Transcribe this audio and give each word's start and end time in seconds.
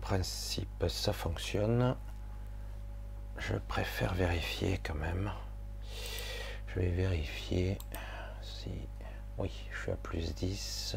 principe, 0.00 0.84
ça 0.88 1.12
fonctionne. 1.12 1.96
Je 3.38 3.54
préfère 3.68 4.14
vérifier 4.14 4.80
quand 4.84 4.94
même. 4.94 5.30
Je 6.68 6.80
vais 6.80 6.90
vérifier 6.90 7.78
si... 8.42 8.70
Oui, 9.38 9.50
je 9.72 9.80
suis 9.80 9.92
à 9.92 9.96
plus 9.96 10.34
10. 10.34 10.96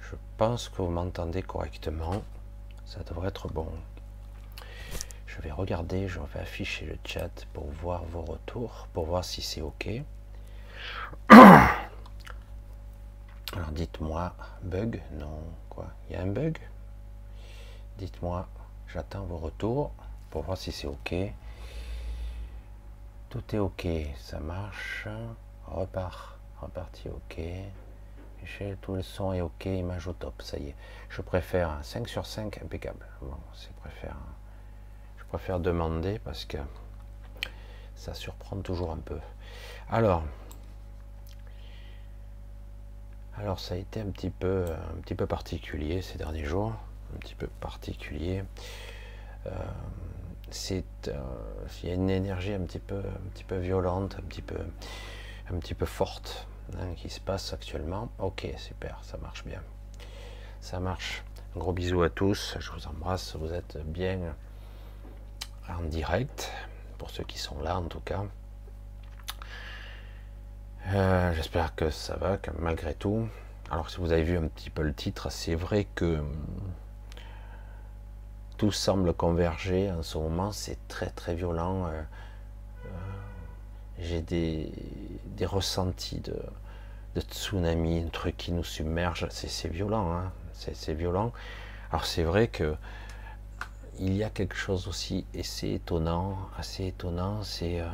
Je 0.00 0.16
pense 0.36 0.68
que 0.68 0.82
vous 0.82 0.90
m'entendez 0.90 1.42
correctement. 1.42 2.22
Ça 2.84 3.02
devrait 3.02 3.28
être 3.28 3.48
bon. 3.48 3.68
Je 5.26 5.40
vais 5.42 5.50
regarder, 5.50 6.08
je 6.08 6.20
vais 6.20 6.40
afficher 6.40 6.86
le 6.86 6.98
chat 7.04 7.46
pour 7.52 7.70
voir 7.70 8.04
vos 8.04 8.22
retours, 8.22 8.88
pour 8.92 9.06
voir 9.06 9.24
si 9.24 9.42
c'est 9.42 9.60
OK. 9.60 9.86
Alors 11.30 11.70
dites-moi, 13.72 14.34
bug? 14.62 15.02
Non, 15.12 15.42
quoi? 15.68 15.86
Il 16.08 16.14
y 16.14 16.16
a 16.16 16.22
un 16.22 16.26
bug? 16.26 16.58
Dites-moi, 17.98 18.46
j'attends 18.88 19.24
vos 19.24 19.38
retours 19.38 19.90
pour 20.30 20.42
voir 20.42 20.58
si 20.58 20.70
c'est 20.70 20.86
OK. 20.86 21.14
Tout 23.30 23.54
est 23.54 23.58
OK, 23.58 23.86
ça 24.18 24.38
marche. 24.38 25.08
Repart, 25.66 26.38
reparti 26.60 27.08
OK. 27.08 27.40
Michel, 28.40 28.76
tout 28.82 28.94
le 28.94 29.02
son 29.02 29.32
est 29.32 29.40
OK, 29.40 29.64
image 29.64 30.06
au 30.08 30.12
top, 30.12 30.42
ça 30.42 30.58
y 30.58 30.68
est. 30.68 30.76
Je 31.08 31.22
préfère 31.22 31.70
un 31.70 31.82
5 31.82 32.06
sur 32.06 32.26
5 32.26 32.62
impeccable. 32.62 33.06
Bon, 33.22 33.36
c'est 33.54 33.74
préfère, 33.76 34.16
je 35.16 35.24
préfère 35.24 35.58
demander 35.58 36.18
parce 36.18 36.44
que 36.44 36.58
ça 37.94 38.12
surprend 38.12 38.60
toujours 38.60 38.92
un 38.92 38.98
peu. 38.98 39.18
Alors, 39.88 40.22
alors 43.38 43.58
ça 43.58 43.74
a 43.74 43.78
été 43.78 44.00
un 44.00 44.10
petit 44.10 44.30
peu, 44.30 44.66
un 44.70 45.00
petit 45.00 45.14
peu 45.14 45.26
particulier 45.26 46.02
ces 46.02 46.18
derniers 46.18 46.44
jours, 46.44 46.74
un 47.14 47.18
petit 47.18 47.34
peu 47.34 47.48
particulier. 47.60 48.42
Euh, 49.46 49.50
euh, 50.70 51.12
il 51.82 51.88
y 51.88 51.92
a 51.92 51.94
une 51.94 52.10
énergie 52.10 52.52
un 52.52 52.60
petit 52.60 52.78
peu, 52.78 52.98
un 52.98 53.28
petit 53.32 53.44
peu 53.44 53.56
violente, 53.56 54.16
un 54.18 54.22
petit 54.22 54.42
peu, 54.42 54.58
un 55.50 55.58
petit 55.58 55.74
peu 55.74 55.86
forte 55.86 56.46
hein, 56.78 56.94
qui 56.96 57.10
se 57.10 57.20
passe 57.20 57.52
actuellement. 57.52 58.10
Ok, 58.18 58.46
super, 58.56 58.98
ça 59.02 59.16
marche 59.18 59.44
bien. 59.44 59.62
Ça 60.60 60.80
marche. 60.80 61.24
Un 61.54 61.60
gros 61.60 61.72
bisou 61.72 62.02
à 62.02 62.10
tous. 62.10 62.56
Je 62.58 62.70
vous 62.70 62.86
embrasse. 62.86 63.36
Vous 63.36 63.52
êtes 63.52 63.78
bien 63.84 64.34
en 65.68 65.82
direct 65.82 66.52
pour 66.98 67.10
ceux 67.10 67.24
qui 67.24 67.38
sont 67.38 67.60
là 67.60 67.78
en 67.78 67.84
tout 67.84 68.00
cas. 68.00 68.24
Euh, 70.94 71.32
j'espère 71.34 71.74
que 71.74 71.90
ça 71.90 72.16
va, 72.16 72.36
que 72.36 72.50
malgré 72.58 72.94
tout. 72.94 73.28
Alors 73.70 73.90
si 73.90 73.98
vous 73.98 74.12
avez 74.12 74.22
vu 74.22 74.38
un 74.38 74.46
petit 74.46 74.70
peu 74.70 74.82
le 74.82 74.94
titre, 74.94 75.30
c'est 75.30 75.56
vrai 75.56 75.86
que 75.96 76.22
tout 78.56 78.72
semble 78.72 79.12
converger 79.12 79.90
en 79.90 80.02
ce 80.02 80.18
moment, 80.18 80.52
c'est 80.52 80.78
très 80.88 81.10
très 81.10 81.34
violent. 81.34 81.86
Euh, 81.86 82.02
euh, 82.86 82.88
j'ai 83.98 84.22
des, 84.22 84.72
ressentis 85.44 86.20
de, 86.20 86.36
tsunami, 87.20 88.02
un 88.02 88.08
truc 88.08 88.36
qui 88.36 88.52
nous 88.52 88.64
submerge, 88.64 89.26
c'est 89.30 89.68
violent, 89.68 90.12
hein 90.12 90.32
c'est 90.52 90.94
violent. 90.94 91.32
Alors 91.90 92.04
c'est 92.04 92.24
vrai 92.24 92.48
que 92.48 92.76
il 93.98 94.14
y 94.14 94.24
a 94.24 94.28
quelque 94.28 94.56
chose 94.56 94.88
aussi, 94.88 95.24
et 95.32 95.42
c'est 95.42 95.70
étonnant, 95.70 96.36
assez 96.58 96.86
étonnant, 96.88 97.42
c'est 97.42 97.80
euh, 97.80 97.88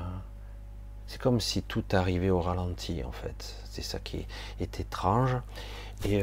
c'est 1.07 1.21
comme 1.21 1.41
si 1.41 1.63
tout 1.63 1.85
arrivait 1.93 2.31
au 2.31 2.41
ralenti 2.41 3.05
en 3.05 3.13
fait. 3.13 3.57
C'est 3.65 3.83
ça 3.83 3.99
qui 3.99 4.27
est, 4.61 4.81
étrange. 4.81 5.37
Et 6.05 6.23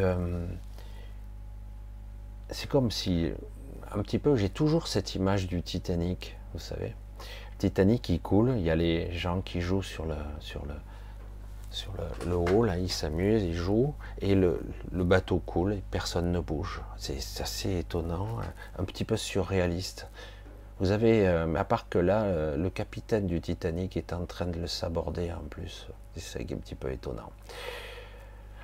c'est 2.49 2.67
comme 2.67 2.91
si 2.91 3.31
un 3.93 4.01
petit 4.01 4.19
peu, 4.19 4.35
j'ai 4.35 4.49
toujours 4.49 4.87
cette 4.87 5.15
image 5.15 5.47
du 5.47 5.61
Titanic, 5.61 6.37
vous 6.53 6.59
savez. 6.59 6.95
Titanic 7.57 8.01
qui 8.01 8.19
coule, 8.19 8.53
il 8.57 8.61
y 8.61 8.69
a 8.69 8.75
les 8.75 9.11
gens 9.11 9.41
qui 9.41 9.61
jouent 9.61 9.83
sur 9.83 10.05
le, 10.05 10.15
sur 10.39 10.65
le, 10.65 10.73
sur 11.71 11.91
le, 12.25 12.35
haut, 12.35 12.65
ils 12.65 12.89
s'amusent, 12.89 13.43
ils 13.43 13.55
jouent, 13.55 13.93
et 14.21 14.33
le, 14.35 14.59
bateau 14.91 15.39
coule 15.39 15.73
et 15.73 15.83
personne 15.91 16.31
ne 16.31 16.39
bouge. 16.39 16.81
C'est 16.97 17.17
assez 17.41 17.79
étonnant, 17.79 18.39
un 18.77 18.83
petit 18.83 19.03
peu 19.03 19.17
surréaliste. 19.17 20.07
Vous 20.79 20.91
avez, 20.91 21.27
euh, 21.27 21.53
à 21.55 21.65
part 21.65 21.89
que 21.89 21.99
là, 21.99 22.23
euh, 22.23 22.55
le 22.55 22.69
capitaine 22.69 23.27
du 23.27 23.41
Titanic 23.41 23.97
est 23.97 24.13
en 24.13 24.25
train 24.25 24.45
de 24.45 24.57
le 24.57 24.67
saborder 24.67 25.31
en 25.33 25.45
plus. 25.49 25.87
C'est 26.15 26.41
un 26.41 26.55
petit 26.55 26.75
peu 26.75 26.91
étonnant. 26.91 27.31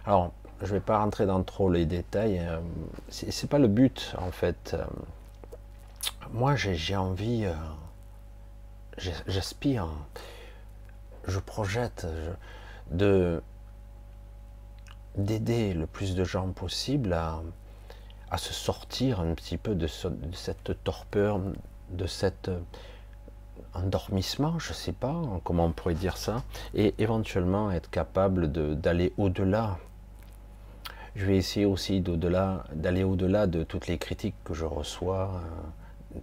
Alors, 0.06 0.32
je 0.62 0.68
ne 0.68 0.72
vais 0.72 0.80
pas 0.80 1.00
rentrer 1.00 1.26
dans 1.26 1.44
trop 1.44 1.70
les 1.70 1.86
détails. 1.86 2.40
Hein. 2.40 2.62
C'est 3.10 3.50
pas 3.50 3.60
le 3.60 3.68
but, 3.68 4.16
en 4.18 4.32
fait. 4.32 4.78
Moi, 6.32 6.56
j'ai 6.56 6.96
envie, 6.96 7.46
euh, 7.46 7.54
j'aspire, 9.28 9.88
je 11.28 11.40
projette 11.40 12.08
de 12.92 13.42
d'aider 15.18 15.74
le 15.74 15.88
plus 15.88 16.14
de 16.14 16.26
gens 16.26 16.52
possible 16.52 17.14
à, 17.14 17.42
se 18.38 18.52
sortir 18.52 19.22
un 19.22 19.34
petit 19.34 19.56
peu 19.56 19.76
de, 19.76 19.88
cette 19.88 20.84
torpeur, 20.84 21.40
de 21.92 22.06
cet 22.06 22.52
endormissement, 23.74 24.60
je 24.60 24.70
ne 24.70 24.74
sais 24.74 24.92
pas 24.92 25.22
comment 25.46 25.66
on 25.66 25.72
pourrait 25.72 25.94
dire 25.94 26.18
ça, 26.18 26.44
et 26.74 26.94
éventuellement 26.98 27.72
être 27.72 27.90
capable 27.90 28.52
d'aller 28.52 29.14
au-delà. 29.18 29.78
Je 31.16 31.26
vais 31.26 31.38
essayer 31.38 31.66
aussi 31.66 32.02
d'aller 32.02 33.04
au-delà 33.06 33.48
de 33.48 33.64
toutes 33.64 33.88
les 33.88 33.98
critiques 33.98 34.36
que 34.44 34.54
je 34.54 34.66
reçois, 34.66 35.32
euh, 35.36 35.62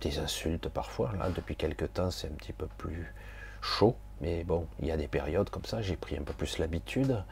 des 0.00 0.18
insultes 0.18 0.68
parfois. 0.68 1.12
Là, 1.18 1.30
depuis 1.30 1.56
quelques 1.56 1.92
temps, 1.92 2.10
c'est 2.10 2.28
un 2.28 2.34
petit 2.34 2.52
peu 2.52 2.66
plus 2.78 3.12
chaud, 3.60 3.96
mais 4.20 4.44
bon, 4.44 4.66
il 4.80 4.88
y 4.88 4.90
a 4.90 4.96
des 4.96 5.08
périodes 5.08 5.50
comme 5.50 5.64
ça, 5.64 5.82
j'ai 5.82 5.96
pris 5.96 6.16
un 6.16 6.22
peu 6.22 6.32
plus 6.32 6.58
l'habitude. 6.58 7.22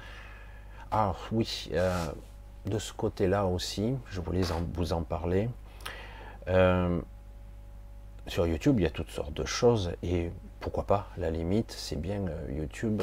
Alors 0.90 1.18
oui, 1.32 1.70
euh, 1.72 2.06
de 2.66 2.78
ce 2.78 2.92
côté-là 2.92 3.46
aussi, 3.46 3.94
je 4.10 4.20
voulais 4.20 4.42
vous 4.74 4.92
en 4.92 5.02
parler. 5.02 5.48
Euh, 6.48 7.00
sur 8.26 8.46
YouTube, 8.46 8.78
il 8.78 8.82
y 8.84 8.86
a 8.86 8.90
toutes 8.90 9.10
sortes 9.10 9.32
de 9.32 9.44
choses, 9.44 9.92
et 10.02 10.30
pourquoi 10.60 10.84
pas, 10.84 11.08
la 11.16 11.30
limite, 11.30 11.72
c'est 11.72 11.96
bien 11.96 12.22
YouTube, 12.48 13.02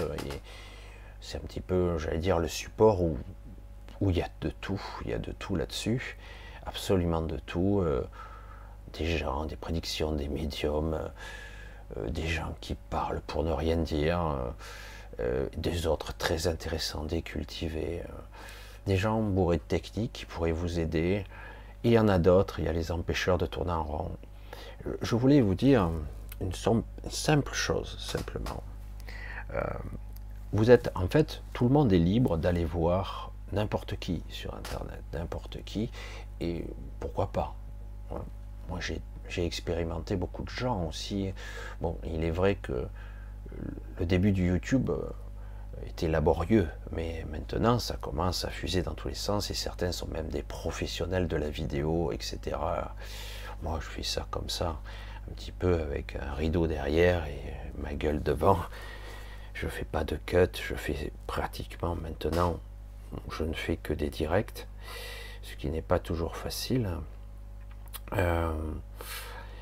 c'est 1.20 1.38
un 1.38 1.42
petit 1.42 1.62
peu, 1.62 1.98
j'allais 1.98 2.20
dire, 2.20 2.40
le 2.40 2.48
support 2.48 3.02
où 3.02 3.18
où 4.02 4.10
il 4.10 4.18
y 4.18 4.22
a 4.22 4.30
de 4.42 4.50
tout, 4.50 4.82
il 5.06 5.12
y 5.12 5.14
a 5.14 5.20
de 5.20 5.32
tout 5.32 5.56
là-dessus, 5.56 6.18
absolument 6.66 7.22
de 7.22 7.38
tout, 7.38 7.82
euh, 7.82 8.04
des 8.94 9.18
gens, 9.18 9.46
des 9.46 9.56
prédictions, 9.56 10.12
des 10.12 10.28
médiums, 10.28 10.94
euh, 10.94 11.08
euh, 11.98 12.10
des 12.10 12.28
gens 12.28 12.56
qui 12.62 12.76
parlent 12.76 13.22
pour 13.22 13.44
ne 13.44 13.52
rien 13.52 13.78
dire, 13.78 14.54
des 15.58 15.88
autres 15.88 16.16
très 16.16 16.46
intéressants, 16.46 17.04
décultivés, 17.04 18.04
des 18.86 18.98
gens 18.98 19.20
bourrés 19.20 19.58
de 19.58 19.64
techniques 19.64 20.14
qui 20.14 20.26
pourraient 20.26 20.52
vous 20.52 20.80
aider, 20.80 21.26
il 21.84 21.92
y 21.92 21.98
en 21.98 22.08
a 22.08 22.20
d'autres, 22.20 22.60
il 22.60 22.66
y 22.66 22.68
a 22.68 22.72
les 22.72 22.92
empêcheurs 22.92 23.40
de 23.40 23.48
tourner 23.48 23.72
en 23.72 23.84
rond. 23.84 24.12
Je 25.02 25.16
voulais 25.16 25.42
vous 25.42 25.56
dire 25.56 25.90
une 26.40 26.52
simple 27.10 27.54
chose, 27.54 27.98
simplement. 28.00 28.62
vous 30.54 30.70
êtes, 30.70 30.92
en 30.94 31.08
fait, 31.08 31.42
tout 31.54 31.64
le 31.64 31.72
monde 31.72 31.92
est 31.92 31.98
libre 31.98 32.38
d'aller 32.38 32.66
voir 32.66 33.32
n'importe 33.52 33.98
qui 33.98 34.24
sur 34.30 34.54
Internet, 34.56 35.02
n'importe 35.14 35.64
qui, 35.64 35.90
et 36.40 36.66
pourquoi 37.00 37.28
pas. 37.32 37.56
Moi, 38.70 38.80
j'ai 38.82 39.46
expérimenté 39.46 40.16
beaucoup 40.16 40.44
de 40.44 40.50
gens 40.50 40.86
aussi. 40.86 41.34
Bon, 41.82 41.98
il 42.04 42.24
est 42.24 42.32
vrai 42.32 42.56
que 42.56 42.88
le 44.00 44.06
début 44.06 44.32
du 44.32 44.48
YouTube 44.48 44.90
euh, 44.90 45.10
était 45.88 46.08
laborieux, 46.08 46.68
mais 46.92 47.26
maintenant 47.32 47.80
ça 47.80 47.96
commence 47.96 48.46
à 48.46 48.50
fuser 48.50 48.82
dans 48.82 48.94
tous 48.94 49.08
les 49.08 49.16
sens 49.16 49.50
et 49.50 49.54
certains 49.54 49.92
sont 49.92 50.08
même 50.08 50.28
des 50.28 50.44
professionnels 50.44 51.28
de 51.28 51.38
la 51.38 51.50
vidéo, 51.50 52.12
etc. 52.12 52.58
Moi, 53.64 53.80
je 53.82 53.88
fais 53.88 54.04
ça 54.04 54.28
comme 54.30 54.50
ça, 54.50 54.80
un 55.30 55.34
petit 55.34 55.52
peu 55.52 55.82
avec 55.82 56.16
un 56.16 56.34
rideau 56.34 56.68
derrière 56.68 57.26
et 57.26 57.42
ma 57.82 57.94
gueule 57.94 58.22
devant. 58.22 58.60
Je 59.54 59.68
fais 59.68 59.86
pas 59.86 60.04
de 60.04 60.18
cut, 60.18 60.50
je 60.62 60.76
fais 60.76 61.12
pratiquement 61.26 61.96
maintenant 61.96 62.60
je 63.32 63.44
ne 63.44 63.54
fais 63.54 63.78
que 63.78 63.94
des 63.94 64.10
directs, 64.10 64.68
ce 65.42 65.56
qui 65.56 65.70
n'est 65.70 65.82
pas 65.82 66.00
toujours 66.00 66.36
facile. 66.36 66.90
Euh, 68.14 68.52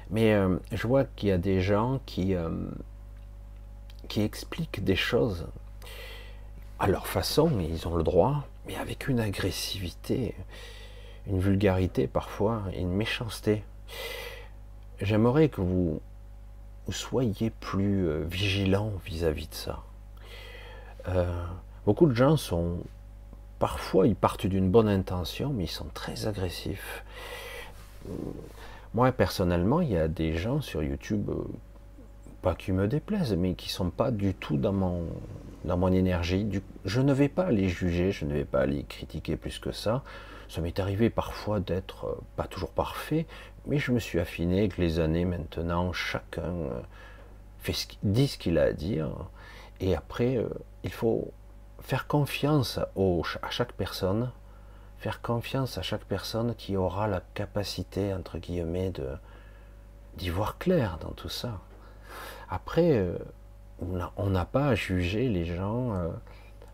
mais 0.09 0.33
euh, 0.33 0.57
je 0.71 0.87
vois 0.87 1.05
qu'il 1.05 1.29
y 1.29 1.31
a 1.31 1.37
des 1.37 1.61
gens 1.61 1.99
qui, 2.05 2.35
euh, 2.35 2.49
qui 4.07 4.21
expliquent 4.21 4.83
des 4.83 4.95
choses 4.95 5.47
à 6.79 6.87
leur 6.87 7.07
façon, 7.07 7.49
mais 7.49 7.67
ils 7.67 7.87
ont 7.87 7.95
le 7.95 8.03
droit, 8.03 8.45
mais 8.67 8.75
avec 8.75 9.07
une 9.07 9.19
agressivité, 9.19 10.35
une 11.27 11.39
vulgarité 11.39 12.07
parfois, 12.07 12.63
une 12.75 12.91
méchanceté. 12.91 13.63
J'aimerais 15.01 15.49
que 15.49 15.61
vous, 15.61 16.01
soyez 16.89 17.49
plus 17.49 18.23
vigilant 18.25 18.91
vis-à-vis 19.05 19.47
de 19.47 19.55
ça. 19.55 19.83
beaucoup 21.85 22.05
de 22.05 22.13
gens 22.13 22.37
sont 22.37 22.77
parfois 23.57 24.05
ils 24.05 24.15
partent 24.15 24.45
d'une 24.45 24.69
bonne 24.69 24.87
intention, 24.87 25.51
mais 25.51 25.63
ils 25.63 25.69
sont 25.69 25.89
très 25.93 26.27
agressifs. 26.27 27.03
Moi 28.93 29.11
personnellement, 29.11 29.81
il 29.81 29.91
y 29.91 29.97
a 29.97 30.07
des 30.07 30.35
gens 30.37 30.61
sur 30.61 30.81
YouTube, 30.81 31.29
euh, 31.29 31.43
pas 32.41 32.55
qui 32.55 32.71
me 32.71 32.87
déplaisent, 32.87 33.35
mais 33.35 33.53
qui 33.55 33.69
sont 33.69 33.89
pas 33.89 34.11
du 34.11 34.33
tout 34.33 34.57
dans 34.57 34.71
mon, 34.71 35.05
dans 35.65 35.77
mon 35.77 35.91
énergie. 35.91 36.47
je 36.85 37.01
ne 37.01 37.13
vais 37.13 37.27
pas 37.27 37.51
les 37.51 37.67
juger, 37.67 38.11
je 38.11 38.25
ne 38.25 38.33
vais 38.33 38.45
pas 38.45 38.65
les 38.65 38.83
critiquer 38.83 39.35
plus 39.35 39.59
que 39.59 39.71
ça. 39.71 40.03
Ça 40.47 40.61
m'est 40.61 40.79
arrivé 40.79 41.09
parfois 41.09 41.59
d'être 41.59 42.05
euh, 42.05 42.21
pas 42.35 42.47
toujours 42.47 42.71
parfait, 42.71 43.25
mais 43.67 43.79
je 43.79 43.91
me 43.91 43.99
suis 43.99 44.19
affiné 44.19 44.59
avec 44.59 44.77
les 44.77 44.99
années 44.99 45.25
maintenant. 45.25 45.91
Chacun 45.91 46.43
euh, 46.43 46.81
fait 47.59 47.73
ce, 47.73 47.87
dit 48.03 48.27
ce 48.27 48.37
qu'il 48.37 48.57
a 48.59 48.63
à 48.63 48.73
dire, 48.73 49.09
et 49.81 49.93
après, 49.93 50.39
il 50.85 50.91
faut 50.91 51.33
faire 51.81 52.07
confiance 52.07 52.79
à 52.79 53.49
chaque 53.49 53.73
personne 53.73 54.31
faire 55.05 55.21
confiance 55.21 55.77
à 55.77 55.83
chaque 55.83 56.05
personne 56.05 56.55
qui 56.55 56.75
aura 56.75 57.07
la 57.07 57.21
capacité, 57.35 58.11
entre 58.11 58.39
guillemets, 58.39 58.89
de 58.89 59.07
d'y 60.17 60.31
voir 60.31 60.57
clair 60.57 60.97
dans 60.99 61.11
tout 61.11 61.29
ça. 61.29 61.59
Après, 62.49 62.97
euh, 62.97 63.15
on 64.17 64.29
n'a 64.31 64.45
pas 64.45 64.69
à 64.69 64.73
juger 64.73 65.29
les 65.29 65.45
gens 65.45 65.93
euh, 65.93 66.07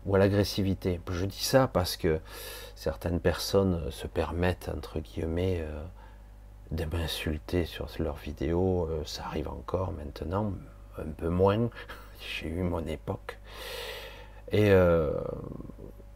ou 0.06 0.14
à 0.14 0.18
l'agressivité. 0.18 0.98
Je 1.10 1.26
dis 1.26 1.44
ça 1.44 1.68
parce 1.68 1.98
que 1.98 2.20
certaines 2.74 3.20
personnes 3.20 3.90
se 3.90 4.06
permettent, 4.06 4.70
entre 4.74 5.00
guillemets, 5.00 5.58
euh, 5.60 5.84
de 6.70 6.86
m'insulter 6.86 7.66
sur 7.66 7.86
leurs 7.98 8.16
vidéos. 8.16 8.88
ça 9.04 9.26
arrive 9.26 9.48
encore 9.48 9.92
maintenant, 9.92 10.54
un 10.96 11.10
peu 11.18 11.28
moins. 11.28 11.68
J'ai 12.18 12.48
eu 12.48 12.62
mon 12.62 12.86
époque. 12.86 13.38
Et 14.52 14.72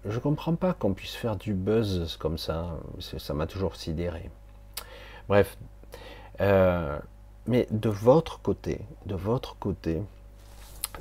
je 0.09 0.19
comprends 0.19 0.55
pas 0.55 0.73
qu'on 0.73 0.95
puisse 0.95 1.15
faire 1.15 1.37
du 1.37 1.55
buzz 1.55 2.17
comme 2.19 2.39
ça. 2.39 2.79
Ça 3.01 3.35
m'a 3.35 3.47
toujours 3.47 3.77
sidéré. 3.77 4.31
Bref. 5.29 5.57
Euh, 6.41 6.99
mais 7.47 7.67
de 7.71 7.89
votre 7.89 8.41
côté, 8.41 8.81
de 9.07 9.15
votre 9.15 9.57
côté, 9.59 10.03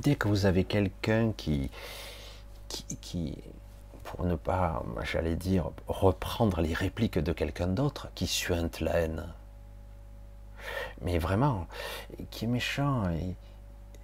dès 0.02 0.16
que 0.16 0.28
vous 0.28 0.46
avez 0.46 0.64
quelqu'un 0.64 1.34
qui, 1.34 1.72
pour 4.04 4.26
ne 4.26 4.36
pas, 4.36 4.84
j'allais 5.04 5.36
dire, 5.36 5.72
reprendre 5.88 6.62
les 6.62 6.74
répliques 6.74 7.20
de 7.20 7.34
quelqu'un 7.34 7.68
d'autre, 7.68 8.10
qui 8.16 8.28
suinte 8.28 8.80
la 8.80 9.00
haine, 9.00 9.28
mais 11.02 11.18
vraiment, 11.18 11.68
qui 12.30 12.46
est 12.46 12.48
méchant 12.48 13.04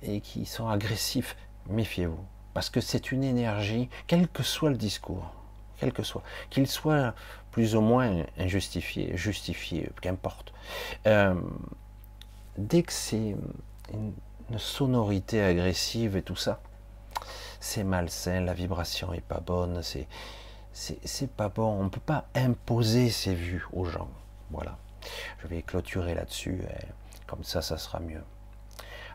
et 0.01 0.21
qui 0.21 0.45
sont 0.45 0.67
agressifs, 0.67 1.35
méfiez-vous. 1.67 2.25
Parce 2.53 2.69
que 2.69 2.81
c'est 2.81 3.11
une 3.11 3.23
énergie, 3.23 3.89
quel 4.07 4.27
que 4.27 4.43
soit 4.43 4.69
le 4.69 4.77
discours, 4.77 5.33
quel 5.77 5.93
que 5.93 6.03
soit, 6.03 6.23
qu'il 6.49 6.67
soit 6.67 7.13
plus 7.51 7.75
ou 7.75 7.81
moins 7.81 8.23
injustifié, 8.37 9.15
justifié, 9.15 9.89
qu'importe. 10.01 10.53
Euh, 11.07 11.35
dès 12.57 12.83
que 12.83 12.93
c'est 12.93 13.35
une, 13.93 14.13
sonorité 14.57 15.41
agressive 15.41 16.17
et 16.17 16.23
tout 16.23 16.35
ça, 16.35 16.61
c'est 17.61 17.85
malsain, 17.85 18.41
la 18.41 18.53
vibration 18.53 19.13
est 19.13 19.21
pas 19.21 19.39
bonne, 19.39 19.81
c'est 19.81 20.09
c'est 20.73 21.31
pas 21.31 21.49
bon. 21.49 21.67
On 21.67 21.83
ne 21.85 21.89
peut 21.89 21.99
pas 21.99 22.25
imposer 22.35 23.09
ses 23.09 23.33
vues 23.33 23.65
aux 23.73 23.85
gens. 23.85 24.09
Voilà. 24.49 24.77
Je 25.41 25.47
vais 25.47 25.61
clôturer 25.61 26.13
là-dessus, 26.13 26.61
comme 27.27 27.43
ça, 27.43 27.61
ça 27.61 27.77
sera 27.77 27.99
mieux. 27.99 28.23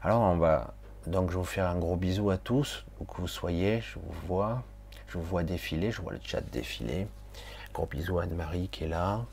Alors, 0.02 0.20
on 0.20 0.36
va 0.36 0.74
donc 1.06 1.30
je 1.30 1.36
vous 1.36 1.44
faire 1.44 1.68
un 1.68 1.78
gros 1.78 1.96
bisou 1.96 2.30
à 2.30 2.38
tous, 2.38 2.84
où 2.98 3.04
que 3.04 3.20
vous 3.20 3.28
soyez, 3.28 3.80
je 3.80 3.98
vous 3.98 4.26
vois, 4.26 4.62
je 5.06 5.18
vous 5.18 5.24
vois 5.24 5.44
défiler, 5.44 5.92
je 5.92 6.02
vois 6.02 6.12
le 6.12 6.20
chat 6.22 6.40
défiler. 6.40 7.06
Gros 7.72 7.86
bisou 7.86 8.18
à 8.18 8.24
Anne-Marie 8.24 8.68
qui 8.68 8.84
est 8.84 8.88
là. 8.88 9.24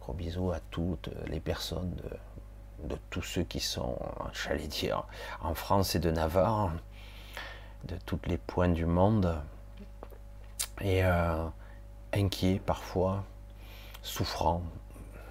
Gros 0.00 0.12
bisou 0.12 0.52
à 0.52 0.60
toutes 0.70 1.08
les 1.26 1.40
personnes 1.40 1.94
de, 2.84 2.96
tous 3.10 3.22
ceux 3.22 3.44
qui 3.44 3.60
sont, 3.60 3.98
j'allais 4.32 4.66
dire, 4.66 5.04
en 5.40 5.54
France 5.54 5.94
et 5.94 5.98
de 5.98 6.10
Navarre, 6.10 6.72
de 7.84 7.96
tous 8.04 8.20
les 8.26 8.36
points 8.36 8.68
du 8.68 8.84
monde. 8.84 9.40
Et 10.82 11.02
euh, 11.02 11.46
inquiets 12.12 12.60
parfois, 12.64 13.24
souffrants, 14.02 14.62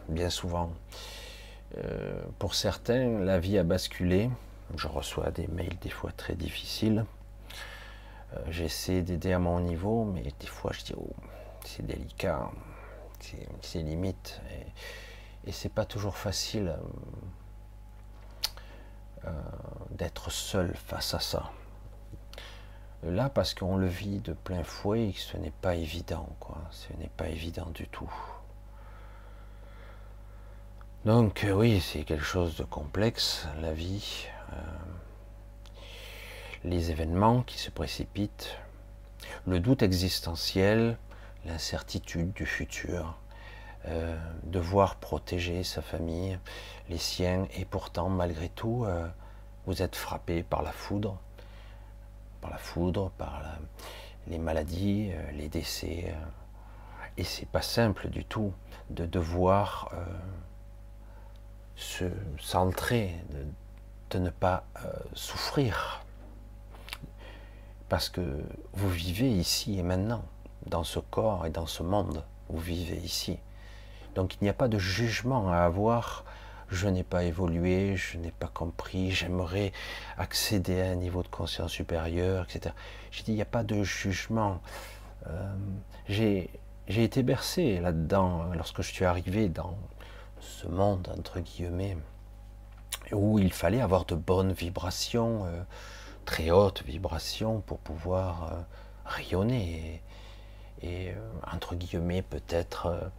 bien 0.09 0.31
souvent. 0.31 0.71
Euh, 1.77 2.19
pour 2.39 2.55
certains, 2.55 3.19
la 3.19 3.39
vie 3.39 3.57
a 3.59 3.63
basculé, 3.63 4.29
je 4.75 4.87
reçois 4.87 5.31
des 5.31 5.47
mails 5.47 5.77
des 5.79 5.89
fois 5.89 6.11
très 6.11 6.35
difficiles. 6.35 7.05
Euh, 8.33 8.39
j'essaie 8.49 9.01
d'aider 9.01 9.33
à 9.33 9.39
mon 9.39 9.59
niveau, 9.59 10.05
mais 10.05 10.33
des 10.39 10.47
fois 10.47 10.71
je 10.73 10.83
dis 10.83 10.93
oh, 10.97 11.13
c'est 11.63 11.85
délicat, 11.85 12.49
c'est 13.61 13.81
limite, 13.81 14.41
et, 15.45 15.51
c'est 15.51 15.69
pas 15.69 15.85
toujours 15.85 16.17
facile 16.17 16.69
euh, 16.69 16.77
euh, 19.27 19.31
d'être 19.91 20.31
seul 20.31 20.75
face 20.75 21.13
à 21.13 21.19
ça. 21.19 21.51
Là, 23.03 23.29
parce 23.29 23.53
qu'on 23.53 23.77
le 23.77 23.85
vit 23.85 24.19
de 24.19 24.33
plein 24.33 24.63
fouet, 24.63 25.13
ce 25.15 25.37
n'est 25.37 25.51
pas 25.51 25.75
évident, 25.75 26.27
quoi. 26.39 26.57
Ce 26.71 26.91
n'est 26.93 27.11
pas 27.15 27.29
évident 27.29 27.69
du 27.69 27.87
tout. 27.87 28.11
Donc 31.05 31.45
oui, 31.53 31.81
c'est 31.81 32.03
quelque 32.03 32.23
chose 32.23 32.57
de 32.57 32.63
complexe, 32.63 33.47
la 33.61 33.73
vie. 33.73 34.27
Euh, 34.53 34.55
les 36.63 36.91
événements 36.91 37.43
qui 37.43 37.59
se 37.59 37.69
précipitent, 37.69 38.57
le 39.45 39.59
doute 39.59 39.83
existentiel, 39.83 40.97
l'incertitude 41.45 42.33
du 42.33 42.45
futur, 42.45 43.19
euh, 43.87 44.17
devoir 44.43 44.95
protéger 44.95 45.63
sa 45.63 45.81
famille, 45.81 46.39
les 46.89 46.97
siens, 46.97 47.47
et 47.55 47.65
pourtant, 47.65 48.09
malgré 48.09 48.49
tout, 48.49 48.83
euh, 48.85 49.07
vous 49.67 49.81
êtes 49.81 49.95
frappé 49.95 50.41
par 50.41 50.63
la 50.63 50.71
foudre, 50.71 51.19
par 52.41 52.49
la 52.49 52.57
foudre, 52.57 53.11
par 53.11 53.43
les 54.27 54.39
maladies, 54.39 55.11
les 55.33 55.49
décès, 55.49 56.13
et 57.17 57.23
c'est 57.23 57.47
pas 57.47 57.61
simple 57.61 58.09
du 58.09 58.25
tout 58.25 58.53
de 58.89 59.05
devoir 59.05 59.91
se 61.75 62.05
centrer, 62.39 63.15
de 63.31 63.45
ne 64.13 64.29
pas 64.29 64.65
euh, 64.83 64.89
souffrir. 65.13 66.03
Parce 67.89 68.09
que 68.09 68.21
vous 68.73 68.89
vivez 68.89 69.29
ici 69.29 69.77
et 69.77 69.83
maintenant, 69.83 70.23
dans 70.65 70.83
ce 70.83 70.99
corps 70.99 71.45
et 71.45 71.49
dans 71.49 71.67
ce 71.67 71.83
monde, 71.83 72.23
vous 72.49 72.59
vivez 72.59 72.97
ici. 72.97 73.37
Donc 74.15 74.35
il 74.35 74.43
n'y 74.43 74.49
a 74.49 74.53
pas 74.53 74.67
de 74.67 74.79
jugement 74.79 75.51
à 75.51 75.57
avoir. 75.57 76.23
Je 76.69 76.87
n'ai 76.87 77.03
pas 77.03 77.23
évolué, 77.25 77.95
je 77.95 78.17
n'ai 78.17 78.31
pas 78.31 78.47
compris, 78.47 79.11
j'aimerais 79.11 79.71
accéder 80.17 80.81
à 80.81 80.85
un 80.85 80.95
niveau 80.95 81.21
de 81.21 81.27
conscience 81.27 81.71
supérieur, 81.71 82.45
etc. 82.45 82.73
J'ai 83.11 83.23
dit, 83.23 83.33
il 83.33 83.35
n'y 83.35 83.41
a 83.43 83.45
pas 83.45 83.63
de 83.63 83.83
jugement. 83.83 84.61
Euh, 85.27 85.55
j'ai 86.07 86.49
été 86.87 87.21
bercé 87.21 87.79
là-dedans 87.79 88.45
lorsque 88.55 88.81
je 88.81 88.91
suis 88.91 89.05
arrivé 89.05 89.47
dans 89.47 89.77
ce 90.39 90.67
monde, 90.67 91.07
entre 91.15 91.39
guillemets, 91.39 91.97
où 93.11 93.39
il 93.39 93.53
fallait 93.53 93.81
avoir 93.81 94.05
de 94.05 94.15
bonnes 94.15 94.53
vibrations, 94.53 95.45
euh, 95.45 95.63
très 96.25 96.51
hautes 96.51 96.83
vibrations 96.83 97.61
pour 97.61 97.79
pouvoir 97.79 98.51
euh, 98.51 98.61
rayonner 99.05 100.01
et, 100.81 101.09
euh, 101.09 101.13
entre 101.51 101.75
guillemets 101.75 102.21
peut-être 102.21 103.11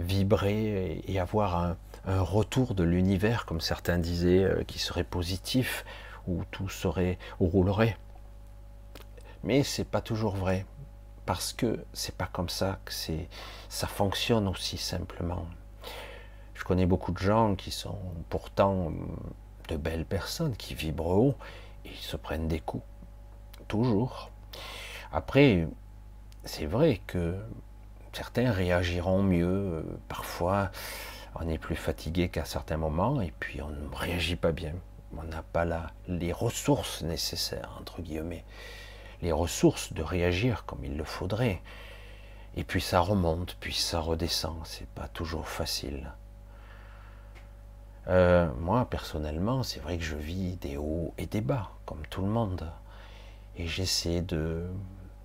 vibrer 0.00 1.00
et, 1.06 1.20
avoir 1.20 1.56
un, 1.56 1.76
retour 2.06 2.74
de 2.74 2.82
l'univers, 2.82 3.46
comme 3.46 3.60
certains 3.60 3.98
disaient, 3.98 4.64
qui 4.66 4.80
serait 4.80 5.04
positif, 5.04 5.84
où 6.26 6.42
tout 6.50 6.68
serait 6.68 7.18
roulerait. 7.38 7.96
Mais 9.44 9.62
c'est 9.62 9.84
pas 9.84 10.00
toujours 10.00 10.34
vrai, 10.34 10.66
parce 11.24 11.52
que 11.52 11.84
c'est 11.92 12.16
pas 12.16 12.26
comme 12.26 12.48
ça 12.48 12.80
que 12.84 12.92
ça 13.68 13.86
fonctionne 13.86 14.48
aussi 14.48 14.76
simplement. 14.76 15.46
Je 16.64 16.68
connais 16.68 16.86
beaucoup 16.86 17.12
de 17.12 17.18
gens 17.18 17.56
qui 17.56 17.70
sont 17.70 17.98
pourtant 18.30 18.90
de 19.68 19.76
belles 19.76 20.06
personnes, 20.06 20.56
qui 20.56 20.72
vibrent 20.72 21.08
haut, 21.08 21.34
et 21.84 21.90
ils 21.90 21.96
se 21.96 22.16
prennent 22.16 22.48
des 22.48 22.58
coups. 22.58 22.86
Toujours. 23.68 24.30
Après, 25.12 25.68
c'est 26.44 26.64
vrai 26.64 27.02
que 27.06 27.36
certains 28.14 28.50
réagiront 28.50 29.22
mieux. 29.22 29.84
Parfois, 30.08 30.70
on 31.34 31.46
est 31.50 31.58
plus 31.58 31.76
fatigué 31.76 32.30
qu'à 32.30 32.46
certains 32.46 32.78
moments, 32.78 33.20
et 33.20 33.34
puis 33.40 33.60
on 33.60 33.68
ne 33.68 33.94
réagit 33.94 34.36
pas 34.36 34.52
bien. 34.52 34.72
On 35.18 35.22
n'a 35.24 35.42
pas 35.42 35.66
là 35.66 35.88
les 36.08 36.32
ressources 36.32 37.02
nécessaires, 37.02 37.76
entre 37.78 38.00
guillemets. 38.00 38.46
Les 39.20 39.32
ressources 39.32 39.92
de 39.92 40.02
réagir 40.02 40.64
comme 40.64 40.82
il 40.82 40.96
le 40.96 41.04
faudrait. 41.04 41.60
Et 42.56 42.64
puis 42.64 42.80
ça 42.80 43.00
remonte, 43.00 43.54
puis 43.60 43.74
ça 43.74 44.00
redescend. 44.00 44.56
C'est 44.64 44.88
pas 44.88 45.08
toujours 45.08 45.46
facile. 45.46 46.10
Euh, 48.08 48.50
moi, 48.58 48.84
personnellement, 48.84 49.62
c'est 49.62 49.80
vrai 49.80 49.96
que 49.96 50.04
je 50.04 50.16
vis 50.16 50.56
des 50.56 50.76
hauts 50.76 51.14
et 51.16 51.26
des 51.26 51.40
bas, 51.40 51.70
comme 51.86 52.06
tout 52.08 52.20
le 52.20 52.28
monde. 52.28 52.70
Et 53.56 53.66
j'essaie 53.66 54.20
de, 54.20 54.66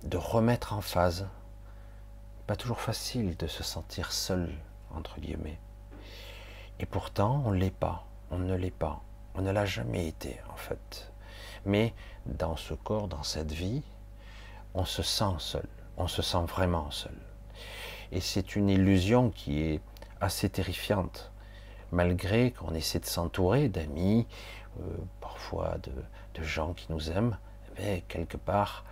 de 0.04 0.16
remettre 0.16 0.72
en 0.72 0.80
phase. 0.80 1.26
Pas 2.46 2.56
toujours 2.56 2.80
facile 2.80 3.36
de 3.36 3.46
se 3.46 3.62
sentir 3.62 4.12
seul, 4.12 4.50
entre 4.94 5.20
guillemets. 5.20 5.58
Et 6.78 6.86
pourtant, 6.86 7.42
on 7.44 7.50
ne 7.50 7.58
l'est 7.58 7.70
pas. 7.70 8.06
On 8.30 8.38
ne 8.38 8.54
l'est 8.54 8.70
pas. 8.70 9.02
On 9.34 9.42
ne 9.42 9.50
l'a 9.50 9.66
jamais 9.66 10.08
été, 10.08 10.38
en 10.52 10.56
fait. 10.56 11.12
Mais 11.66 11.92
dans 12.26 12.56
ce 12.56 12.74
corps, 12.74 13.08
dans 13.08 13.22
cette 13.22 13.52
vie, 13.52 13.82
on 14.74 14.84
se 14.84 15.02
sent 15.02 15.34
seul. 15.38 15.68
On 15.96 16.08
se 16.08 16.22
sent 16.22 16.44
vraiment 16.46 16.90
seul. 16.90 17.16
Et 18.12 18.20
c'est 18.20 18.56
une 18.56 18.70
illusion 18.70 19.30
qui 19.30 19.60
est 19.60 19.80
assez 20.20 20.48
terrifiante. 20.48 21.29
Malgré 21.92 22.52
qu'on 22.52 22.74
essaie 22.74 23.00
de 23.00 23.06
s'entourer 23.06 23.68
d'amis, 23.68 24.26
euh, 24.80 24.82
parfois 25.20 25.76
de, 25.82 25.92
gens 26.42 26.72
qui 26.72 26.86
nous 26.88 27.10
aiment, 27.10 27.36
quelque 28.08 28.38
part, 28.38 28.84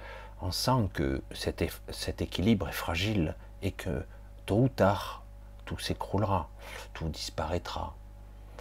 on 0.43 0.51
sent 0.51 0.91
que 0.93 1.23
cet 1.33 2.21
équilibre 2.21 2.69
est 2.69 2.73
fragile 2.73 3.35
et 3.63 3.73
que 3.73 4.05
tôt 4.45 4.65
ou 4.65 4.69
tard, 4.69 5.23
tout 5.65 5.79
s'écroulera, 5.79 6.51
tout 6.93 7.09
disparaîtra. 7.09 7.95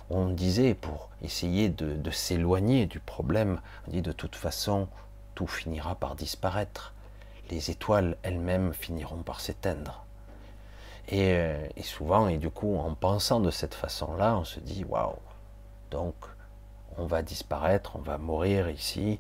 On 0.10 0.30
disait 0.30 0.74
pour 0.74 1.10
essayer 1.22 1.68
de, 1.68 2.12
s'éloigner 2.12 2.86
du 2.86 3.02
problème, 3.02 3.60
on 3.88 3.92
dit 3.92 4.02
de 4.02 4.14
toute 4.14 4.38
façon, 4.38 4.88
tout 5.36 5.48
finira 5.48 5.96
par 5.96 6.16
disparaître. 6.16 6.94
Les 7.50 7.72
étoiles 7.72 8.18
elles-mêmes 8.24 8.74
finiront 8.74 9.24
par 9.24 9.42
s'éteindre. 9.42 10.07
Et, 11.10 11.34
euh, 11.34 11.68
et, 11.76 11.84
souvent, 11.84 12.28
et 12.28 12.38
du 12.38 12.50
coup, 12.50 12.78
en 12.78 12.94
pensant 12.94 13.40
de 13.40 13.52
cette 13.52 13.74
façon-là, 13.74 14.38
on 14.38 14.44
se 14.44 14.60
dit 14.60 14.84
waouh, 14.84 15.16
donc 15.90 16.16
on 16.98 17.06
va 17.06 17.22
disparaître, 17.22 17.96
on 17.96 18.02
va 18.02 18.18
mourir 18.18 18.70
ici, 18.70 19.20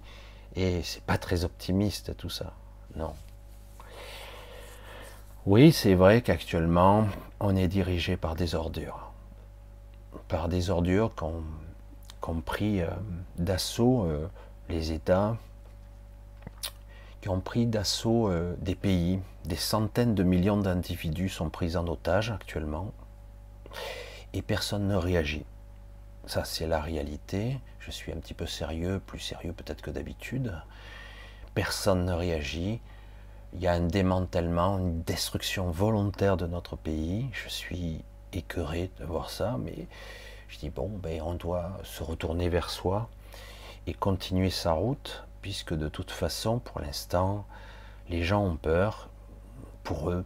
et 0.56 0.82
c'est 0.84 1.04
pas 1.04 1.18
très 1.18 1.46
optimiste 1.46 2.18
tout 2.18 2.30
ça. 2.30 2.54
Non. 2.96 3.14
Oui, 5.46 5.72
c'est 5.72 5.94
vrai 5.94 6.22
qu'actuellement, 6.22 7.08
on 7.40 7.56
est 7.56 7.70
dirigé 7.70 8.18
par 8.18 8.36
des 8.36 8.54
ordures. 8.54 9.12
Par 10.28 10.50
des 10.50 10.70
ordures 10.70 11.16
qui 11.16 11.24
ont, 11.24 12.42
pris 12.42 12.82
euh, 12.82 12.88
d'assaut 13.38 14.04
euh, 14.04 14.28
les 14.68 14.92
États, 14.92 15.38
qui 17.22 17.30
ont 17.30 17.40
pris 17.40 17.66
d'assaut 17.66 18.30
euh, 18.30 18.56
des 18.60 18.76
pays. 18.76 19.20
Des 19.46 19.56
centaines 19.56 20.16
de 20.16 20.24
millions 20.24 20.58
d'individus 20.58 21.30
sont 21.30 21.50
pris 21.50 21.78
en 21.78 21.88
otage 21.88 22.32
actuellement. 22.32 22.92
Et 24.34 24.42
personne 24.42 24.88
ne 24.88 24.96
réagit. 24.96 25.46
Ça, 26.26 26.44
c'est 26.44 26.68
la 26.68 26.82
réalité. 26.82 27.60
Je 27.80 27.92
suis 27.92 28.12
un 28.12 28.18
petit 28.18 28.34
peu 28.34 28.46
sérieux, 28.46 29.02
plus 29.06 29.20
sérieux 29.20 29.54
peut-être 29.54 29.82
que 29.82 29.92
d'habitude. 29.92 30.54
Personne 31.56 32.06
ne 32.06 32.14
réagit. 32.14 32.82
Il 33.54 33.62
y 33.62 33.68
a 33.68 33.74
un 33.74 33.88
démantèlement, 33.88 34.78
une 34.78 35.02
destruction 35.04 35.72
volontaire 35.72 36.36
de 36.36 36.46
notre 36.46 36.76
pays. 36.76 37.30
Je 37.32 37.48
suis 37.48 38.04
écœuré 38.34 38.92
de 39.00 39.06
voir 39.06 39.30
ça, 39.30 39.58
mais 39.64 39.88
je 40.50 40.60
dis 40.60 40.70
bon, 40.70 40.90
ben, 40.90 41.22
on 41.22 41.34
doit 41.34 41.78
se 41.84 42.04
retourner 42.04 42.50
vers 42.50 42.70
soi 42.70 43.10
et 43.88 43.94
continuer 43.94 44.50
sa 44.50 44.74
route, 44.74 45.27
puisque 45.42 45.74
de 45.74 45.88
toute 45.88 46.12
façon, 46.12 46.60
pour 46.60 46.80
l'instant, 46.80 47.46
les 48.10 48.24
gens 48.24 48.44
ont 48.44 48.58
peur 48.58 49.10
pour 49.84 50.10
eux, 50.10 50.26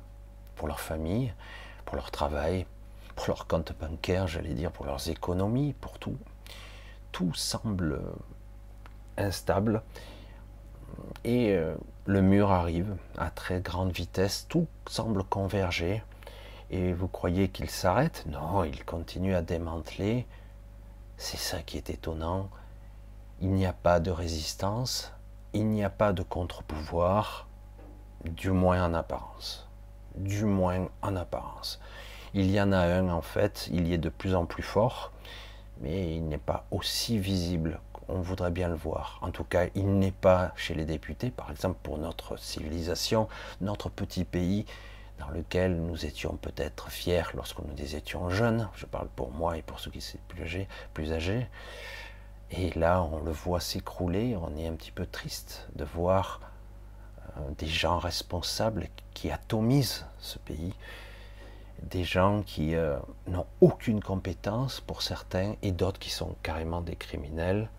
pour 0.56 0.68
leur 0.68 0.80
famille, 0.80 1.34
pour 1.86 1.96
leur 1.96 2.12
travail, 2.12 2.66
pour 3.16 3.28
leur 3.28 3.48
compte 3.48 3.74
bancaire, 3.80 4.28
j'allais 4.28 4.54
dire, 4.54 4.72
pour 4.72 4.86
leurs 4.86 5.10
économies, 5.10 5.74
pour 5.74 6.00
tout. 6.00 6.18
Tout 7.12 7.34
semble 7.34 8.02
instable 9.18 9.84
et 11.24 11.52
euh, 11.52 11.76
le 12.06 12.22
mur 12.22 12.52
arrive 12.52 12.96
à 13.18 13.30
très 13.30 13.62
grande 13.62 13.92
vitesse, 13.92 14.46
tout 14.50 14.68
semble 14.88 15.24
converger 15.24 16.04
et 16.70 16.94
vous 16.94 17.08
croyez 17.08 17.50
qu'il 17.50 17.70
s'arrête? 17.70 18.26
Non, 18.28 18.64
il 18.64 18.86
continue 18.86 19.36
à 19.36 19.42
démanteler. 19.42 20.26
C'est 21.18 21.38
ça 21.38 21.62
qui 21.62 21.78
est 21.78 21.90
étonnant. 21.90 22.50
Il 23.44 23.50
n'y 23.54 23.66
a 23.66 23.74
pas 23.74 24.00
de 24.00 24.12
résistance, 24.12 25.12
il 25.54 25.68
n'y 25.68 25.84
a 25.84 25.90
pas 25.90 26.14
de 26.14 26.22
contre-pouvoir, 26.22 27.48
du 28.24 28.52
moins 28.52 28.86
en 28.86 28.94
apparence. 28.94 29.68
Du 30.16 30.46
moins 30.46 30.90
en 31.02 31.16
apparence. 31.16 31.80
Il 32.36 32.52
y 32.52 32.62
en 32.62 32.72
a 32.72 32.78
un 32.78 33.10
en 33.10 33.24
fait, 33.24 33.68
il 33.74 33.88
y 33.88 33.96
est 33.96 33.98
de 33.98 34.10
plus 34.10 34.36
en 34.36 34.46
plus 34.46 34.62
fort, 34.62 35.12
mais 35.80 36.16
il 36.16 36.28
n'est 36.28 36.38
pas 36.38 36.68
aussi 36.70 37.18
visible 37.18 37.80
qu'on 37.94 38.22
voudrait 38.22 38.52
bien 38.52 38.68
le 38.68 38.76
voir. 38.76 39.18
En 39.24 39.32
tout 39.32 39.44
cas, 39.44 39.66
il 39.74 39.98
n'est 39.98 40.12
pas 40.12 40.52
chez 40.56 40.76
les 40.76 40.86
députés, 40.86 41.32
par 41.32 41.50
exemple 41.50 41.80
pour 41.82 41.98
notre 41.98 42.38
civilisation, 42.38 43.28
notre 43.60 43.90
petit 43.90 44.24
pays 44.24 44.68
dans 45.18 45.30
lequel 45.30 45.82
nous 45.82 46.06
étions 46.06 46.36
peut-être 46.36 46.90
fiers 46.90 47.24
lorsque 47.34 47.60
nous 47.60 47.96
étions 47.96 48.30
jeunes. 48.30 48.70
Je 48.76 48.86
parle 48.86 49.08
pour 49.16 49.32
moi 49.32 49.58
et 49.58 49.64
pour 49.64 49.80
ceux 49.80 49.90
qui 49.90 50.02
sont 50.02 50.20
plus 50.28 50.44
âgés, 50.44 50.68
plus 50.94 51.12
âgés. 51.12 51.48
Et 52.54 52.70
là, 52.72 53.02
on 53.02 53.20
le 53.22 53.32
voit 53.32 53.62
s'écrouler, 53.62 54.36
on 54.36 54.58
est 54.58 54.68
un 54.68 54.74
petit 54.74 54.92
peu 54.92 55.06
triste 55.06 55.68
de 55.76 55.86
voir 55.86 56.42
euh, 57.38 57.42
des 57.58 57.68
gens 57.68 57.98
responsables 57.98 58.90
qui 59.14 59.32
atomisent 59.32 60.06
ce 60.20 60.38
pays, 60.38 60.74
des 61.82 62.04
gens 62.04 62.42
qui 62.42 62.76
euh, 62.76 62.98
n'ont 63.28 63.46
aucune 63.62 64.02
compétence 64.02 64.82
pour 64.82 65.02
certains 65.02 65.56
et 65.62 65.72
d'autres 65.72 66.00
qui 66.00 66.10
sont 66.10 66.36
carrément 66.44 66.82
des 66.82 66.98
criminels. 66.98 67.70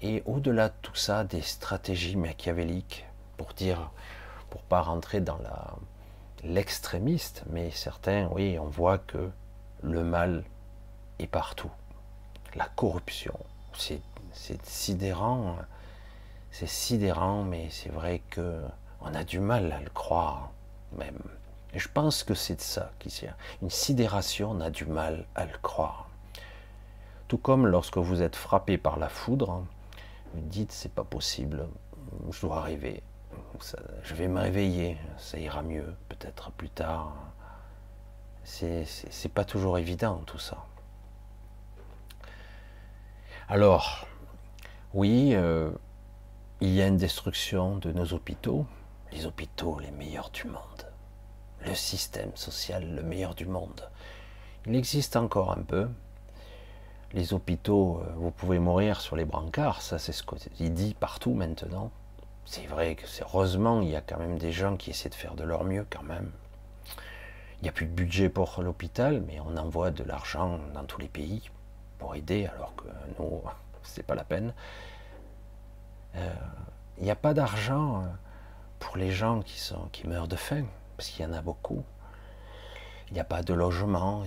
Et 0.00 0.22
au-delà 0.24 0.70
de 0.70 0.74
tout 0.80 0.94
ça, 0.94 1.24
des 1.24 1.42
stratégies 1.42 2.16
machiavéliques 2.16 3.04
pour 3.36 3.52
dire, 3.52 3.90
pour 4.48 4.62
pas 4.62 4.80
rentrer 4.80 5.20
dans 5.20 5.38
l'extrémiste, 6.42 7.44
mais 7.50 7.70
certains, 7.70 8.26
oui, 8.32 8.58
on 8.58 8.66
voit 8.66 8.98
que 8.98 9.30
le 9.82 10.02
mal 10.02 10.44
est 11.18 11.26
partout. 11.26 11.70
La 12.56 12.68
corruption, 12.74 13.38
c'est 13.76 14.66
sidérant, 14.66 15.56
c'est 16.50 16.68
sidérant, 16.68 17.42
mais 17.42 17.68
c'est 17.70 17.90
vrai 17.90 18.22
que 18.30 18.62
on 19.00 19.14
a 19.14 19.24
du 19.24 19.40
mal 19.40 19.72
à 19.72 19.80
le 19.80 19.90
croire 19.90 20.50
même. 20.96 21.18
Et 21.74 21.78
je 21.78 21.88
pense 21.88 22.22
que 22.22 22.34
c'est 22.34 22.56
de 22.56 22.60
ça 22.60 22.92
qui 22.98 23.10
sert. 23.10 23.36
Une 23.62 23.70
sidération, 23.70 24.50
on 24.50 24.60
a 24.60 24.70
du 24.70 24.84
mal 24.84 25.26
à 25.34 25.46
le 25.46 25.56
croire. 25.62 26.08
Tout 27.28 27.38
comme 27.38 27.66
lorsque 27.66 27.96
vous 27.96 28.20
êtes 28.20 28.36
frappé 28.36 28.76
par 28.76 28.98
la 28.98 29.08
foudre, 29.08 29.64
vous 30.34 30.40
dites 30.42 30.70
c'est 30.70 30.92
pas 30.92 31.04
possible, 31.04 31.66
je 32.30 32.40
dois 32.42 32.60
rêver, 32.60 33.02
je 34.02 34.14
vais 34.14 34.28
me 34.28 34.40
réveiller, 34.40 34.98
ça 35.16 35.38
ira 35.38 35.62
mieux, 35.62 35.94
peut-être 36.08 36.50
plus 36.52 36.68
tard. 36.68 37.14
C'est 38.44 39.32
pas 39.32 39.44
toujours 39.44 39.78
évident 39.78 40.20
tout 40.26 40.38
ça. 40.38 40.66
Alors, 43.54 44.06
oui, 44.94 45.32
euh, 45.34 45.70
il 46.62 46.70
y 46.70 46.80
a 46.80 46.86
une 46.86 46.96
destruction 46.96 47.76
de 47.76 47.92
nos 47.92 48.14
hôpitaux, 48.14 48.64
les 49.12 49.26
hôpitaux 49.26 49.78
les 49.78 49.90
meilleurs 49.90 50.30
du 50.30 50.46
monde 50.46 50.86
le 51.66 51.74
système 51.74 52.34
social 52.34 52.94
le 52.94 53.02
meilleur 53.02 53.34
du 53.34 53.44
monde. 53.44 53.90
Il 54.64 54.74
existe 54.74 55.16
encore 55.16 55.52
un 55.52 55.60
peu. 55.60 55.86
Les 57.12 57.34
hôpitaux, 57.34 58.00
euh, 58.00 58.14
vous 58.16 58.30
pouvez 58.30 58.58
mourir 58.58 59.02
sur 59.02 59.16
les 59.16 59.26
brancards, 59.26 59.82
ça 59.82 59.98
c'est 59.98 60.12
ce 60.12 60.22
qu'il 60.22 60.72
dit 60.72 60.94
partout 60.94 61.34
maintenant. 61.34 61.90
C'est 62.46 62.66
vrai 62.66 62.94
que 62.94 63.06
c'est 63.06 63.22
heureusement 63.22 63.82
il 63.82 63.90
y 63.90 63.96
a 63.96 64.00
quand 64.00 64.18
même 64.18 64.38
des 64.38 64.52
gens 64.52 64.78
qui 64.78 64.88
essaient 64.88 65.10
de 65.10 65.14
faire 65.14 65.34
de 65.34 65.44
leur 65.44 65.64
mieux 65.64 65.86
quand 65.90 66.04
même. 66.04 66.32
Il 67.60 67.64
n'y 67.64 67.68
a 67.68 67.72
plus 67.72 67.84
de 67.84 67.92
budget 67.92 68.30
pour 68.30 68.62
l'hôpital, 68.62 69.22
mais 69.26 69.40
on 69.40 69.58
envoie 69.58 69.90
de 69.90 70.04
l'argent 70.04 70.58
dans 70.72 70.84
tous 70.84 71.02
les 71.02 71.08
pays 71.08 71.50
pour 71.98 72.16
aider, 72.16 72.46
alors 72.46 72.71
nous, 73.18 73.42
c'est 73.82 74.02
pas 74.02 74.14
la 74.14 74.24
peine. 74.24 74.54
Euh, 76.16 76.34
il 76.98 77.04
n'y 77.04 77.10
a 77.10 77.16
pas 77.16 77.34
d'argent 77.34 78.02
euh, 78.02 78.06
pour 78.78 78.96
les 78.96 79.12
gens 79.12 79.40
qui, 79.40 79.58
sont, 79.58 79.88
qui 79.92 80.06
meurent 80.06 80.28
de 80.28 80.36
faim 80.36 80.64
parce 80.96 81.08
qu'il 81.08 81.24
y 81.24 81.28
en 81.28 81.32
a 81.32 81.42
beaucoup. 81.42 81.82
Il 83.08 83.14
n'y 83.14 83.20
a 83.20 83.24
pas 83.24 83.42
de 83.42 83.52
logement, 83.52 84.22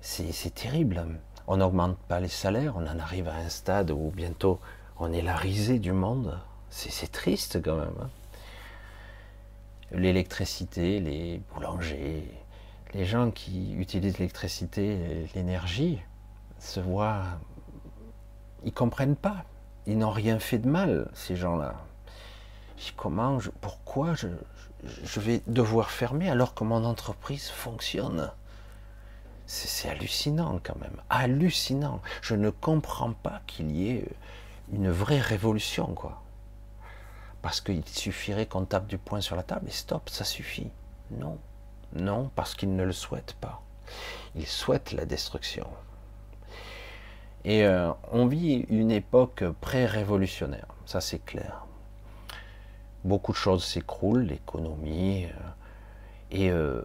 c'est 0.00 0.54
terrible. 0.54 1.04
On 1.46 1.56
n'augmente 1.56 1.98
pas 1.98 2.20
les 2.20 2.28
salaires, 2.28 2.74
on 2.76 2.86
en 2.86 2.98
arrive 2.98 3.26
à 3.26 3.34
un 3.34 3.48
stade 3.48 3.90
où 3.90 4.12
bientôt 4.14 4.60
on 4.98 5.12
est 5.12 5.22
la 5.22 5.34
risée 5.34 5.80
du 5.80 5.92
monde. 5.92 6.38
C'est 6.68 7.10
triste 7.10 7.60
quand 7.62 7.76
même. 7.76 7.94
Hein. 8.00 8.10
L'électricité, 9.90 11.00
les 11.00 11.42
boulangers, 11.52 12.30
les 12.94 13.04
gens 13.04 13.32
qui 13.32 13.74
utilisent 13.74 14.18
l'électricité, 14.18 15.26
l'énergie, 15.34 16.00
se 16.60 16.80
voient, 16.80 17.24
ils 18.64 18.72
comprennent 18.72 19.16
pas. 19.16 19.44
Ils 19.86 19.98
n'ont 19.98 20.10
rien 20.10 20.38
fait 20.38 20.58
de 20.58 20.68
mal, 20.68 21.10
ces 21.14 21.34
gens-là. 21.34 21.74
Comment, 22.96 23.38
pourquoi 23.60 24.14
je, 24.14 24.28
je 24.84 25.20
vais 25.20 25.42
devoir 25.46 25.90
fermer 25.90 26.30
alors 26.30 26.54
que 26.54 26.64
mon 26.64 26.84
entreprise 26.84 27.48
fonctionne? 27.48 28.30
C'est 29.46 29.88
hallucinant 29.88 30.60
quand 30.62 30.76
même, 30.76 30.96
hallucinant. 31.08 32.00
Je 32.22 32.36
ne 32.36 32.50
comprends 32.50 33.12
pas 33.12 33.40
qu'il 33.46 33.72
y 33.72 33.90
ait 33.90 34.06
une 34.72 34.90
vraie 34.90 35.20
révolution, 35.20 35.86
quoi. 35.94 36.22
Parce 37.42 37.60
qu'il 37.60 37.86
suffirait 37.88 38.46
qu'on 38.46 38.64
tape 38.64 38.86
du 38.86 38.98
poing 38.98 39.20
sur 39.20 39.34
la 39.34 39.42
table 39.42 39.66
et 39.68 39.72
stop, 39.72 40.08
ça 40.08 40.24
suffit. 40.24 40.70
Non, 41.10 41.38
non, 41.94 42.30
parce 42.36 42.54
qu'ils 42.54 42.76
ne 42.76 42.84
le 42.84 42.92
souhaitent 42.92 43.36
pas. 43.40 43.60
Ils 44.36 44.46
souhaitent 44.46 44.92
la 44.92 45.04
destruction. 45.04 45.66
Et 47.44 47.64
euh, 47.64 47.92
on 48.12 48.26
vit 48.26 48.66
une 48.68 48.90
époque 48.90 49.44
pré-révolutionnaire, 49.60 50.66
ça 50.84 51.00
c'est 51.00 51.24
clair. 51.24 51.64
Beaucoup 53.04 53.32
de 53.32 53.36
choses 53.36 53.64
s'écroulent, 53.64 54.26
l'économie, 54.26 55.24
euh, 55.24 55.28
et 56.30 56.50
euh, 56.50 56.82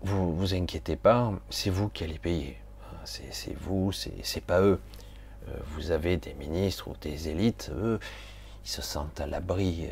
vous 0.00 0.34
vous 0.34 0.54
inquiétez 0.54 0.96
pas, 0.96 1.32
c'est 1.50 1.70
vous 1.70 1.88
qui 1.90 2.04
allez 2.04 2.18
payer. 2.18 2.56
C'est 3.04 3.56
vous, 3.58 3.92
c'est 3.92 4.44
pas 4.44 4.60
eux. 4.60 4.78
vous 5.68 5.90
avez 5.90 6.18
des 6.18 6.34
ministres 6.34 6.88
ou 6.88 6.94
des 7.00 7.28
élites, 7.28 7.70
eux, 7.74 7.98
ils 8.64 8.68
se 8.68 8.82
sentent 8.82 9.20
à 9.20 9.26
l'abri, 9.26 9.88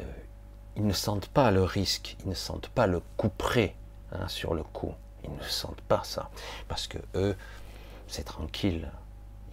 ils 0.77 0.87
ne 0.87 0.93
sentent 0.93 1.29
pas 1.29 1.51
le 1.51 1.65
risque, 1.65 2.17
ils 2.23 2.29
ne 2.29 2.35
sentent 2.35 2.69
pas 2.69 2.87
le 2.87 3.01
coup 3.17 3.31
près 3.31 3.75
hein, 4.13 4.29
sur 4.29 4.55
le 4.55 4.63
coup. 4.63 4.95
Ils 5.25 5.35
ne 5.35 5.43
sentent 5.43 5.81
pas 5.83 6.03
ça. 6.05 6.31
Parce 6.69 6.87
que 6.87 6.99
eux, 7.15 7.37
c'est 8.07 8.25
tranquille. 8.25 8.91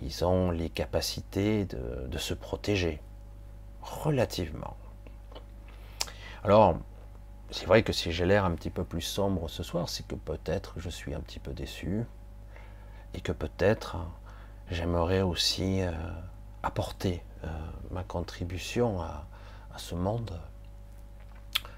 Ils 0.01 0.25
ont 0.25 0.51
les 0.51 0.69
capacités 0.69 1.65
de, 1.65 2.17
se 2.17 2.33
protéger. 2.33 3.01
Relativement. 3.81 4.75
Alors, 6.43 6.77
c'est 7.51 7.65
vrai 7.65 7.83
que 7.83 7.93
si 7.93 8.11
j'ai 8.11 8.25
l'air 8.25 8.45
un 8.45 8.51
petit 8.51 8.69
peu 8.69 8.83
plus 8.83 9.01
sombre 9.01 9.49
ce 9.49 9.63
soir, 9.63 9.89
c'est 9.89 10.07
que 10.07 10.15
peut-être 10.15 10.73
je 10.77 10.89
suis 10.89 11.13
un 11.13 11.19
petit 11.19 11.39
peu 11.39 11.53
déçu. 11.53 12.03
Et 13.13 13.21
que 13.21 13.31
peut-être 13.31 13.97
j'aimerais 14.69 15.21
aussi 15.21 15.81
euh, 15.81 15.91
apporter 16.63 17.23
euh, 17.43 17.47
ma 17.91 18.03
contribution 18.03 19.01
à 19.01 19.25
ce 19.77 19.95
monde 19.95 20.39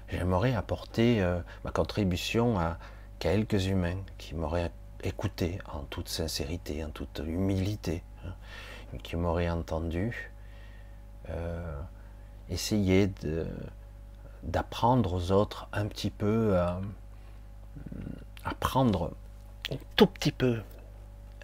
j'aimerais 0.08 0.54
apporter 0.54 1.22
euh, 1.22 1.40
ma 1.64 1.70
contribution 1.70 2.58
à 2.58 2.78
quelques 3.18 3.66
humains 3.66 4.00
qui 4.16 4.34
m'auraient 4.34 4.72
écouté 5.02 5.58
en 5.72 5.80
toute 5.80 6.08
sincérité, 6.08 6.84
en 6.84 6.90
toute 6.90 7.22
humilité, 7.24 8.02
hein, 8.24 8.32
qui 9.02 9.16
m'auraient 9.16 9.50
entendu, 9.50 10.32
euh, 11.30 11.80
essayer 12.50 13.10
d'apprendre 14.42 15.14
aux 15.14 15.32
autres 15.32 15.68
un 15.72 15.86
petit 15.86 16.10
peu 16.10 16.58
à, 16.58 16.80
apprendre 18.44 19.12
un 19.70 19.76
tout 19.96 20.06
petit 20.06 20.32
peu, 20.32 20.60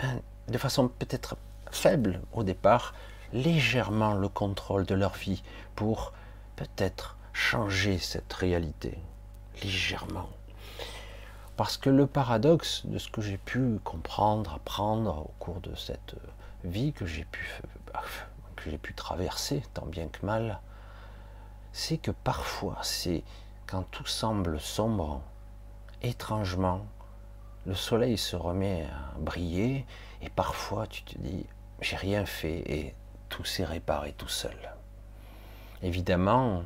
hein, 0.01 0.19
de 0.49 0.59
façon 0.59 0.89
peut-être 0.89 1.37
faible 1.71 2.21
au 2.33 2.43
départ, 2.43 2.95
légèrement 3.33 4.15
le 4.15 4.29
contrôle 4.29 4.87
de 4.87 4.95
leur 4.95 5.15
vie 5.15 5.43
pour 5.75 6.13
peut-être 6.57 7.17
changer 7.33 7.99
cette 7.99 8.33
réalité 8.33 8.97
légèrement. 9.63 10.29
Parce 11.57 11.77
que 11.77 11.91
le 11.91 12.07
paradoxe 12.07 12.85
de 12.87 12.99
ce 12.99 13.09
que 13.09 13.21
j'ai 13.21 13.39
pu 13.39 13.79
comprendre, 13.85 14.55
apprendre 14.55 15.19
au 15.19 15.35
cours 15.39 15.61
de 15.61 15.75
cette 15.77 16.17
vie 16.65 16.93
que 16.93 17.07
j'ai 17.07 17.25
pu, 17.25 17.61
que 18.57 18.71
j'ai 18.71 18.79
pu 18.79 18.95
traverser 18.95 19.63
tant 19.73 19.87
bien 19.87 20.09
que 20.09 20.25
mal, 20.27 20.61
c'est 21.73 21.99
que 21.99 22.11
parfois, 22.11 22.79
c'est 22.83 23.23
quand 23.67 23.85
tout 23.91 24.07
semble 24.07 24.61
sombre, 24.61 25.23
étrangement, 26.03 26.85
le 27.67 27.75
soleil 27.75 28.19
se 28.19 28.37
remet 28.37 28.85
à 28.85 29.19
briller 29.19 29.87
et 30.23 30.31
parfois 30.31 30.87
tu 30.87 31.03
te 31.03 31.17
dis 31.19 31.47
j'ai 31.81 31.97
rien 31.97 32.27
fait 32.27 32.63
et 32.71 32.95
tout 33.29 33.45
s'est 33.45 33.65
réparé 33.65 34.13
tout 34.13 34.29
seul. 34.29 34.57
Évidemment, 35.83 36.65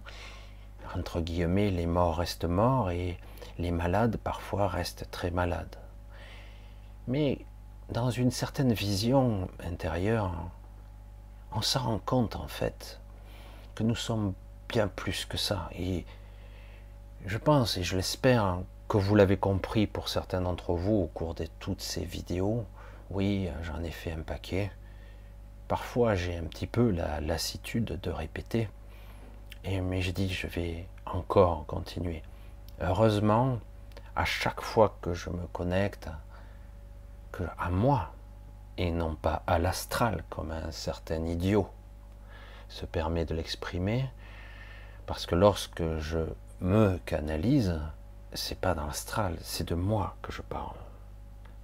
entre 0.96 1.20
guillemets, 1.20 1.70
les 1.70 1.86
morts 1.86 2.16
restent 2.16 2.44
morts 2.44 2.90
et 2.90 3.18
les 3.58 3.70
malades 3.70 4.16
parfois 4.16 4.68
restent 4.68 5.10
très 5.10 5.30
malades. 5.30 5.76
Mais 7.06 7.38
dans 7.90 8.10
une 8.10 8.30
certaine 8.30 8.72
vision 8.72 9.48
intérieure, 9.64 10.32
on 11.52 11.62
s'en 11.62 11.80
rend 11.80 11.98
compte 11.98 12.36
en 12.36 12.48
fait 12.48 13.00
que 13.74 13.82
nous 13.82 13.94
sommes 13.94 14.34
bien 14.68 14.88
plus 14.88 15.24
que 15.24 15.36
ça. 15.36 15.70
Et 15.72 16.04
je 17.26 17.38
pense 17.38 17.76
et 17.76 17.82
je 17.82 17.96
l'espère 17.96 18.58
que 18.88 18.98
vous 18.98 19.14
l'avez 19.14 19.36
compris 19.36 19.86
pour 19.86 20.08
certains 20.08 20.40
d'entre 20.40 20.74
vous 20.74 20.94
au 20.94 21.06
cours 21.06 21.34
de 21.34 21.46
toutes 21.58 21.82
ces 21.82 22.04
vidéos. 22.04 22.64
Oui, 23.10 23.48
j'en 23.62 23.82
ai 23.82 23.90
fait 23.90 24.12
un 24.12 24.22
paquet. 24.22 24.70
Parfois 25.66 26.14
j'ai 26.14 26.36
un 26.36 26.44
petit 26.44 26.66
peu 26.66 26.90
la 26.90 27.20
lassitude 27.20 27.98
de 28.00 28.10
répéter 28.10 28.68
mais 29.82 30.00
je 30.02 30.10
dis, 30.10 30.32
je 30.32 30.46
vais 30.46 30.86
encore 31.06 31.66
continuer. 31.66 32.22
Heureusement, 32.80 33.58
à 34.14 34.24
chaque 34.24 34.60
fois 34.60 34.96
que 35.02 35.12
je 35.12 35.30
me 35.30 35.48
connecte 35.48 36.08
que 37.32 37.42
à 37.58 37.70
moi 37.70 38.12
et 38.76 38.92
non 38.92 39.16
pas 39.16 39.42
à 39.48 39.58
l'astral 39.58 40.22
comme 40.30 40.52
un 40.52 40.70
certain 40.70 41.26
idiot 41.26 41.68
se 42.68 42.86
permet 42.86 43.24
de 43.24 43.34
l'exprimer, 43.34 44.08
parce 45.06 45.26
que 45.26 45.34
lorsque 45.34 45.98
je 45.98 46.20
me 46.60 46.98
canalise, 46.98 47.80
c'est 48.32 48.60
pas 48.60 48.74
dans 48.74 48.86
l'astral, 48.86 49.36
c'est 49.42 49.66
de 49.66 49.74
moi 49.74 50.14
que 50.22 50.30
je 50.30 50.42
parle, 50.42 50.76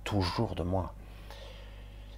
toujours 0.02 0.56
de 0.56 0.64
moi. 0.64 0.94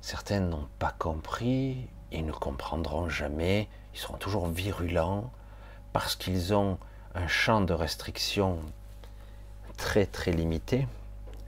Certains 0.01 0.41
n'ont 0.41 0.69
pas 0.79 0.95
compris, 0.99 1.87
ils 2.13 2.25
ne 2.25 2.33
comprendront 2.33 3.11
jamais, 3.11 3.69
ils 3.93 3.99
seront 4.01 4.17
toujours 4.17 4.47
virulents, 4.49 5.31
parce 5.93 6.17
qu'ils 6.17 6.55
ont 6.55 6.79
un 7.15 7.27
champ 7.27 7.61
de 7.61 7.75
restriction 7.75 8.61
très 9.77 10.07
très 10.07 10.33
limité. 10.33 10.87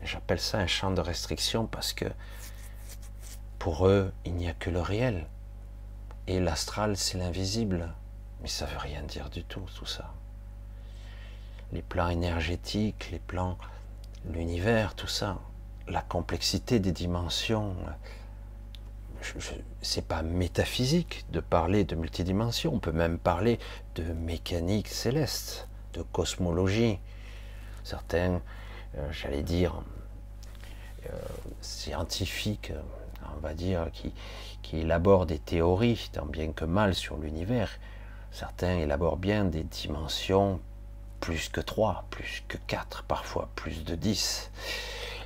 J'appelle 0.02 0.40
ça 0.40 0.58
un 0.58 0.66
champ 0.66 0.90
de 0.90 1.00
restriction 1.00 1.66
parce 1.66 1.92
que 1.92 2.06
pour 3.58 3.88
eux, 3.88 4.12
il 4.24 4.34
n'y 4.34 4.48
a 4.48 4.54
que 4.54 4.70
le 4.70 4.80
réel. 4.80 5.26
Et 6.26 6.40
l'astral, 6.40 6.96
c'est 6.96 7.18
l'invisible. 7.18 7.92
Mais 8.40 8.48
ça 8.48 8.66
veut 8.66 8.78
rien 8.78 9.02
dire 9.02 9.30
du 9.30 9.44
tout, 9.44 9.64
tout 9.76 9.86
ça. 9.86 10.12
Les 11.72 11.82
plans 11.82 12.08
énergétiques, 12.08 13.08
les 13.10 13.18
plans, 13.18 13.58
l'univers, 14.30 14.94
tout 14.94 15.08
ça, 15.08 15.38
la 15.88 16.02
complexité 16.02 16.78
des 16.78 16.92
dimensions, 16.92 17.74
c'est 19.82 20.06
pas 20.06 20.22
métaphysique 20.22 21.26
de 21.32 21.40
parler 21.40 21.84
de 21.84 21.96
multidimension, 21.96 22.74
on 22.74 22.78
peut 22.78 22.92
même 22.92 23.18
parler 23.18 23.58
de 23.96 24.04
mécanique 24.04 24.88
céleste, 24.88 25.68
de 25.94 26.02
cosmologie. 26.02 26.98
Certains, 27.88 28.42
euh, 28.98 29.08
j'allais 29.12 29.42
dire, 29.42 29.80
euh, 31.06 31.16
scientifiques, 31.62 32.70
on 33.34 33.40
va 33.40 33.54
dire, 33.54 33.88
qui, 33.94 34.12
qui 34.60 34.80
élaborent 34.80 35.24
des 35.24 35.38
théories, 35.38 36.10
tant 36.12 36.26
bien 36.26 36.52
que 36.52 36.66
mal, 36.66 36.94
sur 36.94 37.16
l'univers. 37.16 37.70
Certains 38.30 38.76
élaborent 38.76 39.16
bien 39.16 39.46
des 39.46 39.64
dimensions 39.64 40.60
plus 41.20 41.48
que 41.48 41.62
3, 41.62 42.04
plus 42.10 42.44
que 42.46 42.58
4, 42.66 43.04
parfois 43.04 43.48
plus 43.54 43.84
de 43.84 43.94
10. 43.94 44.50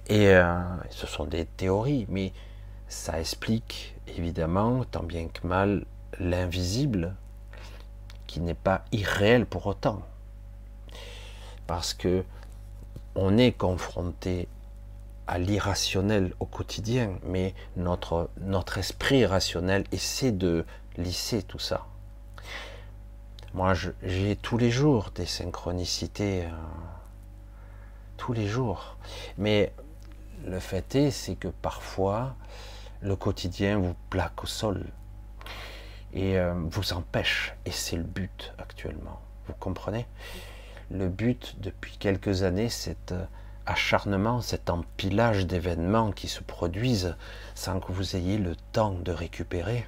Et 0.07 0.29
euh, 0.29 0.63
ce 0.91 1.09
sont 1.09 1.25
des 1.25 1.47
théories, 1.47 2.07
mais 2.09 2.33
ça 2.87 3.19
explique 3.19 3.97
évidemment, 4.07 4.85
tant 4.85 5.03
bien 5.03 5.27
que 5.27 5.45
mal, 5.45 5.85
l'invisible, 6.21 7.17
qui 8.29 8.39
n'est 8.39 8.55
pas 8.55 8.85
irréel 8.93 9.47
pour 9.47 9.67
autant. 9.67 10.03
Parce 11.67 11.93
que 11.93 12.25
on 13.15 13.37
est 13.39 13.53
confronté 13.53 14.49
à 15.27 15.39
l'irrationnel 15.39 16.35
au 16.41 16.47
quotidien, 16.47 17.19
mais 17.25 17.55
notre, 17.77 18.31
notre 18.41 18.79
esprit 18.79 19.25
rationnel 19.25 19.85
essaie 19.93 20.33
de 20.33 20.65
lisser 20.97 21.43
tout 21.43 21.59
ça. 21.59 21.87
Moi, 23.55 23.75
j'ai 24.03 24.37
tous 24.37 24.57
les 24.57 24.71
jours 24.71 25.11
des 25.15 25.27
synchronicités, 25.27 26.45
euh, 26.45 26.51
tous 28.17 28.33
les 28.33 28.47
jours. 28.47 28.97
Mais 29.37 29.73
le 30.47 30.59
fait 30.59 30.95
est, 30.95 31.11
c'est 31.11 31.35
que 31.35 31.49
parfois, 31.49 32.35
le 33.03 33.15
quotidien 33.15 33.79
vous 33.79 33.95
plaque 34.09 34.43
au 34.43 34.47
sol 34.47 34.87
et 36.15 36.39
euh, 36.39 36.55
vous 36.71 36.95
empêche. 36.95 37.55
Et 37.67 37.71
c'est 37.71 37.97
le 37.97 38.05
but 38.05 38.55
actuellement. 38.59 39.21
Vous 39.47 39.55
comprenez? 39.61 40.07
Le 40.93 41.09
but 41.09 41.57
depuis 41.59 41.97
quelques 41.97 42.43
années, 42.43 42.69
cet 42.69 43.13
euh, 43.13 43.25
acharnement, 43.65 44.43
cet 44.43 44.69
empilage 44.69 45.47
d'événements 45.47 46.13
qui 46.13 46.29
se 46.29 46.43
produisent 46.43 47.17
sans 47.55 47.81
que 47.81 47.93
vous 47.93 48.15
ayez 48.15 48.37
le 48.37 48.57
temps 48.73 48.93
de 48.93 49.11
récupérer, 49.11 49.87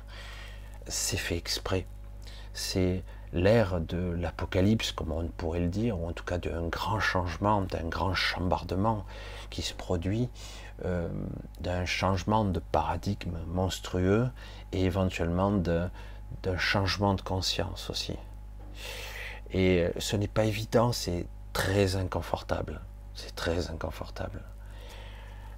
c'est 0.86 1.18
fait 1.18 1.36
exprès. 1.36 1.86
C'est 2.54 3.02
l'ère 3.34 3.82
de 3.82 4.14
l'apocalypse, 4.18 4.92
comme 4.92 5.12
on 5.12 5.26
pourrait 5.28 5.60
le 5.60 5.68
dire, 5.68 6.00
ou 6.00 6.08
en 6.08 6.12
tout 6.12 6.24
cas 6.24 6.38
d'un 6.38 6.68
grand 6.68 7.00
changement, 7.00 7.60
d'un 7.60 7.86
grand 7.86 8.14
chambardement 8.14 9.04
qui 9.50 9.60
se 9.60 9.74
produit 9.74 10.30
euh, 10.86 11.08
d'un 11.60 11.84
changement 11.84 12.46
de 12.46 12.60
paradigme 12.60 13.36
monstrueux 13.48 14.30
et 14.72 14.84
éventuellement 14.84 15.50
d'un 15.52 15.90
changement 16.56 17.12
de 17.12 17.20
conscience 17.20 17.90
aussi. 17.90 18.16
Et 19.54 19.84
euh, 19.84 19.90
ce 19.98 20.16
n'est 20.16 20.28
pas 20.28 20.44
évident, 20.44 20.92
c'est 20.92 21.26
très 21.52 21.96
inconfortable. 21.96 22.80
C'est 23.14 23.34
très 23.34 23.70
inconfortable. 23.70 24.42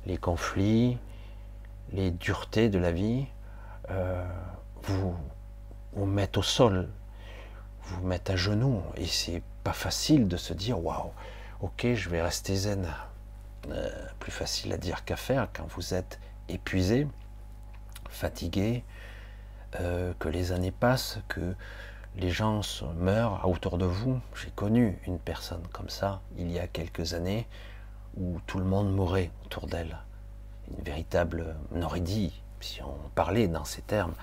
les 0.04 0.18
conflits, 0.18 0.98
les 1.92 2.10
duretés 2.10 2.68
de 2.68 2.78
la 2.78 2.92
vie 2.92 3.26
euh, 3.90 4.24
vous, 4.82 5.16
vous 5.94 6.06
mettent 6.06 6.36
au 6.36 6.42
sol, 6.42 6.90
vous 7.84 8.06
mettent 8.06 8.28
à 8.28 8.36
genoux. 8.36 8.82
Et 8.96 9.06
c'est 9.06 9.42
pas 9.64 9.72
facile 9.72 10.28
de 10.28 10.36
se 10.36 10.52
dire 10.52 10.84
waouh, 10.84 11.12
ok, 11.60 11.94
je 11.94 12.10
vais 12.10 12.20
rester 12.22 12.54
zen. 12.54 12.86
Euh, 13.70 13.90
plus 14.20 14.30
facile 14.30 14.72
à 14.74 14.76
dire 14.76 15.04
qu'à 15.04 15.16
faire 15.16 15.48
quand 15.52 15.66
vous 15.74 15.94
êtes 15.94 16.20
épuisé, 16.48 17.08
fatigué, 18.10 18.84
que 20.18 20.28
les 20.28 20.52
années 20.52 20.70
passent, 20.70 21.18
que 21.28 21.54
les 22.16 22.30
gens 22.30 22.60
meurent 22.96 23.46
autour 23.46 23.78
de 23.78 23.84
vous. 23.84 24.20
J'ai 24.34 24.50
connu 24.50 24.98
une 25.06 25.18
personne 25.18 25.62
comme 25.72 25.90
ça 25.90 26.20
il 26.38 26.50
y 26.50 26.58
a 26.58 26.66
quelques 26.66 27.14
années 27.14 27.46
où 28.16 28.40
tout 28.46 28.58
le 28.58 28.64
monde 28.64 28.94
mourait 28.94 29.30
autour 29.44 29.66
d'elle. 29.66 29.98
Une 30.70 30.82
véritable, 30.82 31.56
on 31.74 31.82
aurait 31.82 32.00
dit, 32.00 32.42
si 32.60 32.82
on 32.82 32.96
parlait 33.14 33.48
dans 33.48 33.64
ces 33.64 33.82
termes, 33.82 34.14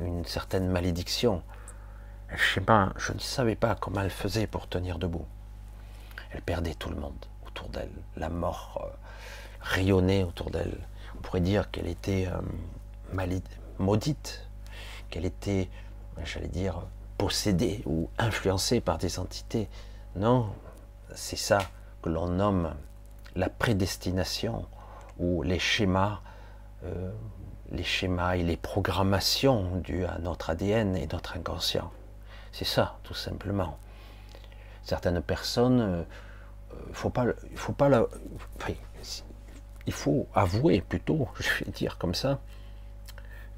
une 0.00 0.24
certaine 0.24 0.68
malédiction. 0.68 1.42
Je 2.30 2.60
je 2.96 3.12
ne 3.12 3.18
savais 3.18 3.54
pas 3.54 3.74
comment 3.74 4.00
elle 4.00 4.10
faisait 4.10 4.46
pour 4.46 4.66
tenir 4.66 4.98
debout. 4.98 5.26
Elle 6.32 6.40
perdait 6.40 6.74
tout 6.74 6.90
le 6.90 6.96
monde 6.96 7.26
autour 7.46 7.68
d'elle. 7.68 7.92
La 8.16 8.28
mort 8.28 8.82
euh, 8.82 8.96
rayonnait 9.60 10.24
autour 10.24 10.50
d'elle. 10.50 10.78
On 11.16 11.20
pourrait 11.20 11.42
dire 11.42 11.70
qu'elle 11.70 11.86
était 11.86 12.26
euh, 12.26 13.26
maudite, 13.78 14.48
qu'elle 15.10 15.26
était, 15.26 15.68
j'allais 16.24 16.48
dire, 16.48 16.82
possédée 17.18 17.82
ou 17.86 18.10
influencée 18.18 18.80
par 18.80 18.98
des 18.98 19.18
entités. 19.18 19.68
Non, 20.16 20.50
c'est 21.14 21.36
ça 21.36 21.58
que 22.02 22.08
l'on 22.08 22.28
nomme 22.28 22.74
la 23.36 23.48
prédestination 23.48 24.66
ou 25.18 25.42
les 25.42 25.58
schémas, 25.58 26.20
euh, 26.84 27.10
les 27.70 27.84
schémas 27.84 28.36
et 28.36 28.42
les 28.42 28.56
programmations 28.56 29.76
dues 29.76 30.04
à 30.04 30.18
notre 30.18 30.50
ADN 30.50 30.96
et 30.96 31.06
notre 31.06 31.36
inconscient. 31.36 31.90
C'est 32.52 32.64
ça, 32.64 32.98
tout 33.02 33.14
simplement. 33.14 33.78
Certaines 34.82 35.22
personnes, 35.22 35.80
euh, 35.80 36.02
faut 36.92 37.10
pas, 37.10 37.26
faut 37.54 37.72
pas 37.72 37.88
la, 37.88 38.06
il 39.86 39.92
faut 39.92 40.26
avouer 40.34 40.80
plutôt, 40.80 41.28
je 41.40 41.64
vais 41.64 41.70
dire 41.70 41.98
comme 41.98 42.14
ça, 42.14 42.38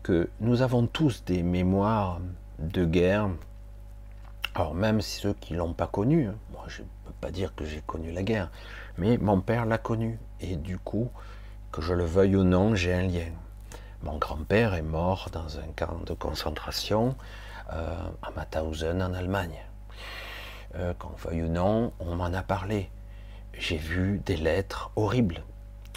que 0.02 0.30
nous 0.40 0.62
avons 0.62 0.86
tous 0.86 1.24
des 1.24 1.42
mémoires 1.42 2.20
de 2.58 2.84
guerre. 2.84 3.28
Alors 4.54 4.74
même 4.74 5.00
ceux 5.00 5.34
qui 5.34 5.54
l'ont 5.54 5.74
pas 5.74 5.86
connu, 5.86 6.28
hein, 6.28 6.34
moi 6.52 6.64
je 6.68 6.82
ne 6.82 6.86
peux 7.04 7.12
pas 7.20 7.30
dire 7.30 7.54
que 7.54 7.64
j'ai 7.64 7.82
connu 7.82 8.10
la 8.12 8.22
guerre, 8.22 8.50
mais 8.96 9.18
mon 9.18 9.40
père 9.40 9.66
l'a 9.66 9.78
connu 9.78 10.18
et 10.40 10.56
du 10.56 10.78
coup, 10.78 11.10
que 11.72 11.82
je 11.82 11.92
le 11.92 12.04
veuille 12.04 12.36
ou 12.36 12.44
non, 12.44 12.74
j'ai 12.74 12.94
un 12.94 13.02
lien. 13.02 13.30
Mon 14.02 14.18
grand-père 14.18 14.74
est 14.74 14.82
mort 14.82 15.28
dans 15.32 15.58
un 15.58 15.66
camp 15.74 16.04
de 16.06 16.14
concentration 16.14 17.16
euh, 17.72 17.96
à 18.22 18.30
Mauthausen 18.30 19.02
en 19.02 19.12
Allemagne. 19.12 19.58
Euh, 20.76 20.94
qu'on 20.94 21.14
veuille 21.16 21.42
ou 21.42 21.48
non, 21.48 21.92
on 22.00 22.16
m'en 22.16 22.26
a 22.26 22.42
parlé. 22.42 22.90
J'ai 23.52 23.78
vu 23.78 24.20
des 24.24 24.36
lettres 24.36 24.90
horribles, 24.96 25.42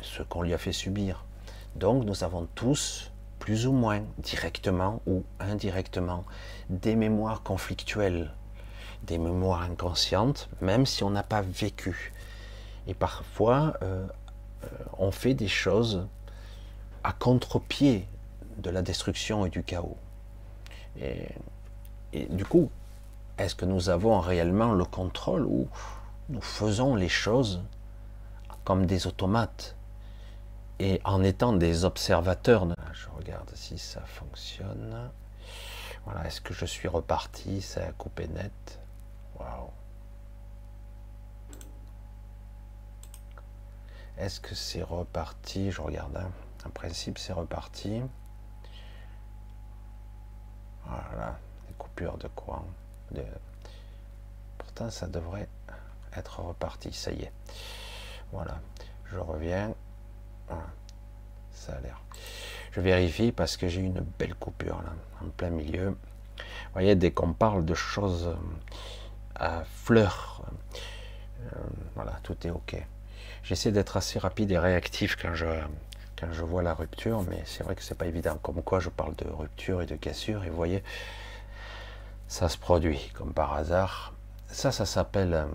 ce 0.01 0.23
qu'on 0.23 0.41
lui 0.41 0.53
a 0.53 0.57
fait 0.57 0.71
subir. 0.71 1.25
Donc 1.75 2.05
nous 2.05 2.23
avons 2.23 2.47
tous 2.55 3.11
plus 3.39 3.67
ou 3.67 3.71
moins 3.71 4.03
directement 4.17 5.01
ou 5.07 5.23
indirectement 5.39 6.25
des 6.69 6.95
mémoires 6.95 7.41
conflictuelles, 7.41 8.31
des 9.03 9.17
mémoires 9.17 9.61
inconscientes, 9.63 10.49
même 10.61 10.85
si 10.85 11.03
on 11.03 11.09
n'a 11.09 11.23
pas 11.23 11.41
vécu. 11.41 12.13
Et 12.87 12.93
parfois, 12.93 13.73
euh, 13.81 14.05
euh, 14.63 14.67
on 14.97 15.11
fait 15.11 15.33
des 15.33 15.47
choses 15.47 16.07
à 17.03 17.13
contre-pied 17.13 18.05
de 18.57 18.69
la 18.69 18.81
destruction 18.81 19.45
et 19.45 19.49
du 19.49 19.63
chaos. 19.63 19.97
Et, 21.01 21.29
et 22.13 22.25
du 22.25 22.45
coup, 22.45 22.69
est-ce 23.37 23.55
que 23.55 23.65
nous 23.65 23.89
avons 23.89 24.19
réellement 24.19 24.73
le 24.73 24.83
contrôle 24.83 25.45
ou 25.45 25.67
nous 26.27 26.41
faisons 26.41 26.95
les 26.95 27.09
choses 27.09 27.61
comme 28.65 28.85
des 28.85 29.07
automates 29.07 29.75
et 30.79 31.01
en 31.03 31.23
étant 31.23 31.53
des 31.53 31.83
observateurs, 31.85 32.67
je 32.93 33.09
regarde 33.09 33.51
si 33.53 33.77
ça 33.77 34.01
fonctionne. 34.01 35.11
Voilà, 36.05 36.25
est-ce 36.25 36.41
que 36.41 36.53
je 36.53 36.65
suis 36.65 36.87
reparti? 36.87 37.61
Ça 37.61 37.85
a 37.85 37.91
coupé 37.91 38.27
net. 38.27 38.79
Waouh. 39.37 39.69
Est-ce 44.17 44.39
que 44.39 44.55
c'est 44.55 44.83
reparti? 44.83 45.71
Je 45.71 45.81
regarde. 45.81 46.15
Hein. 46.17 46.31
En 46.65 46.69
principe, 46.69 47.17
c'est 47.17 47.33
reparti. 47.33 48.01
Voilà, 50.85 51.37
des 51.67 51.73
coupures 51.73 52.17
de 52.17 52.27
courant. 52.29 52.65
De... 53.11 53.23
Pourtant, 54.57 54.89
ça 54.89 55.07
devrait 55.07 55.47
être 56.15 56.39
reparti. 56.39 56.91
Ça 56.93 57.11
y 57.11 57.23
est. 57.23 57.33
Voilà, 58.31 58.59
je 59.11 59.19
reviens. 59.19 59.73
Ça 61.51 61.73
a 61.73 61.81
l'air. 61.81 62.01
Je 62.71 62.81
vérifie 62.81 63.31
parce 63.31 63.57
que 63.57 63.67
j'ai 63.67 63.81
une 63.81 64.01
belle 64.17 64.35
coupure 64.35 64.81
là, 64.83 64.93
en 65.21 65.29
plein 65.29 65.49
milieu. 65.49 65.89
Vous 65.89 66.73
voyez, 66.73 66.95
dès 66.95 67.11
qu'on 67.11 67.33
parle 67.33 67.65
de 67.65 67.73
choses 67.73 68.27
euh, 68.27 68.35
à 69.35 69.63
fleurs, 69.65 70.43
euh, 71.41 71.59
voilà, 71.95 72.13
tout 72.23 72.35
est 72.45 72.49
OK. 72.49 72.75
J'essaie 73.43 73.71
d'être 73.71 73.97
assez 73.97 74.19
rapide 74.19 74.51
et 74.51 74.59
réactif 74.59 75.17
quand 75.19 75.33
je, 75.33 75.47
quand 76.19 76.31
je 76.31 76.43
vois 76.43 76.61
la 76.61 76.73
rupture, 76.73 77.23
mais 77.23 77.41
c'est 77.45 77.63
vrai 77.63 77.75
que 77.75 77.83
c'est 77.83 77.97
pas 77.97 78.05
évident. 78.05 78.37
Comme 78.41 78.61
quoi, 78.61 78.79
je 78.79 78.89
parle 78.89 79.15
de 79.15 79.27
rupture 79.27 79.81
et 79.81 79.85
de 79.85 79.95
cassure, 79.95 80.43
et 80.43 80.49
vous 80.49 80.55
voyez, 80.55 80.83
ça 82.27 82.49
se 82.49 82.57
produit 82.57 83.11
comme 83.13 83.33
par 83.33 83.53
hasard. 83.53 84.13
Ça, 84.47 84.71
ça 84.71 84.85
s'appelle 84.85 85.33
euh, 85.33 85.45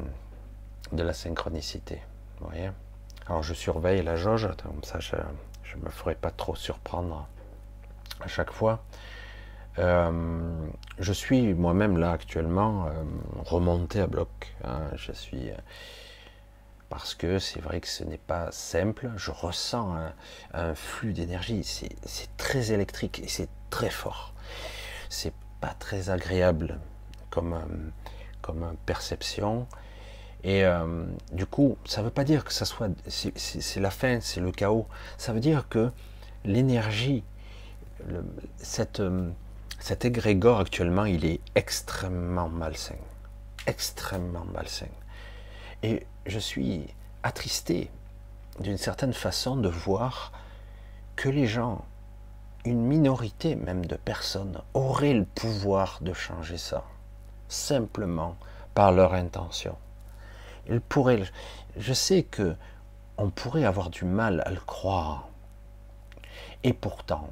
de 0.93 1.03
la 1.03 1.13
synchronicité. 1.13 2.01
Vous 2.41 2.49
voyez 2.49 2.71
alors 3.27 3.43
je 3.43 3.55
surveille 3.55 4.03
la 4.03 4.17
jauge, 4.17 4.49
comme 4.63 4.85
ça 4.85 5.01
je 5.01 5.17
ne 5.17 5.83
me 5.83 5.91
ferai 5.91 6.15
pas 6.15 6.31
trop 6.31 6.55
surprendre 6.55 7.27
à 8.21 8.29
chaque 8.29 8.51
fois. 8.51 8.85
Euh, 9.79 10.67
je 11.01 11.13
suis 11.13 11.53
moi-même 11.53 11.97
là 11.97 12.13
actuellement 12.13 12.87
euh, 12.87 12.91
remonté 13.39 14.01
à 14.01 14.07
bloc. 14.07 14.29
Hein. 14.65 14.83
je 14.95 15.13
suis 15.13 15.51
euh, 15.51 15.57
parce 16.89 17.15
que 17.15 17.41
c'est 17.41 17.61
vrai 17.61 17.81
que 17.81 17.89
ce 17.89 18.05
n'est 18.05 18.19
pas 18.19 18.53
simple. 18.53 19.11
Je 19.17 19.31
ressens 19.31 19.97
un, 20.53 20.75
flux 20.75 21.13
d'énergie. 21.13 21.65
C'est 21.65 22.37
très 22.37 22.73
électrique 22.73 23.21
et 23.21 23.29
c'est 23.29 23.49
très 23.71 23.91
fort. 23.91 24.33
C'est 25.09 25.35
pas 25.61 25.75
très 25.79 26.11
agréable 26.11 26.79
comme 27.31 27.59
comme 28.43 28.77
perception. 28.87 29.67
Et 30.45 30.63
euh, 30.63 31.05
du 31.33 31.47
coup, 31.47 31.79
ça 31.87 32.03
ne 32.03 32.07
veut 32.07 32.13
pas 32.13 32.25
dire 32.25 32.45
que 32.45 32.53
ça 32.53 32.67
soit, 32.67 32.91
c'est 33.09 33.81
la 33.81 33.91
fin, 33.91 34.21
c'est 34.21 34.41
le 34.41 34.53
chaos. 34.53 34.87
Ça 35.17 35.33
veut 35.33 35.41
dire 35.41 35.69
que 35.71 35.91
l'énergie, 36.45 37.25
cette, 38.59 39.01
euh, 39.01 39.31
cet 39.81 40.05
égrégore 40.05 40.61
actuellement, 40.61 41.07
il 41.07 41.25
est 41.25 41.41
extrêmement 41.55 42.51
malsain, 42.51 42.99
extrêmement 43.67 44.45
malsain. 44.53 44.93
Et 45.83 46.07
je 46.27 46.39
suis 46.39 46.89
attristé 47.23 47.91
d'une 48.61 48.79
certaine 48.79 49.15
façon 49.15 49.57
de 49.57 49.71
voir 49.71 50.31
que 51.17 51.31
les 51.31 51.47
gens, 51.47 51.87
une 52.67 52.83
minorité 52.83 53.57
même 53.57 53.87
de 53.87 53.97
personnes, 53.97 54.61
auraient 54.75 55.15
le 55.15 55.25
pouvoir 55.25 56.01
de 56.03 56.13
changer 56.13 56.59
ça, 56.59 56.85
simplement 57.49 58.37
par 58.75 58.93
leur 58.93 59.15
intention 59.15 59.77
je 60.69 61.93
sais 61.93 62.23
que 62.23 62.57
on 63.17 63.31
pourrait 63.31 63.65
avoir 63.65 63.91
du 63.91 64.05
mal 64.05 64.43
à 64.45 64.51
le 64.51 64.61
croire. 64.61 65.29
Et 66.63 66.73
pourtant, 66.73 67.31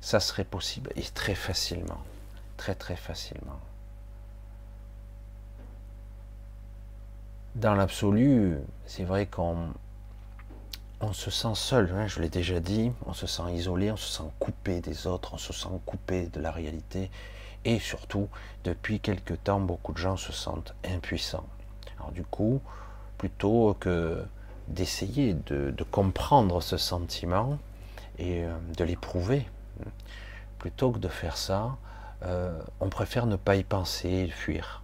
ça 0.00 0.20
serait 0.20 0.44
possible 0.44 0.90
et 0.96 1.02
très 1.02 1.34
facilement, 1.34 2.02
très 2.56 2.74
très 2.74 2.96
facilement. 2.96 3.58
Dans 7.56 7.74
l'absolu, 7.74 8.58
c'est 8.86 9.04
vrai 9.04 9.26
qu'on 9.26 9.72
on 11.00 11.12
se 11.12 11.30
sent 11.30 11.54
seul, 11.54 11.92
hein, 11.94 12.06
je 12.06 12.20
l'ai 12.20 12.28
déjà 12.28 12.60
dit, 12.60 12.92
on 13.06 13.12
se 13.12 13.26
sent 13.26 13.52
isolé, 13.52 13.90
on 13.90 13.96
se 13.96 14.08
sent 14.08 14.30
coupé 14.38 14.80
des 14.80 15.06
autres, 15.06 15.34
on 15.34 15.38
se 15.38 15.52
sent 15.52 15.68
coupé 15.86 16.26
de 16.26 16.40
la 16.40 16.50
réalité, 16.50 17.10
et 17.64 17.78
surtout, 17.78 18.28
depuis 18.64 19.00
quelque 19.00 19.34
temps, 19.34 19.60
beaucoup 19.60 19.92
de 19.92 19.98
gens 19.98 20.16
se 20.16 20.32
sentent 20.32 20.74
impuissants. 20.84 21.46
Du 22.12 22.24
coup, 22.24 22.60
plutôt 23.18 23.76
que 23.78 24.24
d'essayer 24.68 25.34
de, 25.34 25.74
comprendre 25.90 26.60
ce 26.60 26.76
sentiment 26.76 27.58
et 28.18 28.44
euh, 28.44 28.56
de 28.76 28.84
l'éprouver, 28.84 29.46
plutôt 30.58 30.92
que 30.92 30.98
de 30.98 31.08
faire 31.08 31.36
ça, 31.36 31.76
euh, 32.24 32.58
on 32.80 32.88
préfère 32.88 33.26
ne 33.26 33.36
pas 33.36 33.56
y 33.56 33.64
penser 33.64 34.08
et 34.08 34.28
fuir. 34.28 34.82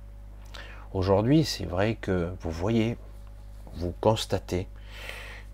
Aujourd'hui, 0.92 1.44
c'est 1.44 1.64
vrai 1.64 1.96
que 1.96 2.32
vous 2.40 2.50
voyez, 2.50 2.96
vous 3.74 3.92
constatez 4.00 4.68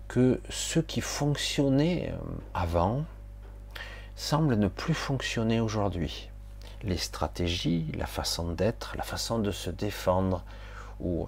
que 0.07 0.39
ce 0.49 0.79
qui 0.79 1.01
fonctionnait 1.01 2.11
euh, 2.11 2.17
avant 2.53 3.03
semble 4.15 4.55
ne 4.55 4.67
plus 4.67 4.93
fonctionner 4.93 5.59
aujourd'hui. 5.59 6.29
Les 6.83 6.97
stratégies, 6.97 7.91
la 7.97 8.05
façon 8.05 8.51
d'être, 8.51 8.93
la 8.97 9.03
façon 9.03 9.39
de 9.39 9.51
se 9.51 9.69
défendre, 9.69 10.43
ou 10.99 11.27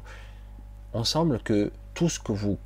on 0.93 1.03
semble 1.03 1.39
que 1.39 1.71
tout 1.93 2.10
ce 2.10 2.19
que 2.19 2.32
vous, 2.32 2.58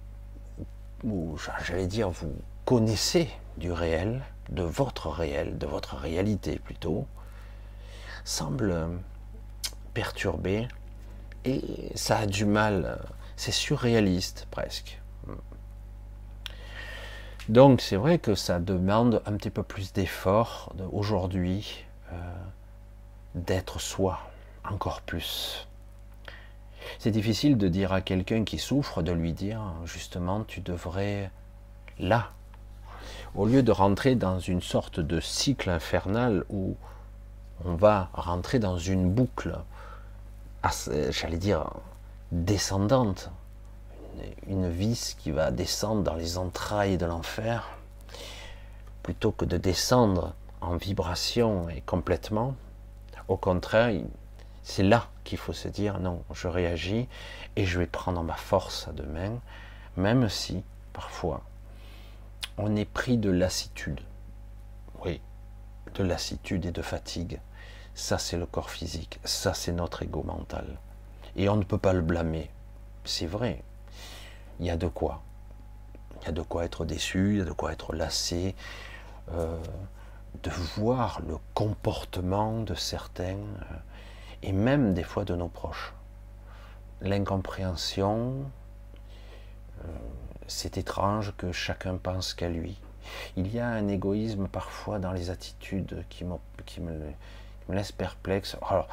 j'allais 1.65 1.87
dire, 1.87 2.09
vous 2.09 2.33
connaissez 2.65 3.29
du 3.57 3.71
réel, 3.71 4.21
de 4.49 4.63
votre 4.63 5.09
réel, 5.09 5.57
de 5.57 5.65
votre 5.65 5.95
réalité 5.95 6.59
plutôt, 6.59 7.07
semble 8.23 8.89
perturbé 9.93 10.67
et 11.45 11.91
ça 11.95 12.19
a 12.19 12.25
du 12.25 12.45
mal, 12.45 12.99
c'est 13.35 13.51
surréaliste 13.51 14.47
presque. 14.51 14.99
Donc 17.49 17.79
c'est 17.79 17.95
vrai 17.95 18.19
que 18.19 18.35
ça 18.35 18.59
demande 18.59 19.21
un 19.25 19.37
petit 19.37 19.49
peu 19.49 19.63
plus 19.63 19.93
d'effort 19.93 20.73
aujourd'hui 20.91 21.85
euh, 22.11 22.15
d'être 23.35 23.79
soi, 23.79 24.19
encore 24.69 25.01
plus. 25.01 25.67
C'est 26.99 27.11
difficile 27.11 27.57
de 27.57 27.67
dire 27.67 27.93
à 27.93 28.01
quelqu'un 28.01 28.43
qui 28.43 28.57
souffre, 28.57 29.01
de 29.01 29.11
lui 29.11 29.33
dire 29.33 29.61
justement 29.85 30.43
tu 30.43 30.61
devrais 30.61 31.31
là, 31.99 32.31
au 33.35 33.45
lieu 33.45 33.63
de 33.63 33.71
rentrer 33.71 34.15
dans 34.15 34.39
une 34.39 34.61
sorte 34.61 34.99
de 34.99 35.19
cycle 35.19 35.69
infernal 35.69 36.43
où 36.49 36.75
on 37.65 37.75
va 37.75 38.09
rentrer 38.13 38.59
dans 38.59 38.77
une 38.77 39.11
boucle, 39.11 39.57
j'allais 41.09 41.37
dire, 41.37 41.69
descendante, 42.31 43.31
une, 44.47 44.69
vis 44.69 45.15
qui 45.19 45.31
va 45.31 45.51
descendre 45.51 46.03
dans 46.03 46.15
les 46.15 46.37
entrailles 46.37 46.97
de 46.97 47.05
l'enfer, 47.05 47.69
plutôt 49.03 49.31
que 49.31 49.45
de 49.45 49.57
descendre 49.57 50.33
en 50.61 50.75
vibration 50.75 51.69
et 51.69 51.81
complètement. 51.81 52.55
Au 53.27 53.37
contraire, 53.37 53.91
c'est 54.67 54.83
là 54.83 55.07
qu'il 55.23 55.37
faut 55.37 55.53
se 55.53 55.69
dire 55.69 56.01
non, 56.01 56.25
je 56.33 56.49
réagis 56.49 57.07
et 57.55 57.65
je 57.65 57.79
vais 57.79 57.87
prendre 57.87 58.21
ma 58.21 58.35
force 58.35 58.89
à 58.89 58.91
demain, 58.91 59.39
même 59.95 60.27
si 60.27 60.61
parfois 60.91 61.41
on 62.57 62.75
est 62.75 62.83
pris 62.83 63.17
de 63.17 63.29
lassitude. 63.29 64.01
Oui, 65.05 65.21
de 65.95 66.03
lassitude 66.03 66.65
et 66.65 66.71
de 66.73 66.81
fatigue. 66.81 67.39
Ça, 67.95 68.17
c'est 68.17 68.35
le 68.35 68.45
corps 68.45 68.69
physique. 68.69 69.21
Ça, 69.23 69.53
c'est 69.53 69.71
notre 69.71 70.03
ego 70.03 70.21
mental. 70.23 70.77
Et 71.37 71.47
on 71.47 71.55
ne 71.55 71.63
peut 71.63 71.77
pas 71.77 71.93
le 71.93 72.01
blâmer. 72.01 72.51
C'est 73.05 73.25
vrai. 73.25 73.63
Il 74.59 74.65
y 74.65 74.69
a 74.69 74.75
de 74.75 74.87
quoi. 74.87 75.23
Il 76.21 76.25
y 76.25 76.27
a 76.27 76.33
de 76.33 76.41
quoi 76.41 76.65
être 76.65 76.83
déçu, 76.83 77.31
il 77.31 77.37
y 77.37 77.41
a 77.41 77.45
de 77.45 77.53
quoi 77.53 77.71
être 77.71 77.95
lassé, 77.95 78.53
euh, 79.31 79.57
de 80.43 80.51
voir 80.75 81.21
le 81.25 81.37
comportement 81.53 82.59
de 82.63 82.75
certains, 82.75 83.37
euh, 83.37 83.77
et 84.47 84.53
même 84.53 84.93
des 84.93 85.03
fois 85.03 85.25
de 85.25 85.35
nos 85.35 85.49
proches. 85.49 85.93
L'incompréhension, 87.01 88.45
euh, 89.83 89.87
c'est 90.47 90.77
étrange 90.77 91.33
que 91.37 91.51
chacun 91.51 91.97
pense 91.97 92.33
qu'à 92.33 92.47
lui. 92.47 92.79
Il 93.35 93.53
y 93.53 93.59
a 93.59 93.67
un 93.67 93.89
égoïsme 93.89 94.47
parfois 94.47 94.99
dans 94.99 95.11
les 95.11 95.29
attitudes 95.29 96.05
qui, 96.09 96.23
qui 96.65 96.79
me, 96.79 96.93
me 97.67 97.75
laisse 97.75 97.91
perplexe. 97.91 98.55
Alors, 98.67 98.87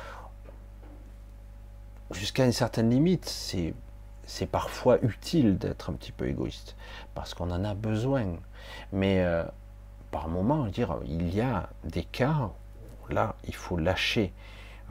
jusqu'à 2.10 2.44
une 2.44 2.52
certaine 2.52 2.90
limite, 2.90 3.26
c'est 3.26 3.74
c'est 4.26 4.46
parfois 4.46 4.98
utile 5.02 5.58
d'être 5.58 5.90
un 5.90 5.92
petit 5.92 6.10
peu 6.10 6.26
égoïste 6.26 6.76
parce 7.14 7.34
qu'on 7.34 7.50
en 7.50 7.62
a 7.62 7.74
besoin. 7.74 8.24
Mais 8.90 9.20
euh, 9.20 9.44
par 10.10 10.28
moment, 10.28 10.66
dire, 10.66 10.96
il 11.04 11.34
y 11.34 11.42
a 11.42 11.68
des 11.84 12.04
cas 12.04 12.50
où 13.02 13.12
là, 13.12 13.36
il 13.46 13.54
faut 13.54 13.76
lâcher, 13.76 14.32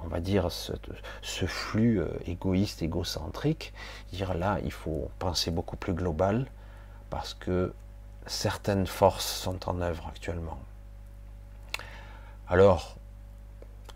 on 0.04 0.08
va 0.08 0.20
dire, 0.20 0.52
ce, 0.52 1.46
flux 1.46 2.00
euh, 2.00 2.08
égoïste, 2.26 2.82
égocentrique. 2.82 3.74
Dire 4.12 4.34
là, 4.34 4.60
il 4.64 4.72
faut 4.72 5.10
penser 5.20 5.52
beaucoup 5.52 5.78
plus 5.78 5.94
global 5.94 6.46
parce 7.10 7.34
que 7.34 7.74
certaines 8.26 8.88
forces 8.88 9.26
sont 9.26 9.70
en 9.70 9.82
œuvre 9.82 10.08
actuellement. 10.08 10.60
Alors, 12.48 12.96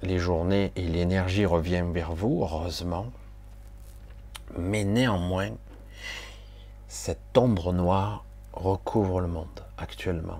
les 0.01 0.19
journées 0.19 0.71
et 0.75 0.83
l'énergie 0.83 1.45
reviennent 1.45 1.91
vers 1.91 2.13
vous, 2.13 2.41
heureusement. 2.43 3.07
Mais 4.57 4.83
néanmoins, 4.83 5.49
cette 6.87 7.37
ombre 7.37 7.73
noire 7.73 8.23
recouvre 8.53 9.19
le 9.19 9.27
monde 9.27 9.47
actuellement. 9.77 10.39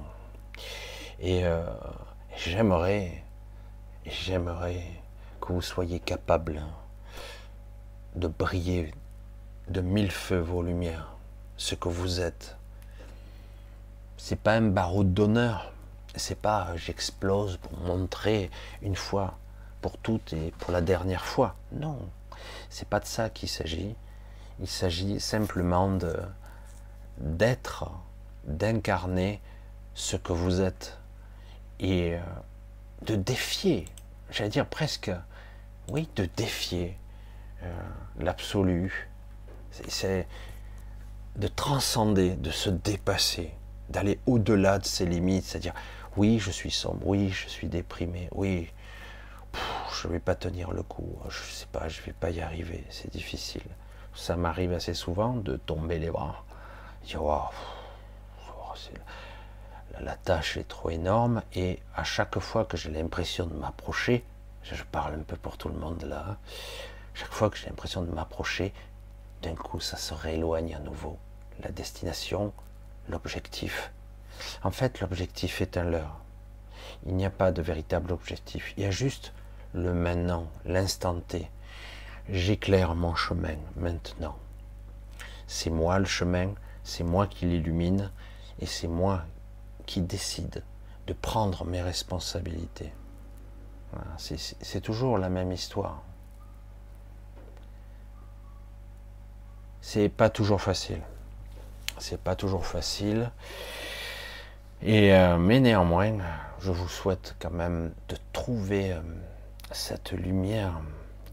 Et 1.19 1.45
euh, 1.45 1.63
j'aimerais, 2.35 3.23
j'aimerais 4.05 4.96
que 5.47 5.53
vous 5.53 5.61
soyez 5.61 6.01
capable 6.01 6.61
de 8.15 8.27
briller 8.27 8.93
de 9.69 9.79
mille 9.79 10.11
feux 10.11 10.39
vos 10.39 10.61
lumières, 10.61 11.15
ce 11.55 11.73
que 11.73 11.87
vous 11.87 12.19
êtes. 12.19 12.57
C'est 14.17 14.39
pas 14.39 14.55
un 14.55 14.67
barreau 14.67 15.05
d'honneur, 15.05 15.71
c'est 16.15 16.37
pas 16.37 16.75
j'explose 16.75 17.57
pour 17.57 17.77
montrer 17.79 18.51
une 18.81 18.97
fois 18.97 19.37
pour 19.81 19.97
toutes 19.97 20.33
et 20.33 20.51
pour 20.59 20.73
la 20.73 20.81
dernière 20.81 21.23
fois. 21.23 21.55
Non, 21.71 21.97
c'est 22.69 22.89
pas 22.89 22.99
de 22.99 23.05
ça 23.05 23.29
qu'il 23.29 23.47
s'agit. 23.47 23.95
Il 24.59 24.67
s'agit 24.67 25.21
simplement 25.21 25.89
de 25.89 26.13
d'être, 27.19 27.89
d'incarner 28.43 29.39
ce 29.93 30.17
que 30.17 30.33
vous 30.33 30.59
êtes 30.59 30.97
et 31.79 32.15
euh, 32.15 32.19
de 33.03 33.15
défier, 33.15 33.85
j'allais 34.29 34.49
dire 34.49 34.67
presque, 34.67 35.09
oui, 35.89 36.09
de 36.15 36.25
défier 36.25 36.97
euh, 37.63 37.71
l'absolu. 38.19 39.09
C'est 39.87 40.27
de 41.35 41.47
transcender, 41.47 42.35
de 42.35 42.51
se 42.51 42.69
dépasser, 42.69 43.53
d'aller 43.89 44.19
au-delà 44.25 44.79
de 44.79 44.85
ses 44.85 45.05
limites, 45.05 45.45
c'est-à-dire 45.45 45.75
oui, 46.15 46.39
je 46.39 46.49
suis 46.49 46.71
sombre, 46.71 47.05
oui, 47.05 47.29
je 47.29 47.47
suis 47.47 47.67
déprimé, 47.67 48.27
oui, 48.33 48.71
je 49.93 50.07
vais 50.07 50.19
pas 50.19 50.35
tenir 50.35 50.71
le 50.71 50.81
coup, 50.81 51.19
je 51.29 51.43
sais 51.43 51.67
pas, 51.71 51.87
je 51.87 52.01
vais 52.01 52.13
pas 52.13 52.31
y 52.31 52.41
arriver, 52.41 52.83
c'est 52.89 53.11
difficile. 53.11 53.61
Ça 54.15 54.35
m'arrive 54.35 54.73
assez 54.73 54.95
souvent 54.95 55.35
de 55.35 55.57
tomber 55.57 55.99
les 55.99 56.09
bras. 56.09 56.43
Dire, 57.05 57.23
oh, 57.23 57.43
la 60.01 60.15
tâche 60.15 60.57
est 60.57 60.67
trop 60.67 60.89
énorme 60.89 61.41
et 61.53 61.79
à 61.95 62.03
chaque 62.03 62.39
fois 62.39 62.65
que 62.65 62.77
j'ai 62.77 62.91
l'impression 62.91 63.45
de 63.45 63.53
m'approcher, 63.53 64.23
je 64.75 64.83
parle 64.83 65.15
un 65.15 65.23
peu 65.23 65.35
pour 65.35 65.57
tout 65.57 65.69
le 65.69 65.79
monde 65.79 66.03
là, 66.03 66.37
chaque 67.13 67.31
fois 67.31 67.49
que 67.49 67.57
j'ai 67.57 67.67
l'impression 67.67 68.01
de 68.01 68.11
m'approcher, 68.11 68.73
d'un 69.41 69.55
coup 69.55 69.79
ça 69.79 69.97
se 69.97 70.13
rééloigne 70.13 70.75
à 70.75 70.79
nouveau. 70.79 71.17
La 71.61 71.71
destination, 71.71 72.53
l'objectif. 73.09 73.91
En 74.63 74.71
fait, 74.71 74.99
l'objectif 75.01 75.61
est 75.61 75.77
un 75.77 75.83
leurre. 75.83 76.21
Il 77.05 77.15
n'y 77.15 77.25
a 77.25 77.31
pas 77.31 77.51
de 77.51 77.61
véritable 77.61 78.11
objectif. 78.11 78.73
Il 78.77 78.83
y 78.83 78.85
a 78.85 78.91
juste 78.91 79.33
le 79.73 79.93
maintenant, 79.93 80.47
l'instant 80.65 81.19
T. 81.19 81.49
J'éclaire 82.29 82.93
mon 82.95 83.15
chemin 83.15 83.55
maintenant. 83.75 84.37
C'est 85.47 85.69
moi 85.69 85.97
le 85.97 86.05
chemin, 86.05 86.53
c'est 86.83 87.03
moi 87.03 87.25
qui 87.25 87.45
l'illumine 87.45 88.11
et 88.59 88.65
c'est 88.65 88.87
moi 88.87 89.23
qui 89.85 90.01
décide 90.01 90.63
de 91.07 91.13
prendre 91.13 91.65
mes 91.65 91.81
responsabilités. 91.81 92.91
C'est 94.17 94.81
toujours 94.81 95.17
la 95.17 95.29
même 95.29 95.51
histoire. 95.51 96.01
C'est 99.81 100.09
pas 100.09 100.29
toujours 100.29 100.61
facile. 100.61 101.01
C'est 101.97 102.19
pas 102.19 102.35
toujours 102.35 102.65
facile. 102.65 103.31
Et 104.81 105.13
euh, 105.13 105.37
mais 105.37 105.59
néanmoins, 105.59 106.17
je 106.59 106.71
vous 106.71 106.87
souhaite 106.87 107.35
quand 107.39 107.51
même 107.51 107.93
de 108.09 108.17
trouver 108.33 108.91
euh, 108.91 109.01
cette 109.71 110.11
lumière 110.11 110.79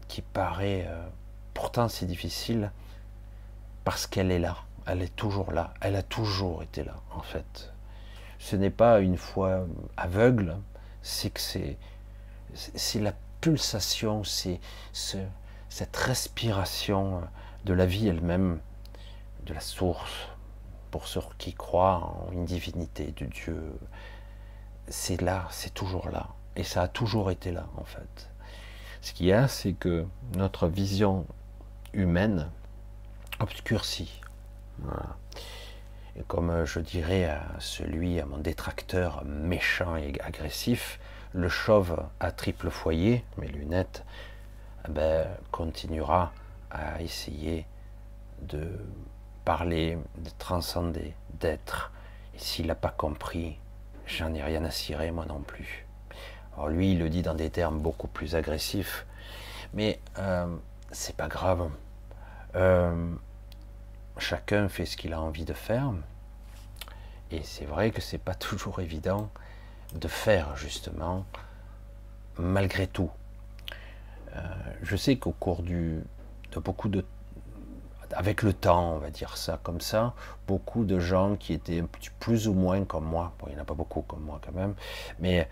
qui 0.07 0.21
paraît 0.21 0.85
euh, 0.87 1.05
pourtant 1.53 1.87
si 1.87 2.05
difficile, 2.05 2.71
parce 3.83 4.07
qu'elle 4.07 4.31
est 4.31 4.39
là, 4.39 4.57
elle 4.87 5.01
est 5.01 5.15
toujours 5.15 5.51
là, 5.51 5.73
elle 5.81 5.95
a 5.95 6.01
toujours 6.01 6.63
été 6.63 6.83
là 6.83 6.95
en 7.15 7.21
fait. 7.21 7.71
Ce 8.39 8.55
n'est 8.55 8.71
pas 8.71 8.99
une 8.99 9.17
foi 9.17 9.65
aveugle, 9.97 10.57
c'est 11.01 11.29
que 11.29 11.39
c'est 11.39 11.77
c'est 12.55 12.99
la 12.99 13.13
pulsation, 13.41 14.23
c'est 14.23 14.59
ce, 14.93 15.17
cette 15.69 15.95
respiration 15.95 17.21
de 17.65 17.73
la 17.73 17.85
vie 17.85 18.07
elle-même, 18.07 18.59
de 19.45 19.53
la 19.53 19.59
source, 19.59 20.29
pour 20.91 21.07
ceux 21.07 21.21
qui 21.37 21.53
croient 21.53 22.27
en 22.27 22.31
une 22.31 22.45
divinité 22.45 23.13
de 23.17 23.25
Dieu. 23.25 23.77
C'est 24.87 25.21
là, 25.21 25.47
c'est 25.51 25.73
toujours 25.73 26.09
là. 26.09 26.29
Et 26.55 26.63
ça 26.63 26.83
a 26.83 26.87
toujours 26.87 27.31
été 27.31 27.51
là, 27.51 27.67
en 27.77 27.83
fait. 27.83 28.29
Ce 29.01 29.13
qu'il 29.13 29.25
y 29.25 29.33
a, 29.33 29.47
c'est 29.47 29.73
que 29.73 30.05
notre 30.35 30.67
vision 30.67 31.25
humaine 31.93 32.49
obscurcit. 33.39 34.21
Et 36.15 36.23
comme 36.27 36.63
je 36.65 36.79
dirais 36.79 37.25
à 37.25 37.43
celui, 37.59 38.19
à 38.19 38.25
mon 38.25 38.37
détracteur 38.37 39.23
méchant 39.25 39.97
et 39.97 40.13
agressif, 40.21 40.99
le 41.35 41.49
chauve 41.49 42.01
à 42.21 42.31
triple 42.31 42.69
foyer, 42.69 43.25
mes 43.37 43.47
lunettes, 43.47 44.05
eh 44.87 44.91
ben, 44.91 45.27
continuera 45.51 46.31
à 46.71 47.01
essayer 47.01 47.65
de 48.41 48.79
parler, 49.43 49.97
de 50.17 50.29
transcender, 50.39 51.13
d'être. 51.33 51.91
Et 52.35 52.39
s'il 52.39 52.67
n'a 52.67 52.75
pas 52.75 52.89
compris, 52.89 53.59
j'en 54.07 54.33
ai 54.33 54.41
rien 54.41 54.63
à 54.63 54.71
cirer, 54.71 55.11
moi 55.11 55.25
non 55.25 55.41
plus. 55.41 55.85
Alors 56.55 56.69
lui, 56.69 56.93
il 56.93 56.99
le 56.99 57.09
dit 57.09 57.21
dans 57.21 57.35
des 57.35 57.49
termes 57.49 57.79
beaucoup 57.79 58.07
plus 58.07 58.35
agressifs, 58.35 59.05
mais 59.73 59.99
euh, 60.17 60.47
c'est 60.93 61.17
pas 61.17 61.27
grave. 61.27 61.69
Euh, 62.55 63.13
chacun 64.17 64.69
fait 64.69 64.85
ce 64.85 64.95
qu'il 64.95 65.11
a 65.11 65.19
envie 65.19 65.43
de 65.43 65.53
faire, 65.53 65.91
et 67.29 67.43
c'est 67.43 67.65
vrai 67.65 67.91
que 67.91 67.99
c'est 67.99 68.19
pas 68.19 68.35
toujours 68.35 68.79
évident 68.79 69.29
de 69.95 70.07
faire 70.07 70.55
justement, 70.55 71.25
malgré 72.37 72.87
tout. 72.87 73.11
Euh, 74.35 74.41
je 74.83 74.95
sais 74.95 75.17
qu'au 75.17 75.31
cours 75.31 75.63
de 75.63 76.01
beaucoup 76.59 76.89
de 76.89 77.05
avec 78.13 78.43
le 78.43 78.53
temps, 78.53 78.93
on 78.93 78.97
va 78.99 79.09
dire 79.09 79.35
ça 79.35 79.59
comme 79.61 79.81
ça, 79.81 80.13
beaucoup 80.47 80.85
de 80.85 80.99
gens 80.99 81.35
qui 81.35 81.53
étaient 81.53 81.83
plus 82.19 82.47
ou 82.47 82.53
moins 82.53 82.85
comme 82.85 83.05
moi, 83.05 83.33
il 83.47 83.53
n'y 83.53 83.59
en 83.59 83.61
a 83.63 83.65
pas 83.65 83.73
beaucoup 83.73 84.01
comme 84.03 84.21
moi 84.21 84.39
quand 84.45 84.53
même, 84.53 84.75
mais 85.19 85.49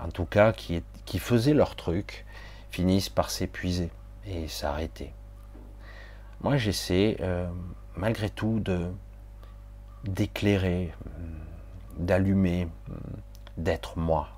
en 0.00 0.08
tout 0.08 0.24
cas 0.24 0.52
qui, 0.52 0.82
faisaient 1.18 1.54
leur 1.54 1.76
truc, 1.76 2.24
finissent 2.70 3.08
par 3.10 3.30
s'épuiser 3.30 3.90
et 4.26 4.48
s'arrêter. 4.48 5.12
Moi, 6.40 6.56
j'essaie, 6.56 7.16
euh, 7.20 7.48
malgré 7.96 8.30
tout, 8.30 8.60
de 8.60 8.90
d'éclairer, 10.04 10.94
d'allumer, 11.98 12.68
d'être 13.62 13.98
moi 13.98 14.28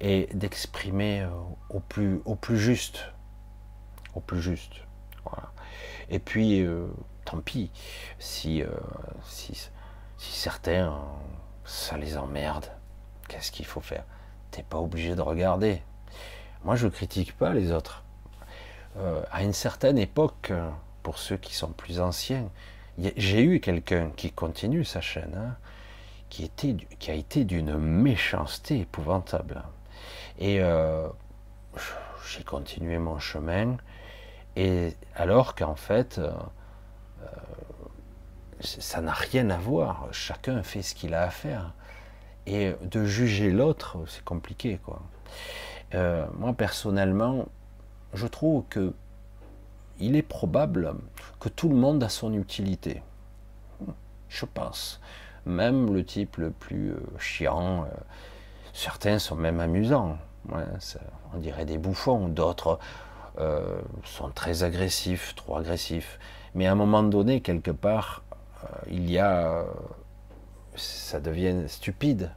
et 0.00 0.28
d'exprimer 0.32 1.22
euh, 1.22 1.30
au 1.68 1.80
plus, 1.80 2.20
au 2.24 2.34
plus 2.34 2.58
juste, 2.58 3.04
au 4.14 4.20
plus 4.20 4.40
juste. 4.40 4.74
Voilà. 5.24 5.52
Et 6.08 6.18
puis, 6.18 6.62
euh, 6.62 6.86
tant 7.24 7.40
pis, 7.40 7.70
si, 8.18 8.62
si, 9.24 9.68
si 10.18 10.32
certains, 10.32 10.98
ça 11.64 11.96
les 11.96 12.16
emmerde, 12.16 12.66
qu'est-ce 13.28 13.52
qu'il 13.52 13.66
faut 13.66 13.80
faire? 13.80 14.04
T'es 14.50 14.62
pas 14.62 14.78
obligé 14.78 15.14
de 15.14 15.20
regarder. 15.20 15.82
Moi, 16.64 16.76
je 16.76 16.88
critique 16.88 17.36
pas 17.36 17.54
les 17.54 17.72
autres. 17.72 18.04
Euh, 18.98 19.22
à 19.30 19.42
une 19.42 19.52
certaine 19.52 19.98
époque, 19.98 20.52
pour 21.02 21.18
ceux 21.18 21.36
qui 21.36 21.54
sont 21.54 21.70
plus 21.72 22.00
anciens, 22.00 22.50
j'ai 22.98 23.42
eu 23.42 23.60
quelqu'un 23.60 24.10
qui 24.16 24.30
continue 24.32 24.84
sa 24.84 25.00
chaîne, 25.00 25.34
hein, 25.36 25.56
qui, 26.30 26.44
était, 26.44 26.76
qui 26.98 27.10
a 27.10 27.14
été 27.14 27.44
d'une 27.44 27.76
méchanceté 27.76 28.80
épouvantable. 28.80 29.62
Et 30.38 30.60
euh, 30.60 31.06
j'ai 32.26 32.44
continué 32.44 32.98
mon 32.98 33.18
chemin, 33.18 33.76
et 34.56 34.94
alors 35.14 35.54
qu'en 35.54 35.74
fait, 35.74 36.18
euh, 36.18 36.30
ça 38.60 39.00
n'a 39.00 39.12
rien 39.12 39.50
à 39.50 39.58
voir. 39.58 40.08
Chacun 40.12 40.62
fait 40.62 40.82
ce 40.82 40.94
qu'il 40.94 41.14
a 41.14 41.22
à 41.22 41.30
faire. 41.30 41.74
Et 42.46 42.72
de 42.82 43.04
juger 43.04 43.50
l'autre, 43.50 43.98
c'est 44.06 44.24
compliqué, 44.24 44.78
quoi. 44.82 45.02
Euh, 45.94 46.26
moi 46.38 46.52
personnellement, 46.52 47.46
je 48.14 48.26
trouve 48.26 48.64
que 48.68 48.94
il 49.98 50.16
est 50.16 50.22
probable 50.22 50.94
que 51.40 51.48
tout 51.48 51.68
le 51.68 51.74
monde 51.74 52.02
a 52.02 52.08
son 52.08 52.32
utilité. 52.32 53.02
Je 54.28 54.46
pense. 54.46 55.00
Même 55.46 55.92
le 55.92 56.04
type 56.04 56.36
le 56.36 56.50
plus 56.50 56.90
euh, 56.90 57.00
chiant, 57.18 57.84
euh, 57.84 57.86
certains 58.72 59.18
sont 59.18 59.36
même 59.36 59.60
amusants. 59.60 60.18
on 60.52 61.38
dirait 61.38 61.64
des 61.64 61.78
bouffons. 61.78 62.28
D'autres 62.28 62.78
sont 64.04 64.28
très 64.30 64.64
agressifs, 64.64 65.34
trop 65.34 65.56
agressifs. 65.56 66.18
Mais 66.54 66.66
à 66.66 66.72
un 66.72 66.74
moment 66.74 67.02
donné, 67.02 67.40
quelque 67.40 67.70
part, 67.70 68.22
il 68.90 69.10
y 69.10 69.18
a, 69.18 69.64
ça 70.76 71.20
devient 71.20 71.64
stupide. 71.66 72.32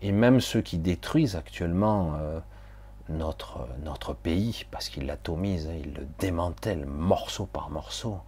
Et 0.00 0.12
même 0.12 0.40
ceux 0.40 0.62
qui 0.62 0.78
détruisent 0.78 1.36
actuellement 1.36 2.14
notre, 3.10 3.68
notre 3.84 4.14
pays, 4.14 4.64
parce 4.70 4.88
qu'il 4.88 5.06
l'atomise, 5.06 5.66
hein, 5.66 5.78
il 5.78 5.92
le 5.92 6.06
démantèle 6.18 6.86
morceau 6.86 7.44
par 7.44 7.68
morceau. 7.68 8.18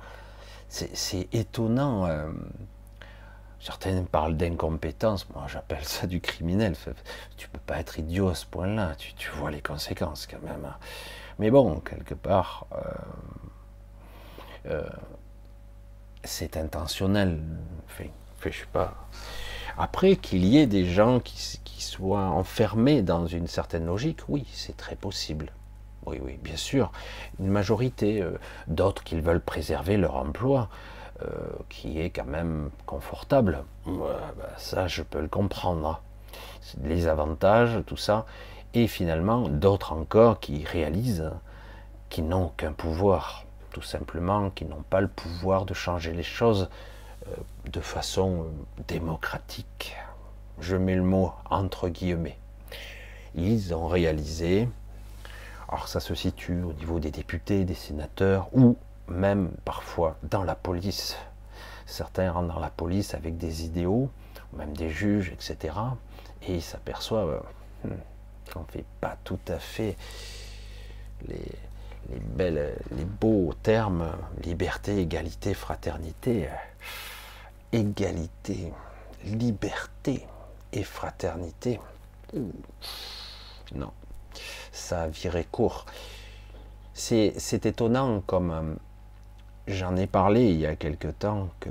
C'est 0.68 1.28
étonnant. 1.32 2.06
Certains 3.62 4.02
parlent 4.02 4.36
d'incompétence, 4.36 5.28
moi 5.30 5.44
j'appelle 5.46 5.84
ça 5.84 6.08
du 6.08 6.20
criminel. 6.20 6.74
Tu 7.36 7.48
peux 7.48 7.60
pas 7.60 7.78
être 7.78 7.98
idiot 8.00 8.28
à 8.28 8.34
ce 8.34 8.44
point-là, 8.44 8.96
tu, 8.96 9.14
tu, 9.14 9.30
vois 9.30 9.52
les 9.52 9.62
conséquences 9.62 10.26
quand 10.26 10.42
même. 10.42 10.64
Hein. 10.64 10.76
Mais 11.38 11.50
bon, 11.50 11.78
quelque 11.78 12.14
part, 12.14 12.66
euh, 12.72 12.80
euh, 14.66 14.88
c'est 16.24 16.56
intentionnel. 16.56 17.40
Je 18.44 18.50
sais 18.50 18.66
pas. 18.72 18.94
Après, 19.78 20.16
qu'il 20.16 20.44
y 20.44 20.58
ait 20.58 20.66
des 20.66 20.84
gens 20.84 21.20
qui, 21.20 21.60
soient 21.78 22.26
enfermés 22.26 23.02
dans 23.02 23.26
une 23.26 23.48
certaine 23.48 23.86
logique, 23.86 24.20
oui, 24.28 24.46
c'est 24.52 24.76
très 24.76 24.96
possible. 24.96 25.52
Oui, 26.06 26.20
oui, 26.22 26.38
bien 26.42 26.56
sûr. 26.56 26.90
Une 27.38 27.48
majorité, 27.48 28.22
euh, 28.22 28.38
d'autres 28.66 29.02
qui 29.02 29.20
veulent 29.20 29.42
préserver 29.42 29.96
leur 29.96 30.16
emploi, 30.16 30.70
euh, 31.22 31.28
qui 31.68 32.00
est 32.00 32.10
quand 32.10 32.26
même 32.26 32.70
confortable. 32.86 33.64
Bah, 33.86 34.18
ça, 34.56 34.88
je 34.88 35.02
peux 35.02 35.20
le 35.20 35.28
comprendre. 35.28 36.00
Les 36.82 37.06
avantages, 37.06 37.80
tout 37.86 37.96
ça. 37.96 38.26
Et 38.74 38.86
finalement, 38.86 39.48
d'autres 39.48 39.92
encore 39.92 40.40
qui 40.40 40.64
réalisent 40.64 41.30
qu'ils 42.08 42.28
n'ont 42.28 42.48
qu'un 42.56 42.72
pouvoir, 42.72 43.44
tout 43.72 43.82
simplement, 43.82 44.50
qui 44.50 44.64
n'ont 44.64 44.84
pas 44.88 45.00
le 45.00 45.08
pouvoir 45.08 45.64
de 45.64 45.74
changer 45.74 46.12
les 46.12 46.22
choses 46.22 46.68
euh, 47.28 47.34
de 47.70 47.80
façon 47.80 48.46
démocratique. 48.88 49.96
Je 50.60 50.76
mets 50.76 50.96
le 50.96 51.02
mot 51.02 51.32
entre 51.50 51.88
guillemets. 51.88 52.38
Ils 53.34 53.74
ont 53.74 53.86
réalisé, 53.86 54.68
alors 55.68 55.88
ça 55.88 56.00
se 56.00 56.14
situe 56.14 56.62
au 56.62 56.72
niveau 56.72 56.98
des 57.00 57.10
députés, 57.10 57.64
des 57.64 57.74
sénateurs, 57.74 58.48
ou 58.52 58.76
même 59.09 59.50
parfois 59.64 60.16
dans 60.22 60.44
la 60.44 60.55
police. 60.55 61.16
Certains 61.86 62.30
rentrent 62.30 62.55
dans 62.55 62.61
la 62.61 62.70
police 62.70 63.14
avec 63.14 63.36
des 63.36 63.64
idéaux, 63.64 64.11
même 64.55 64.76
des 64.76 64.90
juges, 64.90 65.30
etc. 65.30 65.74
Et 66.42 66.57
ils 66.57 66.62
s'aperçoivent 66.62 67.42
hmm, 67.84 67.90
qu'on 68.53 68.61
ne 68.61 68.66
fait 68.66 68.84
pas 69.00 69.16
tout 69.24 69.40
à 69.48 69.59
fait 69.59 69.96
les, 71.26 71.44
les, 72.11 72.20
belles, 72.20 72.76
les 72.96 73.05
beaux 73.05 73.53
termes 73.62 74.12
liberté, 74.42 74.98
égalité, 74.98 75.55
fraternité 75.55 76.48
égalité, 77.72 78.72
liberté 79.24 80.26
et 80.72 80.84
fraternité. 80.84 81.80
Non, 83.74 83.92
ça 84.70 85.03
a 85.03 85.09
viré 85.09 85.46
court. 85.50 85.86
C'est 86.94 87.66
étonnant 87.66 88.20
comme 88.20 88.50
euh, 88.50 88.74
j'en 89.66 89.96
ai 89.96 90.06
parlé 90.06 90.44
il 90.50 90.60
y 90.60 90.66
a 90.66 90.76
quelque 90.76 91.08
temps 91.08 91.48
que 91.60 91.70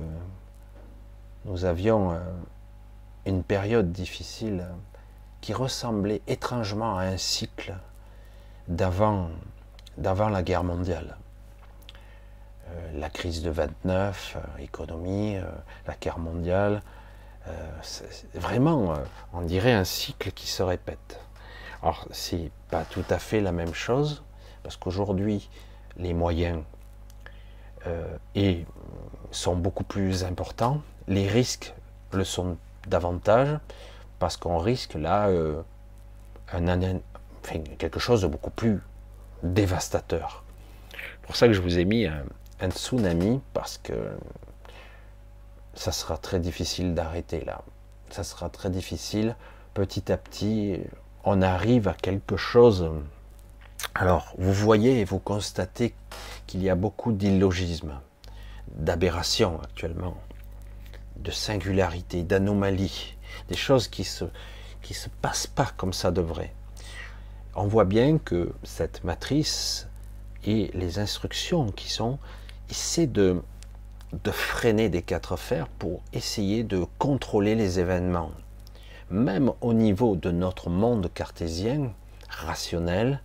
nous 1.45 1.65
avions 1.65 2.11
euh, 2.11 2.19
une 3.25 3.43
période 3.43 3.91
difficile 3.91 4.65
qui 5.41 5.53
ressemblait 5.53 6.21
étrangement 6.27 6.97
à 6.97 7.03
un 7.03 7.17
cycle 7.17 7.75
d'avant 8.67 9.29
la 9.97 10.43
guerre 10.43 10.63
mondiale. 10.63 11.17
Euh, 12.71 12.99
la 12.99 13.09
crise 13.09 13.41
de 13.41 13.49
29, 13.49 14.37
euh, 14.37 14.63
économie, 14.63 15.37
euh, 15.37 15.43
la 15.87 15.95
guerre 15.95 16.19
mondiale. 16.19 16.81
vraiment, 18.35 18.93
on 19.33 19.41
dirait 19.41 19.73
un 19.73 19.83
cycle 19.83 20.31
qui 20.31 20.47
se 20.47 20.61
répète. 20.61 21.19
Alors, 21.81 22.07
c'est 22.11 22.51
pas 22.69 22.85
tout 22.85 23.03
à 23.09 23.17
fait 23.17 23.41
la 23.41 23.51
même 23.51 23.73
chose, 23.73 24.23
parce 24.61 24.77
qu'aujourd'hui, 24.77 25.49
les 25.97 26.13
moyens 26.13 26.63
et 28.35 28.65
sont 29.31 29.55
beaucoup 29.55 29.83
plus 29.83 30.23
importants, 30.23 30.81
les 31.07 31.27
risques 31.27 31.73
le 32.11 32.23
sont 32.23 32.57
davantage, 32.87 33.57
parce 34.19 34.37
qu'on 34.37 34.57
risque 34.57 34.93
là 34.95 35.29
un, 36.53 36.99
quelque 37.77 37.99
chose 37.99 38.21
de 38.21 38.27
beaucoup 38.27 38.51
plus 38.51 38.81
dévastateur. 39.43 40.43
C'est 40.91 41.27
pour 41.27 41.35
ça 41.35 41.47
que 41.47 41.53
je 41.53 41.61
vous 41.61 41.79
ai 41.79 41.85
mis 41.85 42.05
un, 42.05 42.23
un 42.59 42.69
tsunami 42.69 43.41
parce 43.53 43.77
que 43.77 43.93
ça 45.73 45.91
sera 45.91 46.17
très 46.17 46.39
difficile 46.39 46.93
d'arrêter 46.93 47.43
là. 47.43 47.61
Ça 48.09 48.23
sera 48.23 48.49
très 48.49 48.69
difficile. 48.69 49.35
Petit 49.73 50.11
à 50.11 50.17
petit, 50.17 50.79
on 51.23 51.41
arrive 51.41 51.87
à 51.87 51.93
quelque 51.93 52.37
chose. 52.37 52.89
Alors, 53.95 54.33
vous 54.37 54.53
voyez 54.53 54.99
et 54.99 55.05
vous 55.05 55.19
constatez 55.19 55.93
qu'il 56.47 56.63
y 56.63 56.69
a 56.69 56.75
beaucoup 56.75 57.11
d'illogisme, 57.11 57.99
d'aberration 58.75 59.59
actuellement, 59.61 60.15
de 61.17 61.31
singularité, 61.31 62.23
d'anomalie, 62.23 63.17
des 63.49 63.57
choses 63.57 63.87
qui 63.87 64.03
se 64.03 64.25
qui 64.81 64.93
se 64.95 65.09
passent 65.09 65.47
pas 65.47 65.71
comme 65.77 65.93
ça 65.93 66.09
devrait. 66.09 66.53
On 67.53 67.67
voit 67.67 67.85
bien 67.85 68.17
que 68.17 68.53
cette 68.63 69.03
matrice 69.03 69.87
et 70.43 70.71
les 70.73 70.97
instructions 70.97 71.71
qui 71.71 71.89
sont 71.89 72.17
essaient 72.69 73.07
de 73.07 73.41
de 74.13 74.31
freiner 74.31 74.89
des 74.89 75.01
quatre 75.01 75.37
fers 75.37 75.67
pour 75.67 76.01
essayer 76.11 76.63
de 76.63 76.85
contrôler 76.97 77.55
les 77.55 77.79
événements. 77.79 78.31
Même 79.09 79.51
au 79.61 79.73
niveau 79.73 80.15
de 80.15 80.31
notre 80.31 80.69
monde 80.69 81.09
cartésien, 81.13 81.93
rationnel, 82.29 83.21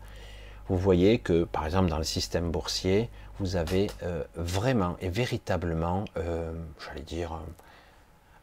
vous 0.69 0.77
voyez 0.77 1.19
que, 1.19 1.45
par 1.45 1.65
exemple, 1.65 1.89
dans 1.89 1.99
le 1.99 2.05
système 2.05 2.51
boursier, 2.51 3.09
vous 3.39 3.57
avez 3.57 3.89
euh, 4.03 4.25
vraiment 4.35 4.97
et 5.01 5.09
véritablement, 5.09 6.05
euh, 6.17 6.53
j'allais 6.85 7.03
dire, 7.05 7.39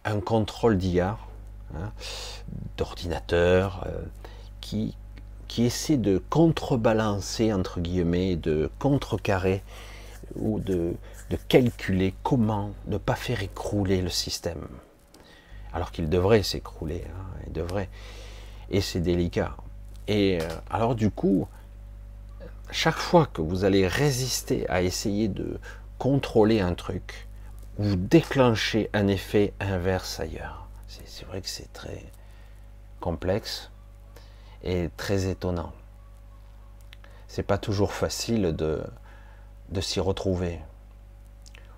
un 0.06 0.20
contrôle 0.20 0.78
d'IA, 0.78 1.18
hein, 1.76 1.92
d'ordinateur, 2.78 3.86
euh, 3.88 4.02
qui, 4.62 4.96
qui 5.48 5.66
essaie 5.66 5.98
de 5.98 6.22
contrebalancer, 6.30 7.52
entre 7.52 7.82
guillemets, 7.82 8.36
de 8.36 8.70
contrecarrer 8.80 9.64
ou 10.36 10.60
de, 10.60 10.94
de 11.30 11.36
calculer 11.48 12.14
comment 12.24 12.72
ne 12.88 12.98
pas 12.98 13.16
faire 13.16 13.44
écrouler 13.44 14.02
le 14.02 14.10
système. 14.10 14.68
Alors 15.74 15.92
qu'il 15.92 16.08
devrait 16.08 16.44
s'écrouler, 16.44 17.04
hein, 17.08 17.26
il 17.48 17.54
devrait. 17.54 17.90
Et 18.70 18.80
c'est 18.80 19.00
délicat. 19.00 19.58
Et 20.08 20.40
alors 20.70 20.96
du 20.96 21.10
coup, 21.10 21.48
chaque 22.74 22.98
fois 22.98 23.28
que 23.28 23.42
vous 23.42 23.64
allez 23.64 23.88
résister 23.88 24.70
à 24.70 24.82
essayer 24.82 25.28
de 25.28 25.60
contrôler 25.98 26.60
un 26.60 26.74
truc, 26.74 27.28
vous 27.78 27.96
déclenchez 27.96 28.90
un 28.94 29.08
effet 29.08 29.54
inverse 29.60 30.20
ailleurs. 30.20 30.68
C'est 30.88 31.26
vrai 31.26 31.42
que 31.42 31.50
c'est 31.50 31.72
très 31.72 32.04
complexe 33.00 33.72
et 34.64 34.90
très 34.98 35.28
étonnant. 35.28 35.72
C'est 37.28 37.44
pas 37.44 37.58
toujours 37.58 37.94
facile 37.94 38.56
de, 38.56 38.84
de 39.70 39.82
s'y 39.82 40.00
retrouver. 40.00 40.60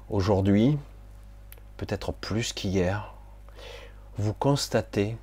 Aujourd'hui, 0.09 0.77
peut-être 1.77 2.11
plus 2.13 2.53
qu'hier, 2.53 3.13
vous 4.17 4.33
constatez, 4.33 5.17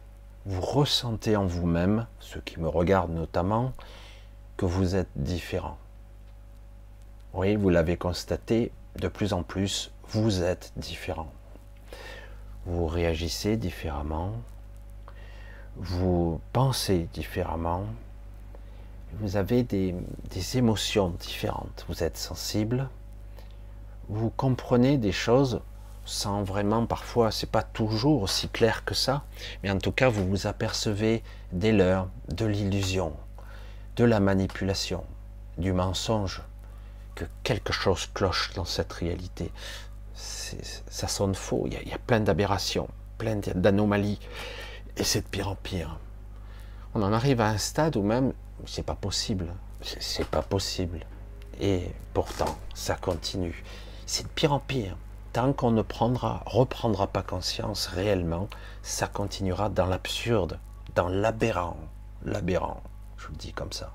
vous 0.44 0.60
ressentez 0.60 1.36
en 1.36 1.46
vous-même, 1.46 2.06
ceux 2.18 2.40
qui 2.40 2.60
me 2.60 2.68
regardent 2.68 3.14
notamment, 3.14 3.72
que 4.56 4.66
vous 4.66 4.96
êtes 4.96 5.10
différent. 5.16 5.78
Oui, 7.34 7.56
vous 7.56 7.68
l'avez 7.68 7.96
constaté, 7.96 8.72
de 8.96 9.08
plus 9.08 9.32
en 9.32 9.42
plus, 9.42 9.90
vous 10.08 10.42
êtes 10.42 10.72
différent. 10.76 11.32
Vous 12.66 12.86
réagissez 12.86 13.56
différemment, 13.56 14.32
vous 15.76 16.40
pensez 16.52 17.08
différemment, 17.12 17.86
vous 19.14 19.36
avez 19.36 19.62
des, 19.62 19.94
des 20.30 20.58
émotions 20.58 21.10
différentes, 21.10 21.84
vous 21.88 22.02
êtes 22.02 22.16
sensible, 22.16 22.88
vous 24.08 24.30
comprenez 24.30 24.98
des 24.98 25.12
choses 25.12 25.60
sans 26.04 26.42
vraiment, 26.42 26.86
parfois, 26.86 27.30
c'est 27.30 27.50
pas 27.50 27.62
toujours 27.62 28.22
aussi 28.22 28.48
clair 28.48 28.84
que 28.84 28.94
ça, 28.94 29.22
mais 29.62 29.70
en 29.70 29.78
tout 29.78 29.92
cas, 29.92 30.08
vous 30.08 30.26
vous 30.26 30.46
apercevez 30.46 31.22
des 31.52 31.72
leurs, 31.72 32.08
de 32.28 32.44
l'illusion, 32.44 33.12
de 33.96 34.04
la 34.04 34.20
manipulation, 34.20 35.04
du 35.58 35.72
mensonge, 35.72 36.42
que 37.14 37.24
quelque 37.42 37.72
chose 37.72 38.08
cloche 38.14 38.52
dans 38.54 38.64
cette 38.64 38.92
réalité. 38.92 39.50
Ça 40.14 41.08
sonne 41.08 41.34
faux, 41.34 41.66
il 41.66 41.88
y 41.88 41.92
a, 41.92 41.98
plein 41.98 42.20
d'aberrations, 42.20 42.88
plein 43.18 43.36
d'anomalies, 43.36 44.20
et 44.96 45.04
c'est 45.04 45.22
de 45.22 45.26
pire 45.26 45.48
en 45.48 45.54
pire. 45.54 45.98
On 46.94 47.02
en 47.02 47.12
arrive 47.12 47.40
à 47.40 47.48
un 47.48 47.58
stade 47.58 47.96
où 47.96 48.02
même, 48.02 48.32
c'est 48.66 48.84
pas 48.84 48.94
possible, 48.94 49.52
c'est 49.82 50.26
pas 50.26 50.42
possible. 50.42 51.00
Et 51.60 51.90
pourtant, 52.14 52.58
ça 52.74 52.94
continue. 52.94 53.64
C'est 54.06 54.24
de 54.24 54.28
pire 54.28 54.52
en 54.52 54.58
pire. 54.58 54.96
Tant 55.32 55.54
qu'on 55.54 55.70
ne 55.70 55.82
prendra, 55.82 56.42
reprendra 56.44 57.06
pas 57.06 57.22
conscience 57.22 57.86
réellement, 57.86 58.48
ça 58.82 59.06
continuera 59.06 59.70
dans 59.70 59.86
l'absurde, 59.86 60.58
dans 60.94 61.08
l'aberrant, 61.08 61.78
l'aberrant. 62.24 62.82
Le 63.32 63.36
dis 63.38 63.52
comme 63.52 63.72
ça. 63.72 63.92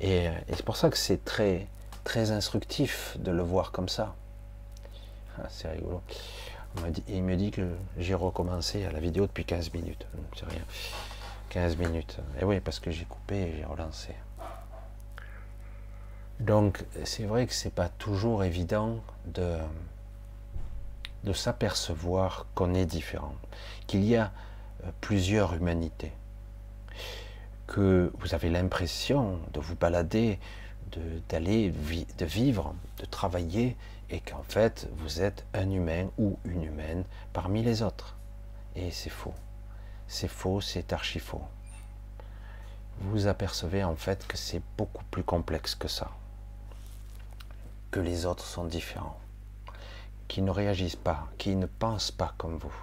Et, 0.00 0.28
c'est 0.48 0.64
pour 0.64 0.76
ça 0.76 0.90
que 0.90 0.98
c'est 0.98 1.24
très, 1.24 1.66
très 2.04 2.30
instructif 2.30 3.16
de 3.18 3.30
le 3.30 3.42
voir 3.42 3.72
comme 3.72 3.88
ça. 3.88 4.14
Ah, 5.38 5.46
c'est 5.48 5.70
rigolo. 5.70 6.02
il 7.08 7.22
me 7.22 7.36
dit 7.36 7.50
que 7.50 7.68
j'ai 7.96 8.14
recommencé 8.14 8.84
à 8.84 8.92
la 8.92 9.00
vidéo 9.00 9.26
depuis 9.26 9.44
15 9.44 9.72
minutes. 9.72 10.06
C'est 10.36 10.46
rien. 10.46 10.62
15 11.50 11.76
minutes. 11.76 12.18
Et 12.40 12.44
oui, 12.44 12.60
parce 12.60 12.80
que 12.80 12.90
j'ai 12.90 13.04
coupé 13.04 13.36
et 13.36 13.56
j'ai 13.56 13.64
relancé. 13.64 14.14
Donc, 16.40 16.84
c'est 17.04 17.24
vrai 17.24 17.46
que 17.46 17.54
c'est 17.54 17.72
pas 17.72 17.88
toujours 17.88 18.44
évident 18.44 18.98
de, 19.26 19.56
de 21.24 21.32
s'apercevoir 21.32 22.46
qu'on 22.54 22.74
est 22.74 22.84
différent, 22.84 23.34
qu'il 23.86 24.04
y 24.04 24.16
a 24.16 24.32
euh, 24.84 24.90
plusieurs 25.00 25.54
humanités 25.54 26.12
que 27.66 28.12
vous 28.18 28.34
avez 28.34 28.50
l'impression 28.50 29.38
de 29.52 29.60
vous 29.60 29.74
balader, 29.74 30.38
d'aller, 31.28 31.70
de, 32.18 32.24
vivre, 32.24 32.74
de 32.98 33.04
travailler, 33.04 33.76
et 34.08 34.20
qu'en 34.20 34.42
fait 34.42 34.88
vous 34.98 35.20
êtes 35.20 35.44
un 35.52 35.70
humain 35.70 36.08
ou 36.18 36.38
une 36.44 36.64
humaine 36.64 37.04
parmi 37.32 37.62
les 37.62 37.82
autres. 37.82 38.16
Et 38.76 38.90
c'est 38.90 39.10
faux. 39.10 39.34
C'est 40.06 40.28
faux, 40.28 40.60
c'est 40.60 40.92
archi 40.92 41.18
faux. 41.18 41.42
Vous 43.00 43.26
apercevez 43.26 43.84
en 43.84 43.96
fait 43.96 44.26
que 44.26 44.36
c'est 44.36 44.62
beaucoup 44.78 45.04
plus 45.10 45.24
complexe 45.24 45.74
que 45.74 45.88
ça. 45.88 46.10
Que 47.90 48.00
les 48.00 48.26
autres 48.26 48.44
sont 48.44 48.64
différents. 48.64 49.18
Qui 50.28 50.42
ne 50.42 50.50
réagissent 50.50 50.96
pas, 50.96 51.28
qui 51.38 51.56
ne 51.56 51.66
pensent 51.66 52.10
pas 52.10 52.34
comme 52.38 52.56
vous. 52.56 52.74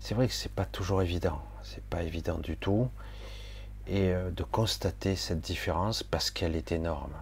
C'est 0.00 0.14
vrai 0.14 0.28
que 0.28 0.34
c'est 0.34 0.52
pas 0.52 0.64
toujours 0.64 1.02
évident. 1.02 1.42
C'est 1.62 1.84
pas 1.84 2.02
évident 2.02 2.38
du 2.38 2.56
tout 2.56 2.88
et 3.86 4.12
euh, 4.12 4.30
de 4.30 4.42
constater 4.42 5.16
cette 5.16 5.40
différence 5.40 6.02
parce 6.02 6.30
qu'elle 6.30 6.56
est 6.56 6.72
énorme. 6.72 7.12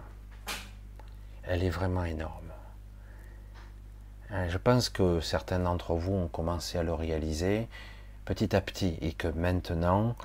Elle 1.43 1.63
est 1.63 1.69
vraiment 1.69 2.05
énorme. 2.05 2.51
Euh, 4.31 4.49
je 4.49 4.57
pense 4.57 4.89
que 4.89 5.19
certains 5.19 5.59
d'entre 5.59 5.93
vous 5.93 6.13
ont 6.13 6.27
commencé 6.27 6.77
à 6.77 6.83
le 6.83 6.93
réaliser 6.93 7.67
petit 8.25 8.55
à 8.55 8.61
petit 8.61 8.97
et 9.01 9.13
que 9.13 9.27
maintenant 9.27 10.15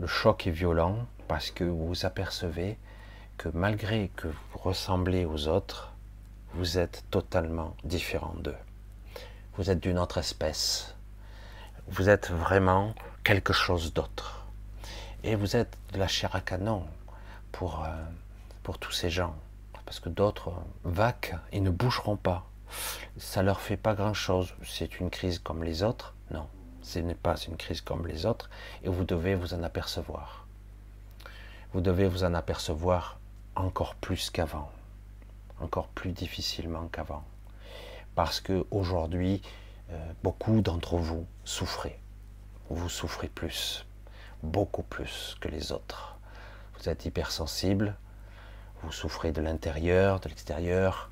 le 0.00 0.06
choc 0.06 0.46
est 0.46 0.50
violent 0.50 1.06
parce 1.28 1.50
que 1.50 1.64
vous 1.64 1.88
vous 1.88 2.06
apercevez 2.06 2.78
que 3.36 3.48
malgré 3.52 4.10
que 4.16 4.28
vous 4.28 4.58
ressemblez 4.58 5.24
aux 5.24 5.48
autres, 5.48 5.92
vous 6.54 6.78
êtes 6.78 7.04
totalement 7.10 7.76
différent 7.84 8.34
d'eux. 8.38 8.56
Vous 9.56 9.70
êtes 9.70 9.80
d'une 9.80 9.98
autre 9.98 10.18
espèce. 10.18 10.94
Vous 11.88 12.08
êtes 12.08 12.30
vraiment 12.30 12.94
quelque 13.24 13.52
chose 13.52 13.92
d'autre. 13.92 14.43
Et 15.26 15.36
vous 15.36 15.56
êtes 15.56 15.78
de 15.94 15.98
la 15.98 16.06
chair 16.06 16.36
à 16.36 16.42
canon 16.42 16.84
pour, 17.50 17.82
euh, 17.82 18.72
tous 18.78 18.92
ces 18.92 19.08
gens. 19.08 19.34
Parce 19.86 19.98
que 19.98 20.10
d'autres 20.10 20.52
vaquent 20.84 21.34
et 21.50 21.60
ne 21.60 21.70
bougeront 21.70 22.16
pas. 22.16 22.46
Ça 23.16 23.42
leur 23.42 23.62
fait 23.62 23.78
pas 23.78 23.94
grand 23.94 24.12
chose. 24.12 24.54
C'est 24.62 25.00
une 25.00 25.08
crise 25.08 25.38
comme 25.38 25.64
les 25.64 25.82
autres. 25.82 26.14
Non, 26.30 26.46
ce 26.82 26.98
n'est 26.98 27.14
pas 27.14 27.36
une 27.36 27.56
crise 27.56 27.80
comme 27.80 28.06
les 28.06 28.26
autres. 28.26 28.50
Et 28.82 28.90
vous 28.90 29.04
devez 29.04 29.34
vous 29.34 29.54
en 29.54 29.62
apercevoir. 29.62 30.46
Vous 31.72 31.80
devez 31.80 32.06
vous 32.06 32.24
en 32.24 32.34
apercevoir 32.34 33.18
encore 33.56 33.94
plus 33.94 34.28
qu'avant. 34.28 34.70
Encore 35.58 35.88
plus 35.88 36.12
difficilement 36.12 36.88
qu'avant. 36.88 37.24
Parce 38.14 38.42
que 38.42 38.66
aujourd'hui, 38.70 39.40
euh, 39.90 40.12
beaucoup 40.22 40.60
d'entre 40.60 40.98
vous 40.98 41.26
souffrez. 41.46 41.98
Vous 42.68 42.90
souffrez 42.90 43.28
plus 43.28 43.86
beaucoup 44.44 44.82
plus 44.82 45.36
que 45.40 45.48
les 45.48 45.72
autres. 45.72 46.16
Vous 46.78 46.88
êtes 46.88 47.04
hypersensible, 47.04 47.96
vous 48.82 48.92
souffrez 48.92 49.32
de 49.32 49.40
l'intérieur, 49.40 50.20
de 50.20 50.28
l'extérieur, 50.28 51.10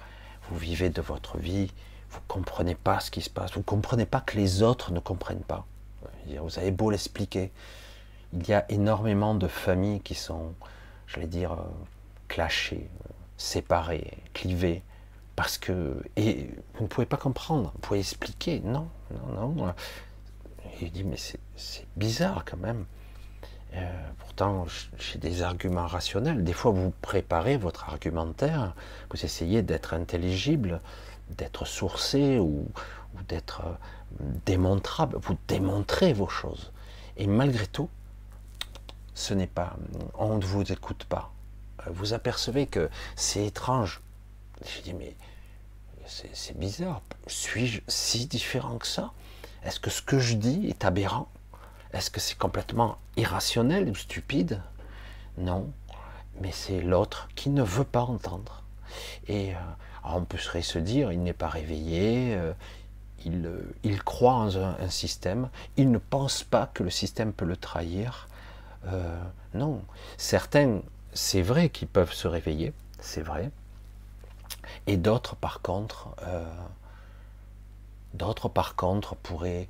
vous 0.49 0.59
vivez 0.59 0.91
de 0.91 1.01
votre 1.01 1.39
vie, 1.39 1.73
vous 2.11 2.19
ne 2.19 2.29
comprenez 2.29 2.75
pas 2.75 3.01
ce 3.01 3.11
qui 3.11 3.23
se 3.23 3.31
passe, 3.31 3.53
vous 3.53 3.61
ne 3.61 3.65
comprenez 3.65 4.07
pas 4.07 4.21
que 4.21 4.37
les 4.37 4.63
autres 4.63 4.93
ne 4.93 5.01
comprennent 5.01 5.41
pas. 5.43 5.67
Vous 6.27 6.59
avez 6.59 6.71
beau 6.71 6.91
l'expliquer, 6.91 7.51
il 8.33 8.47
y 8.47 8.53
a 8.53 8.65
énormément 8.71 9.35
de 9.35 9.49
familles 9.49 10.01
qui 10.01 10.15
sont, 10.15 10.55
j'allais 11.07 11.27
dire, 11.27 11.53
euh, 11.53 11.57
clashées, 12.29 12.89
séparées, 13.37 14.19
clivées, 14.33 14.83
parce 15.37 15.59
que 15.59 16.03
et 16.17 16.51
vous 16.75 16.85
ne 16.85 16.89
pouvez 16.89 17.07
pas 17.07 17.17
comprendre, 17.17 17.73
vous 17.75 17.81
pouvez 17.81 18.01
expliquer, 18.01 18.61
non, 18.61 18.89
non, 19.11 19.49
non. 19.49 19.75
il 20.81 20.93
dit 20.93 21.05
mais 21.05 21.17
c'est 21.17 21.87
bizarre 21.97 22.45
quand 22.45 22.59
même. 22.59 22.85
Euh, 23.75 23.91
pourtant, 24.19 24.67
j'ai 24.99 25.19
des 25.19 25.43
arguments 25.43 25.87
rationnels. 25.87 26.45
Des 26.45 26.53
fois, 26.53 26.73
vous 26.73 26.93
préparez 27.03 27.57
votre 27.57 27.89
argumentaire, 27.89 28.75
vous 29.11 29.25
essayez 29.25 29.63
d'être 29.63 29.95
intelligible, 29.95 30.81
d'être 31.31 31.65
sourcé 31.65 32.39
ou, 32.39 32.67
d'être 33.29 33.63
euh, 33.65 34.25
démontrable. 34.47 35.17
Vous 35.23 35.37
démontrez 35.49 36.13
vos 36.13 36.29
choses. 36.29 36.73
Et 37.17 37.27
malgré 37.27 37.67
tout, 37.67 37.89
ce 39.15 39.35
n'est 39.35 39.47
pas, 39.47 39.77
on 40.15 40.37
ne 40.37 40.45
vous 40.45 40.73
écoute 40.73 41.05
pas. 41.05 41.33
Euh, 41.87 41.91
vous 41.93 42.13
apercevez 42.13 42.67
que 42.67 42.91
c'est 43.17 43.47
étrange. 43.47 44.01
Je 44.65 44.83
dis, 44.83 44.95
mais 44.95 45.15
c'est 46.07 46.59
bizarre. 46.59 47.01
Suis-je 47.27 47.81
si 47.89 48.27
différent 48.27 48.77
que 48.79 48.87
ça? 48.87 49.13
Est-ce 49.65 49.81
que 49.81 49.91
ce 49.91 50.03
que 50.03 50.19
je 50.19 50.35
dis 50.35 50.69
est 50.69 50.85
aberrant? 50.85 51.29
Est-ce 51.93 52.11
que 52.11 52.21
c'est 52.21 52.39
complètement 52.39 52.99
irrationnel 53.17 53.89
ou 53.89 53.95
stupide? 53.95 54.63
Non. 55.39 55.71
Mais 56.41 56.53
c'est 56.53 56.81
l'autre 56.81 57.29
qui 57.35 57.51
ne 57.51 57.63
veut 57.63 57.85
pas 57.85 58.03
entendre. 58.03 58.63
Et 59.29 59.55
euh, 59.55 59.59
on 60.05 60.25
peut 60.25 60.39
se 60.39 60.79
dire, 60.79 61.13
il 61.13 61.23
n'est 61.23 61.33
pas 61.33 61.49
réveillé, 61.49 62.35
euh, 62.35 62.53
il, 63.25 63.47
euh, 63.47 63.75
il, 63.83 64.03
croit 64.03 64.35
en 64.35 64.55
un, 64.57 64.89
système, 64.89 65.49
il 65.77 65.91
ne 65.91 65.99
pense 65.99 66.43
pas 66.43 66.71
que 66.73 66.83
le 66.83 66.91
système 66.91 67.33
peut 67.33 67.45
le 67.45 67.57
trahir. 67.57 68.29
non, 69.55 69.83
certains, 70.17 70.81
c'est 71.13 71.43
vrai 71.43 71.69
qu'ils 71.69 71.89
peuvent 71.89 72.13
se 72.13 72.27
réveiller, 72.27 72.73
c'est 72.99 73.23
vrai, 73.23 73.51
et 74.87 74.97
d'autres, 74.97 75.37
par 75.37 75.61
contre, 75.61 76.09
d'autres, 78.15 78.49
par 78.49 78.75
contre, 78.75 79.15
pourraient 79.15 79.69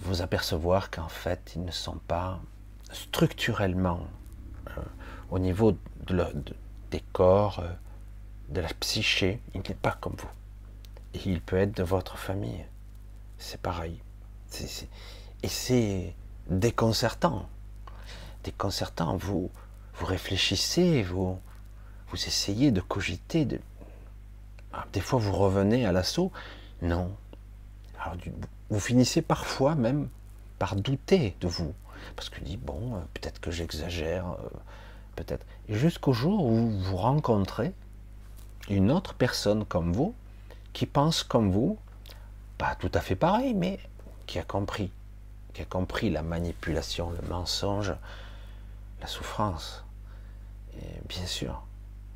vous 0.00 0.22
apercevoir 0.22 0.90
qu'en 0.90 1.08
fait, 1.08 1.52
ils 1.56 1.64
ne 1.64 1.70
sont 1.70 1.98
pas 2.06 2.40
structurellement 2.92 4.06
au 5.30 5.38
niveau 5.38 5.76
des 6.90 7.02
corps, 7.12 7.60
euh, 7.60 7.68
de 8.50 8.60
la 8.60 8.68
psyché, 8.68 9.40
il 9.54 9.62
n'est 9.68 9.74
pas 9.74 9.96
comme 10.00 10.14
vous. 10.16 10.30
Et 11.14 11.20
il 11.26 11.40
peut 11.40 11.56
être 11.56 11.76
de 11.76 11.82
votre 11.82 12.18
famille. 12.18 12.64
C'est 13.38 13.60
pareil. 13.60 14.00
et 15.42 15.48
c'est 15.48 16.14
déconcertant. 16.48 17.48
Déconcertant. 18.44 19.16
Vous, 19.16 19.50
vous 19.94 20.06
réfléchissez, 20.06 21.02
vous, 21.02 21.40
vous 22.08 22.16
essayez 22.16 22.70
de 22.70 22.80
cogiter. 22.80 23.48
Ah, 24.72 24.86
des 24.92 25.00
fois, 25.00 25.18
vous 25.18 25.32
revenez 25.32 25.86
à 25.86 25.92
l'assaut. 25.92 26.30
Non. 26.82 27.16
Vous 28.70 28.80
finissez 28.80 29.22
parfois 29.22 29.74
même 29.74 30.08
par 30.58 30.76
douter 30.76 31.36
de 31.40 31.48
vous. 31.48 31.74
Parce 32.16 32.28
que 32.28 32.40
dit, 32.40 32.56
bon, 32.56 32.96
euh, 32.96 33.00
peut-être 33.14 33.40
que 33.40 33.50
j'exagère. 33.50 34.26
Euh, 34.26 34.48
peut-être. 35.16 35.46
Jusqu'au 35.68 36.12
jour 36.12 36.44
où 36.44 36.70
vous 36.70 36.96
rencontrez 36.96 37.72
une 38.68 38.90
autre 38.90 39.14
personne 39.14 39.64
comme 39.64 39.92
vous, 39.92 40.14
qui 40.72 40.86
pense 40.86 41.22
comme 41.22 41.50
vous, 41.50 41.78
pas 42.58 42.74
tout 42.74 42.90
à 42.94 43.00
fait 43.00 43.16
pareil, 43.16 43.54
mais 43.54 43.78
qui 44.26 44.38
a 44.38 44.42
compris, 44.42 44.90
qui 45.52 45.62
a 45.62 45.64
compris 45.64 46.10
la 46.10 46.22
manipulation, 46.22 47.10
le 47.10 47.28
mensonge, 47.28 47.94
la 49.00 49.06
souffrance. 49.06 49.84
Et 50.76 51.00
bien 51.08 51.26
sûr, 51.26 51.62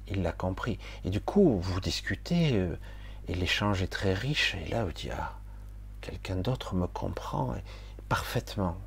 il 0.09 0.23
l'a 0.23 0.33
compris. 0.33 0.79
Et 1.05 1.11
du 1.11 1.21
coup, 1.21 1.59
vous 1.61 1.81
discutez, 1.81 2.53
euh, 2.55 2.77
et 3.29 3.35
l'échange 3.35 3.83
est 3.83 3.89
très 3.89 4.15
riche, 4.15 4.57
et 4.67 4.69
là, 4.71 4.85
vous 4.85 4.93
dites, 4.93 5.13
ah, 5.17 5.39
quelqu'un 6.09 6.37
d'autre 6.37 6.75
me 6.75 6.87
comprend 6.87 7.55
parfaitement. 8.09 8.79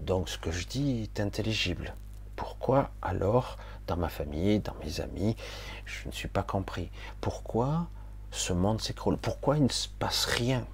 Donc 0.00 0.30
ce 0.30 0.38
que 0.38 0.50
je 0.50 0.66
dis 0.66 1.02
est 1.02 1.20
intelligible. 1.20 1.94
Pourquoi 2.34 2.90
alors, 3.02 3.58
dans 3.86 3.98
ma 3.98 4.08
famille, 4.08 4.60
dans 4.60 4.74
mes 4.82 5.00
amis, 5.00 5.36
je 5.84 6.08
ne 6.08 6.12
suis 6.12 6.28
pas 6.28 6.42
compris? 6.42 6.90
Pourquoi 7.20 7.88
ce 8.30 8.54
monde 8.54 8.80
s'écroule? 8.80 9.18
Pourquoi 9.18 9.58
il 9.58 9.64
ne 9.64 9.68
se 9.68 9.88
passe 9.88 10.24
rien 10.24 10.64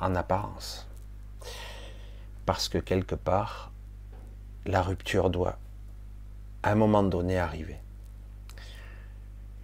en 0.00 0.16
apparence? 0.16 0.88
Parce 2.44 2.68
que 2.68 2.78
quelque 2.78 3.14
part, 3.14 3.70
la 4.66 4.82
rupture 4.82 5.30
doit, 5.30 5.58
à 6.64 6.72
un 6.72 6.74
moment 6.74 7.04
donné, 7.04 7.38
arriver. 7.38 7.78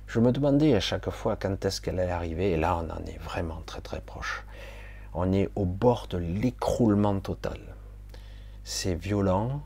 Je 0.06 0.20
me 0.20 0.30
demandais 0.30 0.76
à 0.76 0.80
chaque 0.80 1.10
fois 1.10 1.34
quand 1.34 1.64
est-ce 1.64 1.80
qu'elle 1.80 1.98
allait 1.98 2.12
arriver, 2.12 2.52
et 2.52 2.56
là 2.56 2.76
on 2.76 2.88
en 2.88 3.04
est 3.06 3.18
vraiment 3.18 3.62
très 3.66 3.80
très 3.80 4.00
proche. 4.00 4.44
On 5.18 5.32
est 5.32 5.48
au 5.56 5.64
bord 5.64 6.08
de 6.08 6.18
l'écroulement 6.18 7.18
total. 7.20 7.58
C'est 8.64 8.94
violent, 8.94 9.62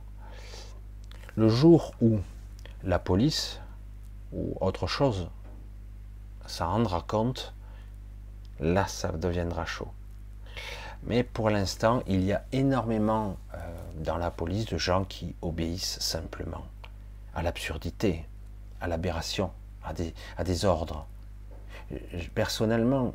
le 1.35 1.49
jour 1.49 1.93
où 2.01 2.21
la 2.85 3.01
police 3.01 3.61
ou 4.33 4.57
autre 4.61 4.87
chose 4.87 5.29
s'en 6.47 6.71
rendra 6.71 7.03
compte, 7.03 7.53
là 8.61 8.87
ça 8.87 9.11
deviendra 9.11 9.67
chaud. 9.67 9.89
Mais 11.03 11.25
pour 11.25 11.51
l'instant, 11.51 12.05
il 12.07 12.23
y 12.23 12.33
a 12.33 12.45
énormément 12.53 13.37
euh, 13.55 13.59
dans 14.05 14.19
la 14.19 14.31
police 14.31 14.67
de 14.67 14.79
gens 14.79 15.05
qui 15.05 15.35
obéissent 15.43 15.99
simplement 15.99 16.65
à 17.35 17.43
l'absurdité, 17.43 18.25
à 18.81 18.87
l'aberration, 18.87 19.51
à 19.83 19.95
des, 19.95 20.15
à 20.37 20.45
des 20.45 20.65
ordres. 20.65 21.09
Personnellement, 22.37 23.15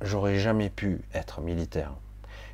j'aurais 0.00 0.38
jamais 0.38 0.70
pu 0.70 1.02
être 1.14 1.40
militaire, 1.40 1.92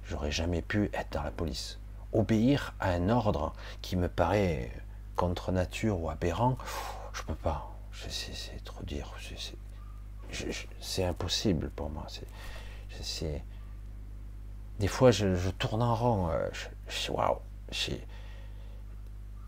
j'aurais 0.04 0.30
jamais 0.30 0.62
pu 0.62 0.90
être 0.92 1.12
dans 1.12 1.22
la 1.22 1.30
police. 1.30 1.78
Obéir 2.12 2.74
à 2.80 2.90
un 2.90 3.08
ordre 3.08 3.54
qui 3.80 3.96
me 3.96 4.08
paraît 4.08 4.70
contre 5.16 5.52
nature 5.52 6.00
ou 6.00 6.10
aberrant, 6.10 6.56
je 7.12 7.22
peux 7.22 7.34
pas. 7.34 7.70
C'est 7.92 8.64
trop 8.64 8.82
dire. 8.84 9.14
C'est 10.80 11.04
impossible 11.04 11.70
pour 11.70 11.90
moi. 11.90 12.06
C'est 13.00 13.42
des 14.78 14.88
fois 14.88 15.10
je, 15.10 15.50
tourne 15.50 15.82
en 15.82 15.94
rond. 15.94 16.30
Euh, 16.30 16.48
waouh, 17.10 17.38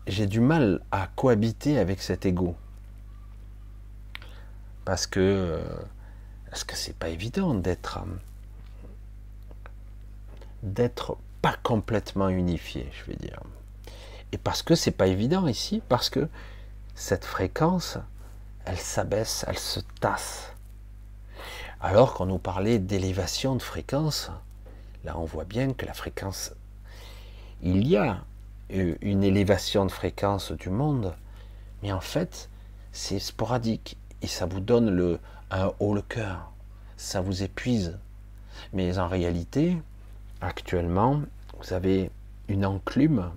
j'ai 0.07 0.27
du 0.27 0.39
mal 0.39 0.81
à 0.91 1.07
cohabiter 1.07 1.77
avec 1.77 2.01
cet 2.01 2.25
ego 2.25 2.55
parce 4.85 5.07
que 5.07 5.61
parce 6.55 6.63
que 6.63 6.77
c'est 6.77 6.95
pas 6.95 7.09
évident 7.09 7.53
d'être 7.53 7.99
d'être 10.63 11.17
pas 11.41 11.57
complètement 11.61 12.29
unifié, 12.29 12.89
je 12.93 13.11
vais 13.11 13.17
dire. 13.17 13.41
Et 14.31 14.37
parce 14.37 14.61
que 14.61 14.73
c'est 14.73 14.91
pas 14.91 15.07
évident 15.07 15.47
ici, 15.47 15.81
parce 15.89 16.09
que 16.09 16.29
cette 16.95 17.25
fréquence, 17.25 17.97
elle 18.63 18.77
s'abaisse, 18.77 19.43
elle 19.49 19.57
se 19.57 19.81
tasse. 19.99 20.53
Alors 21.81 22.13
qu'on 22.13 22.27
nous 22.27 22.37
parlait 22.37 22.79
d'élévation 22.79 23.57
de 23.57 23.61
fréquence, 23.61 24.31
là 25.03 25.17
on 25.17 25.25
voit 25.25 25.43
bien 25.43 25.73
que 25.73 25.85
la 25.85 25.93
fréquence, 25.93 26.53
il 27.63 27.85
y 27.85 27.97
a 27.97 28.23
une 28.69 29.25
élévation 29.25 29.85
de 29.85 29.91
fréquence 29.91 30.53
du 30.53 30.69
monde, 30.69 31.17
mais 31.83 31.91
en 31.91 31.99
fait 31.99 32.49
c'est 32.93 33.19
sporadique 33.19 33.97
et 34.21 34.27
ça 34.27 34.45
vous 34.45 34.59
donne 34.59 34.89
le, 34.89 35.19
un 35.51 35.71
haut 35.79 35.93
le 35.93 36.01
cœur, 36.01 36.51
ça 36.97 37.21
vous 37.21 37.43
épuise. 37.43 37.97
Mais 38.73 38.97
en 38.97 39.07
réalité, 39.07 39.77
actuellement, 40.41 41.21
vous 41.59 41.73
avez 41.73 42.09
une 42.47 42.65
enclume 42.65 43.31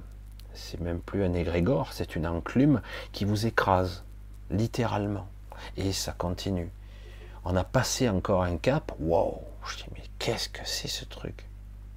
c'est 0.59 0.81
même 0.81 1.01
plus 1.01 1.25
un 1.25 1.33
égrégore, 1.35 1.93
c'est 1.93 2.17
une 2.17 2.27
enclume 2.27 2.83
qui 3.13 3.25
vous 3.25 3.47
écrase, 3.47 4.05
littéralement. 4.51 5.29
Et 5.77 5.93
ça 5.93 6.13
continue. 6.13 6.71
On 7.45 7.57
a 7.57 7.65
passé 7.65 8.09
encore 8.09 8.43
un 8.43 8.57
cap, 8.57 8.93
wow, 8.99 9.41
je 9.67 9.77
dis, 9.77 9.85
mais 9.95 10.03
qu'est-ce 10.19 10.49
que 10.49 10.61
c'est 10.65 10.89
ce 10.89 11.05
truc? 11.05 11.47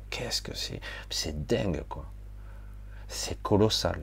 Qu'est-ce 0.10 0.42
que 0.42 0.56
c'est? 0.56 0.80
C'est 1.10 1.46
dingue, 1.48 1.84
quoi. 1.90 2.06
C'est 3.08 3.42
colossal. 3.42 4.02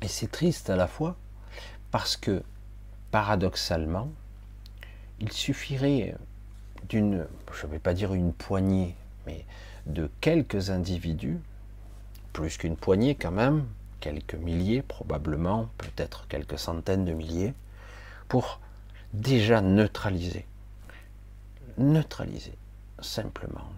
Et 0.00 0.08
c'est 0.08 0.30
triste 0.30 0.70
à 0.70 0.76
la 0.76 0.86
fois, 0.86 1.16
parce 1.90 2.16
que, 2.16 2.42
paradoxalement, 3.10 4.10
il 5.20 5.32
suffirait 5.32 6.14
d'une, 6.88 7.26
je 7.52 7.66
ne 7.66 7.72
vais 7.72 7.78
pas 7.78 7.94
dire 7.94 8.14
une 8.14 8.32
poignée, 8.32 8.94
mais 9.26 9.44
de 9.86 10.10
quelques 10.20 10.70
individus 10.70 11.38
plus 12.32 12.56
qu'une 12.56 12.76
poignée 12.76 13.14
quand 13.14 13.30
même, 13.30 13.66
quelques 14.00 14.34
milliers 14.34 14.82
probablement, 14.82 15.68
peut-être 15.78 16.26
quelques 16.28 16.58
centaines 16.58 17.04
de 17.04 17.12
milliers, 17.12 17.54
pour 18.28 18.60
déjà 19.12 19.60
neutraliser. 19.60 20.46
Neutraliser, 21.76 22.54
simplement. 23.00 23.68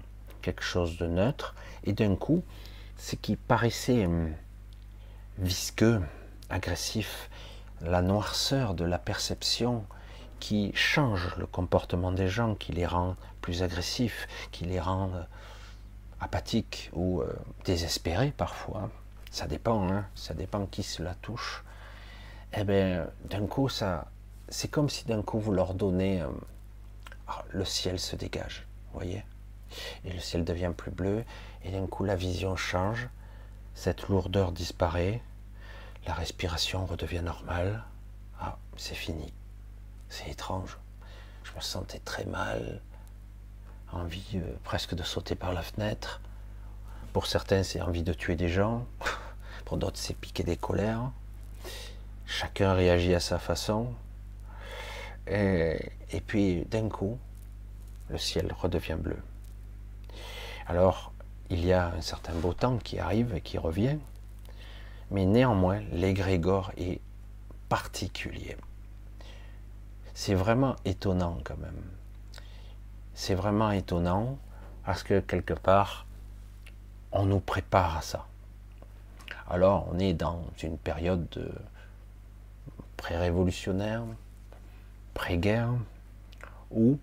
Quelque 0.42 0.62
chose 0.62 0.96
de 0.98 1.06
neutre, 1.06 1.54
et 1.84 1.92
d'un 1.92 2.16
coup, 2.16 2.42
ce 2.98 3.16
qui 3.16 3.36
paraissait 3.36 4.06
hum, 4.06 4.32
visqueux, 5.38 6.00
agressif, 6.50 7.30
la 7.82 8.02
noirceur 8.02 8.74
de 8.74 8.84
la 8.84 8.98
perception 8.98 9.84
qui 10.40 10.72
change 10.74 11.36
le 11.36 11.46
comportement 11.46 12.12
des 12.12 12.28
gens, 12.28 12.54
qui 12.54 12.72
les 12.72 12.86
rend 12.86 13.16
plus 13.40 13.62
agressifs, 13.62 14.26
qui 14.50 14.64
les 14.64 14.80
rend 14.80 15.10
apathique 16.20 16.90
ou 16.92 17.20
euh, 17.20 17.32
désespéré 17.64 18.32
parfois, 18.36 18.90
ça 19.30 19.46
dépend, 19.46 19.88
hein, 19.90 20.06
ça 20.14 20.34
dépend 20.34 20.66
qui 20.66 20.82
cela 20.82 21.14
touche, 21.14 21.64
eh 22.54 22.64
bien, 22.64 23.06
d'un 23.24 23.46
coup, 23.46 23.68
ça, 23.68 24.06
c'est 24.48 24.68
comme 24.68 24.88
si 24.88 25.04
d'un 25.06 25.22
coup 25.22 25.40
vous 25.40 25.52
leur 25.52 25.74
donnez 25.74 26.22
ah, 27.28 27.44
le 27.50 27.64
ciel 27.64 27.98
se 27.98 28.14
dégage, 28.14 28.66
voyez. 28.92 29.24
Et 30.04 30.12
le 30.12 30.20
ciel 30.20 30.44
devient 30.44 30.72
plus 30.76 30.90
bleu, 30.90 31.24
et 31.64 31.70
d'un 31.70 31.86
coup 31.86 32.04
la 32.04 32.14
vision 32.14 32.56
change, 32.56 33.08
cette 33.74 34.08
lourdeur 34.08 34.52
disparaît, 34.52 35.22
la 36.06 36.14
respiration 36.14 36.84
redevient 36.86 37.22
normale. 37.22 37.84
Ah, 38.40 38.58
c'est 38.76 38.94
fini. 38.94 39.32
C'est 40.08 40.28
étrange. 40.30 40.78
Je 41.44 41.52
me 41.54 41.60
sentais 41.60 42.00
très 42.00 42.24
mal, 42.24 42.80
envie 43.92 44.24
euh, 44.34 44.56
presque 44.64 44.94
de 44.94 45.02
sauter 45.02 45.34
par 45.34 45.52
la 45.52 45.62
fenêtre. 45.62 46.20
Pour 47.12 47.26
certains, 47.26 47.62
c'est 47.62 47.80
envie 47.80 48.02
de 48.02 48.12
tuer 48.12 48.36
des 48.36 48.48
gens. 48.48 48.86
Pour 49.64 49.76
d'autres, 49.76 49.98
c'est 49.98 50.16
piquer 50.16 50.42
des 50.42 50.56
colères. 50.56 51.10
Chacun 52.26 52.74
réagit 52.74 53.14
à 53.14 53.20
sa 53.20 53.38
façon. 53.38 53.92
Et, 55.26 55.78
et 56.10 56.20
puis, 56.20 56.64
d'un 56.64 56.88
coup, 56.88 57.18
le 58.08 58.18
ciel 58.18 58.52
redevient 58.52 58.96
bleu. 58.98 59.18
Alors, 60.66 61.12
il 61.50 61.64
y 61.64 61.72
a 61.72 61.88
un 61.88 62.00
certain 62.00 62.32
beau 62.34 62.54
temps 62.54 62.78
qui 62.78 62.98
arrive 62.98 63.34
et 63.34 63.40
qui 63.40 63.58
revient, 63.58 63.98
mais 65.12 65.26
néanmoins, 65.26 65.80
l'égrégore 65.92 66.72
est 66.76 67.00
particulier. 67.68 68.56
C'est 70.14 70.34
vraiment 70.34 70.76
étonnant 70.84 71.38
quand 71.44 71.58
même. 71.58 71.82
C'est 73.14 73.34
vraiment 73.34 73.70
étonnant 73.70 74.38
parce 74.84 75.02
que 75.02 75.20
quelque 75.20 75.54
part, 75.54 76.06
on 77.12 77.26
nous 77.26 77.40
prépare 77.40 77.98
à 77.98 78.02
ça. 78.02 78.26
Alors, 79.48 79.86
on 79.92 79.98
est 79.98 80.14
dans 80.14 80.44
une 80.62 80.78
période 80.78 81.52
pré-révolutionnaire, 82.96 84.02
pré-guerre, 85.12 85.74
où 86.70 86.98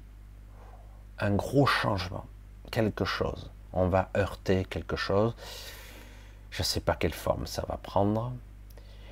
un 1.20 1.32
gros 1.36 1.68
changement, 1.68 2.26
quelque 2.72 3.06
chose, 3.06 3.52
on 3.74 3.88
va 3.88 4.10
heurter 4.18 4.66
quelque 4.66 4.96
chose, 4.96 5.36
je 6.52 6.62
ne 6.62 6.66
sais 6.66 6.80
pas 6.80 6.96
quelle 6.96 7.14
forme 7.14 7.48
ça 7.48 7.64
va 7.68 7.78
prendre, 7.78 8.32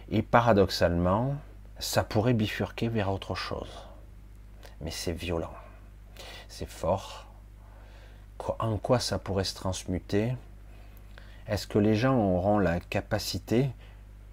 et 0.10 0.22
paradoxalement, 0.22 1.36
ça 1.80 2.04
pourrait 2.04 2.34
bifurquer 2.34 2.88
vers 2.88 3.12
autre 3.12 3.36
chose. 3.36 3.86
Mais 4.82 4.92
c'est 4.92 5.14
violent, 5.14 5.54
c'est 6.50 6.70
fort. 6.70 7.26
En 8.60 8.78
quoi 8.78 9.00
ça 9.00 9.20
pourrait 9.20 9.44
se 9.44 9.56
transmuter? 9.56 10.36
Est-ce 11.48 11.68
que 11.68 11.80
les 11.80 11.96
gens 11.96 12.16
auront 12.16 12.60
la 12.60 12.80
capacité? 12.80 13.70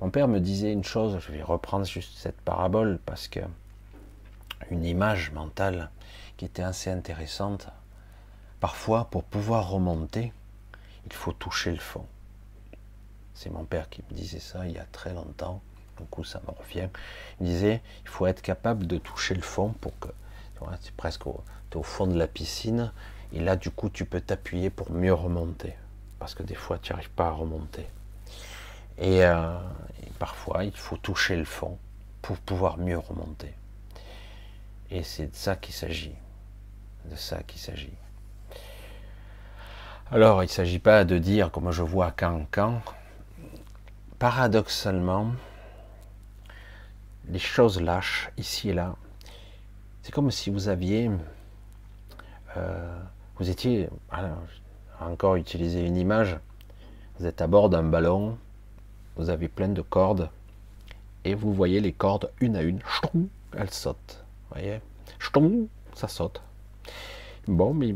Mon 0.00 0.10
père 0.10 0.28
me 0.28 0.40
disait 0.40 0.72
une 0.72 0.84
chose, 0.84 1.18
je 1.20 1.32
vais 1.32 1.42
reprendre 1.42 1.86
juste 1.86 2.18
cette 2.18 2.40
parabole 2.40 2.98
parce 3.06 3.28
que 3.28 3.40
une 4.70 4.84
image 4.84 5.30
mentale 5.32 5.90
qui 6.36 6.44
était 6.44 6.62
assez 6.62 6.90
intéressante. 6.90 7.68
Parfois, 8.60 9.06
pour 9.10 9.24
pouvoir 9.24 9.68
remonter, 9.68 10.32
il 11.06 11.12
faut 11.12 11.32
toucher 11.32 11.70
le 11.70 11.78
fond. 11.78 12.06
C'est 13.34 13.50
mon 13.50 13.64
père 13.64 13.88
qui 13.88 14.02
me 14.10 14.16
disait 14.16 14.38
ça 14.38 14.66
il 14.66 14.72
y 14.72 14.78
a 14.78 14.84
très 14.84 15.12
longtemps. 15.12 15.60
Du 15.98 16.06
coup, 16.06 16.24
ça 16.24 16.40
me 16.46 16.52
revient. 16.52 16.88
Il 17.40 17.46
disait 17.46 17.82
il 18.02 18.08
faut 18.08 18.26
être 18.26 18.42
capable 18.42 18.86
de 18.86 18.98
toucher 18.98 19.34
le 19.34 19.42
fond 19.42 19.74
pour 19.80 19.98
que. 19.98 20.08
Tu 20.80 20.88
es 20.88 20.92
presque 20.96 21.26
au, 21.26 21.42
fond 21.82 22.06
de 22.06 22.16
la 22.16 22.26
piscine. 22.26 22.92
Et 23.32 23.40
là, 23.40 23.56
du 23.56 23.70
coup, 23.70 23.90
tu 23.90 24.04
peux 24.04 24.20
t'appuyer 24.20 24.70
pour 24.70 24.90
mieux 24.92 25.12
remonter. 25.12 25.74
Parce 26.18 26.34
que 26.34 26.42
des 26.42 26.54
fois, 26.54 26.78
tu 26.78 26.92
n'arrives 26.92 27.10
pas 27.10 27.26
à 27.26 27.30
remonter. 27.32 27.86
Et, 28.96 29.24
euh, 29.24 29.58
et, 30.02 30.10
parfois, 30.18 30.64
il 30.64 30.76
faut 30.76 30.96
toucher 30.96 31.36
le 31.36 31.44
fond 31.44 31.78
pour 32.22 32.38
pouvoir 32.38 32.78
mieux 32.78 32.98
remonter. 32.98 33.52
Et 34.90 35.02
c'est 35.02 35.26
de 35.26 35.34
ça 35.34 35.56
qu'il 35.56 35.74
s'agit. 35.74 36.14
De 37.04 37.16
ça 37.16 37.42
qu'il 37.42 37.60
s'agit. 37.60 37.92
Alors, 40.10 40.42
il 40.42 40.46
ne 40.46 40.52
s'agit 40.52 40.78
pas 40.78 41.04
de 41.04 41.18
dire, 41.18 41.50
comme 41.50 41.72
je 41.72 41.82
vois 41.82 42.12
quand, 42.12 42.46
quand, 42.50 42.80
paradoxalement, 44.18 45.32
les 47.28 47.38
choses 47.38 47.80
lâchent 47.80 48.30
ici 48.36 48.70
et 48.70 48.74
là. 48.74 48.96
C'est 50.02 50.12
comme 50.12 50.30
si 50.30 50.50
vous 50.50 50.68
aviez, 50.68 51.10
euh, 52.56 53.00
vous 53.36 53.48
étiez, 53.48 53.88
encore 55.00 55.36
utiliser 55.36 55.86
une 55.86 55.96
image, 55.96 56.36
vous 57.18 57.26
êtes 57.26 57.40
à 57.40 57.46
bord 57.46 57.70
d'un 57.70 57.82
ballon, 57.82 58.38
vous 59.16 59.30
avez 59.30 59.48
plein 59.48 59.68
de 59.68 59.82
cordes, 59.82 60.28
et 61.24 61.34
vous 61.34 61.52
voyez 61.52 61.80
les 61.80 61.92
cordes 61.92 62.30
une 62.40 62.56
à 62.56 62.62
une, 62.62 62.80
elles 63.56 63.70
sautent, 63.70 64.24
voyez, 64.50 64.80
ça 65.94 66.08
saute. 66.08 66.42
Bon, 67.46 67.72
mais 67.74 67.94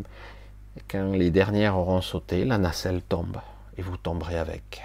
quand 0.88 1.12
les 1.12 1.30
dernières 1.30 1.76
auront 1.76 2.00
sauté, 2.00 2.44
la 2.44 2.58
nacelle 2.58 3.02
tombe 3.02 3.38
et 3.76 3.82
vous 3.82 3.96
tomberez 3.96 4.38
avec. 4.38 4.82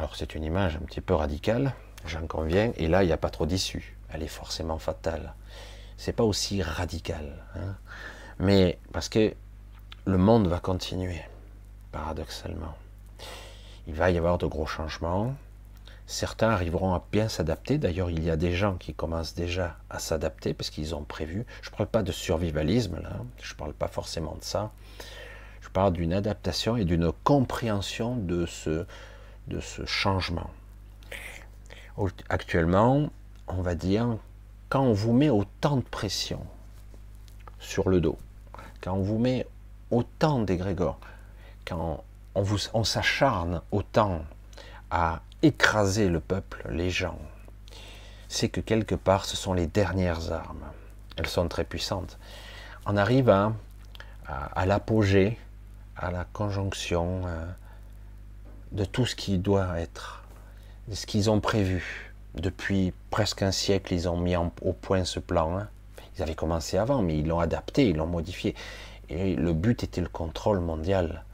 Alors 0.00 0.16
c'est 0.16 0.34
une 0.34 0.44
image 0.44 0.76
un 0.76 0.86
petit 0.86 1.02
peu 1.02 1.12
radicale, 1.12 1.74
j'en 2.06 2.26
conviens, 2.26 2.72
et 2.78 2.88
là 2.88 3.04
il 3.04 3.08
n'y 3.08 3.12
a 3.12 3.18
pas 3.18 3.28
trop 3.28 3.44
d'issue, 3.44 3.98
elle 4.08 4.22
est 4.22 4.28
forcément 4.28 4.78
fatale. 4.78 5.34
C'est 5.98 6.14
pas 6.14 6.24
aussi 6.24 6.62
radical, 6.62 7.44
hein. 7.54 7.76
mais 8.38 8.78
parce 8.94 9.10
que 9.10 9.34
le 10.06 10.16
monde 10.16 10.46
va 10.46 10.58
continuer, 10.58 11.20
paradoxalement. 11.92 12.78
Il 13.88 13.92
va 13.92 14.10
y 14.10 14.16
avoir 14.16 14.38
de 14.38 14.46
gros 14.46 14.64
changements, 14.64 15.34
Certains 16.06 16.48
arriveront 16.48 16.94
à 16.94 17.04
bien 17.12 17.28
s'adapter. 17.28 17.78
D'ailleurs, 17.78 18.10
il 18.10 18.24
y 18.24 18.30
a 18.30 18.36
des 18.36 18.52
gens 18.52 18.74
qui 18.74 18.94
commencent 18.94 19.34
déjà 19.34 19.76
à 19.90 20.00
s'adapter 20.00 20.54
parce 20.54 20.70
qu'ils 20.70 20.96
ont 20.96 21.04
prévu. 21.04 21.46
Je 21.62 21.70
ne 21.70 21.76
parle 21.76 21.88
pas 21.88 22.02
de 22.02 22.10
survivalisme 22.10 23.00
là, 23.00 23.12
je 23.40 23.52
ne 23.52 23.56
parle 23.58 23.74
pas 23.74 23.86
forcément 23.86 24.34
de 24.34 24.42
ça. 24.42 24.72
Je 25.60 25.68
parle 25.68 25.92
d'une 25.92 26.12
adaptation 26.12 26.76
et 26.76 26.84
d'une 26.84 27.12
compréhension 27.22 28.16
de 28.16 28.44
ce, 28.46 28.86
de 29.50 29.60
ce 29.60 29.84
changement. 29.84 30.50
Actuellement, 32.30 33.10
on 33.46 33.60
va 33.60 33.74
dire, 33.74 34.16
quand 34.70 34.80
on 34.80 34.92
vous 34.94 35.12
met 35.12 35.28
autant 35.28 35.76
de 35.76 35.82
pression 35.82 36.46
sur 37.58 37.90
le 37.90 38.00
dos, 38.00 38.18
quand 38.80 38.94
on 38.94 39.02
vous 39.02 39.18
met 39.18 39.46
autant 39.90 40.38
d'égrégores, 40.38 40.98
quand 41.66 42.02
on, 42.34 42.42
vous, 42.42 42.58
on 42.72 42.84
s'acharne 42.84 43.60
autant 43.70 44.24
à 44.90 45.20
écraser 45.42 46.08
le 46.08 46.20
peuple, 46.20 46.66
les 46.70 46.90
gens, 46.90 47.18
c'est 48.28 48.48
que 48.48 48.60
quelque 48.60 48.94
part, 48.94 49.24
ce 49.24 49.36
sont 49.36 49.52
les 49.52 49.66
dernières 49.66 50.32
armes. 50.32 50.64
Elles 51.16 51.26
sont 51.26 51.48
très 51.48 51.64
puissantes. 51.64 52.18
On 52.86 52.96
arrive 52.96 53.28
à, 53.28 53.52
l'apogée, 54.64 55.36
à 55.96 56.10
la 56.10 56.24
conjonction 56.32 57.22
euh, 57.26 57.44
de 58.72 58.84
tout 58.84 59.06
ce 59.06 59.16
qui 59.16 59.38
doit 59.38 59.78
être, 59.78 60.24
de 60.88 60.94
ce 60.94 61.06
qu'ils 61.06 61.30
ont 61.30 61.40
prévu. 61.40 62.12
Depuis 62.34 62.92
presque 63.10 63.42
un 63.42 63.50
siècle, 63.50 63.92
ils 63.92 64.08
ont 64.08 64.16
mis 64.16 64.36
au 64.36 64.72
point 64.72 65.04
ce 65.04 65.18
plan. 65.18 65.66
Ils 66.16 66.22
avaient 66.22 66.34
commencé 66.34 66.78
avant, 66.78 67.02
mais 67.02 67.18
ils 67.18 67.26
l'ont 67.26 67.40
adapté, 67.40 67.88
ils 67.88 67.96
l'ont 67.96 68.06
modifié. 68.06 68.54
Et 69.08 69.34
le 69.34 69.52
but 69.52 69.82
était 69.82 70.00
le 70.00 70.08
contrôle 70.08 70.60
mondial 70.60 71.24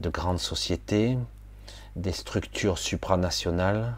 de 0.00 0.08
grandes 0.08 0.40
sociétés, 0.40 1.18
des 1.96 2.12
structures 2.12 2.78
supranationales, 2.78 3.94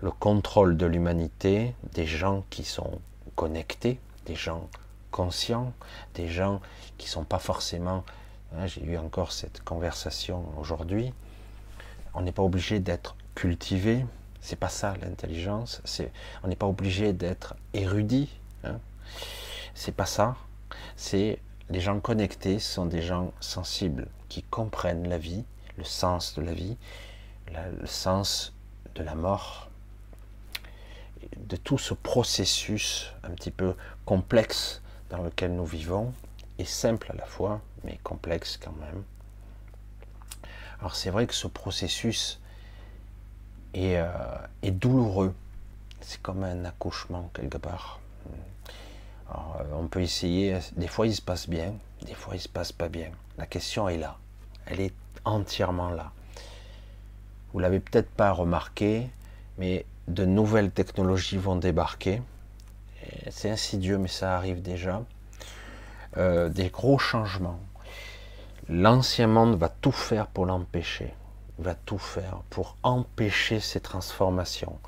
le 0.00 0.10
contrôle 0.10 0.76
de 0.76 0.86
l'humanité, 0.86 1.74
des 1.92 2.06
gens 2.06 2.44
qui 2.48 2.64
sont 2.64 3.00
connectés, 3.36 4.00
des 4.24 4.34
gens 4.34 4.68
conscients, 5.10 5.72
des 6.14 6.28
gens 6.28 6.60
qui 6.96 7.06
ne 7.06 7.10
sont 7.10 7.24
pas 7.24 7.38
forcément... 7.38 8.04
Hein, 8.56 8.66
j'ai 8.66 8.82
eu 8.82 8.96
encore 8.96 9.32
cette 9.32 9.62
conversation 9.62 10.44
aujourd'hui. 10.58 11.12
On 12.18 12.22
n'est 12.22 12.32
pas 12.32 12.42
obligé 12.42 12.80
d'être 12.80 13.14
cultivé, 13.36 14.04
c'est 14.40 14.58
pas 14.58 14.68
ça 14.68 14.94
l'intelligence. 15.00 15.80
On 16.42 16.48
n'est 16.48 16.56
pas 16.56 16.66
obligé 16.66 17.12
d'être 17.12 17.54
érudit. 17.74 18.28
Hein. 18.64 18.80
C'est 19.72 19.94
pas 19.94 20.04
ça. 20.04 20.34
C'est 20.96 21.38
les 21.70 21.80
gens 21.80 22.00
connectés 22.00 22.58
sont 22.58 22.86
des 22.86 23.02
gens 23.02 23.32
sensibles 23.38 24.08
qui 24.28 24.42
comprennent 24.42 25.08
la 25.08 25.18
vie, 25.18 25.44
le 25.76 25.84
sens 25.84 26.34
de 26.34 26.42
la 26.42 26.54
vie 26.54 26.76
le 27.80 27.86
sens 27.86 28.52
de 28.96 29.04
la 29.04 29.14
mort, 29.14 29.70
de 31.36 31.54
tout 31.54 31.78
ce 31.78 31.94
processus 31.94 33.12
un 33.22 33.30
petit 33.30 33.52
peu 33.52 33.74
complexe 34.04 34.82
dans 35.10 35.22
lequel 35.22 35.54
nous 35.54 35.64
vivons, 35.64 36.12
et 36.58 36.64
simple 36.64 37.12
à 37.12 37.14
la 37.14 37.24
fois, 37.24 37.60
mais 37.84 37.98
complexe 38.02 38.58
quand 38.60 38.74
même. 38.80 39.04
Alors 40.80 40.94
c'est 40.94 41.10
vrai 41.10 41.26
que 41.26 41.34
ce 41.34 41.46
processus 41.46 42.40
est, 43.74 43.96
euh, 43.96 44.08
est 44.62 44.70
douloureux, 44.70 45.34
c'est 46.00 46.20
comme 46.22 46.44
un 46.44 46.64
accouchement 46.64 47.30
quelque 47.34 47.58
part. 47.58 48.00
Euh, 49.30 49.34
on 49.74 49.88
peut 49.88 50.00
essayer, 50.02 50.58
des 50.76 50.88
fois 50.88 51.06
il 51.06 51.14
se 51.14 51.22
passe 51.22 51.48
bien, 51.48 51.74
des 52.06 52.14
fois 52.14 52.36
il 52.36 52.40
se 52.40 52.48
passe 52.48 52.72
pas 52.72 52.88
bien. 52.88 53.10
La 53.36 53.46
question 53.46 53.88
est 53.88 53.98
là, 53.98 54.16
elle 54.66 54.80
est 54.80 54.94
entièrement 55.24 55.90
là. 55.90 56.12
Vous 57.52 57.58
l'avez 57.60 57.80
peut-être 57.80 58.10
pas 58.10 58.32
remarqué, 58.32 59.08
mais 59.58 59.84
de 60.06 60.24
nouvelles 60.24 60.70
technologies 60.70 61.38
vont 61.38 61.56
débarquer. 61.56 62.22
C'est 63.30 63.50
insidieux, 63.50 63.98
mais 63.98 64.08
ça 64.08 64.36
arrive 64.36 64.62
déjà. 64.62 65.02
euh, 66.16 66.48
des 66.48 66.68
gros 66.70 66.98
changements. 66.98 67.60
L'ancien 68.70 69.28
monde 69.28 69.56
va 69.56 69.70
tout 69.70 69.92
faire 69.92 70.26
pour 70.26 70.44
l'empêcher, 70.44 71.14
va 71.58 71.74
tout 71.74 71.96
faire 71.96 72.42
pour 72.50 72.76
empêcher 72.82 73.60
ces 73.60 73.80
transformations, 73.80 74.78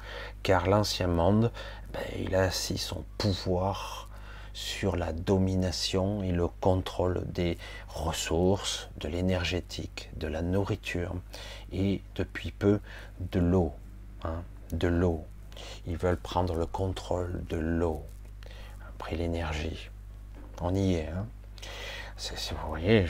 car 0.43 0.67
l'ancien 0.67 1.07
monde, 1.07 1.51
ben, 1.95 2.03
il 2.19 2.35
a 2.35 2.43
assis 2.43 2.77
son 2.77 3.03
pouvoir 3.17 4.11
sur 4.53 4.97
la 4.97 5.15
domination 5.15 6.23
et 6.23 6.31
le 6.31 6.47
contrôle 6.47 7.25
des 7.33 7.57
ressources, 7.89 8.91
de 8.99 9.09
l'énergétique, 9.09 10.11
de 10.19 10.27
la 10.27 10.43
nourriture 10.43 11.15
et 11.73 12.03
depuis 12.17 12.51
peu 12.51 12.81
de 13.33 13.41
l'eau. 13.41 13.73
Hein, 14.25 14.43
de 14.73 14.89
l'eau. 14.89 15.25
Ils 15.87 15.97
veulent 15.97 16.19
prendre 16.19 16.55
le 16.55 16.67
contrôle 16.67 17.43
de 17.49 17.57
l'eau. 17.57 18.03
Après 18.91 19.17
l'énergie. 19.17 19.89
On 20.61 20.75
y 20.75 20.97
est. 20.97 21.09
Hein. 21.09 21.27
Vous 22.53 22.69
voyez, 22.69 23.07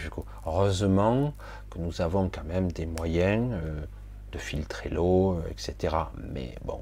heureusement 0.47 1.35
que 1.71 1.79
nous 1.79 2.01
avons 2.01 2.29
quand 2.29 2.45
même 2.45 2.71
des 2.71 2.87
moyens 2.87 3.53
euh, 3.53 3.81
de 4.33 4.39
filtrer 4.39 4.89
l'eau, 4.89 5.35
euh, 5.35 5.51
etc. 5.51 5.97
Mais 6.33 6.55
bon, 6.65 6.81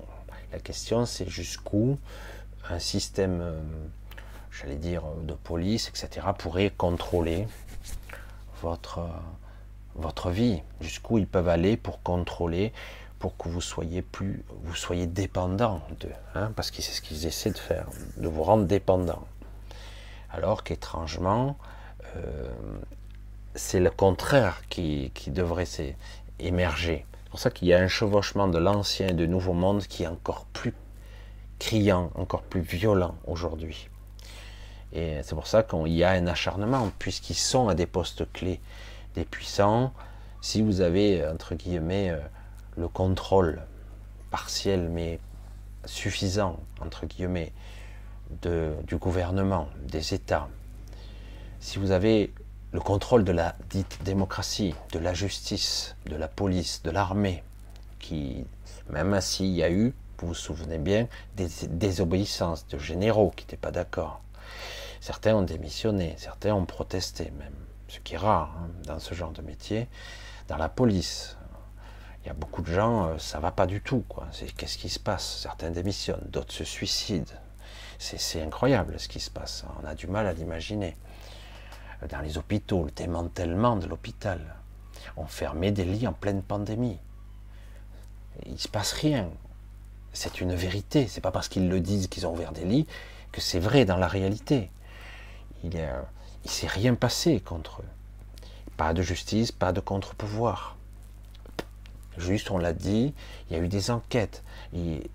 la 0.52 0.58
question 0.58 1.06
c'est 1.06 1.28
jusqu'où 1.28 1.98
un 2.68 2.78
système 2.78 3.40
euh, 3.40 3.60
j'allais 4.50 4.76
dire, 4.76 5.02
de 5.22 5.34
police, 5.34 5.88
etc., 5.88 6.26
pourraient 6.36 6.72
contrôler 6.76 7.46
votre, 8.62 9.00
votre 9.94 10.30
vie, 10.30 10.62
jusqu'où 10.80 11.18
ils 11.18 11.26
peuvent 11.26 11.48
aller 11.48 11.76
pour 11.76 12.02
contrôler, 12.02 12.72
pour 13.18 13.36
que 13.36 13.48
vous 13.48 13.60
soyez 13.60 14.02
plus, 14.02 14.44
vous 14.64 14.74
soyez 14.74 15.06
dépendant 15.06 15.80
d'eux, 16.00 16.12
hein, 16.34 16.52
parce 16.56 16.70
que 16.70 16.82
c'est 16.82 16.92
ce 16.92 17.00
qu'ils 17.00 17.26
essaient 17.26 17.50
de 17.50 17.58
faire, 17.58 17.86
de 18.16 18.28
vous 18.28 18.42
rendre 18.42 18.64
dépendant. 18.64 19.24
Alors 20.30 20.64
qu'étrangement, 20.64 21.56
euh, 22.16 22.48
c'est 23.54 23.80
le 23.80 23.90
contraire 23.90 24.62
qui, 24.68 25.12
devrait 25.28 25.66
émerger. 26.38 27.06
C'est 27.24 27.30
pour 27.30 27.40
ça 27.40 27.50
qu'il 27.50 27.68
y 27.68 27.74
a 27.74 27.78
un 27.78 27.88
chevauchement 27.88 28.48
de 28.48 28.58
l'ancien 28.58 29.08
et 29.08 29.14
du 29.14 29.28
nouveau 29.28 29.52
monde 29.52 29.82
qui 29.82 30.04
est 30.04 30.06
encore 30.06 30.46
plus 30.52 30.74
criant, 31.58 32.10
encore 32.14 32.42
plus 32.42 32.60
violent 32.60 33.16
aujourd'hui. 33.26 33.88
Et 34.92 35.18
c'est 35.22 35.34
pour 35.34 35.46
ça 35.46 35.62
qu'il 35.62 35.88
y 35.88 36.04
a 36.04 36.10
un 36.10 36.26
acharnement, 36.26 36.90
puisqu'ils 36.98 37.34
sont 37.34 37.68
à 37.68 37.74
des 37.74 37.86
postes 37.86 38.30
clés, 38.32 38.60
des 39.14 39.24
puissants. 39.24 39.92
Si 40.40 40.62
vous 40.62 40.80
avez, 40.80 41.26
entre 41.26 41.54
guillemets, 41.54 42.10
euh, 42.10 42.18
le 42.76 42.88
contrôle 42.88 43.60
partiel, 44.30 44.88
mais 44.88 45.18
suffisant, 45.84 46.60
entre 46.80 47.06
guillemets, 47.06 47.52
du 48.42 48.96
gouvernement, 48.96 49.68
des 49.82 50.14
États, 50.14 50.48
si 51.60 51.78
vous 51.78 51.90
avez 51.90 52.32
le 52.72 52.80
contrôle 52.80 53.24
de 53.24 53.32
la 53.32 53.54
dite 53.70 53.98
démocratie, 54.04 54.74
de 54.92 54.98
la 54.98 55.14
justice, 55.14 55.96
de 56.06 56.16
la 56.16 56.28
police, 56.28 56.82
de 56.82 56.90
l'armée, 56.90 57.42
qui, 57.98 58.44
même 58.90 59.20
s'il 59.20 59.52
y 59.54 59.62
a 59.62 59.70
eu, 59.70 59.94
vous 60.18 60.28
vous 60.28 60.34
souvenez 60.34 60.78
bien, 60.78 61.08
des 61.36 61.48
désobéissances 61.68 62.66
de 62.68 62.78
généraux 62.78 63.32
qui 63.34 63.44
n'étaient 63.44 63.56
pas 63.56 63.70
d'accord, 63.70 64.20
Certains 65.00 65.34
ont 65.34 65.42
démissionné, 65.42 66.14
certains 66.18 66.54
ont 66.54 66.66
protesté 66.66 67.30
même, 67.38 67.54
ce 67.86 68.00
qui 68.00 68.14
est 68.14 68.18
rare 68.18 68.56
hein, 68.58 68.68
dans 68.84 68.98
ce 68.98 69.14
genre 69.14 69.30
de 69.30 69.42
métier. 69.42 69.88
Dans 70.48 70.56
la 70.56 70.68
police, 70.68 71.36
il 72.22 72.28
y 72.28 72.30
a 72.30 72.34
beaucoup 72.34 72.62
de 72.62 72.72
gens, 72.72 73.06
euh, 73.06 73.18
ça 73.18 73.38
va 73.38 73.52
pas 73.52 73.66
du 73.66 73.80
tout. 73.80 74.04
Qu'est-ce 74.56 74.76
qui 74.76 74.88
se 74.88 74.98
passe? 74.98 75.40
Certains 75.42 75.70
démissionnent, 75.70 76.26
d'autres 76.28 76.52
se 76.52 76.64
suicident. 76.64 77.32
C'est 77.98 78.42
incroyable 78.42 78.98
ce 78.98 79.08
qui 79.08 79.18
se 79.18 79.30
passe. 79.30 79.64
On 79.82 79.86
a 79.86 79.94
du 79.94 80.06
mal 80.06 80.26
à 80.26 80.32
l'imaginer. 80.32 80.96
Dans 82.08 82.20
les 82.20 82.38
hôpitaux, 82.38 82.84
le 82.84 82.90
démantèlement 82.90 83.76
de 83.76 83.86
l'hôpital. 83.86 84.40
On 85.16 85.26
fermait 85.26 85.72
des 85.72 85.84
lits 85.84 86.06
en 86.06 86.12
pleine 86.12 86.42
pandémie. 86.42 86.98
Il 88.46 88.58
se 88.58 88.68
passe 88.68 88.92
rien. 88.92 89.30
C'est 90.12 90.40
une 90.40 90.54
vérité. 90.54 91.08
C'est 91.08 91.20
pas 91.20 91.32
parce 91.32 91.48
qu'ils 91.48 91.68
le 91.68 91.80
disent 91.80 92.08
qu'ils 92.08 92.26
ont 92.26 92.32
ouvert 92.32 92.52
des 92.52 92.64
lits 92.64 92.86
que 93.32 93.40
c'est 93.40 93.58
vrai 93.58 93.84
dans 93.84 93.96
la 93.96 94.08
réalité 94.08 94.70
il 95.64 95.70
ne 95.70 95.88
s'est 96.44 96.66
rien 96.66 96.94
passé 96.94 97.40
contre 97.40 97.82
eux. 97.82 97.88
Pas 98.76 98.94
de 98.94 99.02
justice, 99.02 99.52
pas 99.52 99.72
de 99.72 99.80
contre-pouvoir. 99.80 100.76
Juste, 102.16 102.50
on 102.50 102.58
l'a 102.58 102.72
dit, 102.72 103.14
il 103.48 103.56
y 103.56 103.60
a 103.60 103.62
eu 103.62 103.68
des 103.68 103.90
enquêtes, 103.90 104.42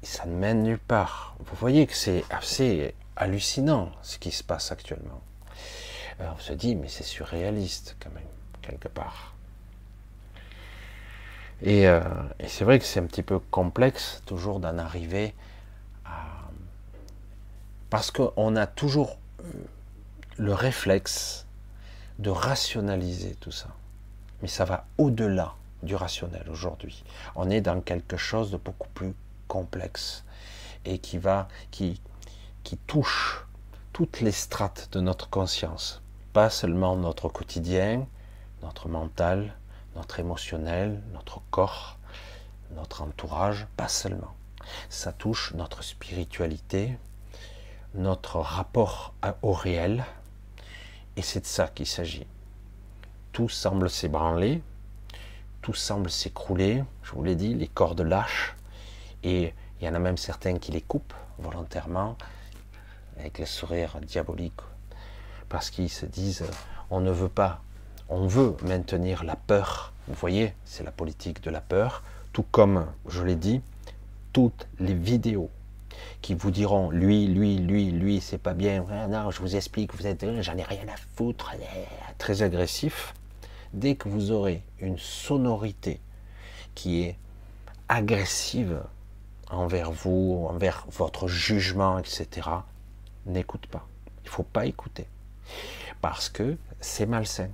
ça 0.04 0.26
ne 0.26 0.36
mène 0.36 0.64
nulle 0.64 0.80
part. 0.80 1.36
Vous 1.40 1.56
voyez 1.56 1.86
que 1.86 1.96
c'est 1.96 2.24
assez 2.30 2.94
hallucinant 3.16 3.92
ce 4.02 4.18
qui 4.18 4.32
se 4.32 4.44
passe 4.44 4.72
actuellement. 4.72 5.22
On 6.20 6.40
se 6.40 6.54
dit, 6.54 6.76
mais 6.76 6.88
c'est 6.88 7.04
surréaliste 7.04 7.96
quand 8.00 8.12
même, 8.12 8.24
quelque 8.62 8.88
part. 8.88 9.34
Et, 11.62 11.88
euh, 11.88 12.02
et 12.40 12.48
c'est 12.48 12.66
vrai 12.66 12.80
que 12.80 12.86
c'est 12.86 13.00
un 13.00 13.06
petit 13.06 13.24
peu 13.24 13.40
complexe 13.40 14.22
toujours 14.26 14.60
d'en 14.60 14.78
arriver 14.78 15.34
à... 16.06 16.50
Parce 17.90 18.12
qu'on 18.12 18.56
a 18.56 18.68
toujours 18.68 19.18
le 20.38 20.54
réflexe 20.54 21.46
de 22.20 22.30
rationaliser 22.30 23.36
tout 23.36 23.52
ça. 23.52 23.70
Mais 24.42 24.48
ça 24.48 24.66
va 24.66 24.86
au-delà 24.98 25.54
du 25.84 25.96
rationnel 25.96 26.46
aujourd'hui. 26.50 27.04
On 27.36 27.50
est 27.50 27.62
dans 27.62 27.82
quelque 27.82 28.18
chose 28.18 28.52
de 28.52 28.58
beaucoup 28.58 28.90
plus 28.90 29.14
complexe 29.48 30.24
et 30.86 31.00
qui 31.00 31.18
va, 31.18 31.48
qui, 31.72 32.02
qui 32.64 32.78
touche 32.78 33.46
toutes 33.94 34.22
les 34.22 34.32
strates 34.32 34.90
de 34.92 35.00
notre 35.00 35.30
conscience, 35.30 36.02
pas 36.34 36.50
seulement 36.50 36.96
notre 36.96 37.30
quotidien, 37.30 38.08
notre 38.64 38.90
mental, 38.90 39.54
notre 39.96 40.20
émotionnel, 40.20 41.00
notre 41.14 41.42
corps, 41.52 42.00
notre 42.76 43.04
entourage, 43.04 43.68
pas 43.78 43.88
seulement. 43.88 44.34
Ça 44.90 45.14
touche 45.14 45.54
notre 45.54 45.84
spiritualité, 45.84 46.98
notre 47.94 48.40
rapport 48.40 49.14
au 49.44 49.54
réel, 49.54 50.04
et 51.16 51.22
c'est 51.22 51.42
de 51.42 51.46
ça 51.46 51.68
qu'il 51.68 51.86
s'agit. 51.86 52.26
Tout 53.32 53.50
semble 53.50 53.90
s'ébranler, 53.90 54.64
tout 55.62 55.76
semble 55.76 56.10
s'écrouler, 56.10 56.84
je 57.04 57.12
vous 57.12 57.24
l'ai 57.24 57.36
dit, 57.36 57.54
les 57.54 57.68
cordes 57.68 58.02
lâchent, 58.02 58.56
et 59.22 59.54
il 59.80 59.86
y 59.86 59.90
en 59.90 59.94
a 59.94 60.00
même 60.00 60.18
certains 60.18 60.58
qui 60.58 60.72
les 60.72 60.82
coupent 60.82 61.14
volontairement, 61.38 62.18
avec 63.20 63.38
le 63.38 63.46
sourire 63.46 64.00
diabolique, 64.02 64.62
parce 65.54 65.70
qu'ils 65.70 65.92
se 65.92 66.08
disent, 66.08 66.46
on 66.90 67.00
ne 67.00 67.12
veut 67.12 67.30
pas, 67.30 67.62
on 68.10 68.26
veut 68.26 68.58
maintenir 68.64 69.24
la 69.24 69.36
peur, 69.36 69.94
vous 70.08 70.16
voyez, 70.16 70.56
c'est 70.66 70.84
la 70.84 70.92
politique 70.92 71.44
de 71.44 71.52
la 71.52 71.62
peur, 71.62 72.02
tout 72.34 72.42
comme, 72.42 72.88
je 73.08 73.22
l'ai 73.22 73.36
dit, 73.36 73.62
toutes 74.34 74.68
les 74.80 74.96
vidéos 74.96 75.52
qui 76.24 76.34
vous 76.34 76.50
diront 76.50 76.90
lui, 76.90 77.28
lui, 77.28 77.60
lui, 77.60 77.92
lui, 77.92 78.20
c'est 78.20 78.40
pas 78.40 78.56
bien. 78.56 78.84
Non, 79.10 79.30
je 79.30 79.42
vous 79.42 79.56
explique, 79.56 79.94
vous 79.94 80.08
êtes, 80.08 80.26
j'en 80.42 80.58
ai 80.58 80.64
rien 80.64 80.88
à 80.92 80.98
foutre, 81.16 81.52
très 82.18 82.42
agressif. 82.42 83.14
Dès 83.74 83.94
que 83.94 84.10
vous 84.10 84.32
aurez 84.32 84.64
une 84.80 84.98
sonorité 84.98 86.02
qui 86.74 87.04
est 87.04 87.16
agressive 87.90 88.82
envers 89.52 89.92
vous, 89.92 90.48
envers 90.50 90.88
votre 90.90 91.28
jugement, 91.28 92.00
etc., 92.00 92.50
n'écoute 93.28 93.68
pas. 93.68 93.86
Il 94.24 94.30
faut 94.30 94.42
pas 94.42 94.66
écouter 94.66 95.06
parce 96.02 96.30
que 96.30 96.58
c'est 96.80 97.06
malsain. 97.06 97.50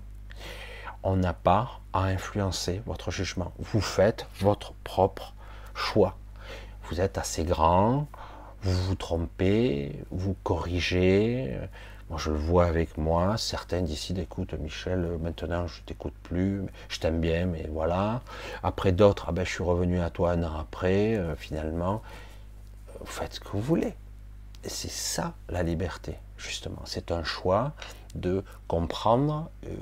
On 1.03 1.15
n'a 1.15 1.33
pas 1.33 1.79
à 1.93 2.03
influencer 2.03 2.81
votre 2.85 3.11
jugement. 3.11 3.53
Vous 3.59 3.81
faites 3.81 4.27
votre 4.39 4.73
propre 4.83 5.33
choix. 5.73 6.17
Vous 6.83 6.99
êtes 6.99 7.17
assez 7.17 7.43
grand, 7.43 8.07
vous 8.61 8.83
vous 8.83 8.95
trompez, 8.95 10.03
vous 10.11 10.35
corrigez. 10.43 11.57
Moi, 12.09 12.17
je 12.17 12.31
le 12.31 12.37
vois 12.37 12.65
avec 12.65 12.97
moi. 12.97 13.37
Certains 13.37 13.83
décident, 13.83 14.21
écoute, 14.21 14.53
Michel, 14.53 15.17
maintenant, 15.21 15.67
je 15.67 15.81
t'écoute 15.81 16.15
plus, 16.23 16.63
je 16.89 16.99
t'aime 16.99 17.21
bien, 17.21 17.45
mais 17.45 17.67
voilà. 17.71 18.21
Après 18.63 18.91
d'autres, 18.91 19.25
ah 19.29 19.31
ben, 19.31 19.45
je 19.45 19.51
suis 19.51 19.63
revenu 19.63 20.01
à 20.01 20.09
toi 20.09 20.31
un 20.31 20.43
an 20.43 20.57
après, 20.59 21.15
euh, 21.15 21.35
finalement. 21.35 22.01
Vous 22.99 23.05
faites 23.05 23.35
ce 23.35 23.39
que 23.39 23.49
vous 23.49 23.61
voulez. 23.61 23.93
C'est 24.63 24.89
ça, 24.89 25.33
la 25.49 25.63
liberté, 25.63 26.17
justement. 26.39 26.81
C'est 26.85 27.11
un 27.11 27.23
choix 27.23 27.73
de 28.15 28.43
comprendre, 28.67 29.49
euh, 29.65 29.75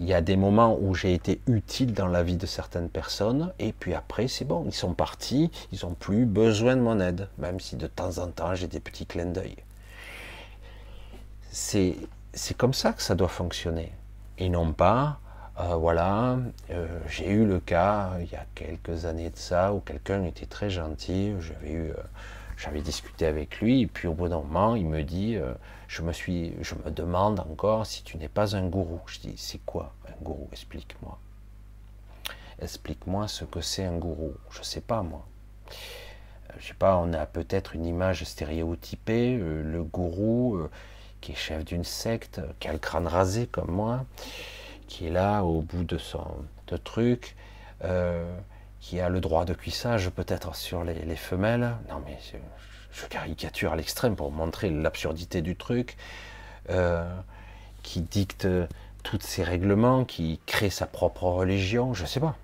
il 0.00 0.06
y 0.06 0.14
a 0.14 0.20
des 0.20 0.36
moments 0.36 0.76
où 0.80 0.94
j'ai 0.94 1.12
été 1.12 1.40
utile 1.46 1.92
dans 1.92 2.06
la 2.06 2.22
vie 2.22 2.36
de 2.36 2.46
certaines 2.46 2.88
personnes, 2.88 3.52
et 3.58 3.72
puis 3.72 3.94
après, 3.94 4.28
c'est 4.28 4.44
bon, 4.44 4.64
ils 4.66 4.74
sont 4.74 4.94
partis, 4.94 5.50
ils 5.72 5.80
n'ont 5.84 5.94
plus 5.94 6.24
besoin 6.24 6.76
de 6.76 6.80
mon 6.80 7.00
aide, 7.00 7.28
même 7.38 7.60
si 7.60 7.76
de 7.76 7.86
temps 7.86 8.18
en 8.18 8.28
temps 8.28 8.54
j'ai 8.54 8.68
des 8.68 8.80
petits 8.80 9.06
clins 9.06 9.26
d'œil. 9.26 9.56
C'est, 11.50 11.96
comme 12.56 12.74
ça 12.74 12.92
que 12.92 13.02
ça 13.02 13.14
doit 13.14 13.28
fonctionner. 13.28 13.92
Et 14.38 14.48
non 14.48 14.72
pas, 14.72 15.18
euh, 15.58 15.74
voilà, 15.74 16.38
euh, 16.70 16.86
j'ai 17.08 17.28
eu 17.28 17.44
le 17.44 17.58
cas 17.58 18.12
il 18.20 18.30
y 18.30 18.36
a 18.36 18.46
quelques 18.54 19.04
années 19.04 19.30
de 19.30 19.36
ça 19.36 19.72
où 19.72 19.80
quelqu'un 19.80 20.22
était 20.24 20.46
très 20.46 20.70
gentil, 20.70 21.34
j'avais 21.40 21.72
eu, 21.72 21.92
j'avais 22.58 22.80
discuté 22.80 23.24
avec 23.24 23.60
lui, 23.60 23.82
et 23.82 23.86
puis 23.86 24.08
au 24.08 24.14
bout 24.14 24.28
d'un 24.28 24.38
moment, 24.38 24.74
il 24.74 24.84
me 24.84 25.02
dit, 25.02 25.36
euh, 25.36 25.54
je 25.86 26.02
me 26.02 26.12
suis, 26.12 26.54
je 26.60 26.74
me 26.74 26.90
demande 26.90 27.38
encore 27.40 27.86
si 27.86 28.02
tu 28.02 28.16
n'es 28.18 28.28
pas 28.28 28.56
un 28.56 28.66
gourou. 28.66 29.00
Je 29.06 29.20
dis, 29.20 29.34
c'est 29.36 29.64
quoi 29.64 29.94
un 30.08 30.24
gourou? 30.24 30.48
Explique-moi. 30.50 31.18
Explique-moi 32.60 33.28
ce 33.28 33.44
que 33.44 33.60
c'est 33.60 33.84
un 33.84 33.96
gourou. 33.96 34.34
Je 34.50 34.62
sais 34.62 34.80
pas 34.80 35.02
moi. 35.02 35.24
Euh, 35.70 36.54
je 36.58 36.66
sais 36.68 36.74
pas, 36.74 36.96
on 36.96 37.12
a 37.12 37.26
peut-être 37.26 37.76
une 37.76 37.86
image 37.86 38.24
stéréotypée, 38.24 39.38
euh, 39.40 39.62
le 39.62 39.84
gourou 39.84 40.60
qui 41.20 41.32
est 41.32 41.36
chef 41.36 41.64
d'une 41.64 41.84
secte, 41.84 42.40
qui 42.58 42.66
a 42.68 42.72
le 42.72 42.78
crâne 42.78 43.06
rasé 43.06 43.46
comme 43.46 43.70
moi, 43.70 44.04
qui 44.88 45.06
est 45.06 45.10
là 45.10 45.42
au 45.42 45.62
bout 45.62 45.84
de 45.84 45.98
son 45.98 46.26
truc, 46.84 47.36
qui 48.80 49.00
a 49.00 49.08
le 49.08 49.20
droit 49.20 49.44
de 49.44 49.54
cuissage 49.54 50.10
peut-être 50.10 50.54
sur 50.54 50.84
les, 50.84 51.16
femelles. 51.16 51.74
Non 51.88 52.02
mais 52.04 52.18
je, 52.92 53.06
caricature 53.06 53.72
à 53.72 53.76
l'extrême 53.76 54.16
pour 54.16 54.30
montrer 54.32 54.70
l'absurdité 54.70 55.42
du 55.42 55.56
truc, 55.56 55.96
euh, 56.70 57.08
qui 57.82 58.00
dicte 58.00 58.48
tous 59.02 59.20
ces 59.20 59.42
règlements, 59.42 60.04
qui 60.04 60.40
crée 60.46 60.70
sa 60.70 60.86
propre 60.86 61.24
religion, 61.24 61.94
je 61.94 62.04
sais 62.04 62.20
pas. 62.20 62.36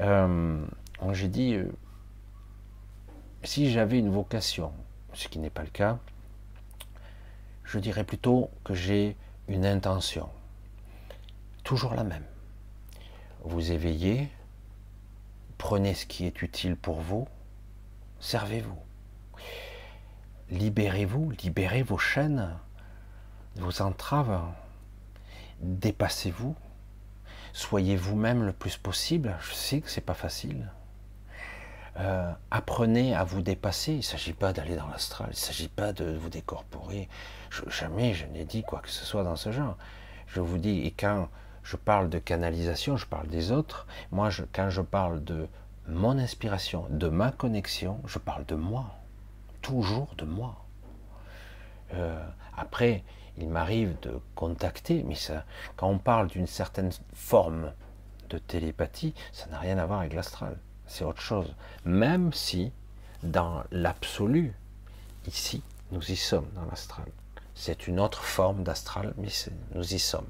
Euh, 0.00 0.64
j'ai 1.12 1.28
dit, 1.28 1.54
euh, 1.54 1.70
si 3.42 3.70
j'avais 3.70 3.98
une 3.98 4.10
vocation, 4.10 4.72
ce 5.12 5.28
qui 5.28 5.38
n'est 5.38 5.50
pas 5.50 5.62
le 5.62 5.70
cas, 5.70 5.98
je 7.64 7.78
dirais 7.78 8.04
plutôt 8.04 8.50
que 8.64 8.74
j'ai 8.74 9.16
une 9.48 9.66
intention, 9.66 10.28
toujours 11.62 11.94
la 11.94 12.04
même. 12.04 12.24
Vous 13.42 13.72
éveillez, 13.72 14.28
Prenez 15.58 15.94
ce 15.94 16.06
qui 16.06 16.26
est 16.26 16.42
utile 16.42 16.76
pour 16.76 17.00
vous, 17.00 17.28
servez-vous. 18.20 18.78
Libérez-vous, 20.50 21.30
libérez 21.42 21.82
vos 21.82 21.98
chaînes, 21.98 22.50
vos 23.56 23.82
entraves, 23.82 24.42
dépassez-vous, 25.60 26.54
soyez 27.52 27.96
vous-même 27.96 28.44
le 28.44 28.52
plus 28.52 28.76
possible. 28.76 29.36
Je 29.40 29.54
sais 29.54 29.80
que 29.80 29.88
c'est 29.88 30.00
pas 30.00 30.14
facile. 30.14 30.70
Euh, 32.00 32.32
apprenez 32.50 33.14
à 33.14 33.22
vous 33.24 33.40
dépasser. 33.40 33.92
Il 33.92 33.98
ne 33.98 34.02
s'agit 34.02 34.32
pas 34.32 34.52
d'aller 34.52 34.76
dans 34.76 34.88
l'astral, 34.88 35.28
il 35.28 35.36
ne 35.36 35.36
s'agit 35.36 35.68
pas 35.68 35.92
de 35.92 36.16
vous 36.16 36.28
décorporer. 36.28 37.08
jamais 37.68 38.14
je 38.14 38.26
n'ai 38.26 38.44
dit 38.44 38.62
quoi 38.64 38.80
que 38.80 38.90
ce 38.90 39.04
soit 39.04 39.22
dans 39.22 39.36
ce 39.36 39.52
genre. 39.52 39.76
Je 40.26 40.40
vous 40.40 40.58
dis, 40.58 40.80
et 40.80 40.90
quand 40.90 41.28
je 41.64 41.76
parle 41.76 42.10
de 42.10 42.18
canalisation, 42.18 42.96
je 42.96 43.06
parle 43.06 43.26
des 43.28 43.50
autres. 43.50 43.86
Moi, 44.12 44.28
quand 44.52 44.70
je 44.70 44.82
parle 44.82 45.24
de 45.24 45.48
mon 45.88 46.18
inspiration, 46.18 46.86
de 46.90 47.08
ma 47.08 47.32
connexion, 47.32 48.00
je 48.06 48.18
parle 48.18 48.44
de 48.46 48.54
moi. 48.54 48.94
Toujours 49.62 50.14
de 50.16 50.26
moi. 50.26 50.64
Euh, 51.94 52.22
après, 52.56 53.02
il 53.38 53.48
m'arrive 53.48 53.96
de 54.02 54.20
contacter, 54.34 55.02
mais 55.02 55.14
ça, 55.14 55.44
quand 55.76 55.88
on 55.88 55.98
parle 55.98 56.28
d'une 56.28 56.46
certaine 56.46 56.90
forme 57.14 57.72
de 58.28 58.38
télépathie, 58.38 59.14
ça 59.32 59.46
n'a 59.46 59.58
rien 59.58 59.78
à 59.78 59.86
voir 59.86 60.00
avec 60.00 60.12
l'astral. 60.12 60.58
C'est 60.86 61.04
autre 61.04 61.22
chose. 61.22 61.54
Même 61.84 62.32
si, 62.32 62.72
dans 63.22 63.64
l'absolu, 63.70 64.54
ici, 65.26 65.62
nous 65.92 66.10
y 66.10 66.16
sommes 66.16 66.48
dans 66.54 66.64
l'astral. 66.66 67.06
C'est 67.54 67.86
une 67.86 68.00
autre 68.00 68.22
forme 68.22 68.64
d'astral, 68.64 69.14
mais 69.16 69.28
nous 69.74 69.94
y 69.94 69.98
sommes. 69.98 70.26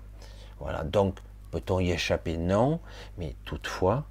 Voilà, 0.60 0.84
donc 0.84 1.18
peut-on 1.50 1.80
y 1.80 1.90
échapper? 1.90 2.36
Non, 2.36 2.80
mais 3.18 3.34
toutefois, 3.44 4.04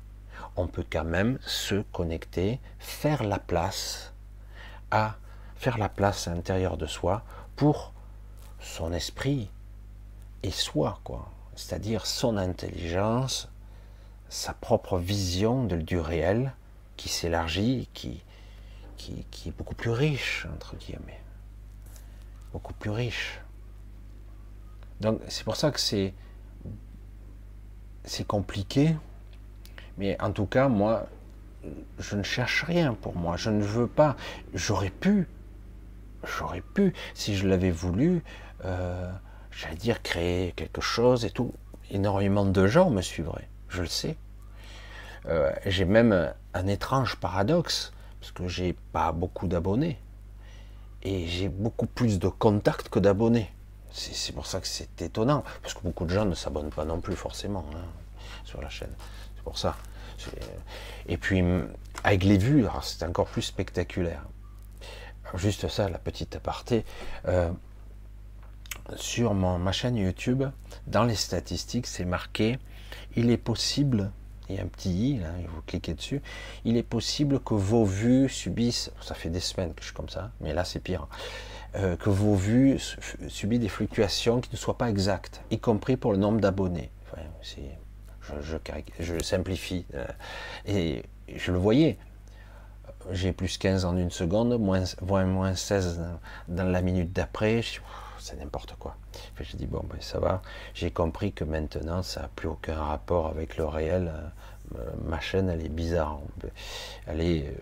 on 0.56 0.68
peut 0.68 0.86
quand 0.90 1.04
même 1.04 1.40
se 1.42 1.82
connecter, 1.92 2.60
faire 2.80 3.24
la 3.24 3.40
place 3.40 4.14
à 4.92 5.16
faire 5.56 5.78
la 5.78 5.90
place 5.90 6.28
à 6.28 6.34
l'intérieur 6.34 6.78
de 6.78 6.86
soi 6.86 7.24
pour 7.56 7.94
son 8.60 8.92
esprit 8.94 9.50
et 10.44 10.52
soi, 10.52 11.00
quoi. 11.04 11.32
C'est-à-dire 11.56 12.06
son 12.06 12.38
intelligence, 12.38 13.50
sa 14.30 14.54
propre 14.54 14.98
vision 14.98 15.64
de, 15.64 15.78
du 15.78 15.98
réel 16.00 16.54
qui 16.98 17.10
s'élargit, 17.10 17.88
qui, 17.94 18.24
qui, 18.98 19.26
qui 19.32 19.50
est 19.50 19.52
beaucoup 19.52 19.76
plus 19.76 19.92
riche, 19.92 20.48
entre 20.54 20.76
guillemets. 20.76 21.22
Beaucoup 22.52 22.74
plus 22.74 22.92
riche. 22.92 23.40
Donc 25.00 25.22
c'est 25.28 25.44
pour 25.44 25.56
ça 25.56 25.72
que 25.72 25.80
c'est 25.80 26.14
c'est 28.04 28.26
compliqué, 28.26 28.96
mais 29.98 30.20
en 30.22 30.32
tout 30.32 30.46
cas, 30.46 30.68
moi, 30.68 31.08
je 32.00 32.16
ne 32.16 32.24
cherche 32.24 32.64
rien 32.64 32.94
pour 32.94 33.16
moi. 33.16 33.38
Je 33.38 33.50
ne 33.50 33.64
veux 33.64 33.88
pas. 33.88 34.16
J'aurais 34.54 34.90
pu, 34.90 35.28
j'aurais 36.38 36.62
pu, 36.62 36.94
si 37.14 37.36
je 37.36 37.48
l'avais 37.48 37.72
voulu, 37.72 38.24
euh, 38.66 39.12
j'allais 39.52 39.76
dire 39.76 40.02
créer 40.02 40.52
quelque 40.54 40.82
chose 40.82 41.26
et 41.26 41.30
tout. 41.30 41.54
Énormément 41.92 42.46
de 42.46 42.68
gens 42.68 42.90
me 42.90 43.02
suivraient, 43.02 43.50
je 43.70 43.82
le 43.82 43.88
sais. 43.88 44.18
Euh, 45.28 45.52
j'ai 45.66 45.86
même 45.86 46.34
un 46.54 46.68
étrange 46.68 47.16
paradoxe, 47.18 47.94
parce 48.20 48.32
que 48.32 48.48
j'ai 48.48 48.74
pas 48.92 49.12
beaucoup 49.12 49.48
d'abonnés. 49.48 50.00
Et 51.04 51.28
j'ai 51.28 51.50
beaucoup 51.50 51.86
plus 51.86 52.20
de 52.20 52.30
contacts 52.30 52.90
que 52.90 53.00
d'abonnés. 53.00 53.52
C'est 53.94 54.34
pour 54.34 54.48
ça 54.48 54.60
que 54.60 54.68
c'est 54.68 55.02
étonnant, 55.02 55.44
parce 55.62 55.74
que 55.74 55.82
beaucoup 55.82 56.06
de 56.06 56.10
gens 56.10 56.26
ne 56.26 56.36
s'abonnent 56.36 56.72
pas 56.72 56.84
non 56.84 57.00
plus 57.00 57.16
forcément 57.16 57.66
hein, 57.76 57.86
sur 58.44 58.62
la 58.62 58.70
chaîne. 58.70 58.94
C'est 59.36 59.44
pour 59.44 59.58
ça. 59.58 59.76
Et 61.08 61.18
puis, 61.18 61.44
avec 62.04 62.24
les 62.24 62.38
vues, 62.38 62.66
c'est 62.82 63.04
encore 63.04 63.28
plus 63.28 63.44
spectaculaire. 63.44 64.24
Juste 65.36 65.68
ça, 65.68 65.90
la 65.90 66.00
petite 66.00 66.36
aparté. 66.36 66.86
Euh, 67.28 67.52
sur 68.96 69.34
ma 69.34 69.72
chaîne 69.72 69.96
YouTube, 69.96 70.44
dans 70.88 71.04
les 71.04 71.16
statistiques, 71.16 71.88
c'est 71.88 72.06
marqué 72.06 72.58
il 73.16 73.30
est 73.30 73.38
possible, 73.38 74.12
il 74.50 74.56
y 74.56 74.60
a 74.60 74.64
un 74.64 74.68
petit 74.68 74.92
i, 74.92 75.20
vous 75.20 75.62
cliquez 75.66 75.94
dessus, 75.94 76.22
il 76.66 76.78
est 76.78 76.84
possible 76.84 77.40
que 77.40 77.54
vos 77.54 77.86
vues 77.86 78.30
subissent, 78.30 78.92
ça 79.02 79.16
fait 79.16 79.30
des 79.30 79.40
semaines 79.40 79.74
que 79.74 79.82
je 79.82 79.88
suis 79.88 79.96
comme 79.96 80.10
ça, 80.10 80.32
mais 80.42 80.54
là 80.54 80.66
c'est 80.66 80.80
pire, 80.80 81.08
euh, 81.76 81.96
que 81.96 82.12
vos 82.12 82.36
vues 82.36 82.78
subissent 83.28 83.60
des 83.60 83.70
fluctuations 83.70 84.42
qui 84.42 84.50
ne 84.52 84.58
soient 84.58 84.78
pas 84.78 84.92
exactes, 84.92 85.42
y 85.50 85.58
compris 85.58 85.98
pour 85.98 86.12
le 86.12 86.20
nombre 86.20 86.40
d'abonnés. 86.40 86.92
Enfin, 87.08 87.22
je, 88.40 88.58
je, 89.00 89.24
simplifie. 89.24 89.86
Euh, 89.96 90.06
et 90.68 91.04
je 91.36 91.52
le 91.52 91.58
voyais. 91.58 91.98
J'ai 93.12 93.34
plus 93.34 93.58
15 93.58 93.86
en 93.86 93.98
une 93.98 94.12
seconde, 94.12 94.58
moins, 94.60 94.84
moins 95.26 95.56
16 95.56 96.02
dans 96.48 96.64
la 96.70 96.82
minute 96.82 97.12
d'après. 97.12 97.62
C'est 98.20 98.40
n'importe 98.40 98.76
quoi. 98.78 98.96
je 99.40 99.44
j'ai 99.44 99.58
dit, 99.58 99.66
bon, 99.66 99.84
ben, 99.90 99.98
ça 100.00 100.20
va. 100.20 100.44
J'ai 100.76 100.92
compris 100.92 101.34
que 101.34 101.44
maintenant, 101.44 102.04
ça 102.04 102.22
n'a 102.22 102.30
plus 102.36 102.50
aucun 102.50 102.76
rapport 102.82 103.28
avec 103.28 103.58
le 103.58 103.66
réel. 103.66 104.14
Euh, 104.76 104.86
ma 105.06 105.20
chaîne, 105.20 105.50
elle 105.50 105.66
est 105.66 105.70
bizarre. 105.70 106.20
Elle 107.08 107.22
est, 107.22 107.54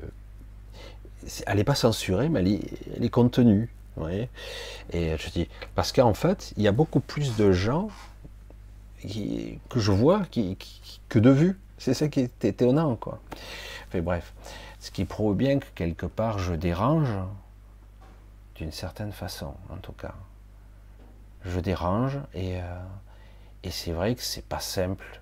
elle 1.47 1.57
n'est 1.57 1.64
pas 1.64 1.76
censurée, 1.76 2.28
mais 2.28 2.41
elle 2.41 3.03
est 3.03 3.09
contenue. 3.09 3.70
Voyez? 3.95 4.29
Et 4.91 5.17
je 5.17 5.29
dis, 5.29 5.49
parce 5.75 5.91
qu'en 5.91 6.13
fait, 6.13 6.53
il 6.57 6.63
y 6.63 6.67
a 6.67 6.71
beaucoup 6.71 6.99
plus 6.99 7.35
de 7.35 7.51
gens 7.51 7.89
que 9.01 9.79
je 9.79 9.91
vois 9.91 10.23
qui, 10.31 10.57
que 11.09 11.19
de 11.19 11.29
vue. 11.29 11.59
C'est 11.77 11.93
ça 11.93 12.07
qui 12.07 12.21
est 12.21 12.45
étonnant, 12.45 12.95
quoi. 12.95 13.19
Enfin, 13.87 14.01
bref, 14.01 14.33
ce 14.79 14.91
qui 14.91 15.05
prouve 15.05 15.35
bien 15.35 15.59
que 15.59 15.65
quelque 15.75 16.05
part 16.05 16.39
je 16.39 16.53
dérange, 16.53 17.09
d'une 18.55 18.71
certaine 18.71 19.11
façon, 19.11 19.53
en 19.69 19.77
tout 19.77 19.93
cas. 19.93 20.13
Je 21.43 21.59
dérange 21.59 22.19
et, 22.35 22.61
euh, 22.61 22.83
et 23.63 23.71
c'est 23.71 23.91
vrai 23.91 24.13
que 24.13 24.21
c'est 24.21 24.45
pas 24.45 24.59
simple. 24.59 25.21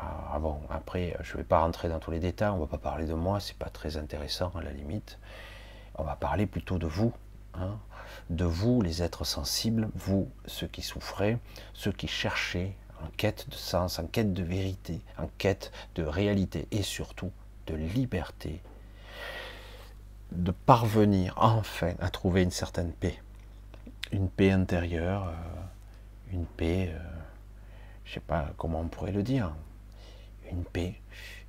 Ah 0.00 0.38
bon, 0.40 0.58
après, 0.70 1.16
je 1.22 1.36
vais 1.36 1.44
pas 1.44 1.60
rentrer 1.60 1.88
dans 1.88 1.98
tous 1.98 2.10
les 2.10 2.18
détails, 2.18 2.50
on 2.50 2.58
va 2.58 2.66
pas 2.66 2.78
parler 2.78 3.06
de 3.06 3.14
moi, 3.14 3.40
c'est 3.40 3.56
pas 3.56 3.70
très 3.70 3.96
intéressant 3.96 4.50
à 4.58 4.62
la 4.62 4.72
limite. 4.72 5.18
On 5.96 6.02
va 6.02 6.16
parler 6.16 6.46
plutôt 6.46 6.78
de 6.78 6.86
vous. 6.86 7.12
Hein 7.56 7.78
de 8.30 8.44
vous, 8.44 8.82
les 8.82 9.02
êtres 9.02 9.24
sensibles, 9.24 9.88
vous, 9.94 10.28
ceux 10.46 10.66
qui 10.66 10.82
souffrez, 10.82 11.38
ceux 11.72 11.92
qui 11.92 12.08
cherchez 12.08 12.76
en 13.02 13.08
quête 13.16 13.48
de 13.50 13.54
sens, 13.54 13.98
en 13.98 14.06
quête 14.06 14.32
de 14.32 14.42
vérité, 14.42 15.00
en 15.18 15.28
quête 15.38 15.72
de 15.94 16.04
réalité 16.04 16.66
et 16.70 16.82
surtout 16.82 17.30
de 17.66 17.74
liberté, 17.74 18.60
de 20.32 20.50
parvenir 20.52 21.34
enfin 21.36 21.94
à 22.00 22.08
trouver 22.10 22.42
une 22.42 22.50
certaine 22.50 22.92
paix, 22.92 23.20
une 24.12 24.28
paix 24.28 24.52
intérieure, 24.52 25.28
euh, 25.28 26.32
une 26.32 26.46
paix, 26.46 26.92
euh, 26.94 26.98
je 28.04 28.10
ne 28.10 28.14
sais 28.14 28.20
pas 28.20 28.52
comment 28.56 28.80
on 28.80 28.88
pourrait 28.88 29.12
le 29.12 29.22
dire, 29.22 29.54
une 30.50 30.64
paix, 30.64 30.94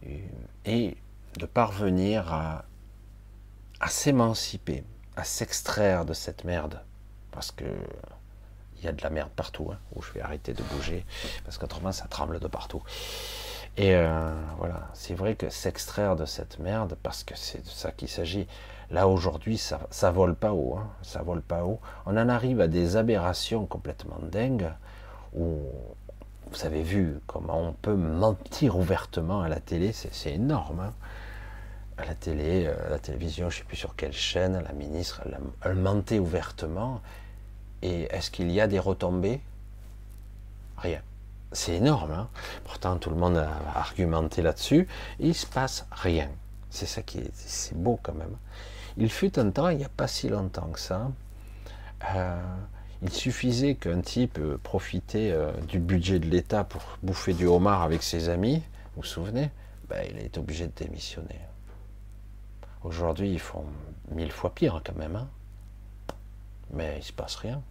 euh, 0.07 0.17
et 0.65 0.97
de 1.37 1.45
parvenir 1.45 2.33
à 2.33 2.65
s'émanciper 3.87 4.83
à 5.15 5.23
s'extraire 5.23 6.05
de 6.05 6.13
cette 6.13 6.43
merde. 6.43 6.79
Parce 7.31 7.51
que 7.51 7.65
il 8.77 8.85
y 8.85 8.87
a 8.87 8.91
de 8.91 9.01
la 9.01 9.09
merde 9.09 9.31
partout, 9.35 9.69
hein, 9.71 9.77
où 9.95 10.01
je 10.01 10.11
vais 10.11 10.21
arrêter 10.21 10.53
de 10.53 10.61
bouger, 10.63 11.05
parce 11.43 11.57
qu'autrement 11.57 11.91
ça 11.91 12.07
tremble 12.07 12.39
de 12.39 12.47
partout. 12.47 12.83
Et 13.77 13.95
euh, 13.95 14.31
voilà, 14.57 14.89
c'est 14.93 15.15
vrai 15.15 15.35
que 15.35 15.49
s'extraire 15.49 16.15
de 16.15 16.25
cette 16.25 16.59
merde, 16.59 16.97
parce 17.01 17.23
que 17.23 17.35
c'est 17.35 17.63
de 17.63 17.69
ça 17.69 17.91
qu'il 17.91 18.09
s'agit. 18.09 18.47
Là 18.91 19.07
aujourd'hui, 19.07 19.57
ça, 19.57 19.79
ça 19.89 20.11
vole 20.11 20.35
pas 20.35 20.53
haut, 20.53 20.77
hein, 20.77 20.87
ça 21.01 21.23
vole 21.23 21.41
pas 21.41 21.63
haut. 21.65 21.79
On 22.05 22.15
en 22.17 22.29
arrive 22.29 22.61
à 22.61 22.67
des 22.67 22.95
aberrations 22.95 23.65
complètement 23.65 24.19
dingues 24.21 24.71
où 25.33 25.57
vous 26.51 26.65
avez 26.65 26.83
vu 26.83 27.19
comment 27.27 27.59
on 27.59 27.73
peut 27.73 27.95
mentir 27.95 28.77
ouvertement 28.77 29.41
à 29.41 29.49
la 29.49 29.59
télé, 29.59 29.91
c'est 29.91 30.31
énorme. 30.31 30.79
Hein. 30.79 30.93
À 31.97 32.05
la 32.05 32.15
télé, 32.15 32.67
à 32.67 32.89
la 32.89 32.99
télévision, 32.99 33.49
je 33.49 33.57
ne 33.57 33.59
sais 33.59 33.67
plus 33.67 33.77
sur 33.77 33.95
quelle 33.95 34.13
chaîne, 34.13 34.61
la 34.61 34.73
ministre, 34.73 35.21
elle, 35.25 35.39
elle 35.63 35.75
mentait 35.75 36.19
ouvertement. 36.19 37.01
Et 37.81 38.03
est-ce 38.03 38.31
qu'il 38.31 38.51
y 38.51 38.59
a 38.59 38.67
des 38.67 38.79
retombées? 38.79 39.41
Rien. 40.77 41.01
C'est 41.51 41.75
énorme. 41.75 42.11
Hein 42.11 42.29
Pourtant, 42.65 42.97
tout 42.97 43.09
le 43.09 43.15
monde 43.15 43.37
a 43.37 43.49
argumenté 43.75 44.41
là-dessus. 44.41 44.87
Il 45.19 45.33
se 45.33 45.45
passe 45.45 45.85
rien. 45.91 46.29
C'est 46.69 46.85
ça 46.85 47.01
qui 47.01 47.19
est, 47.19 47.31
c'est 47.33 47.77
beau 47.77 47.99
quand 48.03 48.13
même. 48.15 48.35
Il 48.97 49.09
fut 49.09 49.39
un 49.39 49.49
temps, 49.51 49.69
il 49.69 49.77
n'y 49.77 49.85
a 49.85 49.89
pas 49.89 50.07
si 50.07 50.29
longtemps 50.29 50.67
que 50.67 50.79
ça, 50.79 51.11
euh, 52.15 52.41
il 53.01 53.11
suffisait 53.11 53.75
qu'un 53.75 54.01
type 54.01 54.37
euh, 54.39 54.57
profitait 54.61 55.31
euh, 55.31 55.51
du 55.67 55.79
budget 55.79 56.19
de 56.19 56.25
l'État 56.25 56.63
pour 56.63 56.81
bouffer 57.03 57.33
du 57.33 57.45
homard 57.45 57.81
avec 57.81 58.03
ses 58.03 58.29
amis, 58.29 58.63
vous 58.95 59.01
vous 59.01 59.07
souvenez? 59.07 59.49
Ben, 59.89 60.05
Il 60.09 60.17
est 60.19 60.37
obligé 60.37 60.67
de 60.67 60.73
démissionner. 60.75 61.39
Aujourd'hui, 62.85 63.33
ils 63.33 63.39
font 63.39 63.65
mille 64.11 64.31
fois 64.31 64.53
pire 64.53 64.79
quand 64.85 64.95
même. 64.95 65.15
Hein 65.15 65.27
Mais 66.71 66.93
il 66.93 66.99
ne 66.99 67.03
se 67.03 67.13
passe 67.13 67.35
rien. 67.35 67.61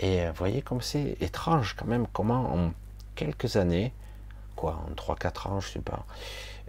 Et 0.00 0.26
vous 0.26 0.34
voyez 0.34 0.60
comme 0.60 0.82
c'est 0.82 1.16
étrange 1.20 1.74
quand 1.74 1.86
même, 1.86 2.06
comment 2.12 2.54
en 2.54 2.72
quelques 3.14 3.56
années, 3.56 3.92
quoi, 4.56 4.82
en 4.88 4.92
3-4 4.94 5.48
ans, 5.48 5.60
je 5.60 5.68
sais 5.68 5.80
pas, 5.80 6.04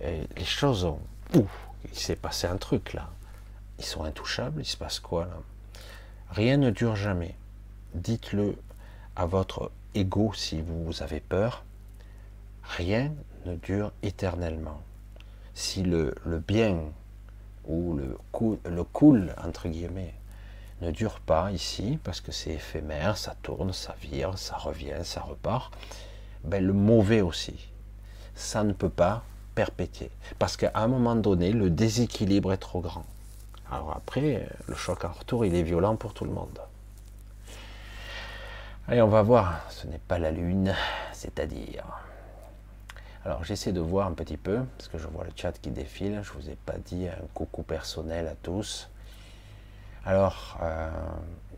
les 0.01 0.45
choses 0.45 0.85
ont... 0.85 0.99
Ouf, 1.35 1.67
il 1.91 1.97
s'est 1.97 2.15
passé 2.15 2.47
un 2.47 2.57
truc 2.57 2.93
là. 2.93 3.09
Ils 3.79 3.85
sont 3.85 4.03
intouchables, 4.03 4.61
il 4.61 4.65
se 4.65 4.77
passe 4.77 4.99
quoi 4.99 5.25
là? 5.25 5.37
Rien 6.31 6.57
ne 6.57 6.69
dure 6.69 6.95
jamais. 6.95 7.35
Dites-le 7.95 8.55
à 9.15 9.25
votre 9.25 9.71
ego 9.95 10.31
si 10.33 10.61
vous 10.61 11.01
avez 11.01 11.19
peur. 11.19 11.63
Rien 12.63 13.11
ne 13.45 13.55
dure 13.55 13.91
éternellement. 14.03 14.81
Si 15.55 15.81
le, 15.83 16.15
bien 16.47 16.79
ou 17.69 17.93
le, 17.93 18.83
cool, 18.83 19.33
entre 19.41 19.69
guillemets, 19.69 20.13
ne 20.81 20.91
dure 20.91 21.19
pas 21.19 21.51
ici, 21.51 21.99
parce 22.03 22.19
que 22.19 22.31
c'est 22.31 22.51
éphémère, 22.51 23.17
ça 23.17 23.35
tourne, 23.43 23.71
ça 23.71 23.95
vire, 24.01 24.37
ça 24.37 24.57
revient, 24.57 24.97
ça 25.03 25.21
repart, 25.21 25.71
ben, 26.43 26.65
le 26.65 26.73
mauvais 26.73 27.21
aussi. 27.21 27.69
Ça 28.33 28.63
ne 28.63 28.73
peut 28.73 28.89
pas 28.89 29.23
perpétuer. 29.55 30.09
Parce 30.39 30.57
qu'à 30.57 30.71
un 30.73 30.87
moment 30.87 31.15
donné, 31.15 31.51
le 31.51 31.69
déséquilibre 31.69 32.53
est 32.53 32.57
trop 32.57 32.81
grand. 32.81 33.05
Alors 33.71 33.93
après, 33.95 34.47
le 34.67 34.75
choc 34.75 35.05
en 35.05 35.11
retour, 35.11 35.45
il 35.45 35.53
est 35.53 35.63
violent 35.63 35.95
pour 35.95 36.13
tout 36.13 36.25
le 36.25 36.31
monde. 36.31 36.59
Allez, 38.87 39.01
on 39.03 39.07
va 39.07 39.21
voir. 39.21 39.61
Ce 39.69 39.85
n'est 39.85 39.99
pas 39.99 40.17
la 40.17 40.31
Lune, 40.31 40.73
c'est-à-dire. 41.11 41.83
Alors 43.25 43.43
j'essaie 43.43 43.73
de 43.73 43.81
voir 43.81 44.07
un 44.07 44.13
petit 44.13 44.37
peu, 44.37 44.61
parce 44.77 44.87
que 44.87 44.97
je 44.97 45.07
vois 45.07 45.25
le 45.25 45.31
chat 45.35 45.51
qui 45.51 45.71
défile. 45.71 46.21
Je 46.23 46.31
ne 46.31 46.41
vous 46.41 46.49
ai 46.49 46.55
pas 46.55 46.77
dit 46.77 47.07
un 47.07 47.27
coucou 47.33 47.63
personnel 47.63 48.27
à 48.27 48.35
tous. 48.35 48.89
Alors, 50.05 50.57
euh, 50.61 50.89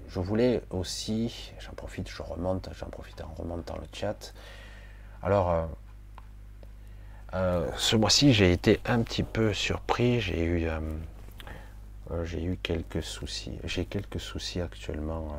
je 0.09 0.19
voulais 0.19 0.63
aussi, 0.71 1.53
j'en 1.59 1.73
profite, 1.73 2.09
je 2.09 2.21
remonte, 2.23 2.69
j'en 2.77 2.87
profite 2.87 3.21
en 3.21 3.31
remontant 3.37 3.77
le 3.77 3.87
chat. 3.93 4.33
Alors, 5.21 5.51
euh, 5.51 5.65
euh, 7.35 7.69
ce 7.77 7.95
mois-ci, 7.95 8.33
j'ai 8.33 8.51
été 8.51 8.81
un 8.85 9.03
petit 9.03 9.23
peu 9.23 9.53
surpris. 9.53 10.19
J'ai 10.19 10.43
eu, 10.43 10.67
j'ai 12.23 12.43
eu 12.43 12.57
quelques 12.57 13.03
soucis. 13.03 13.57
J'ai 13.63 13.85
quelques 13.85 14.19
soucis 14.19 14.59
actuellement 14.61 15.37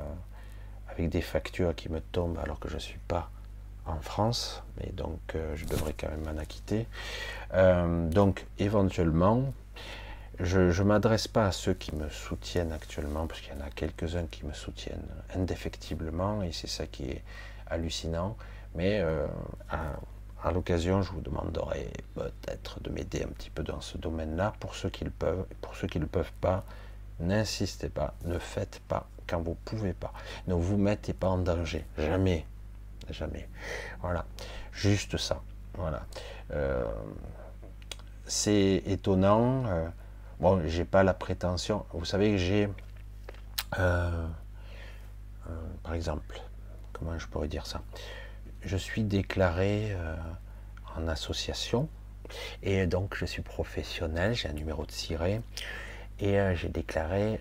avec 0.88 1.08
des 1.08 1.20
factures 1.20 1.74
qui 1.74 1.88
me 1.90 2.00
tombent 2.00 2.38
alors 2.38 2.60
que 2.60 2.68
je 2.68 2.74
ne 2.74 2.80
suis 2.80 3.00
pas 3.08 3.30
en 3.86 4.00
France, 4.00 4.62
mais 4.78 4.90
donc 4.92 5.18
je 5.54 5.64
devrais 5.66 5.92
quand 5.92 6.08
même 6.08 6.24
m'en 6.24 6.40
acquitter. 6.40 6.86
donc, 8.10 8.46
éventuellement, 8.58 9.52
je 10.40 10.60
ne 10.60 10.86
m'adresse 10.86 11.28
pas 11.28 11.46
à 11.46 11.52
ceux 11.52 11.74
qui 11.74 11.94
me 11.94 12.08
soutiennent 12.08 12.72
actuellement, 12.72 13.26
parce 13.26 13.40
qu'il 13.40 13.54
y 13.54 13.56
en 13.56 13.64
a 13.64 13.70
quelques-uns 13.70 14.26
qui 14.26 14.44
me 14.44 14.52
soutiennent 14.52 15.06
indéfectiblement, 15.34 16.42
et 16.42 16.52
c'est 16.52 16.68
ça 16.68 16.86
qui 16.86 17.10
est 17.10 17.22
hallucinant. 17.68 18.36
Mais 18.74 19.00
euh, 19.00 19.26
à, 19.70 20.50
l'occasion, 20.52 21.02
je 21.02 21.12
vous 21.12 21.20
demanderai 21.20 21.92
peut-être 22.14 22.80
de 22.80 22.90
m'aider 22.90 23.22
un 23.22 23.28
petit 23.28 23.50
peu 23.50 23.62
dans 23.62 23.80
ce 23.80 23.98
domaine-là, 23.98 24.54
pour 24.58 24.74
ceux 24.74 24.88
qui 24.88 25.04
le 25.04 25.10
peuvent. 25.10 25.44
Pour 25.60 25.76
ceux 25.76 25.86
qui 25.86 25.98
ne 25.98 26.04
le 26.04 26.08
peuvent 26.08 26.32
pas, 26.40 26.64
n'insistez 27.20 27.88
pas, 27.88 28.14
ne 28.24 28.38
faites 28.38 28.80
pas 28.88 29.06
quand 29.26 29.40
vous 29.40 29.50
ne 29.50 29.56
pouvez 29.64 29.92
pas. 29.92 30.12
Ne 30.46 30.54
vous 30.54 30.78
mettez 30.78 31.12
pas 31.12 31.28
en 31.28 31.38
danger, 31.38 31.84
jamais, 31.98 32.46
jamais. 33.12 33.48
Voilà, 34.00 34.24
juste 34.72 35.16
ça. 35.16 35.42
Voilà. 35.74 36.06
Euh, 36.52 36.84
c'est 38.26 38.82
étonnant. 38.86 39.64
Euh, 39.66 39.88
Bon, 40.42 40.60
j'ai 40.66 40.84
pas 40.84 41.04
la 41.04 41.14
prétention. 41.14 41.86
Vous 41.92 42.04
savez 42.04 42.32
que 42.32 42.36
j'ai, 42.36 42.68
euh, 43.78 44.26
euh, 45.48 45.60
par 45.84 45.94
exemple, 45.94 46.42
comment 46.92 47.16
je 47.16 47.28
pourrais 47.28 47.46
dire 47.46 47.64
ça? 47.64 47.80
Je 48.60 48.76
suis 48.76 49.04
déclaré 49.04 49.96
en 50.96 51.06
association 51.06 51.88
et 52.64 52.88
donc 52.88 53.14
je 53.14 53.24
suis 53.24 53.42
professionnel. 53.42 54.34
J'ai 54.34 54.48
un 54.48 54.52
numéro 54.52 54.84
de 54.84 54.90
ciré 54.90 55.42
et 56.18 56.40
j'ai 56.56 56.68
déclaré 56.68 57.40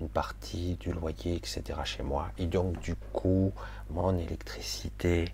une 0.00 0.08
partie 0.08 0.76
du 0.76 0.92
loyer, 0.92 1.36
etc. 1.36 1.62
chez 1.84 2.02
moi. 2.02 2.28
Et 2.38 2.46
donc 2.46 2.78
du 2.80 2.94
coup, 3.12 3.52
mon 3.90 4.16
électricité 4.16 5.32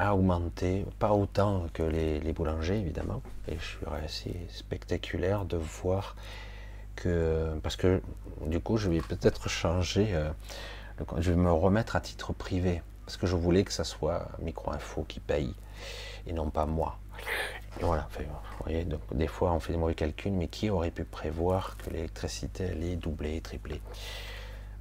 a 0.00 0.14
augmenté, 0.14 0.86
pas 0.98 1.12
autant 1.12 1.66
que 1.74 1.82
les, 1.82 2.32
boulangers 2.32 2.78
évidemment, 2.78 3.20
et 3.48 3.56
je 3.58 3.64
suis 3.64 3.86
assez 4.02 4.34
spectaculaire 4.48 5.44
de 5.44 5.58
voir 5.58 6.16
que, 6.96 7.50
parce 7.62 7.76
que 7.76 8.00
du 8.46 8.60
coup 8.60 8.78
je 8.78 8.88
vais 8.88 9.00
peut-être 9.00 9.50
changer, 9.50 10.14
euh, 10.14 10.30
je 11.18 11.30
vais 11.30 11.36
me 11.36 11.52
remettre 11.52 11.96
à 11.96 12.00
titre 12.00 12.32
privé, 12.32 12.82
parce 13.04 13.18
que 13.18 13.26
je 13.26 13.36
voulais 13.36 13.62
que 13.62 13.72
ça 13.72 13.84
soit 13.84 14.28
Micro-Info 14.40 15.04
qui 15.06 15.20
paye, 15.20 15.54
et 16.26 16.32
non 16.32 16.48
pas 16.48 16.64
moi. 16.64 16.98
Et 17.80 17.84
voilà, 17.84 18.08
vous 18.18 18.64
voyez, 18.64 18.84
donc 18.84 19.00
des 19.12 19.26
fois 19.26 19.52
on 19.52 19.60
fait 19.60 19.72
des 19.72 19.78
mauvais 19.78 19.94
calculs, 19.94 20.32
mais 20.32 20.48
qui 20.48 20.70
aurait 20.70 20.90
pu 20.90 21.04
prévoir 21.04 21.76
que 21.78 21.90
l'électricité 21.90 22.70
allait 22.70 22.96
doubler, 22.96 23.40
tripler 23.40 23.80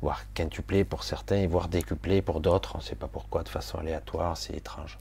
voire 0.01 0.21
quintuplé 0.33 0.83
pour 0.83 1.03
certains, 1.03 1.47
voire 1.47 1.67
décuplé 1.67 2.21
pour 2.21 2.39
d'autres, 2.39 2.75
on 2.75 2.77
ne 2.79 2.83
sait 2.83 2.95
pas 2.95 3.07
pourquoi, 3.07 3.43
de 3.43 3.49
façon 3.49 3.79
aléatoire, 3.79 4.37
c'est 4.37 4.53
étrange. 4.53 4.97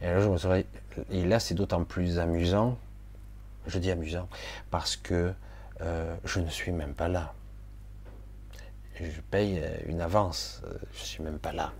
Et 0.00 0.06
là, 0.06 0.20
je 0.20 0.62
et 1.10 1.24
là 1.24 1.38
c'est 1.38 1.54
d'autant 1.54 1.84
plus 1.84 2.18
amusant, 2.18 2.76
je 3.66 3.78
dis 3.78 3.90
amusant, 3.90 4.28
parce 4.70 4.96
que 4.96 5.32
euh, 5.80 6.16
je 6.24 6.40
ne 6.40 6.50
suis 6.50 6.72
même 6.72 6.94
pas 6.94 7.08
là. 7.08 7.32
Je 9.00 9.20
paye 9.30 9.58
euh, 9.58 9.78
une 9.86 10.00
avance, 10.00 10.62
euh, 10.64 10.74
je 10.92 11.00
ne 11.00 11.04
suis 11.04 11.22
même 11.22 11.38
pas 11.38 11.52
là. 11.52 11.72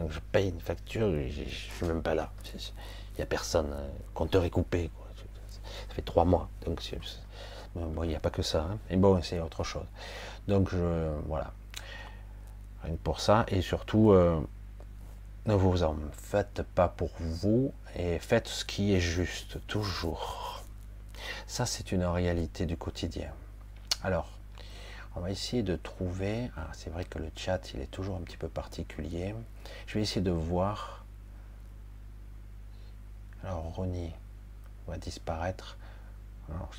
Donc 0.00 0.12
je 0.12 0.20
paye 0.32 0.48
une 0.48 0.60
facture, 0.60 1.10
je 1.10 1.42
ne 1.42 1.48
suis 1.48 1.86
même 1.86 2.02
pas 2.02 2.14
là. 2.14 2.32
Il 2.54 3.16
n'y 3.18 3.22
a 3.22 3.26
personne, 3.26 3.74
compteur 4.14 4.44
est 4.44 4.50
coupé. 4.50 4.90
Ça 5.50 5.94
fait 5.94 6.02
trois 6.02 6.24
mois, 6.24 6.48
donc 6.64 6.82
il 6.90 8.08
n'y 8.08 8.14
a 8.14 8.20
pas 8.20 8.30
que 8.30 8.40
ça. 8.40 8.62
Hein. 8.62 8.78
Et 8.88 8.96
bon, 8.96 9.20
c'est 9.22 9.40
autre 9.40 9.62
chose. 9.62 9.84
Donc 10.48 10.70
je, 10.70 11.10
voilà. 11.26 11.52
Rien 12.82 12.94
que 12.94 13.02
pour 13.02 13.20
ça. 13.20 13.44
Et 13.48 13.60
surtout, 13.60 14.12
euh, 14.12 14.40
ne 15.44 15.54
vous 15.54 15.82
en 15.82 15.96
faites 16.12 16.62
pas 16.74 16.88
pour 16.88 17.10
vous 17.18 17.74
et 17.94 18.18
faites 18.18 18.48
ce 18.48 18.64
qui 18.64 18.94
est 18.94 19.00
juste, 19.00 19.58
toujours. 19.66 20.62
Ça, 21.46 21.66
c'est 21.66 21.92
une 21.92 22.04
réalité 22.04 22.64
du 22.64 22.78
quotidien. 22.78 23.30
Alors, 24.02 24.30
on 25.16 25.20
va 25.20 25.30
essayer 25.30 25.62
de 25.62 25.76
trouver. 25.76 26.50
Ah, 26.56 26.68
c'est 26.72 26.90
vrai 26.90 27.04
que 27.04 27.18
le 27.18 27.30
chat, 27.36 27.72
il 27.74 27.80
est 27.80 27.90
toujours 27.90 28.16
un 28.16 28.20
petit 28.20 28.36
peu 28.36 28.48
particulier. 28.48 29.34
Je 29.86 29.94
vais 29.94 30.02
essayer 30.02 30.20
de 30.20 30.30
voir. 30.30 31.04
Alors, 33.44 33.62
Ronnie 33.74 34.12
va 34.86 34.96
disparaître. 34.96 35.76
Alors, 36.48 36.70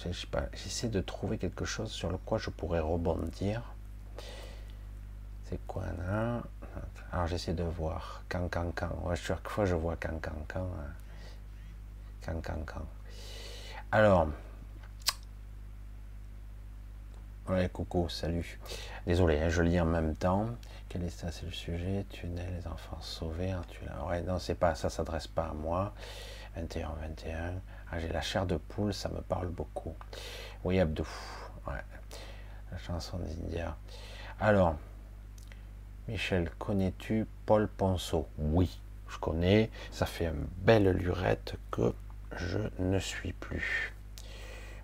j'essaie 0.54 0.90
de 0.90 1.02
trouver 1.02 1.38
quelque 1.38 1.66
chose 1.66 1.92
sur 1.92 2.10
le 2.10 2.18
quoi 2.18 2.38
je 2.38 2.50
pourrais 2.50 2.80
rebondir. 2.80 3.64
C'est 5.50 5.60
quoi 5.68 5.84
là? 5.98 6.44
Alors 7.12 7.28
j'essaie 7.28 7.54
de 7.54 7.64
voir. 7.64 8.24
Can 8.30 8.48
can 8.48 8.72
can. 8.72 8.90
chaque 9.16 9.50
fois 9.50 9.66
je 9.66 9.76
vois 9.76 9.98
can 9.98 10.20
can 10.22 10.32
can. 10.48 10.66
Can. 12.24 12.64
Alors. 13.92 14.28
Ouais, 17.52 17.68
coucou, 17.68 18.08
salut. 18.08 18.62
Désolé, 19.06 19.38
hein, 19.42 19.50
je 19.50 19.62
lis 19.62 19.78
en 19.82 19.86
même 19.86 20.16
temps. 20.16 20.52
quel 20.88 21.04
est 21.04 21.10
ça? 21.10 21.34
C'est 21.34 21.46
le 21.46 21.52
sujet. 21.52 22.06
Tu 22.10 22.26
nais 22.28 22.50
les 22.50 22.66
enfants 22.66 23.02
sauvés. 23.02 23.54
Tu 23.68 23.82
ouais, 24.08 24.22
non, 24.22 24.40
c'est 24.40 24.56
pas 24.56 24.74
ça. 24.74 24.90
S'adresse 24.90 25.28
pas 25.28 25.48
à 25.48 25.54
moi. 25.54 25.94
21, 26.56 26.94
21. 27.02 27.56
Ah, 27.92 28.00
j'ai 28.00 28.08
la 28.08 28.22
chair 28.22 28.46
de 28.46 28.56
poule. 28.56 28.94
Ça 28.94 29.10
me 29.10 29.20
parle 29.20 29.50
beaucoup. 29.50 29.94
Oui, 30.64 30.80
Abdou. 30.80 31.06
Ouais. 31.68 31.84
La 32.72 32.78
chanson 32.78 33.18
d'India. 33.18 33.76
Alors, 34.40 34.78
Michel, 36.08 36.52
connais-tu 36.52 37.28
Paul 37.46 37.68
Ponceau? 37.68 38.30
Oui, 38.38 38.80
je 39.10 39.18
connais. 39.18 39.70
Ça 39.92 40.06
fait 40.06 40.28
une 40.28 40.48
belle 40.60 40.90
lurette 40.92 41.56
que 41.70 41.94
je 42.38 42.60
ne 42.80 42.98
suis 42.98 43.34
plus. 43.34 43.94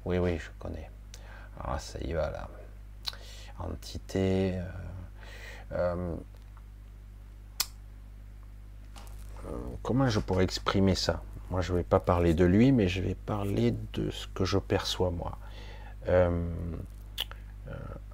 Oui, 0.04 0.18
oui, 0.18 0.38
je 0.38 0.50
connais. 0.60 0.92
Ah, 1.64 1.80
ça 1.80 1.98
y 2.02 2.12
va 2.12 2.30
là. 2.30 2.50
Entité. 3.60 4.54
Euh, 4.56 4.64
euh, 5.74 6.16
euh, 9.46 9.50
comment 9.84 10.08
je 10.10 10.20
pourrais 10.20 10.44
exprimer 10.44 10.96
ça? 10.96 11.22
Moi, 11.50 11.62
je 11.62 11.72
ne 11.72 11.78
vais 11.78 11.84
pas 11.84 12.00
parler 12.00 12.34
de 12.34 12.46
lui, 12.46 12.72
mais 12.72 12.88
je 12.88 13.02
vais 13.02 13.16
parler 13.16 13.74
de 13.94 14.10
ce 14.12 14.28
que 14.28 14.46
je 14.46 14.58
perçois 14.58 15.12
moi. 15.12 15.38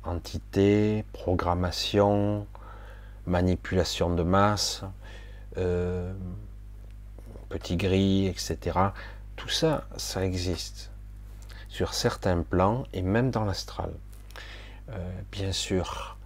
entité, 0.03 1.05
programmation, 1.13 2.45
manipulation 3.25 4.13
de 4.13 4.23
masse, 4.23 4.83
petit 7.49 7.77
gris, 7.77 8.27
etc. 8.27 8.79
Tout 9.35 9.49
ça, 9.49 9.87
ça 9.97 10.25
existe 10.25 10.91
sur 11.69 11.93
certains 11.93 12.41
plans 12.43 12.83
et 12.93 13.01
même 13.01 13.31
dans 13.31 13.45
l'astral. 13.45 13.93
Euh, 14.89 15.21
bien 15.31 15.51
sûr, 15.51 16.17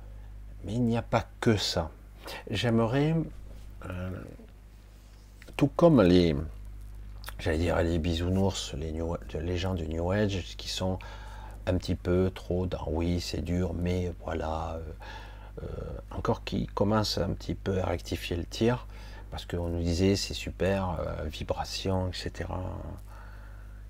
mais 0.64 0.74
il 0.74 0.84
n'y 0.84 0.98
a 0.98 1.02
pas 1.02 1.26
que 1.40 1.58
ça. 1.58 1.92
J'aimerais, 2.50 3.16
euh, 3.90 4.10
tout 5.56 5.68
comme 5.68 6.02
les, 6.02 6.36
j'allais 7.40 7.60
dire 7.60 7.82
les 7.82 8.00
bisounours, 8.00 8.74
les, 8.74 8.94
les 9.40 9.58
gens 9.58 9.76
du 9.76 9.88
New 9.88 10.12
Age 10.12 10.56
qui 10.58 10.70
sont 10.70 10.98
un 11.68 11.78
petit 11.78 11.96
peu 11.96 12.32
trop 12.34 12.66
dans 12.66 12.88
oui 12.88 13.22
c'est 13.22 13.42
dur, 13.42 13.74
mais 13.74 14.12
voilà, 14.24 14.80
euh, 15.62 15.66
encore 16.12 16.44
qui 16.44 16.66
commencent 16.68 17.18
un 17.20 17.34
petit 17.34 17.56
peu 17.56 17.80
à 17.80 17.86
rectifier 17.86 18.36
le 18.36 18.46
tir, 18.46 18.88
parce 19.30 19.46
qu'on 19.46 19.70
nous 19.70 19.84
disait 19.84 20.16
c'est 20.16 20.34
super, 20.34 21.00
vibration, 21.26 22.08
etc. 22.08 22.50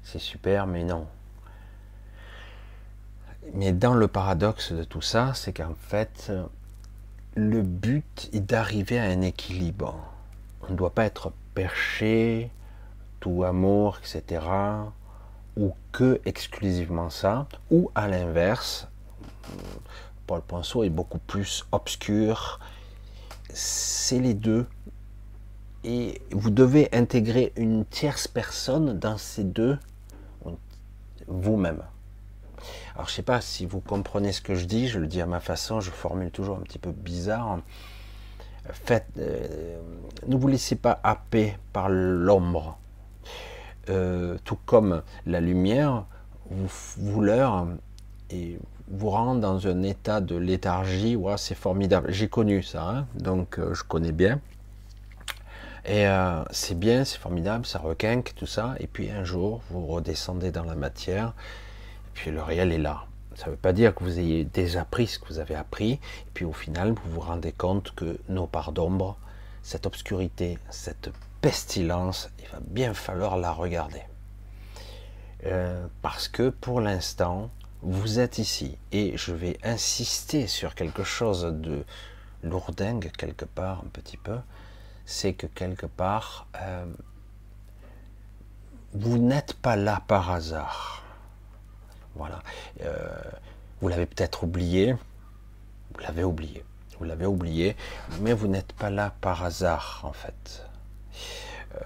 C'est 0.04 0.20
super, 0.20 0.68
mais 0.68 0.84
non, 0.84 1.08
mais 3.54 3.72
dans 3.72 3.94
le 3.94 4.08
paradoxe 4.08 4.72
de 4.72 4.84
tout 4.84 5.02
ça, 5.02 5.34
c'est 5.34 5.54
qu'en 5.54 5.76
fait, 5.80 6.32
le 7.36 7.62
but 7.62 8.30
est 8.34 8.40
d'arriver 8.40 9.00
à 9.00 9.04
un 9.04 9.22
équilibre. 9.22 9.96
On 10.68 10.72
ne 10.72 10.78
doit 10.78 10.90
pas 10.90 11.06
être 11.06 11.32
perché, 11.54 12.52
tout 13.20 13.44
amour, 13.44 14.00
etc. 14.00 14.46
Ou 15.56 15.74
que 15.92 16.20
exclusivement 16.26 17.10
ça. 17.10 17.48
Ou 17.72 17.92
à 17.96 18.08
l'inverse, 18.08 18.88
Paul 20.26 20.42
Ponceau 20.42 20.84
est 20.84 20.90
beaucoup 20.90 21.20
plus 21.20 21.66
obscur. 21.72 22.60
C'est 23.54 24.20
les 24.20 24.34
deux. 24.34 24.68
Et 25.84 26.22
vous 26.32 26.50
devez 26.50 26.90
intégrer 26.92 27.54
une 27.56 27.86
tierce 27.86 28.28
personne 28.28 29.00
dans 29.00 29.18
ces 29.18 29.44
deux, 29.44 29.78
vous-même. 31.28 31.84
Alors 32.98 33.10
je 33.10 33.14
sais 33.14 33.22
pas 33.22 33.42
si 33.42 33.68
vous 33.68 33.80
comprenez 33.80 34.32
ce 34.32 34.42
que 34.42 34.56
je 34.56 34.66
dis, 34.66 34.88
je 34.88 34.98
le 34.98 35.06
dis 35.06 35.22
à 35.22 35.28
ma 35.28 35.40
façon, 35.40 35.82
je 35.82 35.92
formule 35.92 36.32
toujours 36.32 36.58
un 36.58 36.62
petit 36.62 36.80
peu 36.80 36.92
bizarre. 36.92 37.60
Faites, 38.72 39.06
euh, 39.20 39.78
ne 40.26 40.36
vous 40.36 40.48
laissez 40.48 40.76
pas 40.76 41.00
happer 41.04 41.56
par 41.74 41.90
l'ombre. 41.90 42.80
Euh, 43.90 44.40
tout 44.44 44.58
comme 44.66 45.04
la 45.28 45.40
lumière 45.42 46.06
vous, 46.50 46.68
vous 46.98 47.24
et 48.32 48.58
vous 48.90 49.10
rend 49.12 49.36
dans 49.36 49.68
un 49.68 49.84
état 49.84 50.20
de 50.20 50.36
léthargie. 50.36 51.16
C'est 51.38 51.54
formidable. 51.54 52.12
J'ai 52.12 52.30
connu 52.30 52.64
ça, 52.64 52.84
hein, 52.84 53.06
donc 53.14 53.60
euh, 53.60 53.76
je 53.76 53.84
connais 53.84 54.12
bien. 54.12 54.42
Et 55.86 56.06
c'est 56.52 56.78
bien, 56.78 57.06
c'est 57.06 57.18
formidable, 57.18 57.66
ça 57.66 57.80
requinque, 57.80 58.34
tout 58.36 58.48
ça. 58.48 58.76
Et 58.82 58.88
puis 58.88 59.10
un 59.10 59.24
jour, 59.24 59.62
vous 59.70 59.86
redescendez 59.86 60.52
dans 60.52 60.66
la 60.66 60.76
matière 60.76 61.34
puis 62.18 62.32
le 62.32 62.42
réel 62.42 62.72
est 62.72 62.80
là. 62.80 63.06
Ça 63.36 63.46
ne 63.46 63.52
veut 63.52 63.58
pas 63.58 63.74
dire 63.74 63.94
que 63.94 64.04
vous 64.04 64.18
ayez 64.18 64.44
désappris 64.44 65.06
ce 65.06 65.20
que 65.20 65.28
vous 65.28 65.38
avez 65.38 65.54
appris, 65.54 65.92
et 65.94 66.32
puis 66.34 66.46
au 66.46 66.52
final, 66.52 66.94
vous 66.94 67.12
vous 67.12 67.20
rendez 67.20 67.52
compte 67.52 67.94
que 67.94 68.18
nos 68.28 68.48
parts 68.48 68.72
d'ombre, 68.72 69.18
cette 69.62 69.86
obscurité, 69.86 70.58
cette 70.72 71.12
pestilence, 71.42 72.32
il 72.40 72.48
va 72.50 72.58
bien 72.62 72.96
falloir 72.96 73.38
la 73.38 73.52
regarder. 73.52 74.02
Euh, 75.46 75.86
parce 76.02 76.28
que 76.28 76.50
pour 76.50 76.82
l'instant, 76.82 77.52
vous 77.84 78.18
êtes 78.18 78.40
ici, 78.40 78.80
et 78.92 79.16
je 79.16 79.32
vais 79.32 79.60
insister 79.62 80.48
sur 80.48 80.74
quelque 80.74 81.04
chose 81.04 81.44
de 81.44 81.86
lourdingue 82.42 83.12
quelque 83.16 83.46
part, 83.46 83.84
un 83.86 83.90
petit 83.94 84.18
peu, 84.18 84.40
c'est 85.06 85.34
que 85.34 85.46
quelque 85.46 85.86
part, 85.86 86.48
euh, 86.60 86.86
vous 88.94 89.20
n'êtes 89.20 89.54
pas 89.54 89.76
là 89.76 90.02
par 90.08 90.32
hasard. 90.32 91.04
Voilà. 92.18 92.42
Euh, 92.82 93.08
vous 93.82 93.88
l'avez 93.88 94.06
peut-être 94.06 94.44
oublié. 94.44 94.94
Vous 95.94 96.00
l'avez 96.02 96.24
oublié. 96.24 96.64
Vous 97.00 97.06
l'avez 97.06 97.26
oublié. 97.26 97.76
Mais 98.22 98.34
vous 98.34 98.48
n'êtes 98.48 98.74
pas 98.74 98.90
là 98.90 99.14
par 99.22 99.44
hasard, 99.44 100.02
en 100.04 100.14
fait. 100.14 100.64
Euh, 101.76 101.80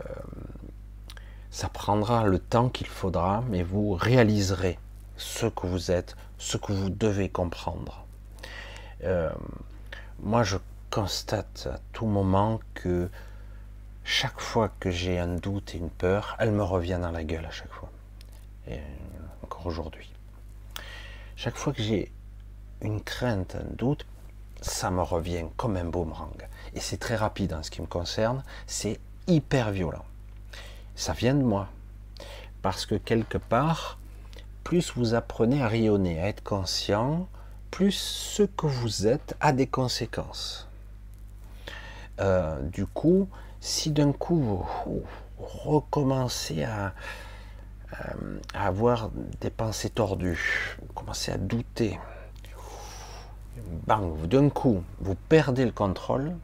ça 1.49 1.67
prendra 1.67 2.23
le 2.23 2.39
temps 2.39 2.69
qu'il 2.69 2.87
faudra, 2.87 3.43
mais 3.49 3.61
vous 3.61 3.93
réaliserez 3.93 4.79
ce 5.17 5.47
que 5.47 5.67
vous 5.67 5.91
êtes, 5.91 6.15
ce 6.37 6.57
que 6.57 6.71
vous 6.71 6.89
devez 6.89 7.29
comprendre. 7.29 8.05
Euh, 9.03 9.29
moi, 10.19 10.43
je 10.43 10.57
constate 10.89 11.67
à 11.71 11.79
tout 11.93 12.05
moment 12.05 12.59
que 12.73 13.09
chaque 14.03 14.39
fois 14.39 14.71
que 14.79 14.91
j'ai 14.91 15.19
un 15.19 15.35
doute 15.35 15.75
et 15.75 15.77
une 15.77 15.89
peur, 15.89 16.35
elle 16.39 16.51
me 16.51 16.63
revient 16.63 16.99
dans 17.01 17.11
la 17.11 17.23
gueule 17.23 17.45
à 17.45 17.51
chaque 17.51 17.71
fois. 17.71 17.89
Et 18.67 18.79
encore 19.43 19.65
aujourd'hui. 19.65 20.10
Chaque 21.43 21.57
fois 21.57 21.73
que 21.73 21.81
j'ai 21.81 22.11
une 22.81 23.01
crainte, 23.01 23.55
un 23.55 23.73
doute, 23.73 24.05
ça 24.61 24.91
me 24.91 25.01
revient 25.01 25.45
comme 25.57 25.75
un 25.75 25.85
boomerang. 25.85 26.37
Et 26.75 26.79
c'est 26.79 26.97
très 26.97 27.15
rapide 27.15 27.53
en 27.53 27.63
ce 27.63 27.71
qui 27.71 27.81
me 27.81 27.87
concerne, 27.87 28.43
c'est 28.67 28.99
hyper 29.25 29.71
violent. 29.71 30.05
Ça 30.93 31.13
vient 31.13 31.33
de 31.33 31.41
moi. 31.41 31.67
Parce 32.61 32.85
que 32.85 32.93
quelque 32.93 33.39
part, 33.39 33.97
plus 34.63 34.93
vous 34.95 35.15
apprenez 35.15 35.63
à 35.63 35.67
rayonner, 35.67 36.21
à 36.21 36.27
être 36.27 36.43
conscient, 36.43 37.27
plus 37.71 37.93
ce 37.93 38.43
que 38.43 38.67
vous 38.67 39.07
êtes 39.07 39.35
a 39.39 39.51
des 39.51 39.65
conséquences. 39.65 40.67
Euh, 42.19 42.61
du 42.61 42.85
coup, 42.85 43.27
si 43.61 43.89
d'un 43.89 44.11
coup 44.11 44.63
vous 44.85 45.03
recommencez 45.39 46.65
à, 46.65 46.93
euh, 47.93 48.39
à 48.53 48.67
avoir 48.67 49.09
des 49.41 49.49
pensées 49.49 49.89
tordues, 49.89 50.77
vous 50.81 50.93
commencez 50.93 51.31
à 51.31 51.37
douter, 51.37 51.99
bang, 53.85 54.27
d'un 54.27 54.49
coup, 54.49 54.83
vous 54.99 55.15
perdez 55.15 55.65
le 55.65 55.71
contrôle 55.71 56.35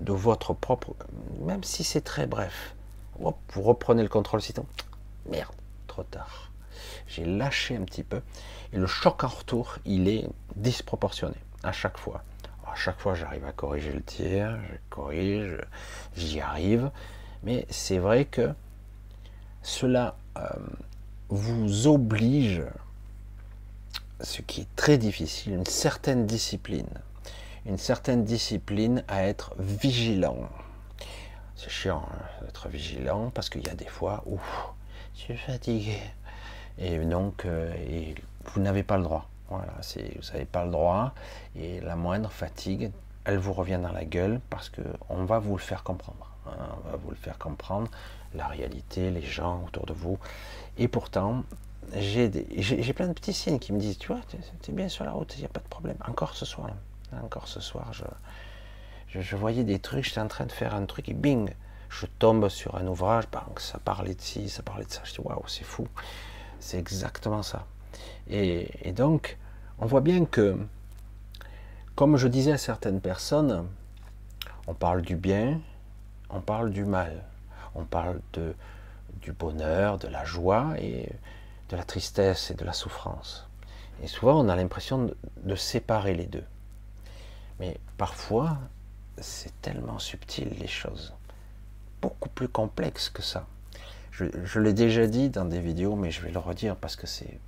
de 0.00 0.12
votre 0.12 0.52
propre, 0.52 0.94
même 1.40 1.64
si 1.64 1.84
c'est 1.84 2.02
très 2.02 2.26
bref, 2.26 2.74
hop, 3.20 3.36
vous 3.52 3.62
reprenez 3.62 4.02
le 4.02 4.08
contrôle, 4.08 4.42
sinon, 4.42 4.66
merde, 5.30 5.54
trop 5.86 6.02
tard. 6.02 6.50
J'ai 7.06 7.24
lâché 7.24 7.76
un 7.76 7.84
petit 7.84 8.02
peu, 8.02 8.20
et 8.72 8.76
le 8.76 8.86
choc 8.86 9.24
en 9.24 9.28
retour, 9.28 9.76
il 9.86 10.08
est 10.08 10.28
disproportionné 10.56 11.36
à 11.62 11.72
chaque 11.72 11.96
fois. 11.98 12.22
À 12.66 12.74
chaque 12.74 12.98
fois, 12.98 13.14
j'arrive 13.14 13.46
à 13.46 13.52
corriger 13.52 13.92
le 13.92 14.02
tir, 14.02 14.58
je 14.70 14.76
corrige, 14.90 15.56
j'y 16.14 16.40
arrive, 16.40 16.90
mais 17.42 17.66
c'est 17.70 17.98
vrai 17.98 18.26
que 18.26 18.52
cela 19.62 20.08
euh, 20.08 20.25
vous 21.28 21.86
oblige, 21.86 22.62
ce 24.20 24.42
qui 24.42 24.62
est 24.62 24.76
très 24.76 24.98
difficile, 24.98 25.54
une 25.54 25.66
certaine 25.66 26.26
discipline. 26.26 26.88
Une 27.66 27.78
certaine 27.78 28.24
discipline 28.24 29.02
à 29.08 29.24
être 29.24 29.54
vigilant. 29.58 30.48
C'est 31.56 31.70
chiant 31.70 32.06
hein, 32.12 32.44
d'être 32.44 32.68
vigilant 32.68 33.30
parce 33.30 33.50
qu'il 33.50 33.66
y 33.66 33.70
a 33.70 33.74
des 33.74 33.88
fois 33.88 34.22
où 34.26 34.38
je 35.14 35.20
suis 35.20 35.36
fatigué. 35.36 35.98
Et 36.78 36.98
donc, 36.98 37.44
euh, 37.44 37.74
vous 38.44 38.60
n'avez 38.60 38.82
pas 38.82 38.96
le 38.98 39.02
droit. 39.02 39.28
Voilà, 39.48 39.72
vous 39.94 40.32
n'avez 40.32 40.44
pas 40.44 40.64
le 40.64 40.70
droit. 40.70 41.12
Et 41.56 41.80
la 41.80 41.96
moindre 41.96 42.30
fatigue, 42.30 42.92
elle 43.24 43.38
vous 43.38 43.52
revient 43.52 43.80
dans 43.82 43.92
la 43.92 44.04
gueule 44.04 44.40
parce 44.50 44.70
qu'on 44.70 45.24
va 45.24 45.38
vous 45.38 45.56
le 45.56 45.62
faire 45.62 45.82
comprendre. 45.82 46.30
Hein, 46.46 46.52
on 46.84 46.90
va 46.90 46.96
vous 46.96 47.10
le 47.10 47.16
faire 47.16 47.38
comprendre 47.38 47.90
la 48.36 48.46
réalité, 48.46 49.10
les 49.10 49.22
gens 49.22 49.64
autour 49.66 49.86
de 49.86 49.92
vous. 49.92 50.18
Et 50.78 50.88
pourtant, 50.88 51.44
j'ai 51.94 52.92
plein 52.94 53.08
de 53.08 53.12
petits 53.12 53.32
signes 53.32 53.58
qui 53.58 53.72
me 53.72 53.78
disent, 53.78 53.98
tu 53.98 54.08
vois, 54.08 54.20
tu 54.62 54.70
es 54.70 54.74
bien 54.74 54.88
sur 54.88 55.04
la 55.04 55.12
route, 55.12 55.34
il 55.36 55.40
n'y 55.40 55.46
a 55.46 55.50
pas 55.50 55.60
de 55.60 55.68
problème. 55.68 55.96
Encore 56.06 56.34
ce 56.34 56.44
soir, 56.44 56.70
encore 57.22 57.48
ce 57.48 57.60
soir, 57.60 57.92
je, 57.92 58.04
Je, 59.20 59.36
voyais 59.36 59.64
des 59.64 59.78
trucs, 59.78 60.04
j'étais 60.04 60.20
en 60.20 60.28
train 60.28 60.46
de 60.46 60.52
faire 60.52 60.74
un 60.74 60.84
truc 60.84 61.08
et 61.08 61.14
bing, 61.14 61.50
je 61.88 62.06
tombe 62.18 62.48
sur 62.48 62.76
un 62.76 62.86
ouvrage, 62.86 63.24
ça 63.58 63.78
parlait 63.78 64.14
de 64.14 64.20
ci, 64.20 64.48
ça 64.48 64.62
parlait 64.62 64.84
de 64.84 64.90
ça. 64.90 65.00
Je 65.04 65.12
dis 65.12 65.20
waouh, 65.20 65.46
c'est 65.46 65.64
fou. 65.64 65.86
C'est 66.58 66.78
exactement 66.78 67.42
ça. 67.42 67.66
Et, 68.28 68.92
donc, 68.92 69.38
on 69.78 69.86
voit 69.86 70.00
bien 70.00 70.24
que, 70.24 70.58
comme 71.94 72.16
je 72.16 72.28
disais 72.28 72.52
à 72.52 72.58
certaines 72.58 73.00
personnes, 73.00 73.66
on 74.66 74.74
parle 74.74 75.02
du 75.02 75.16
bien, 75.16 75.60
on 76.28 76.40
parle 76.40 76.70
du 76.70 76.84
mal, 76.84 77.22
on 77.76 77.84
parle 77.84 78.20
de, 78.32 78.54
du 79.20 79.32
bonheur, 79.32 79.98
de 79.98 80.08
la 80.08 80.24
joie 80.24 80.74
et 80.78 81.08
de 81.68 81.76
la 81.76 81.84
tristesse 81.84 82.50
et 82.50 82.54
de 82.54 82.64
la 82.64 82.72
souffrance. 82.72 83.46
Et 84.02 84.06
souvent, 84.08 84.44
on 84.44 84.48
a 84.48 84.56
l'impression 84.56 85.10
de, 85.42 85.54
séparer 85.54 86.14
les 86.14 86.26
deux. 86.26 86.44
Mais 87.58 87.78
parfois, 87.96 88.58
c'est 89.18 89.58
tellement 89.62 89.98
subtil 89.98 90.50
les 90.58 90.66
choses, 90.66 91.14
beaucoup 92.02 92.28
plus 92.28 92.48
complexe 92.48 93.08
que 93.08 93.22
ça. 93.22 93.46
Je, 94.10 94.60
l'ai 94.60 94.72
déjà 94.72 95.06
dit 95.06 95.28
dans 95.28 95.44
des 95.44 95.60
vidéos, 95.60 95.94
mais 95.94 96.10
je 96.10 96.22
vais 96.22 96.30
le 96.30 96.38
redire 96.38 96.76
parce 96.76 96.96
que 96.96 97.06
c'est 97.06 97.38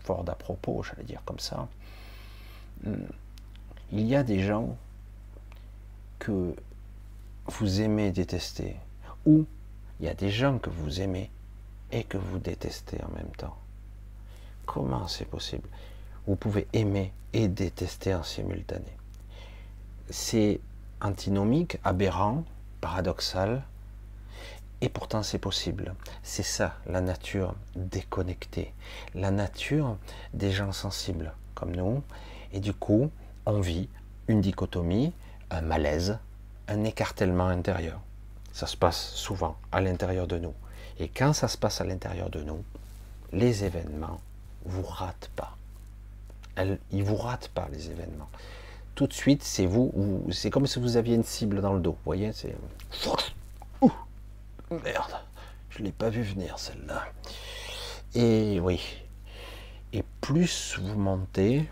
fort 0.00 0.24
d'à 0.24 0.34
propos, 0.34 0.82
j'allais 0.82 1.04
dire 1.04 1.22
comme 1.24 1.38
ça. 1.38 1.68
Hmm. 2.84 2.94
Il 3.92 4.06
y 4.06 4.16
a 4.16 4.22
des 4.22 4.42
gens 4.42 4.76
que 6.18 6.54
vous 7.46 7.80
aimez 7.80 8.10
détester, 8.10 8.76
ou 9.26 9.46
il 10.02 10.06
y 10.06 10.08
a 10.08 10.14
des 10.14 10.30
gens 10.30 10.58
que 10.58 10.68
vous 10.68 11.00
aimez 11.00 11.30
et 11.92 12.02
que 12.02 12.18
vous 12.18 12.40
détestez 12.40 12.98
en 13.04 13.14
même 13.14 13.30
temps. 13.38 13.56
Comment 14.66 15.06
c'est 15.06 15.24
possible? 15.24 15.68
Vous 16.26 16.34
pouvez 16.34 16.66
aimer 16.72 17.12
et 17.32 17.46
détester 17.46 18.12
en 18.12 18.24
simultané. 18.24 18.96
C'est 20.10 20.58
antinomique, 21.00 21.78
aberrant, 21.84 22.42
paradoxal, 22.80 23.62
et 24.80 24.88
pourtant 24.88 25.22
c'est 25.22 25.38
possible. 25.38 25.94
C'est 26.24 26.42
ça, 26.42 26.74
la 26.86 27.00
nature 27.00 27.54
déconnectée, 27.76 28.74
la 29.14 29.30
nature 29.30 29.96
des 30.34 30.50
gens 30.50 30.72
sensibles 30.72 31.32
comme 31.54 31.76
nous, 31.76 32.02
et 32.52 32.58
du 32.58 32.74
coup, 32.74 33.08
on 33.46 33.60
vit 33.60 33.88
une 34.26 34.40
dichotomie, 34.40 35.12
un 35.50 35.60
malaise, 35.62 36.18
un 36.66 36.82
écartèlement 36.82 37.46
intérieur. 37.46 38.00
Ça 38.52 38.66
se 38.66 38.76
passe 38.76 39.12
souvent 39.14 39.56
à 39.72 39.80
l'intérieur 39.80 40.26
de 40.26 40.38
nous. 40.38 40.54
Et 40.98 41.08
quand 41.08 41.32
ça 41.32 41.48
se 41.48 41.56
passe 41.56 41.80
à 41.80 41.84
l'intérieur 41.84 42.30
de 42.30 42.42
nous, 42.42 42.62
les 43.32 43.64
événements 43.64 44.20
vous 44.64 44.82
ratent 44.82 45.30
pas. 45.34 45.56
Elles, 46.54 46.78
ils 46.90 47.02
vous 47.02 47.16
ratent 47.16 47.48
pas 47.48 47.68
les 47.72 47.90
événements. 47.90 48.28
Tout 48.94 49.06
de 49.06 49.12
suite, 49.14 49.42
c'est 49.42 49.64
vous, 49.64 50.22
c'est 50.30 50.50
comme 50.50 50.66
si 50.66 50.78
vous 50.78 50.98
aviez 50.98 51.14
une 51.14 51.24
cible 51.24 51.62
dans 51.62 51.72
le 51.72 51.80
dos. 51.80 51.92
Vous 51.92 52.04
voyez, 52.04 52.32
c'est 52.32 52.54
merde, 54.70 55.14
je 55.70 55.82
l'ai 55.82 55.92
pas 55.92 56.08
vu 56.08 56.22
venir 56.22 56.58
celle-là. 56.58 57.04
Et 58.14 58.60
oui. 58.60 58.80
Et 59.92 60.04
plus 60.20 60.78
vous 60.78 60.98
montez, 60.98 61.68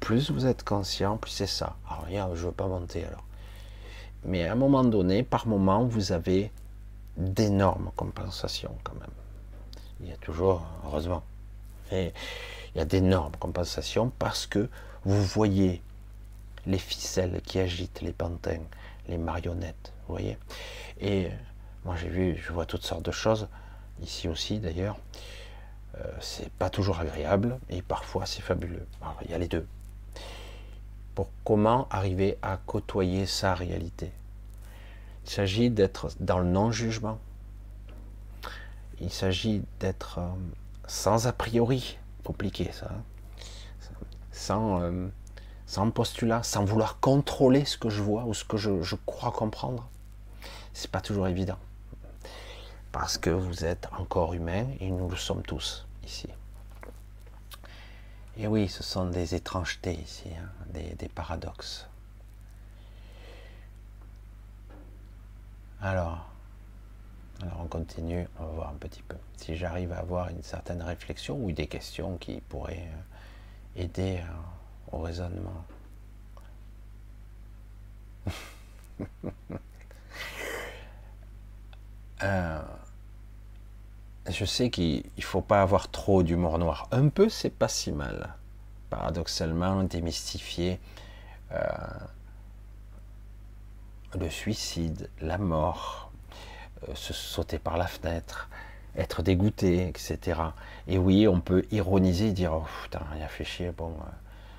plus 0.00 0.30
vous 0.30 0.46
êtes 0.46 0.64
conscient, 0.64 1.16
plus 1.16 1.30
c'est 1.30 1.46
ça. 1.46 1.76
Alors 1.88 2.06
regarde, 2.06 2.34
je 2.34 2.46
veux 2.46 2.52
pas 2.52 2.66
monter 2.66 3.04
alors. 3.04 3.24
Mais 4.24 4.46
à 4.46 4.52
un 4.52 4.56
moment 4.56 4.84
donné, 4.84 5.22
par 5.22 5.46
moment, 5.46 5.84
vous 5.84 6.12
avez 6.12 6.52
d'énormes 7.16 7.90
compensations 7.96 8.76
quand 8.84 8.94
même. 8.94 9.10
Il 10.00 10.08
y 10.08 10.12
a 10.12 10.16
toujours, 10.16 10.62
heureusement, 10.84 11.22
il 11.92 12.12
y 12.74 12.80
a 12.80 12.84
d'énormes 12.84 13.36
compensations 13.38 14.12
parce 14.18 14.46
que 14.46 14.68
vous 15.04 15.22
voyez 15.22 15.82
les 16.66 16.78
ficelles 16.78 17.40
qui 17.42 17.58
agitent 17.58 18.00
les 18.00 18.12
pantins, 18.12 18.60
les 19.08 19.18
marionnettes, 19.18 19.92
vous 20.06 20.14
voyez. 20.14 20.38
Et 21.00 21.28
moi 21.84 21.96
j'ai 21.96 22.08
vu, 22.08 22.36
je 22.36 22.52
vois 22.52 22.66
toutes 22.66 22.84
sortes 22.84 23.04
de 23.04 23.10
choses, 23.10 23.48
ici 24.02 24.28
aussi 24.28 24.58
d'ailleurs. 24.58 24.96
Euh, 25.96 26.04
c'est 26.20 26.50
pas 26.52 26.70
toujours 26.70 27.00
agréable 27.00 27.58
et 27.68 27.82
parfois 27.82 28.24
c'est 28.24 28.42
fabuleux. 28.42 28.86
Alors, 29.02 29.18
il 29.24 29.30
y 29.30 29.34
a 29.34 29.38
les 29.38 29.48
deux. 29.48 29.66
Comment 31.44 31.88
arriver 31.90 32.38
à 32.42 32.56
côtoyer 32.56 33.26
sa 33.26 33.54
réalité 33.54 34.12
Il 35.24 35.30
s'agit 35.30 35.70
d'être 35.70 36.08
dans 36.20 36.38
le 36.38 36.44
non-jugement. 36.44 37.18
Il 39.00 39.10
s'agit 39.10 39.62
d'être 39.80 40.18
euh, 40.18 40.28
sans 40.86 41.26
a 41.26 41.32
priori, 41.32 41.98
compliqué 42.24 42.70
ça, 42.72 42.90
hein. 42.92 43.02
sans, 44.30 44.82
euh, 44.82 45.08
sans 45.66 45.90
postulat, 45.90 46.42
sans 46.42 46.64
vouloir 46.64 47.00
contrôler 47.00 47.64
ce 47.64 47.78
que 47.78 47.88
je 47.88 48.02
vois 48.02 48.24
ou 48.24 48.34
ce 48.34 48.44
que 48.44 48.56
je, 48.56 48.82
je 48.82 48.96
crois 49.06 49.32
comprendre. 49.32 49.88
C'est 50.74 50.90
pas 50.90 51.00
toujours 51.00 51.28
évident. 51.28 51.58
Parce 52.92 53.18
que 53.18 53.30
vous 53.30 53.64
êtes 53.64 53.88
encore 53.98 54.34
humain 54.34 54.66
et 54.80 54.90
nous 54.90 55.08
le 55.08 55.16
sommes 55.16 55.42
tous 55.42 55.86
ici. 56.04 56.28
Et 58.40 58.46
oui, 58.46 58.68
ce 58.70 58.82
sont 58.82 59.04
des 59.10 59.34
étrangetés 59.34 59.92
ici, 59.92 60.30
hein, 60.34 60.48
des, 60.72 60.94
des 60.94 61.08
paradoxes. 61.10 61.86
Alors, 65.82 66.26
alors 67.42 67.60
on 67.60 67.66
continue, 67.66 68.26
on 68.38 68.46
va 68.46 68.52
voir 68.52 68.68
un 68.70 68.78
petit 68.78 69.02
peu. 69.02 69.16
Si 69.36 69.56
j'arrive 69.56 69.92
à 69.92 69.98
avoir 69.98 70.30
une 70.30 70.42
certaine 70.42 70.80
réflexion 70.80 71.36
ou 71.36 71.52
des 71.52 71.66
questions 71.66 72.16
qui 72.16 72.40
pourraient 72.40 72.88
euh, 73.76 73.82
aider 73.82 74.20
euh, 74.22 74.96
au 74.96 75.00
raisonnement. 75.00 75.64
Euh, 82.22 82.60
je 84.28 84.44
sais 84.44 84.70
qu'il 84.70 85.04
ne 85.16 85.22
faut 85.22 85.40
pas 85.40 85.62
avoir 85.62 85.90
trop 85.90 86.22
d'humour 86.22 86.58
noir. 86.58 86.88
Un 86.92 87.08
peu, 87.08 87.28
c'est 87.28 87.50
pas 87.50 87.68
si 87.68 87.92
mal. 87.92 88.34
Paradoxalement, 88.90 89.82
démystifier 89.84 90.80
le 94.18 94.30
suicide, 94.30 95.08
la 95.20 95.38
mort, 95.38 96.10
euh, 96.88 96.94
se 96.94 97.12
sauter 97.12 97.58
par 97.58 97.76
la 97.76 97.86
fenêtre, 97.86 98.48
être 98.96 99.22
dégoûté, 99.22 99.86
etc. 99.86 100.40
Et 100.88 100.98
oui, 100.98 101.28
on 101.28 101.40
peut 101.40 101.64
ironiser 101.70 102.32
dire, 102.32 102.52
oh 102.54 102.64
putain, 102.82 103.02
rien 103.12 103.28
fait 103.28 103.44
chier, 103.44 103.70
bon, 103.70 103.90
euh, 103.90 104.10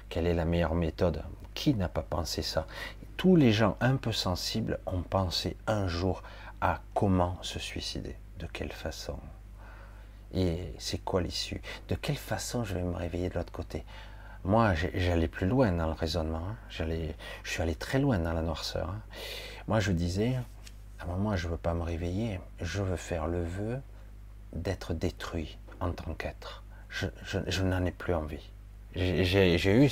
quelle 0.10 0.28
est 0.28 0.34
la 0.34 0.46
meilleure 0.46 0.76
méthode? 0.76 1.24
Qui 1.54 1.74
n'a 1.74 1.90
pas 1.90 2.04
pensé 2.04 2.42
ça? 2.42 2.66
Tous 3.18 3.36
les 3.36 3.52
gens 3.52 3.78
un 3.82 3.98
peu 3.98 4.12
sensibles 4.12 4.80
ont 4.86 5.02
pensé 5.02 5.58
un 5.68 5.88
jour 5.88 6.24
à 6.62 6.80
comment 6.94 7.38
se 7.42 7.60
suicider, 7.60 8.16
de 8.40 8.48
quelle 8.48 8.72
façon? 8.72 9.18
Et 10.34 10.74
c'est 10.80 11.00
quoi 11.00 11.22
l'issue? 11.22 11.62
De 11.90 11.96
quelle 11.96 12.18
façon 12.18 12.64
je 12.64 12.74
vais 12.74 12.84
me 12.84 12.96
réveiller 12.96 13.30
de 13.30 13.36
l'autre 13.36 13.52
côté? 13.52 13.84
Moi, 14.44 14.74
j'allais 14.96 15.28
plus 15.28 15.48
loin 15.48 15.72
dans 15.72 15.88
le 15.88 15.94
raisonnement. 15.94 16.42
Hein. 16.50 16.56
Je 16.70 16.84
suis 17.44 17.62
allé 17.62 17.76
très 17.76 18.00
loin 18.00 18.18
dans 18.18 18.34
la 18.34 18.42
noirceur. 18.42 18.90
Hein. 18.90 19.02
Moi, 19.68 19.80
je 19.80 19.92
disais, 19.92 20.36
à 21.00 21.04
un 21.04 21.08
moment, 21.08 21.36
je 21.36 21.48
veux 21.48 21.58
pas 21.58 21.74
me 21.74 21.84
réveiller, 21.84 22.40
je 22.60 22.82
veux 22.82 22.96
faire 22.96 23.28
le 23.28 23.44
vœu 23.44 23.80
d'être 24.54 24.94
détruit 24.94 25.58
en 25.80 25.92
tant 25.92 26.14
qu'être. 26.14 26.64
Je, 26.90 27.62
n'en 27.62 27.86
ai 27.86 27.92
plus 27.92 28.14
envie. 28.14 28.50
J'ai 28.96 29.86
eu, 29.86 29.90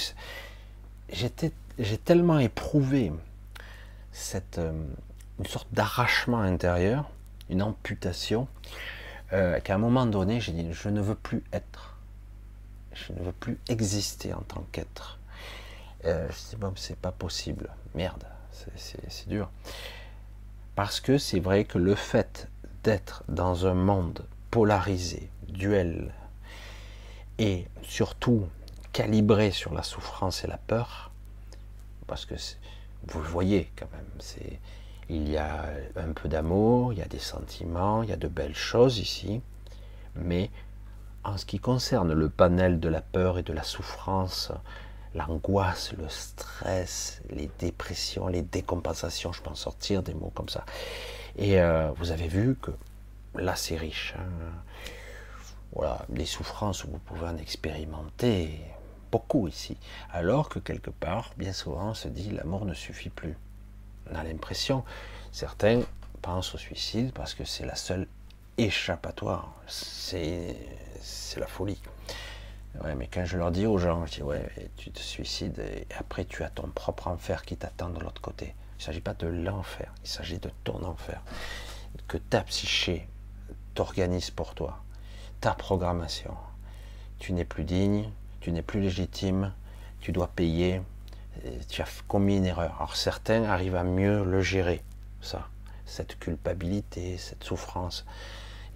j'ai 1.79 1.97
tellement 1.97 2.39
éprouvé 2.39 3.13
cette, 4.11 4.57
euh, 4.57 4.73
une 5.39 5.45
sorte 5.45 5.69
d'arrachement 5.71 6.41
intérieur, 6.41 7.09
une 7.49 7.61
amputation, 7.61 8.47
euh, 9.33 9.59
qu'à 9.59 9.75
un 9.75 9.77
moment 9.77 10.05
donné, 10.05 10.39
j'ai 10.39 10.51
dit, 10.51 10.67
je 10.71 10.89
ne 10.89 11.01
veux 11.01 11.15
plus 11.15 11.43
être. 11.53 11.97
Je 12.93 13.13
ne 13.13 13.19
veux 13.19 13.31
plus 13.31 13.59
exister 13.67 14.33
en 14.33 14.41
tant 14.41 14.65
qu'être. 14.71 15.19
Euh, 16.05 16.27
je 16.29 16.49
dis, 16.49 16.55
bon, 16.55 16.73
c'est 16.75 16.97
pas 16.97 17.11
possible. 17.11 17.69
Merde, 17.95 18.23
c'est 18.51 19.27
dur. 19.27 19.49
Parce 20.75 20.99
que 20.99 21.17
c'est 21.17 21.39
vrai 21.39 21.65
que 21.65 21.77
le 21.77 21.95
fait 21.95 22.47
d'être 22.83 23.23
dans 23.27 23.65
un 23.65 23.73
monde 23.73 24.25
polarisé, 24.49 25.29
duel, 25.47 26.11
et 27.37 27.67
surtout 27.83 28.47
calibré 28.93 29.51
sur 29.51 29.73
la 29.73 29.83
souffrance 29.83 30.43
et 30.43 30.47
la 30.47 30.57
peur, 30.57 31.11
parce 32.07 32.25
que 32.25 32.35
vous 33.07 33.19
le 33.21 33.27
voyez 33.27 33.71
quand 33.75 33.89
même, 33.91 34.09
c'est 34.19 34.59
il 35.09 35.29
y 35.29 35.37
a 35.37 35.65
un 35.95 36.13
peu 36.13 36.29
d'amour, 36.29 36.93
il 36.93 36.99
y 36.99 37.01
a 37.01 37.07
des 37.07 37.19
sentiments, 37.19 38.03
il 38.03 38.09
y 38.09 38.13
a 38.13 38.17
de 38.17 38.27
belles 38.27 38.55
choses 38.55 38.99
ici, 38.99 39.41
mais 40.15 40.51
en 41.23 41.37
ce 41.37 41.45
qui 41.45 41.59
concerne 41.59 42.13
le 42.13 42.29
panel 42.29 42.79
de 42.79 42.89
la 42.89 43.01
peur 43.01 43.37
et 43.39 43.43
de 43.43 43.53
la 43.53 43.63
souffrance, 43.63 44.51
l'angoisse, 45.15 45.93
le 45.97 46.07
stress, 46.07 47.21
les 47.29 47.49
dépressions, 47.59 48.27
les 48.27 48.43
décompensations, 48.43 49.33
je 49.33 49.41
peux 49.41 49.49
en 49.49 49.55
sortir 49.55 50.03
des 50.03 50.13
mots 50.13 50.31
comme 50.33 50.49
ça. 50.49 50.65
Et 51.37 51.59
euh, 51.59 51.91
vous 51.97 52.11
avez 52.11 52.27
vu 52.27 52.55
que 52.61 52.71
là 53.35 53.55
c'est 53.55 53.77
riche. 53.77 54.13
Hein. 54.17 54.29
Voilà, 55.73 56.05
les 56.13 56.25
souffrances, 56.25 56.85
vous 56.85 56.99
pouvez 56.99 57.27
en 57.27 57.37
expérimenter 57.37 58.59
beaucoup 59.11 59.47
ici. 59.47 59.77
Alors 60.11 60.49
que 60.49 60.59
quelque 60.59 60.89
part, 60.89 61.31
bien 61.37 61.53
souvent, 61.53 61.89
on 61.89 61.93
se 61.93 62.07
dit 62.07 62.31
l'amour 62.31 62.65
ne 62.65 62.73
suffit 62.73 63.09
plus. 63.09 63.35
On 64.11 64.15
a 64.15 64.23
l'impression, 64.23 64.83
certains 65.31 65.81
pensent 66.21 66.55
au 66.55 66.57
suicide 66.57 67.11
parce 67.13 67.33
que 67.33 67.45
c'est 67.45 67.65
la 67.65 67.75
seule 67.75 68.07
échappatoire. 68.57 69.53
C'est 69.67 70.55
la 71.37 71.47
folie. 71.47 71.79
Ouais, 72.83 72.95
mais 72.95 73.07
quand 73.11 73.25
je 73.25 73.37
leur 73.37 73.51
dis 73.51 73.65
aux 73.65 73.77
gens, 73.77 74.05
je 74.05 74.15
dis 74.15 74.23
ouais, 74.23 74.47
tu 74.77 74.91
te 74.91 74.99
suicides 74.99 75.59
et 75.59 75.87
après 75.97 76.25
tu 76.25 76.43
as 76.43 76.49
ton 76.49 76.67
propre 76.67 77.07
enfer 77.07 77.43
qui 77.43 77.57
t'attend 77.57 77.89
de 77.89 77.99
l'autre 77.99 78.21
côté. 78.21 78.53
Il 78.75 78.81
ne 78.81 78.83
s'agit 78.83 79.01
pas 79.01 79.13
de 79.13 79.27
l'enfer, 79.27 79.93
il 80.03 80.09
s'agit 80.09 80.39
de 80.39 80.51
ton 80.63 80.83
enfer. 80.83 81.21
Que 82.07 82.17
ta 82.17 82.41
psyché 82.41 83.07
t'organise 83.73 84.29
pour 84.29 84.53
toi, 84.53 84.81
ta 85.41 85.53
programmation. 85.53 86.35
Tu 87.17 87.33
n'es 87.33 87.43
plus 87.43 87.63
digne, 87.63 88.09
tu 88.39 88.51
n'es 88.51 88.61
plus 88.61 88.79
légitime, 88.79 89.53
tu 89.99 90.11
dois 90.11 90.27
payer, 90.27 90.81
tu 91.67 91.81
as 91.81 91.87
commis 92.07 92.37
une 92.37 92.45
erreur. 92.45 92.75
Alors 92.77 92.95
certains 92.95 93.43
arrivent 93.43 93.75
à 93.75 93.83
mieux 93.83 94.23
le 94.23 94.41
gérer, 94.41 94.83
ça, 95.21 95.47
cette 95.85 96.19
culpabilité, 96.19 97.17
cette 97.17 97.43
souffrance. 97.43 98.05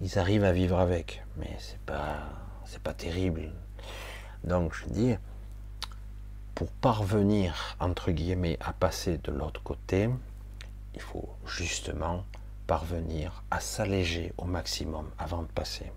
Ils 0.00 0.18
arrivent 0.18 0.44
à 0.44 0.52
vivre 0.52 0.78
avec, 0.78 1.22
mais 1.36 1.50
c'est 1.58 1.78
pas, 1.80 2.18
c'est 2.64 2.82
pas 2.82 2.94
terrible. 2.94 3.52
Donc 4.42 4.74
je 4.74 4.86
dis, 4.86 5.14
pour 6.54 6.68
parvenir, 6.70 7.76
entre 7.80 8.10
guillemets, 8.10 8.58
à 8.60 8.72
passer 8.72 9.18
de 9.18 9.32
l'autre 9.32 9.62
côté, 9.62 10.08
il 10.94 11.00
faut 11.00 11.28
justement 11.46 12.24
parvenir 12.66 13.42
à 13.50 13.60
s'alléger 13.60 14.32
au 14.38 14.44
maximum 14.44 15.10
avant 15.18 15.42
de 15.42 15.48
passer, 15.48 15.90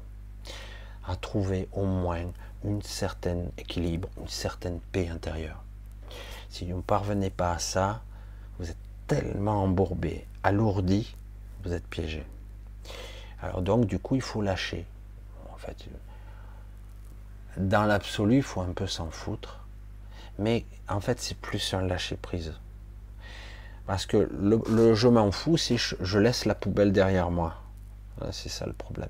à 1.05 1.15
trouver 1.15 1.67
au 1.71 1.85
moins 1.85 2.25
une 2.63 2.81
certaine 2.81 3.51
équilibre, 3.57 4.09
une 4.19 4.27
certaine 4.27 4.79
paix 4.91 5.09
intérieure. 5.09 5.63
Si 6.49 6.69
vous 6.71 6.77
ne 6.77 6.81
parvenez 6.81 7.29
pas 7.29 7.53
à 7.53 7.59
ça, 7.59 8.01
vous 8.59 8.69
êtes 8.69 8.77
tellement 9.07 9.63
embourbé, 9.63 10.25
alourdi, 10.43 11.15
vous 11.63 11.73
êtes 11.73 11.87
piégé. 11.87 12.23
Alors 13.41 13.61
donc 13.61 13.85
du 13.85 13.99
coup 13.99 14.15
il 14.15 14.21
faut 14.21 14.41
lâcher. 14.41 14.85
En 15.53 15.57
fait, 15.57 15.87
dans 17.57 17.83
l'absolu, 17.83 18.37
il 18.37 18.43
faut 18.43 18.61
un 18.61 18.71
peu 18.73 18.87
s'en 18.87 19.09
foutre. 19.09 19.59
Mais 20.39 20.65
en 20.87 20.99
fait, 20.99 21.19
c'est 21.19 21.37
plus 21.37 21.73
un 21.73 21.81
lâcher 21.81 22.15
prise. 22.15 22.53
Parce 23.87 24.05
que 24.05 24.29
je 24.93 25.07
m'en 25.07 25.31
fous 25.31 25.57
si 25.57 25.77
je, 25.77 26.19
laisse 26.19 26.45
la 26.45 26.55
poubelle 26.55 26.91
derrière 26.91 27.31
moi. 27.31 27.55
C'est 28.31 28.49
ça 28.49 28.65
le 28.65 28.73
problème. 28.73 29.09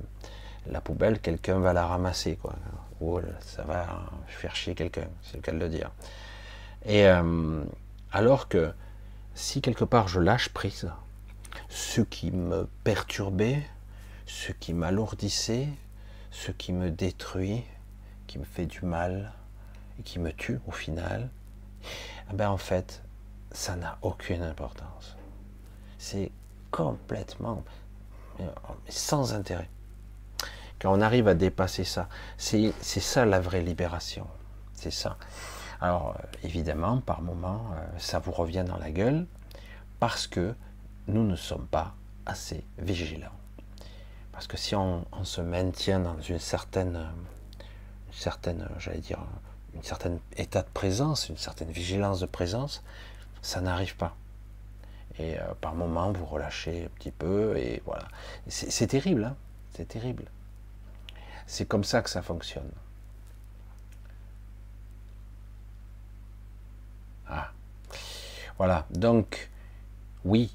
La 0.67 0.81
poubelle, 0.81 1.19
quelqu'un 1.19 1.59
va 1.59 1.73
la 1.73 1.85
ramasser, 1.85 2.35
quoi. 2.35 2.53
Ou 3.01 3.19
ça 3.41 3.63
va 3.63 3.85
faire 4.27 4.55
chier 4.55 4.75
quelqu'un, 4.75 5.07
c'est 5.23 5.37
le 5.37 5.41
cas 5.41 5.51
de 5.51 5.59
le 5.59 5.69
dire. 5.69 5.91
Et 6.87 7.05
euh, 7.05 7.63
alors 8.11 8.47
que 8.47 8.73
si 9.35 9.61
quelque 9.61 9.83
part 9.83 10.07
je 10.07 10.19
lâche 10.19 10.49
prise, 10.49 10.89
ce 11.69 12.01
qui 12.01 12.31
me 12.31 12.67
perturbait, 12.83 13.61
ce 14.25 14.53
qui 14.53 14.73
m'alourdissait, 14.73 15.67
ce 16.31 16.51
qui 16.51 16.71
me 16.71 16.89
détruit, 16.89 17.63
qui 18.25 18.39
me 18.39 18.45
fait 18.45 18.65
du 18.65 18.85
mal 18.85 19.33
et 19.99 20.03
qui 20.03 20.17
me 20.19 20.31
tue 20.31 20.59
au 20.65 20.71
final, 20.71 21.29
eh 22.31 22.33
ben 22.33 22.49
en 22.49 22.57
fait, 22.57 23.03
ça 23.51 23.75
n'a 23.75 23.97
aucune 24.01 24.41
importance. 24.41 25.17
C'est 25.97 26.31
complètement 26.71 27.63
sans 28.87 29.33
intérêt. 29.33 29.69
Quand 30.79 30.93
on 30.93 31.01
arrive 31.01 31.27
à 31.27 31.33
dépasser 31.33 31.83
ça, 31.83 32.07
c'est 32.37 32.71
ça 32.81 33.25
la 33.25 33.39
vraie 33.39 33.61
libération. 33.61 34.27
C'est 34.73 34.91
ça. 34.91 35.17
Alors 35.81 36.15
euh, 36.17 36.27
évidemment, 36.43 37.01
par 37.01 37.21
moments, 37.21 37.65
euh, 37.73 37.99
ça 37.99 38.19
vous 38.19 38.31
revient 38.31 38.65
dans 38.67 38.77
la 38.77 38.91
gueule 38.91 39.25
parce 39.99 40.27
que 40.27 40.55
nous 41.07 41.23
ne 41.23 41.35
sommes 41.35 41.67
pas 41.67 41.93
assez 42.25 42.63
vigilants. 42.77 43.31
Parce 44.31 44.47
que 44.47 44.57
si 44.57 44.75
on, 44.75 45.05
se 45.23 45.41
maintient 45.41 45.99
dans 45.99 46.19
une 46.21 46.39
certaine, 46.39 47.07
certaine, 48.11 48.69
j'allais 48.77 48.99
dire, 48.99 49.19
une 49.73 49.81
certaine 49.81 50.19
état 50.35 50.61
de 50.61 50.67
présence, 50.73 51.29
une 51.29 51.37
certaine 51.37 51.71
vigilance 51.71 52.19
de 52.19 52.27
présence, 52.27 52.83
ça 53.41 53.61
n'arrive 53.61 53.95
pas. 53.95 54.15
Et 55.17 55.39
euh, 55.39 55.43
par 55.59 55.73
moments, 55.73 56.11
vous 56.11 56.25
relâchez 56.25 56.85
un 56.85 56.89
petit 56.89 57.11
peu, 57.11 57.57
et 57.57 57.81
voilà. 57.85 58.07
C'est 58.47 58.87
terrible, 58.87 59.23
hein 59.23 59.35
c'est 59.73 59.87
terrible. 59.87 60.25
C'est 61.45 61.67
comme 61.67 61.83
ça 61.83 62.01
que 62.01 62.09
ça 62.09 62.21
fonctionne. 62.21 62.69
Ah. 67.29 67.51
Voilà, 68.57 68.85
donc, 68.89 69.49
oui, 70.25 70.51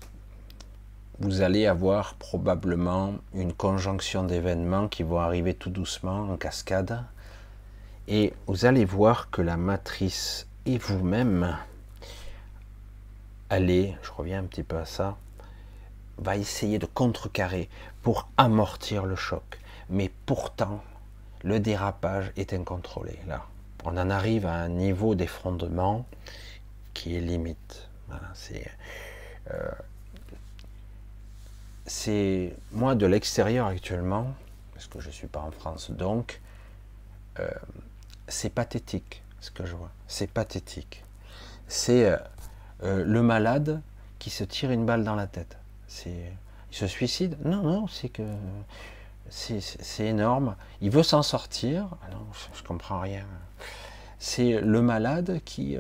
vous 1.19 1.41
allez 1.43 1.67
avoir 1.67 2.15
probablement 2.15 3.15
une 3.35 3.53
conjonction 3.53 4.25
d'événements 4.25 4.89
qui 4.89 5.03
vont 5.03 5.21
arriver 5.21 5.55
tout 5.55 5.71
doucement 5.71 6.31
en 6.31 6.37
cascade. 6.37 7.05
Et 8.09 8.33
vous 8.47 8.65
allez 8.65 8.85
voir 8.85 9.31
que 9.31 9.43
la 9.43 9.57
matrice 9.57 10.49
et 10.67 10.79
vous-même 10.79 11.57
allez, 13.51 13.95
je 14.03 14.11
reviens 14.11 14.41
un 14.41 14.45
petit 14.45 14.63
peu 14.63 14.79
à 14.79 14.87
ça, 14.87 15.17
va 16.19 16.37
essayer 16.37 16.79
de 16.79 16.87
contrecarrer 16.87 17.69
pour 18.03 18.29
amortir 18.37 19.05
le 19.05 19.15
choc. 19.15 19.61
Mais 19.91 20.11
pourtant, 20.27 20.83
le 21.45 21.61
dérapage 21.61 22.33
est 22.37 22.55
incontrôlé. 22.55 23.19
Là, 23.29 23.47
on 23.85 23.97
en 23.99 24.09
arrive 24.11 24.47
à 24.47 24.55
un 24.55 24.69
niveau 24.71 25.15
d'effondrement 25.15 26.07
qui 26.95 27.17
est 27.17 27.21
limite. 27.21 27.89
c'est 28.35 28.71
euh, 29.51 29.71
c'est 31.87 32.55
moi 32.71 32.95
de 32.95 33.07
l'extérieur 33.07 33.67
actuellement, 33.67 34.35
parce 34.73 34.87
que 34.87 35.01
je 35.01 35.09
ne 35.09 35.13
suis 35.13 35.27
pas 35.27 35.41
en 35.41 35.51
France, 35.51 35.91
donc 35.91 36.41
euh, 37.41 37.49
c'est 38.29 38.51
pathétique 38.51 39.23
ce 39.41 39.51
que 39.51 39.67
je 39.67 39.75
vois. 39.75 39.91
C'est 40.07 40.31
pathétique. 40.31 41.05
C'est 41.67 42.07
euh, 42.83 43.05
le 43.05 43.23
malade 43.23 43.81
qui 44.21 44.31
se 44.31 44.45
tire 44.45 44.71
une 44.71 44.87
balle 44.87 45.03
dans 45.03 45.17
la 45.17 45.27
tête. 45.27 45.59
C'est, 45.89 46.33
il 46.71 46.77
se 46.77 46.87
suicide 46.87 47.37
Non, 47.45 47.63
non, 47.63 47.87
c'est 47.89 48.09
que 48.09 48.23
c'est 49.29 50.07
énorme. 50.07 50.55
Il 50.81 50.91
veut 50.91 51.03
s'en 51.03 51.23
sortir. 51.23 51.89
Ah 52.03 52.11
non, 52.13 52.25
je, 52.33 52.63
ne 52.63 52.67
comprends 52.67 53.01
rien. 53.01 53.25
C'est 54.19 54.61
le 54.61 54.83
malade 54.83 55.41
qui 55.45 55.77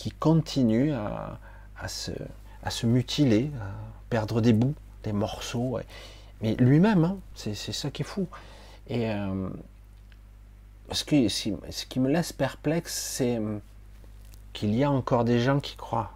qui 0.00 0.12
continue 0.12 0.94
à, 0.94 1.38
à, 1.78 1.86
se, 1.86 2.10
à 2.62 2.70
se 2.70 2.86
mutiler, 2.86 3.50
à 3.60 3.66
perdre 4.08 4.40
des 4.40 4.54
bouts, 4.54 4.74
des 5.02 5.12
morceaux. 5.12 5.78
Mais 6.40 6.54
lui-même, 6.54 7.04
hein, 7.04 7.18
c'est 7.34 7.54
ça 7.54 7.90
qui 7.90 8.00
est 8.00 8.06
fou. 8.06 8.26
Et 8.88 9.10
euh, 9.10 9.50
ce, 10.90 11.04
qui, 11.04 11.28
ce 11.28 11.84
qui 11.84 12.00
me 12.00 12.08
laisse 12.08 12.32
perplexe, 12.32 12.94
c'est 12.94 13.36
hum, 13.36 13.60
qu'il 14.54 14.74
y 14.74 14.84
a 14.84 14.90
encore 14.90 15.24
des 15.24 15.38
gens 15.38 15.60
qui 15.60 15.76
croient 15.76 16.12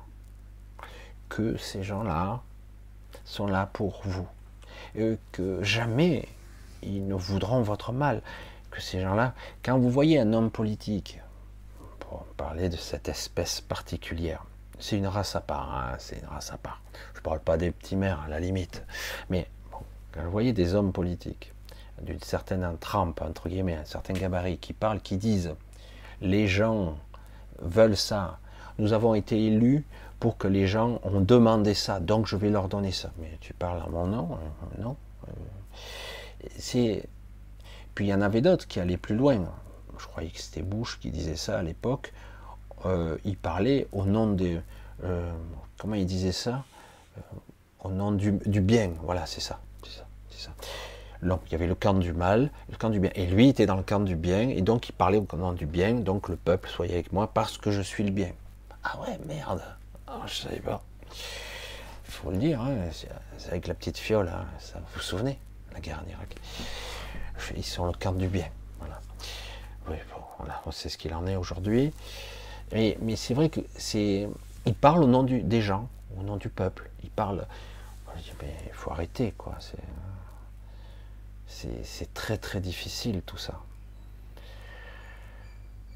que 1.29 1.59
ces 1.59 1.83
gens-là 1.83 2.41
sont 3.27 3.47
là 3.47 3.69
pour 3.71 4.01
vous. 4.07 4.27
Et 4.97 5.19
que 5.33 5.63
jamais 5.63 6.27
ils 6.83 7.07
ne 7.07 7.15
voudront 7.15 7.61
votre 7.61 7.93
mal. 7.93 8.23
Que 8.71 8.81
ces 8.81 9.03
gens-là, 9.03 9.35
quand 9.63 9.79
vous 9.79 9.91
voyez 9.91 10.19
un 10.19 10.33
homme 10.33 10.51
politique, 10.51 11.19
parler 12.37 12.69
de 12.69 12.77
cette 12.77 13.09
espèce 13.09 13.61
particulière, 13.61 14.45
c'est 14.79 14.97
une 14.97 15.07
race 15.07 15.37
à 15.37 15.41
part, 15.41 15.75
hein, 15.75 15.97
c'est 15.99 16.19
une 16.19 16.29
race 16.29 16.53
à 16.53 16.59
part. 16.59 16.83
Je 17.15 17.21
ne 17.21 17.23
parle 17.23 17.41
pas 17.41 17.57
des 17.57 17.71
petits 17.71 17.97
maires 17.97 18.23
à 18.27 18.29
la 18.29 18.41
limite, 18.41 18.85
mais 19.31 19.49
quand 20.13 20.23
vous 20.23 20.31
voyez 20.31 20.53
des 20.53 20.75
hommes 20.75 20.93
politiques 20.93 21.53
d'une 22.03 22.21
certaine 22.21 22.77
trempe, 22.79 23.23
entre 23.23 23.49
guillemets, 23.49 23.77
un 23.77 23.85
certain 23.85 24.15
gabarit, 24.15 24.59
qui 24.59 24.73
parlent, 24.73 25.01
qui 25.01 25.17
disent 25.17 25.55
les 26.21 26.49
gens 26.49 26.97
veulent 27.61 27.97
ça, 27.97 28.39
nous 28.79 28.93
avons 28.93 29.15
été 29.15 29.47
élus 29.47 29.85
pour 30.21 30.37
que 30.37 30.49
les 30.49 30.67
gens 30.67 31.01
ont 31.03 31.21
demandé 31.21 31.75
ça, 31.75 32.01
donc 32.01 32.27
je 32.27 32.37
vais 32.37 32.51
leur 32.51 32.69
donner 32.69 32.93
ça. 32.93 33.11
Mais 33.19 33.37
tu 33.41 33.53
parles 33.53 33.83
à 33.85 33.89
mon 33.89 34.07
nom 34.07 34.31
euh, 34.33 34.83
Non. 34.83 34.97
Euh, 35.29 35.33
c'est... 36.59 37.09
Puis 37.95 38.07
il 38.07 38.09
y 38.09 38.15
en 38.15 38.23
avait 38.23 38.41
d'autres 38.41 38.67
qui 38.67 38.81
allaient 38.81 38.97
plus 38.97 39.15
loin. 39.15 39.45
Je 39.99 40.07
croyais 40.07 40.31
que 40.31 40.41
c'était 40.41 40.63
Bush 40.63 40.99
qui 41.01 41.11
disait 41.11 41.37
ça 41.37 41.59
à 41.59 41.63
l'époque. 41.63 42.13
Euh, 42.87 43.17
il 43.25 43.37
parlait 43.37 43.89
au 43.93 44.05
nom 44.05 44.33
de... 44.33 44.61
Euh, 45.05 45.33
comment 45.79 45.95
il 45.95 46.07
disait 46.07 46.33
ça 46.33 46.65
euh, 47.19 47.21
Au 47.83 47.91
nom 47.91 48.13
du, 48.13 48.33
bien. 48.33 48.91
Voilà, 49.03 49.27
c'est 49.27 49.41
ça. 49.41 49.61
Ça, 50.31 50.51
Donc, 51.23 51.41
il 51.47 51.53
y 51.53 51.55
avait 51.55 51.67
le 51.67 51.75
camp 51.75 51.95
du 51.95 52.13
mal, 52.13 52.51
le 52.71 52.77
camp 52.77 52.91
du 52.91 53.01
bien. 53.01 53.11
Et 53.15 53.27
lui 53.27 53.49
était 53.49 53.67
dans 53.67 53.77
le 53.77 53.83
camp 53.83 54.01
du 54.01 54.17
bien, 54.17 54.49
et 54.49 54.61
donc 54.61 54.89
il 54.89 54.93
parlait 54.93 55.19
au 55.19 55.37
nom 55.37 55.53
du 55.53 55.67
bien. 55.67 55.95
Donc 55.95 56.29
le 56.29 56.37
peuple, 56.37 56.69
soyez 56.69 56.95
avec 56.95 57.13
moi 57.13 57.29
parce 57.33 57.59
que 57.59 57.71
je 57.71 57.81
suis 57.81 58.05
le 58.05 58.11
bien. 58.11 58.33
Ah 58.83 59.01
ouais, 59.01 59.19
merde. 59.27 59.63
Ah, 60.07 60.21
je 60.27 60.35
savais 60.35 60.61
pas. 60.61 60.83
Il 62.07 62.13
faut 62.13 62.31
le 62.31 62.37
dire, 62.37 62.61
hein, 62.61 62.77
c'est 63.39 63.51
avec 63.51 63.67
la 63.67 63.75
petite 63.75 63.99
fiole, 63.99 64.29
hein, 64.29 64.45
vous 64.75 64.81
vous 64.95 65.01
souvenez 65.01 65.39
La 65.73 65.81
guerre 65.81 66.03
en 66.05 66.11
Irak. 66.11 66.37
Ils 67.57 67.65
sont 67.65 67.87
le 67.87 67.93
camp 67.93 68.13
du 68.13 68.29
bien. 68.29 68.47
Voilà. 70.39 70.61
On 70.67 70.71
sait 70.71 70.89
ce 70.89 70.99
qu'il 70.99 71.15
en 71.15 71.27
est 71.27 71.37
aujourd'hui. 71.37 71.93
Mais, 72.73 72.97
c'est 73.17 73.35
vrai 73.35 73.49
que 73.49 73.61
il 74.67 74.75
parle 74.75 75.05
au 75.05 75.07
nom 75.07 75.23
des 75.23 75.63
gens. 75.63 75.89
au 76.19 76.23
nom 76.23 76.37
du 76.37 76.49
peuple. 76.49 76.91
Il 77.03 77.11
parle. 77.11 77.47
il 78.17 78.73
faut 78.73 78.91
arrêter, 78.91 79.33
quoi. 79.37 79.57
C'est 81.47 82.15
très 82.15 82.37
très 82.37 82.61
difficile 82.61 83.23
tout 83.25 83.37
ça. 83.37 83.61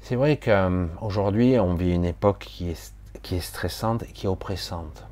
C'est 0.01 0.15
vrai 0.15 0.37
qu'aujourd'hui, 0.37 1.59
on 1.59 1.75
vit 1.75 1.91
une 1.91 2.05
époque 2.05 2.39
qui 2.39 2.69
est, 2.69 2.93
qui 3.21 3.35
est 3.35 3.41
stressante 3.41 4.03
et 4.03 4.11
qui 4.11 4.25
est 4.25 4.29
oppressante. 4.29 5.03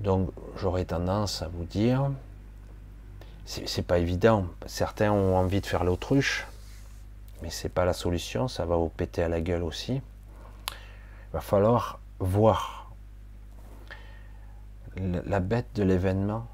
Donc, 0.00 0.30
j'aurais 0.56 0.84
tendance 0.84 1.42
à 1.42 1.48
vous 1.48 1.64
dire, 1.64 2.10
c'est 3.44 3.86
pas 3.86 3.98
évident. 3.98 4.46
Certains 4.66 5.12
ont 5.12 5.36
envie 5.36 5.60
de 5.60 5.66
faire 5.66 5.84
l'autruche, 5.84 6.46
mais 7.44 7.50
c'est 7.50 7.68
pas 7.68 7.84
la 7.84 7.92
solution. 7.92 8.48
Ça 8.48 8.64
va 8.64 8.76
vous 8.76 8.88
péter 8.88 9.22
à 9.22 9.28
la 9.28 9.42
gueule 9.42 9.62
aussi. 9.62 9.92
Il 9.92 11.32
va 11.34 11.42
falloir 11.42 12.00
voir 12.18 12.90
la 14.96 15.40
bête 15.40 15.66
de 15.74 15.82
l'événement. 15.82 16.46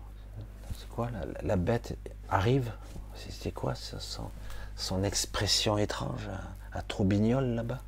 C'est 0.76 0.88
quoi 0.88 1.08
la, 1.44 1.54
bête 1.54 1.96
arrive 2.28 2.72
C'est 3.14 3.52
quoi 3.52 3.76
son, 3.76 4.30
son, 4.74 5.04
expression 5.04 5.78
étrange 5.78 6.28
à, 6.72 6.82
Troubignol 6.82 7.44
là-bas? 7.54 7.78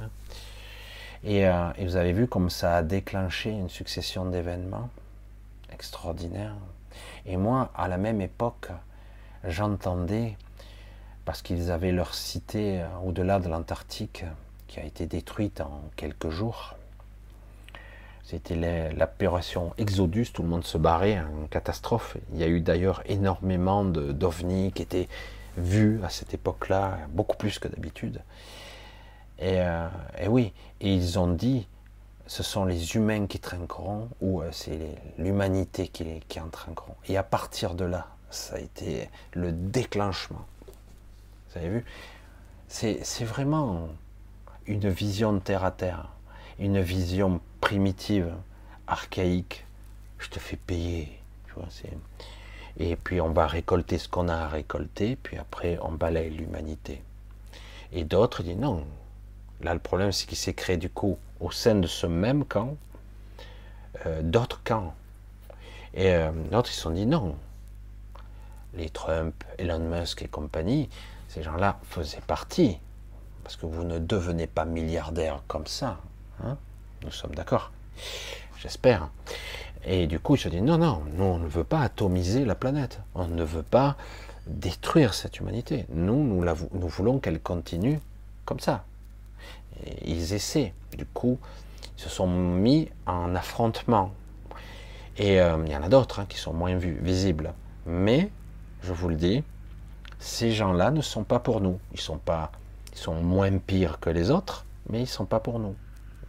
Hein? 0.00 0.08
Et, 1.24 1.48
euh, 1.48 1.72
et, 1.78 1.84
vous 1.84 1.96
avez 1.96 2.12
vu 2.12 2.28
comme 2.28 2.48
ça 2.48 2.76
a 2.76 2.82
déclenché 2.84 3.50
une 3.50 3.68
succession 3.68 4.24
d'événements 4.26 4.88
extraordinaires. 5.72 6.54
Et 7.26 7.36
moi, 7.36 7.72
à 7.74 7.88
la 7.88 7.96
même 7.96 8.20
époque, 8.20 8.68
j'entendais, 9.42 10.36
parce 11.24 11.42
qu'ils 11.42 11.70
avaient 11.70 11.92
leur 11.92 12.14
cité 12.14 12.80
euh, 12.80 12.86
au-delà 13.04 13.38
de 13.38 13.48
l'Antarctique, 13.48 14.24
qui 14.66 14.80
a 14.80 14.84
été 14.84 15.06
détruite 15.06 15.60
en 15.60 15.82
quelques 15.96 16.30
jours, 16.30 16.76
c'était 18.24 18.92
l'opération 18.96 19.74
Exodus, 19.76 20.28
tout 20.32 20.42
le 20.42 20.48
monde 20.48 20.64
se 20.64 20.78
barrait, 20.78 21.20
en 21.20 21.46
catastrophe. 21.48 22.16
Il 22.32 22.38
y 22.38 22.44
a 22.44 22.46
eu 22.46 22.60
d'ailleurs 22.60 23.02
énormément 23.04 23.84
d'ovnis 23.84 24.72
qui 24.72 24.82
étaient 24.82 25.08
vus 25.58 26.00
à 26.02 26.08
cette 26.08 26.32
époque-là, 26.32 26.98
beaucoup 27.10 27.36
plus 27.36 27.58
que 27.58 27.68
d'habitude. 27.68 28.22
Et, 29.38 29.60
euh, 29.60 29.88
oui, 30.28 30.52
et 30.80 30.94
ils 30.94 31.18
ont 31.18 31.28
dit, 31.28 31.66
ce 32.26 32.42
sont 32.42 32.64
les 32.64 32.94
humains 32.94 33.26
qui 33.26 33.38
trinqueront 33.38 34.08
ou 34.20 34.40
euh, 34.40 34.48
c'est 34.52 34.94
l'humanité 35.18 35.88
qui, 35.88 36.20
qui 36.28 36.40
en 36.40 36.48
trinqueront. 36.48 36.94
Et 37.08 37.16
à 37.16 37.22
partir 37.22 37.74
de 37.74 37.84
là, 37.84 38.06
ça 38.30 38.54
a 38.54 38.60
été 38.60 39.10
le 39.32 39.52
déclenchement. 39.52 40.46
Vous 41.52 41.58
avez 41.58 41.68
vu? 41.68 41.84
C'est 42.68 43.24
vraiment 43.24 43.88
une 44.66 44.88
vision 44.88 45.32
de 45.32 45.38
terre 45.38 45.64
à 45.64 45.70
terre, 45.70 46.08
une 46.58 46.80
vision 46.80 47.40
primitive, 47.60 48.32
archaïque. 48.86 49.66
Je 50.18 50.28
te 50.28 50.38
fais 50.38 50.56
payer. 50.56 51.20
Tu 51.46 51.54
vois, 51.54 51.68
et 52.78 52.96
puis 52.96 53.20
on 53.20 53.30
va 53.30 53.46
récolter 53.46 53.98
ce 53.98 54.08
qu'on 54.08 54.28
a 54.28 54.34
à 54.34 54.48
récolter, 54.48 55.16
puis 55.16 55.36
après 55.36 55.78
on 55.82 55.92
balaye 55.92 56.30
l'humanité. 56.30 57.02
Et 57.92 58.04
d'autres 58.04 58.42
disent 58.42 58.56
non. 58.56 58.86
Là, 59.60 59.74
le 59.74 59.80
problème, 59.80 60.10
c'est 60.10 60.26
qu'il 60.26 60.38
s'est 60.38 60.54
créé 60.54 60.76
du 60.76 60.88
coup 60.88 61.18
au 61.38 61.50
sein 61.50 61.74
de 61.74 61.86
ce 61.86 62.06
même 62.06 62.44
camp 62.44 62.76
euh, 64.06 64.22
d'autres 64.22 64.62
camps. 64.64 64.94
Et 65.94 66.12
euh, 66.12 66.32
d'autres, 66.50 66.70
ils 66.70 66.74
se 66.74 66.80
sont 66.80 66.90
dit 66.90 67.06
non. 67.06 67.36
Les 68.74 68.88
Trump, 68.88 69.44
Elon 69.58 69.80
Musk 69.80 70.22
et 70.22 70.28
compagnie, 70.28 70.88
ces 71.32 71.42
gens-là 71.42 71.78
faisaient 71.84 72.22
partie. 72.26 72.78
Parce 73.42 73.56
que 73.56 73.66
vous 73.66 73.84
ne 73.84 73.98
devenez 73.98 74.46
pas 74.46 74.64
milliardaire 74.64 75.42
comme 75.48 75.66
ça. 75.66 75.98
Hein. 76.44 76.56
nous 77.04 77.10
sommes 77.10 77.34
d'accord. 77.34 77.72
J'espère. 78.58 79.08
Et 79.84 80.06
du 80.06 80.20
coup, 80.20 80.36
ils 80.36 80.38
se 80.38 80.48
disent 80.48 80.62
non, 80.62 80.78
non, 80.78 81.02
nous, 81.14 81.24
on 81.24 81.38
ne 81.38 81.48
veut 81.48 81.64
pas 81.64 81.80
atomiser 81.80 82.44
la 82.44 82.54
planète. 82.54 83.00
On 83.14 83.26
ne 83.26 83.42
veut 83.42 83.64
pas 83.64 83.96
détruire 84.46 85.14
cette 85.14 85.38
humanité. 85.40 85.86
Nous, 85.90 86.22
nous, 86.22 86.88
voulons 86.88 87.18
qu'elle 87.18 87.40
continue 87.40 87.98
comme 88.44 88.60
ça 88.60 88.84
ils 90.04 90.32
essaient. 90.32 90.74
Du 90.96 91.06
coup, 91.06 91.38
ils 91.96 92.02
se 92.02 92.08
sont 92.08 92.26
mis 92.26 92.88
en 93.06 93.34
affrontement. 93.34 94.12
Et 95.16 95.40
euh, 95.40 95.62
il 95.66 95.72
y 95.72 95.76
en 95.76 95.82
a 95.82 95.88
d'autres 95.88 96.20
hein, 96.20 96.26
qui 96.28 96.38
sont 96.38 96.52
moins 96.52 96.76
visibles. 96.76 97.52
Mais, 97.86 98.30
je 98.82 98.92
vous 98.92 99.08
le 99.08 99.16
dis, 99.16 99.42
ces 100.22 100.52
gens-là 100.52 100.92
ne 100.92 101.00
sont 101.00 101.24
pas 101.24 101.40
pour 101.40 101.60
nous. 101.60 101.80
Ils 101.92 102.00
sont 102.00 102.18
pas, 102.18 102.52
ils 102.92 102.98
sont 102.98 103.20
moins 103.20 103.58
pires 103.58 103.98
que 103.98 104.08
les 104.08 104.30
autres, 104.30 104.64
mais 104.88 105.00
ils 105.02 105.08
sont 105.08 105.26
pas 105.26 105.40
pour 105.40 105.58
nous. 105.58 105.74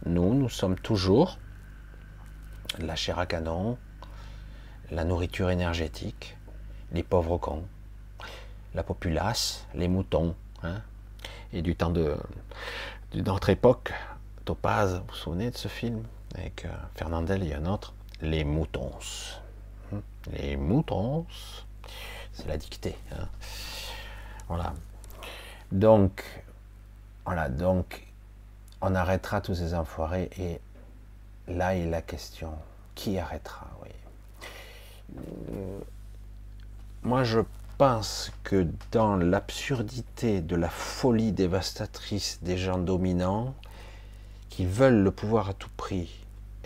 Nous, 0.04 0.34
nous 0.34 0.48
sommes 0.48 0.76
toujours 0.76 1.38
la 2.80 2.96
chair 2.96 3.20
à 3.20 3.26
canon, 3.26 3.78
la 4.90 5.04
nourriture 5.04 5.48
énergétique, 5.48 6.36
les 6.92 7.04
pauvres 7.04 7.38
cons, 7.38 7.64
la 8.74 8.82
populace, 8.82 9.66
les 9.74 9.88
moutons. 9.88 10.34
Hein. 10.64 10.80
et 11.52 11.60
du 11.60 11.76
temps 11.76 11.90
de, 11.90 12.16
d'une 13.12 13.28
autre 13.28 13.50
époque, 13.50 13.92
Topaz, 14.46 14.94
vous 14.94 15.04
vous 15.08 15.14
souvenez 15.14 15.50
de 15.50 15.56
ce 15.56 15.68
film 15.68 16.02
avec 16.34 16.64
euh, 16.64 16.68
Fernandel 16.94 17.42
et 17.44 17.52
un 17.52 17.66
autre? 17.66 17.92
Les 18.22 18.44
moutons. 18.44 18.92
Hmm. 19.92 19.98
Les 20.32 20.56
moutons, 20.56 21.26
c'est 22.32 22.48
la 22.48 22.56
dictée. 22.56 22.96
Hein. 23.12 23.28
Voilà. 24.48 24.74
Donc, 25.72 26.24
voilà, 27.24 27.48
donc, 27.48 28.06
on 28.80 28.94
arrêtera 28.94 29.40
tous 29.40 29.54
ces 29.54 29.74
enfoirés 29.74 30.30
et 30.38 30.60
là 31.48 31.74
est 31.76 31.86
la 31.86 32.02
question 32.02 32.52
qui 32.94 33.18
arrêtera 33.18 33.66
oui. 33.82 33.90
Euh, 35.16 35.78
moi, 37.02 37.24
je 37.24 37.40
pense 37.76 38.32
que 38.44 38.66
dans 38.92 39.16
l'absurdité 39.16 40.40
de 40.40 40.56
la 40.56 40.68
folie 40.68 41.32
dévastatrice 41.32 42.38
des 42.42 42.56
gens 42.56 42.78
dominants, 42.78 43.54
qui 44.48 44.64
veulent 44.64 45.02
le 45.02 45.10
pouvoir 45.10 45.50
à 45.50 45.54
tout 45.54 45.70
prix, 45.76 46.08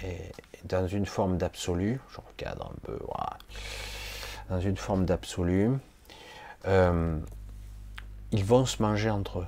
et 0.05 0.31
dans 0.65 0.87
une 0.87 1.07
forme 1.07 1.39
d'absolu, 1.39 2.01
je 2.11 2.19
regarde 2.33 2.61
un 2.61 2.75
peu, 2.83 2.99
dans 4.51 4.61
une 4.61 4.77
forme 4.77 5.07
d'absolu, 5.07 5.71
euh, 6.67 7.19
ils 8.33 8.45
vont 8.45 8.67
se 8.67 8.83
manger 8.83 9.11
entre 9.11 9.41
eux. 9.41 9.47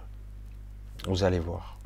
Vous 1.06 1.24
allez 1.24 1.38
voir. 1.38 1.78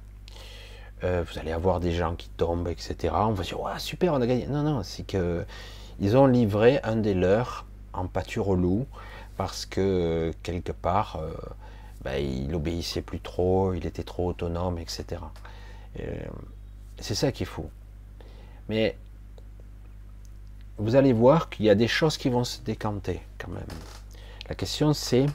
Euh, 1.03 1.25
vous 1.29 1.39
allez 1.39 1.53
avoir 1.53 1.81
des 1.81 1.93
gens 1.93 2.15
qui 2.15 2.29
tombent, 2.31 2.69
etc. 2.69 3.15
On 3.17 3.33
va 3.33 3.45
dire, 3.45 3.61
ouais, 3.61 3.79
super, 3.79 4.15
on 4.15 4.21
a 4.21 4.27
gagné. 4.27 4.47
Non, 4.47 4.63
non, 4.63 4.83
c'est 4.83 5.07
que 5.07 5.45
ils 6.01 6.17
ont 6.17 6.27
livré 6.27 6.81
un 6.83 6.97
des 6.97 7.15
leurs 7.15 7.67
en 7.93 8.07
pâture 8.07 8.49
au 8.49 8.57
loup 8.57 8.87
parce 9.37 9.67
que 9.67 10.33
quelque 10.43 10.73
part, 10.73 11.17
euh, 11.21 11.33
ben, 12.03 12.17
il 12.17 12.55
obéissait 12.55 13.03
plus 13.03 13.21
trop, 13.21 13.75
il 13.75 13.87
était 13.87 14.03
trop 14.03 14.29
autonome, 14.29 14.79
etc. 14.79 15.23
Euh, 16.01 16.05
c'est 16.99 17.15
ça 17.15 17.33
qu'il 17.33 17.47
faut. 17.47 17.71
Mais 18.69 18.97
vous 20.79 20.97
allez 20.97 21.13
voir 21.13 21.51
qu'il 21.51 21.67
y 21.67 21.71
a 21.71 21.75
des 21.75 21.89
choses 21.89 22.17
qui 22.17 22.29
vont 22.29 22.45
se 22.45 22.61
décanter 22.61 23.21
quand 23.39 23.51
même. 23.51 23.63
La 24.49 24.55
question 24.55 24.93
c'est, 24.93 25.27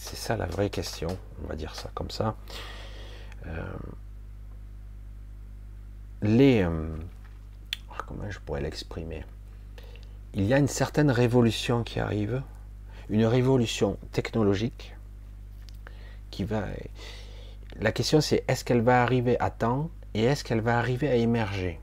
c'est 0.00 0.16
ça 0.16 0.36
la 0.36 0.46
vraie 0.46 0.70
question, 0.70 1.08
on 1.44 1.46
va 1.46 1.56
dire 1.56 1.74
ça 1.76 1.90
comme 1.94 2.10
ça. 2.10 2.34
Euh, 3.46 3.62
les, 6.22 6.66
comment 8.06 8.30
je 8.30 8.38
pourrais 8.40 8.62
l'exprimer? 8.62 9.24
Il 10.32 10.44
y 10.44 10.54
a 10.54 10.58
une 10.58 10.68
certaine 10.68 11.10
révolution 11.10 11.82
qui 11.84 12.00
arrive 12.00 12.42
une 13.10 13.26
révolution 13.26 13.98
technologique 14.12 14.96
qui 16.30 16.44
va. 16.44 16.64
La 17.78 17.92
question 17.92 18.22
c'est 18.22 18.42
est-ce 18.48 18.64
qu'elle 18.64 18.80
va 18.80 19.02
arriver 19.02 19.38
à 19.38 19.50
temps 19.50 19.90
et 20.14 20.24
est-ce 20.24 20.44
qu'elle 20.44 20.60
va 20.60 20.78
arriver 20.78 21.08
à 21.08 21.14
émerger? 21.14 21.78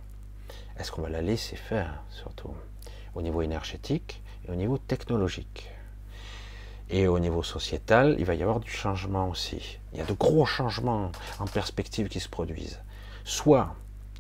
Est-ce 0.80 0.92
qu'on 0.92 1.04
va 1.04 1.10
la 1.10 1.22
laisser 1.22 1.56
faire 1.56 2.04
surtout 2.10 2.52
au 3.14 3.22
niveau 3.22 3.44
énergétique 3.44 4.24
et 4.48 4.52
au 4.52 4.56
niveau 4.56 4.80
technologique? 4.80 5.70
Et 6.90 7.08
au 7.08 7.20
niveau 7.20 7.44
sociétal, 7.44 8.16
il 8.18 8.26
va 8.26 8.36
y 8.36 8.42
avoir 8.42 8.60
du 8.60 8.72
changement 8.72 9.30
aussi. 9.30 9.80
Il 9.92 10.00
y 10.00 10.02
a 10.02 10.06
de 10.06 10.14
gros 10.14 10.46
changements 10.46 11.12
en 11.40 11.46
perspective 11.46 12.08
qui 12.08 12.20
se 12.20 12.30
produisent. 12.30 12.80
Soit 13.26 13.76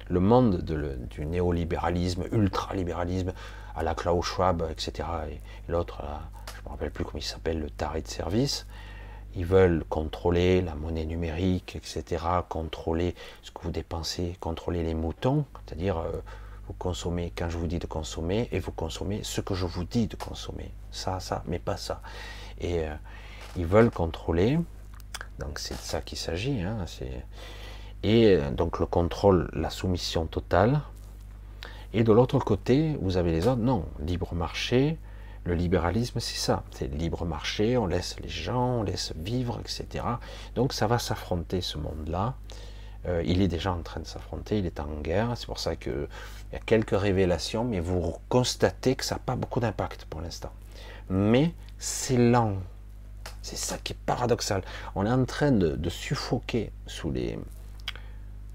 le 0.10 0.20
monde 0.20 0.62
du 1.10 1.26
néolibéralisme, 1.26 2.26
ultralibéralisme, 2.32 3.34
à 3.76 3.84
la 3.84 3.94
Klaus 3.94 4.26
Schwab, 4.26 4.68
etc., 4.70 5.08
et 5.32 5.72
l'autre, 5.72 6.02
je 6.56 6.60
ne 6.60 6.66
me 6.66 6.70
rappelle 6.70 6.92
plus 6.92 7.06
comment 7.06 7.20
il 7.20 7.24
s'appelle, 7.24 7.60
le 7.60 7.70
taré 7.70 8.02
de 8.02 8.08
service. 8.08 8.66
Ils 9.36 9.46
veulent 9.46 9.84
contrôler 9.88 10.62
la 10.62 10.74
monnaie 10.76 11.06
numérique, 11.06 11.76
etc., 11.76 12.24
contrôler 12.50 13.16
ce 13.44 13.52
que 13.52 13.62
vous 13.62 13.72
dépensez, 13.72 14.36
contrôler 14.40 14.84
les 14.84 14.96
moutons, 14.96 15.46
c'est-à-dire 15.66 16.00
euh, 16.00 16.24
vous 16.68 16.74
consommez 16.74 17.32
quand 17.38 17.50
je 17.50 17.58
vous 17.58 17.68
dis 17.68 17.80
de 17.80 17.86
consommer 17.86 18.50
et 18.52 18.60
vous 18.60 18.72
consommez 18.72 19.22
ce 19.24 19.42
que 19.42 19.54
je 19.54 19.66
vous 19.66 19.84
dis 19.84 20.08
de 20.08 20.16
consommer. 20.16 20.72
Ça, 20.92 21.20
ça, 21.20 21.44
mais 21.46 21.60
pas 21.60 21.78
ça. 21.78 22.02
Et 22.60 22.80
euh, 22.82 22.94
ils 23.56 23.66
veulent 23.66 23.92
contrôler, 23.92 24.60
donc 25.40 25.60
c'est 25.60 25.76
de 25.76 25.80
ça 25.80 26.02
qu'il 26.02 26.18
s'agit, 26.18 26.62
hein, 26.62 26.86
et 28.04 28.26
euh, 28.28 28.52
donc 28.52 28.80
le 28.80 28.86
contrôle, 28.86 29.50
la 29.54 29.70
soumission 29.70 30.26
totale, 30.26 30.82
Et 31.94 32.04
de 32.04 32.12
l'autre 32.12 32.40
côté, 32.40 32.98
vous 33.02 33.18
avez 33.18 33.32
les 33.32 33.48
autres, 33.48 33.62
non, 33.62 33.86
libre 34.00 34.36
marché, 34.36 34.98
le 35.46 35.56
libéralisme, 35.56 36.20
c'est 36.20 36.38
ça, 36.38 36.64
c'est 36.72 36.94
libre 36.94 37.26
marché, 37.26 37.78
on 37.78 37.88
laisse 37.88 38.20
les 38.20 38.28
gens, 38.28 38.80
on 38.80 38.84
laisse 38.84 39.14
vivre, 39.16 39.60
etc. 39.62 40.04
Donc 40.56 40.74
ça 40.74 40.88
va 40.88 41.00
s'affronter 41.00 41.62
ce 41.62 41.78
monde-là. 41.78 42.36
Euh, 43.08 43.24
il 43.26 43.42
est 43.42 43.48
déjà 43.48 43.72
en 43.72 43.82
train 43.82 44.02
de 44.02 44.06
s'affronter, 44.06 44.60
il 44.60 44.66
est 44.66 44.80
en 44.80 45.00
guerre, 45.02 45.32
c'est 45.36 45.46
pour 45.46 45.60
ça 45.60 45.76
qu'il 45.78 46.08
y 46.52 46.56
a 46.56 46.60
quelques 46.60 46.98
révélations, 46.98 47.64
mais 47.64 47.80
vous 47.80 48.14
constatez 48.28 48.96
que 48.96 49.06
ça 49.06 49.16
n'a 49.16 49.20
pas 49.20 49.36
beaucoup 49.36 49.62
d'impact 49.62 50.06
pour 50.06 50.20
l'instant. 50.20 50.52
Mais 51.10 51.54
c'est 51.80 52.18
lent, 52.18 52.58
c'est 53.42 53.56
ça 53.56 53.78
qui 53.78 53.94
est 53.94 54.00
paradoxal. 54.06 54.62
On 54.96 55.06
est 55.06 55.12
en 55.12 55.26
train 55.26 55.52
de, 55.52 55.90
suffoquer 55.90 56.72
sous 56.86 57.12
les, 57.12 57.40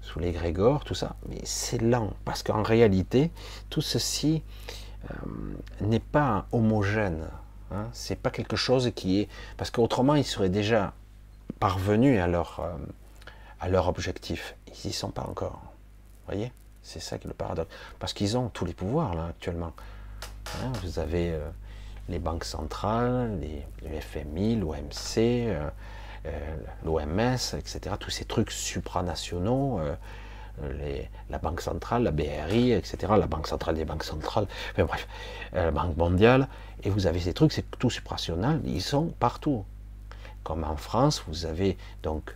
sous 0.01 0.19
les 0.19 0.31
grégores, 0.31 0.83
tout 0.83 0.93
ça, 0.93 1.15
mais 1.27 1.41
c'est 1.43 1.81
lent, 1.81 2.13
parce 2.25 2.43
qu'en 2.43 2.61
réalité, 2.61 3.31
tout 3.69 3.81
ceci 3.81 4.43
euh, 5.09 5.15
n'est 5.81 5.99
pas 5.99 6.45
homogène. 6.51 7.27
Hein. 7.71 7.87
C'est 7.91 8.15
pas 8.15 8.29
quelque 8.29 8.55
chose 8.55 8.91
qui 8.95 9.21
est. 9.21 9.29
Parce 9.57 9.71
qu'autrement, 9.71 10.15
ils 10.15 10.25
seraient 10.25 10.49
déjà 10.49 10.93
parvenus 11.59 12.19
à 12.19 12.27
leur, 12.27 12.59
euh, 12.59 12.77
à 13.59 13.69
leur 13.69 13.87
objectif. 13.87 14.55
Ils 14.67 14.87
n'y 14.87 14.93
sont 14.93 15.11
pas 15.11 15.23
encore. 15.23 15.61
Vous 16.25 16.33
voyez? 16.33 16.51
C'est 16.83 16.99
ça 16.99 17.17
qui 17.17 17.25
est 17.25 17.29
le 17.29 17.33
paradoxe. 17.33 17.73
Parce 17.97 18.13
qu'ils 18.13 18.37
ont 18.37 18.49
tous 18.49 18.65
les 18.65 18.73
pouvoirs, 18.73 19.15
là, 19.15 19.27
actuellement. 19.27 19.73
Hein, 20.61 20.71
vous 20.83 20.99
avez. 20.99 21.31
Euh, 21.31 21.49
les 22.09 22.19
banques 22.19 22.43
centrales, 22.43 23.39
les, 23.39 23.65
le 23.83 23.99
FMI, 23.99 24.55
l'OMC, 24.57 25.17
euh, 25.17 25.69
euh, 26.25 26.55
l'OMS, 26.83 27.55
etc. 27.57 27.95
Tous 27.99 28.09
ces 28.09 28.25
trucs 28.25 28.51
supranationaux, 28.51 29.79
euh, 29.79 29.95
la 31.29 31.39
Banque 31.39 31.61
centrale, 31.61 32.03
la 32.03 32.11
BRI, 32.11 32.73
etc. 32.73 33.13
La 33.17 33.27
Banque 33.27 33.47
centrale 33.47 33.75
des 33.75 33.85
banques 33.85 34.03
centrales, 34.03 34.47
enfin 34.73 34.83
bref, 34.83 35.07
la 35.53 35.71
Banque 35.71 35.97
mondiale. 35.97 36.47
Et 36.83 36.89
vous 36.89 37.07
avez 37.07 37.19
ces 37.19 37.33
trucs, 37.33 37.53
c'est 37.53 37.65
tout 37.79 37.89
supranational, 37.89 38.61
ils 38.63 38.81
sont 38.81 39.07
partout. 39.19 39.65
Comme 40.43 40.63
en 40.63 40.75
France, 40.75 41.23
vous 41.27 41.45
avez 41.45 41.77
donc 42.03 42.35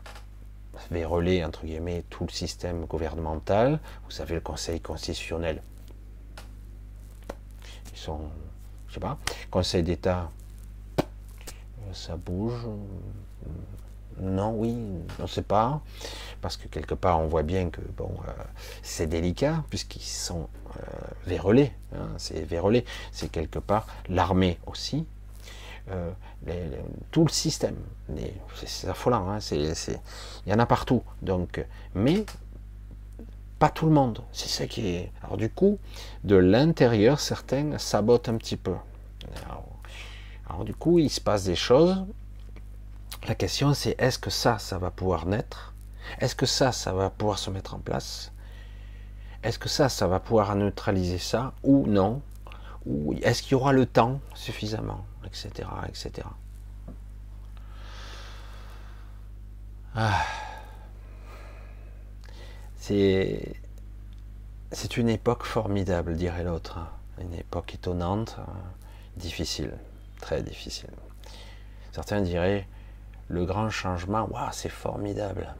vérolé, 0.90 1.44
entre 1.44 1.66
guillemets, 1.66 2.04
tout 2.10 2.24
le 2.24 2.32
système 2.32 2.86
gouvernemental, 2.86 3.80
vous 4.10 4.22
avez 4.22 4.36
le 4.36 4.42
Conseil 4.42 4.80
constitutionnel. 4.80 5.62
Ils 7.94 8.00
sont 8.00 8.22
pas, 9.00 9.18
Conseil 9.52 9.84
d'État, 9.84 10.30
ça 11.94 12.16
bouge. 12.18 12.68
Non, 14.20 14.52
oui, 14.56 14.76
on 15.20 15.24
ne 15.24 15.28
sait 15.28 15.44
pas. 15.44 15.82
Parce 16.42 16.58
que 16.58 16.68
quelque 16.68 16.96
part, 16.96 17.20
on 17.20 17.28
voit 17.28 17.44
bien 17.44 17.70
que 17.70 17.82
bon, 17.82 18.12
euh, 18.28 18.32
c'est 18.82 19.08
délicat, 19.08 19.64
puisqu'ils 19.70 20.02
sont 20.02 20.48
euh. 20.78 21.68
Hein, 21.96 22.08
c'est 22.18 22.42
vérolé. 22.44 22.86
C'est 23.12 23.30
quelque 23.30 23.60
part 23.60 23.86
l'armée 24.10 24.58
aussi. 24.66 25.06
Euh, 25.90 26.12
tout 27.12 27.24
le 27.24 27.30
système. 27.30 27.78
C'est 28.56 28.88
affolant. 28.88 29.30
Hein, 29.30 29.40
il 29.52 29.74
y 30.48 30.54
en 30.54 30.60
a 30.60 30.66
partout. 30.66 31.04
Donc, 31.22 31.64
mais 31.94 32.26
pas 33.60 33.70
tout 33.70 33.86
le 33.86 33.92
monde. 33.92 34.24
C'est 34.32 34.50
ça 34.50 34.68
qui 34.68 34.88
est. 34.88 35.12
Alors 35.24 35.38
du 35.38 35.50
coup, 35.50 35.80
de 36.24 36.36
l'intérieur, 36.36 37.20
certains 37.20 37.78
sabotent 37.78 38.30
un 38.30 38.38
petit 38.38 38.58
peu. 38.58 38.76
Alors, 40.50 40.64
du 40.64 40.74
coup, 40.74 41.00
il 41.00 41.10
se 41.10 41.20
passe 41.20 41.44
des 41.44 41.56
choses. 41.56 42.06
La 43.28 43.36
question 43.36 43.74
c'est 43.74 43.96
est-ce 44.00 44.18
que 44.20 44.30
ça, 44.30 44.60
ça 44.60 44.78
va 44.78 44.92
pouvoir 44.92 45.26
naître? 45.26 45.74
Est-ce 46.20 46.36
que 46.36 46.46
ça, 46.46 46.72
ça 46.72 46.94
va 46.94 47.10
pouvoir 47.10 47.38
se 47.38 47.50
mettre 47.50 47.76
en 47.76 47.80
place? 47.80 48.32
Est-ce 49.44 49.60
que 49.60 49.70
ça, 49.70 49.90
ça 49.90 50.08
va 50.08 50.20
pouvoir 50.20 50.56
neutraliser 50.56 51.18
ça 51.18 51.54
ou 51.64 51.86
non? 51.88 52.22
Ou 52.86 53.14
est-ce 53.22 53.44
qu'il 53.44 53.54
y 53.54 53.56
aura 53.56 53.74
le 53.74 53.86
temps 53.86 54.20
suffisamment 54.34 55.06
Etc. 55.26 55.68
etc. 55.90 56.28
C'est 62.88 63.58
une 64.96 65.10
époque 65.10 65.44
formidable, 65.44 66.16
dirait 66.16 66.46
l'autre. 66.46 66.80
Une 67.20 67.34
époque 67.34 67.74
étonnante, 67.74 68.38
difficile, 69.18 69.74
très 70.22 70.42
difficile. 70.42 70.92
Certains 71.92 72.22
diraient 72.22 72.66
le 73.28 73.46
grand 73.46 73.70
changement, 73.70 74.30
waouh, 74.32 74.48
c'est 74.54 74.70
formidable. 74.70 75.54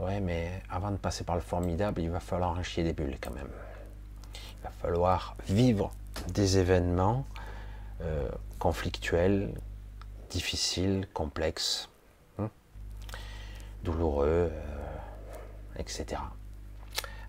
Ouais, 0.00 0.18
mais 0.18 0.64
avant 0.68 0.90
de 0.90 0.96
passer 0.96 1.22
par 1.22 1.36
le 1.36 1.42
formidable, 1.42 2.00
il 2.00 2.10
va 2.10 2.18
falloir 2.18 2.58
en 2.58 2.62
chier 2.64 2.82
des 2.82 2.92
bulles 2.92 3.18
quand 3.20 3.34
même. 3.34 3.52
Il 4.34 4.64
va 4.64 4.70
falloir 4.70 5.36
vivre 5.48 5.92
des 6.34 6.58
événements 6.58 7.24
euh, 8.00 8.28
conflictuels, 8.58 9.54
difficiles, 10.28 11.06
complexes, 11.14 11.88
hein, 12.40 12.50
douloureux. 13.84 14.50
Euh, 14.52 14.79
etc. 15.80 16.20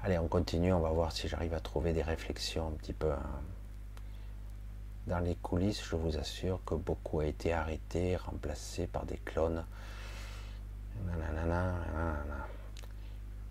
Allez, 0.03 0.17
on 0.17 0.27
continue, 0.27 0.73
on 0.73 0.79
va 0.79 0.89
voir 0.89 1.11
si 1.11 1.27
j'arrive 1.27 1.53
à 1.53 1.59
trouver 1.59 1.93
des 1.93 2.01
réflexions 2.01 2.67
un 2.67 2.71
petit 2.71 2.93
peu. 2.93 3.11
Hein. 3.11 3.41
Dans 5.07 5.19
les 5.19 5.35
coulisses, 5.35 5.83
je 5.83 5.95
vous 5.95 6.17
assure 6.17 6.59
que 6.65 6.75
beaucoup 6.75 7.21
a 7.21 7.25
été 7.25 7.53
arrêté, 7.53 8.15
remplacé 8.15 8.87
par 8.87 9.05
des 9.05 9.17
clones. 9.17 9.65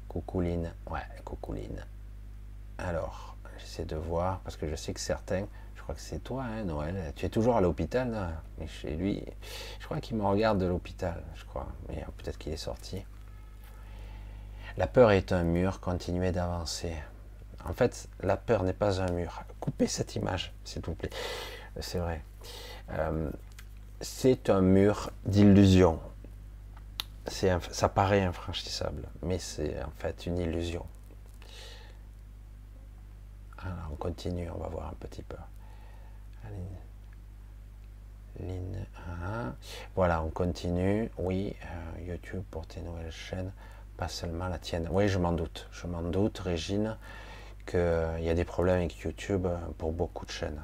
Coucouline, 0.08 0.72
ouais, 0.90 1.00
coucouline. 1.24 1.84
Alors, 2.78 3.36
j'essaie 3.58 3.84
de 3.84 3.96
voir, 3.96 4.40
parce 4.40 4.56
que 4.56 4.68
je 4.68 4.74
sais 4.74 4.92
que 4.92 5.00
certains, 5.00 5.46
je 5.76 5.82
crois 5.82 5.94
que 5.94 6.00
c'est 6.00 6.20
toi, 6.20 6.44
hein, 6.44 6.64
Noël, 6.64 7.12
tu 7.16 7.26
es 7.26 7.28
toujours 7.28 7.56
à 7.56 7.60
l'hôpital, 7.60 8.40
mais 8.58 8.66
chez 8.66 8.96
lui, 8.96 9.24
je 9.78 9.84
crois 9.84 10.00
qu'il 10.00 10.16
me 10.16 10.24
regarde 10.24 10.58
de 10.58 10.66
l'hôpital, 10.66 11.22
je 11.34 11.44
crois, 11.44 11.68
mais 11.88 12.04
peut-être 12.16 12.38
qu'il 12.38 12.52
est 12.52 12.56
sorti. 12.56 13.04
La 14.80 14.86
peur 14.86 15.10
est 15.10 15.32
un 15.32 15.42
mur, 15.42 15.78
continuez 15.80 16.32
d'avancer. 16.32 16.94
En 17.66 17.74
fait, 17.74 18.08
la 18.22 18.38
peur 18.38 18.62
n'est 18.62 18.72
pas 18.72 19.02
un 19.02 19.12
mur. 19.12 19.42
Coupez 19.60 19.86
cette 19.86 20.16
image, 20.16 20.54
s'il 20.64 20.80
vous 20.80 20.94
plaît. 20.94 21.10
C'est 21.80 21.98
vrai. 21.98 22.24
Euh, 22.92 23.30
c'est 24.00 24.48
un 24.48 24.62
mur 24.62 25.10
d'illusion. 25.26 26.00
Ça 27.26 27.90
paraît 27.90 28.22
infranchissable, 28.22 29.06
mais 29.22 29.38
c'est 29.38 29.82
en 29.82 29.90
fait 29.98 30.24
une 30.24 30.38
illusion. 30.38 30.86
Alors, 33.58 33.90
on 33.92 33.96
continue, 33.96 34.48
on 34.48 34.56
va 34.60 34.68
voir 34.68 34.88
un 34.88 34.96
petit 34.98 35.22
peu. 35.22 35.36
Voilà, 39.94 40.22
on 40.22 40.30
continue. 40.30 41.10
Oui, 41.18 41.54
euh, 41.66 42.14
YouTube 42.14 42.42
pour 42.50 42.66
tes 42.66 42.80
nouvelles 42.80 43.12
chaînes 43.12 43.52
pas 44.00 44.08
seulement 44.08 44.48
la 44.48 44.58
tienne. 44.58 44.88
Oui, 44.90 45.08
je 45.08 45.18
m'en 45.18 45.32
doute. 45.32 45.68
Je 45.72 45.86
m'en 45.86 46.00
doute, 46.00 46.38
Régine, 46.38 46.96
qu'il 47.66 48.20
y 48.20 48.30
a 48.30 48.34
des 48.34 48.46
problèmes 48.46 48.76
avec 48.76 48.98
YouTube 49.00 49.46
pour 49.76 49.92
beaucoup 49.92 50.24
de 50.24 50.30
chaînes. 50.30 50.62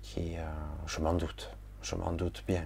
Qui, 0.00 0.38
euh, 0.38 0.42
je 0.86 1.00
m'en 1.00 1.12
doute. 1.12 1.50
Je 1.82 1.96
m'en 1.96 2.12
doute 2.12 2.42
bien. 2.48 2.64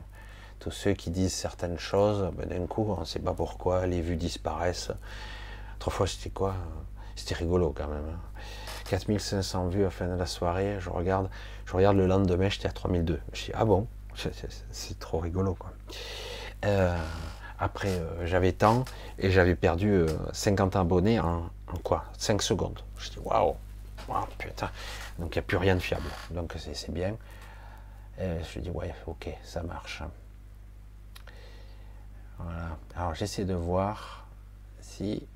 Tous 0.60 0.70
ceux 0.70 0.92
qui 0.92 1.10
disent 1.10 1.34
certaines 1.34 1.80
choses, 1.80 2.30
ben, 2.36 2.48
d'un 2.48 2.66
coup, 2.68 2.86
on 2.96 3.00
ne 3.00 3.04
sait 3.04 3.18
pas 3.18 3.34
pourquoi, 3.34 3.84
les 3.88 4.00
vues 4.00 4.14
disparaissent. 4.14 4.92
Autrefois, 5.74 6.06
c'était 6.06 6.30
quoi? 6.30 6.54
C'était 7.16 7.34
rigolo 7.34 7.74
quand 7.76 7.88
même. 7.88 8.16
4500 8.88 9.58
hein. 9.58 9.68
vues 9.70 9.80
à 9.80 9.84
la 9.86 9.90
fin 9.90 10.06
de 10.06 10.14
la 10.14 10.26
soirée, 10.26 10.76
je 10.78 10.88
regarde, 10.88 11.28
je 11.64 11.72
regarde 11.72 11.96
le 11.96 12.06
lendemain, 12.06 12.48
j'étais 12.48 12.68
à 12.68 12.72
3002. 12.72 13.20
Je 13.32 13.46
dis, 13.46 13.50
ah 13.54 13.64
bon, 13.64 13.88
c'est 14.70 14.98
trop 15.00 15.18
rigolo 15.18 15.54
quoi. 15.54 15.72
Euh, 16.64 16.96
après, 17.58 17.88
euh, 17.88 18.26
j'avais 18.26 18.52
tant 18.52 18.84
et 19.18 19.30
j'avais 19.30 19.54
perdu 19.54 20.04
50 20.32 20.76
euh, 20.76 20.80
abonnés 20.80 21.20
en, 21.20 21.50
quoi? 21.82 22.04
5 22.18 22.42
secondes. 22.42 22.80
Je 22.98 23.10
dis 23.10 23.18
waouh, 23.18 23.54
putain. 24.38 24.70
Donc 25.18 25.34
il 25.34 25.38
n'y 25.38 25.40
a 25.40 25.46
plus 25.46 25.56
rien 25.56 25.74
de 25.74 25.80
fiable. 25.80 26.08
Donc 26.30 26.54
c'est 26.58 26.92
bien. 26.92 27.16
Et 28.20 28.42
je 28.52 28.60
dis 28.60 28.70
ouais, 28.70 28.94
ok, 29.06 29.28
ça 29.42 29.62
marche. 29.62 30.02
Voilà. 32.38 32.76
Alors 32.94 33.14
j'essaie 33.14 33.44
de 33.44 33.54
voir 33.54 34.26
si. 34.80 35.26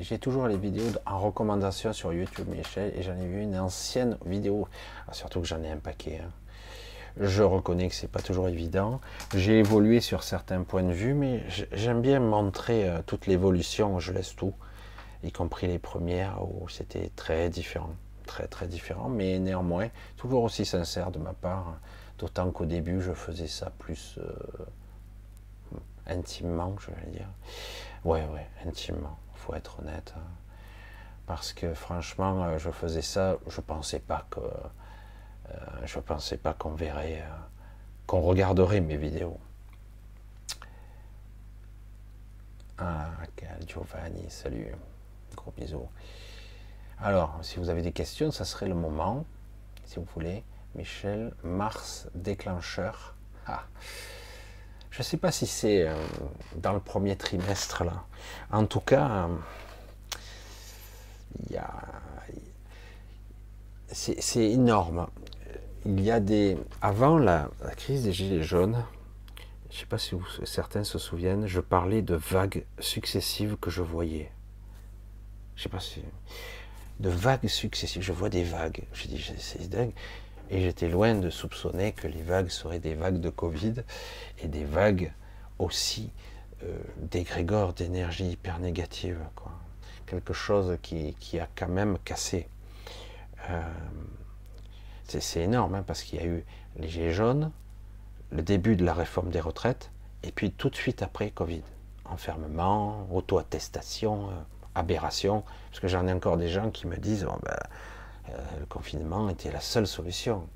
J'ai 0.00 0.18
toujours 0.18 0.46
les 0.46 0.56
vidéos 0.56 0.88
en 1.06 1.18
recommandation 1.18 1.92
sur 1.92 2.12
YouTube, 2.12 2.46
Michel, 2.48 2.92
et 2.96 3.02
j'en 3.02 3.16
ai 3.16 3.26
vu 3.26 3.42
une 3.42 3.58
ancienne 3.58 4.16
vidéo. 4.24 4.68
Ah, 5.08 5.12
surtout 5.12 5.40
que 5.40 5.46
j'en 5.46 5.60
ai 5.62 5.70
un 5.70 5.78
paquet. 5.78 6.20
Hein. 6.24 6.30
Je 7.20 7.42
reconnais 7.42 7.88
que 7.88 7.94
c'est 7.94 8.10
pas 8.10 8.22
toujours 8.22 8.48
évident. 8.48 9.00
J'ai 9.34 9.58
évolué 9.58 10.00
sur 10.00 10.22
certains 10.22 10.62
points 10.62 10.82
de 10.82 10.92
vue, 10.92 11.14
mais 11.14 11.42
j'aime 11.72 12.00
bien 12.00 12.20
montrer 12.20 12.88
euh, 12.88 13.02
toute 13.04 13.26
l'évolution. 13.26 13.98
Je 13.98 14.12
laisse 14.12 14.34
tout, 14.34 14.54
y 15.22 15.30
compris 15.30 15.66
les 15.66 15.78
premières 15.78 16.42
où 16.42 16.68
c'était 16.68 17.10
très 17.14 17.50
différent, 17.50 17.94
très 18.26 18.46
très 18.46 18.66
différent, 18.66 19.08
mais 19.08 19.38
néanmoins 19.38 19.88
toujours 20.16 20.42
aussi 20.42 20.64
sincère 20.64 21.10
de 21.10 21.18
ma 21.18 21.34
part. 21.34 21.76
D'autant 22.18 22.50
qu'au 22.50 22.66
début, 22.66 23.00
je 23.02 23.12
faisais 23.12 23.48
ça 23.48 23.70
plus 23.78 24.18
euh, 24.18 24.32
intimement, 26.06 26.76
je 26.78 26.86
vais 26.86 27.10
dire. 27.10 27.28
Ouais, 28.04 28.26
ouais, 28.32 28.46
intimement. 28.66 29.18
Faut 29.34 29.54
être 29.54 29.80
honnête. 29.80 30.14
Hein. 30.16 30.22
parce 31.26 31.52
que 31.52 31.74
franchement, 31.74 32.44
euh, 32.44 32.58
je 32.58 32.70
faisais 32.70 33.02
ça, 33.02 33.36
je 33.48 33.60
pensais 33.60 33.98
pas 33.98 34.26
que, 34.30 34.40
euh, 35.52 35.56
je 35.84 35.98
pensais 35.98 36.36
pas 36.36 36.54
qu'on 36.54 36.74
verrait, 36.74 37.22
euh, 37.22 37.34
qu'on 38.06 38.20
regarderait 38.20 38.80
mes 38.80 38.96
vidéos. 38.96 39.38
Ah, 42.78 43.10
Giovanni, 43.66 44.24
salut, 44.28 44.74
gros 45.36 45.52
bisous. 45.56 45.88
Alors, 46.98 47.38
si 47.42 47.58
vous 47.58 47.68
avez 47.68 47.82
des 47.82 47.92
questions, 47.92 48.30
ça 48.30 48.44
serait 48.44 48.68
le 48.68 48.74
moment, 48.74 49.24
si 49.84 49.96
vous 49.96 50.06
voulez. 50.14 50.42
Michel, 50.74 51.34
Mars 51.42 52.08
déclencheur. 52.14 53.14
Ah. 53.46 53.64
Je 54.90 54.98
ne 54.98 55.04
sais 55.04 55.16
pas 55.18 55.30
si 55.30 55.46
c'est 55.46 55.86
euh, 55.86 55.94
dans 56.56 56.72
le 56.72 56.80
premier 56.80 57.16
trimestre 57.16 57.84
là. 57.84 58.04
En 58.50 58.64
tout 58.66 58.80
cas, 58.80 59.28
c'est 63.92 64.50
énorme. 64.50 65.06
Il 65.84 66.00
y 66.00 66.10
a 66.10 66.20
des. 66.20 66.56
Avant 66.80 67.18
la, 67.18 67.50
crise 67.76 68.04
des 68.04 68.12
Gilets 68.12 68.42
jaunes, 68.42 68.84
je 69.70 69.76
ne 69.76 69.80
sais 69.80 69.86
pas 69.86 69.98
si 69.98 70.14
certains 70.44 70.84
se 70.84 70.98
souviennent, 70.98 71.46
je 71.46 71.60
parlais 71.60 72.02
de 72.02 72.14
vagues 72.14 72.64
successives 72.78 73.56
que 73.60 73.70
je 73.70 73.82
voyais. 73.82 74.30
Je 75.56 75.60
ne 75.60 75.62
sais 75.64 75.68
pas 75.68 75.80
si. 75.80 76.02
De 77.00 77.08
vagues 77.08 77.48
successives. 77.48 78.02
Je 78.02 78.12
vois 78.12 78.28
des 78.28 78.44
vagues. 78.44 78.84
Je 78.92 79.08
dis, 79.08 79.34
c'est 79.38 79.68
dingue. 79.68 79.92
Et 80.50 80.60
j'étais 80.60 80.88
loin 80.88 81.14
de 81.14 81.30
soupçonner 81.30 81.92
que 81.92 82.06
les 82.06 82.22
vagues 82.22 82.50
seraient 82.50 82.78
des 82.78 82.94
vagues 82.94 83.20
de 83.20 83.30
Covid 83.30 83.74
et 84.38 84.48
des 84.48 84.64
vagues 84.64 85.12
aussi 85.58 86.10
euh, 86.62 86.78
d'égrégores 86.98 87.72
d'énergie 87.72 88.30
hyper 88.30 88.60
négative. 88.60 89.18
Quelque 90.06 90.32
chose 90.32 90.76
qui, 90.82 91.16
a 91.40 91.48
quand 91.56 91.68
même 91.68 91.98
cassé. 92.04 92.46
Euh, 93.48 93.62
c'est 95.20 95.40
énorme 95.40 95.74
hein, 95.74 95.84
parce 95.86 96.02
qu'il 96.02 96.20
y 96.20 96.22
a 96.22 96.26
eu 96.26 96.44
les 96.76 96.88
Gilets 96.88 97.12
jaunes, 97.12 97.50
le 98.30 98.42
début 98.42 98.76
de 98.76 98.84
la 98.84 98.94
réforme 98.94 99.30
des 99.30 99.40
retraites, 99.40 99.90
et 100.22 100.32
puis 100.32 100.50
tout 100.50 100.70
de 100.70 100.76
suite 100.76 101.02
après 101.02 101.30
Covid. 101.30 101.62
Enfermement, 102.04 103.06
auto-attestation, 103.12 104.28
euh, 104.30 104.32
aberration, 104.74 105.44
parce 105.70 105.80
que 105.80 105.88
j'en 105.88 106.06
ai 106.06 106.12
encore 106.12 106.36
des 106.36 106.48
gens 106.48 106.70
qui 106.70 106.86
me 106.86 106.96
disent 106.96 107.26
oh, 107.28 107.38
ben, 107.42 107.56
euh, 108.30 108.38
le 108.60 108.66
confinement 108.66 109.28
était 109.28 109.50
la 109.50 109.60
seule 109.60 109.86
solution. 109.86 110.46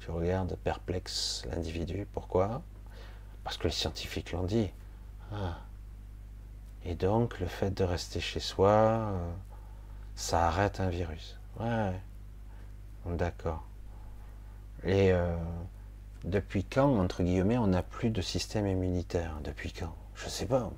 Tu 0.00 0.10
regardes 0.10 0.56
perplexe 0.56 1.44
l'individu. 1.50 2.06
Pourquoi? 2.12 2.62
Parce 3.44 3.56
que 3.56 3.64
les 3.64 3.72
scientifiques 3.72 4.32
l'ont 4.32 4.44
dit. 4.44 4.70
Ah. 5.32 5.58
Et 6.84 6.94
donc, 6.94 7.38
le 7.38 7.46
fait 7.46 7.70
de 7.70 7.84
rester 7.84 8.20
chez 8.20 8.40
soi, 8.40 8.70
euh, 8.70 9.30
ça 10.16 10.46
arrête 10.46 10.80
un 10.80 10.88
virus. 10.88 11.38
Ouais, 11.60 11.92
d'accord. 13.06 13.64
Et 14.84 15.12
euh, 15.12 15.36
depuis 16.24 16.64
quand, 16.64 16.98
entre 16.98 17.22
guillemets, 17.22 17.58
on 17.58 17.68
n'a 17.68 17.82
plus 17.82 18.10
de 18.10 18.20
système 18.22 18.66
immunitaire? 18.66 19.38
Depuis 19.44 19.72
quand? 19.72 19.94
Je 20.14 20.24
ne 20.26 20.30
sais 20.30 20.46
pas. 20.46 20.70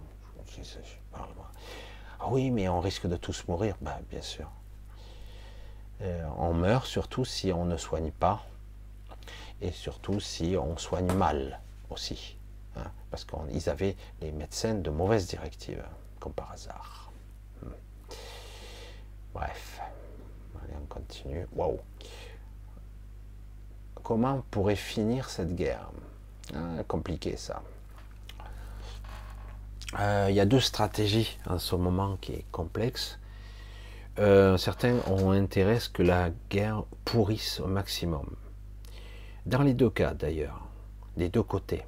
Ah 2.21 2.29
oui, 2.31 2.51
mais 2.51 2.69
on 2.69 2.81
risque 2.81 3.07
de 3.07 3.17
tous 3.17 3.47
mourir. 3.49 3.77
Bah, 3.81 3.99
bien 4.11 4.23
sûr. 4.23 4.51
Euh, 6.03 6.25
on 6.39 6.55
meurt 6.55 6.87
surtout 6.87 7.25
si 7.25 7.53
on 7.53 7.65
ne 7.65 7.77
soigne 7.77 8.11
pas 8.11 8.45
et 9.61 9.71
surtout 9.71 10.21
si 10.21 10.57
on 10.59 10.77
soigne 10.77 11.13
mal 11.13 11.61
aussi. 11.91 12.37
Hein, 12.77 12.91
parce 13.11 13.25
qu'ils 13.25 13.71
avaient 13.71 13.97
les 14.21 14.33
médecins 14.33 14.75
de 14.75 14.91
mauvaises 14.91 15.29
directives, 15.29 15.85
comme 16.19 16.33
par 16.33 16.51
hasard. 16.51 17.13
Hmm. 17.63 17.69
Bref, 19.33 19.81
on 20.85 20.95
continue. 20.95 21.47
Waouh! 21.55 21.79
Comment 24.03 24.45
pourrait 24.51 24.77
finir 24.77 25.31
cette 25.31 25.55
guerre? 25.55 25.91
Hein, 26.55 26.83
Compliqué 26.87 27.37
ça. 27.37 27.63
Euh, 29.99 30.27
il 30.29 30.35
y 30.35 30.41
a 30.41 30.45
deux 30.45 30.61
stratégies 30.61 31.39
en 31.47 31.59
ce 31.59 31.77
moment 31.77 32.17
qui 32.21 32.33
est 32.33 32.45
complexe. 32.51 33.19
Euh, 34.19 34.57
certains 34.57 34.97
ont 35.07 35.31
intérêt 35.31 35.77
à 35.77 35.81
ce 35.81 35.89
que 35.89 36.03
la 36.03 36.31
guerre 36.51 36.85
pourrisse 37.05 37.61
au 37.61 37.67
maximum. 37.67 38.37
Dans 39.47 39.63
les 39.63 39.75
deux 39.75 39.91
cas 39.91 40.15
d'ailleurs, 40.15 40.67
des 41.17 41.29
deux 41.29 41.43
côtés. 41.43 41.85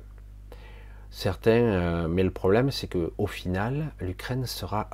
Certains, 1.11 1.51
euh, 1.51 2.09
mais 2.09 2.23
le 2.23 2.31
problème 2.31 2.71
c'est 2.71 2.89
que 2.89 3.13
au 3.19 3.27
final, 3.27 3.93
l'Ukraine 4.01 4.47
sera 4.47 4.89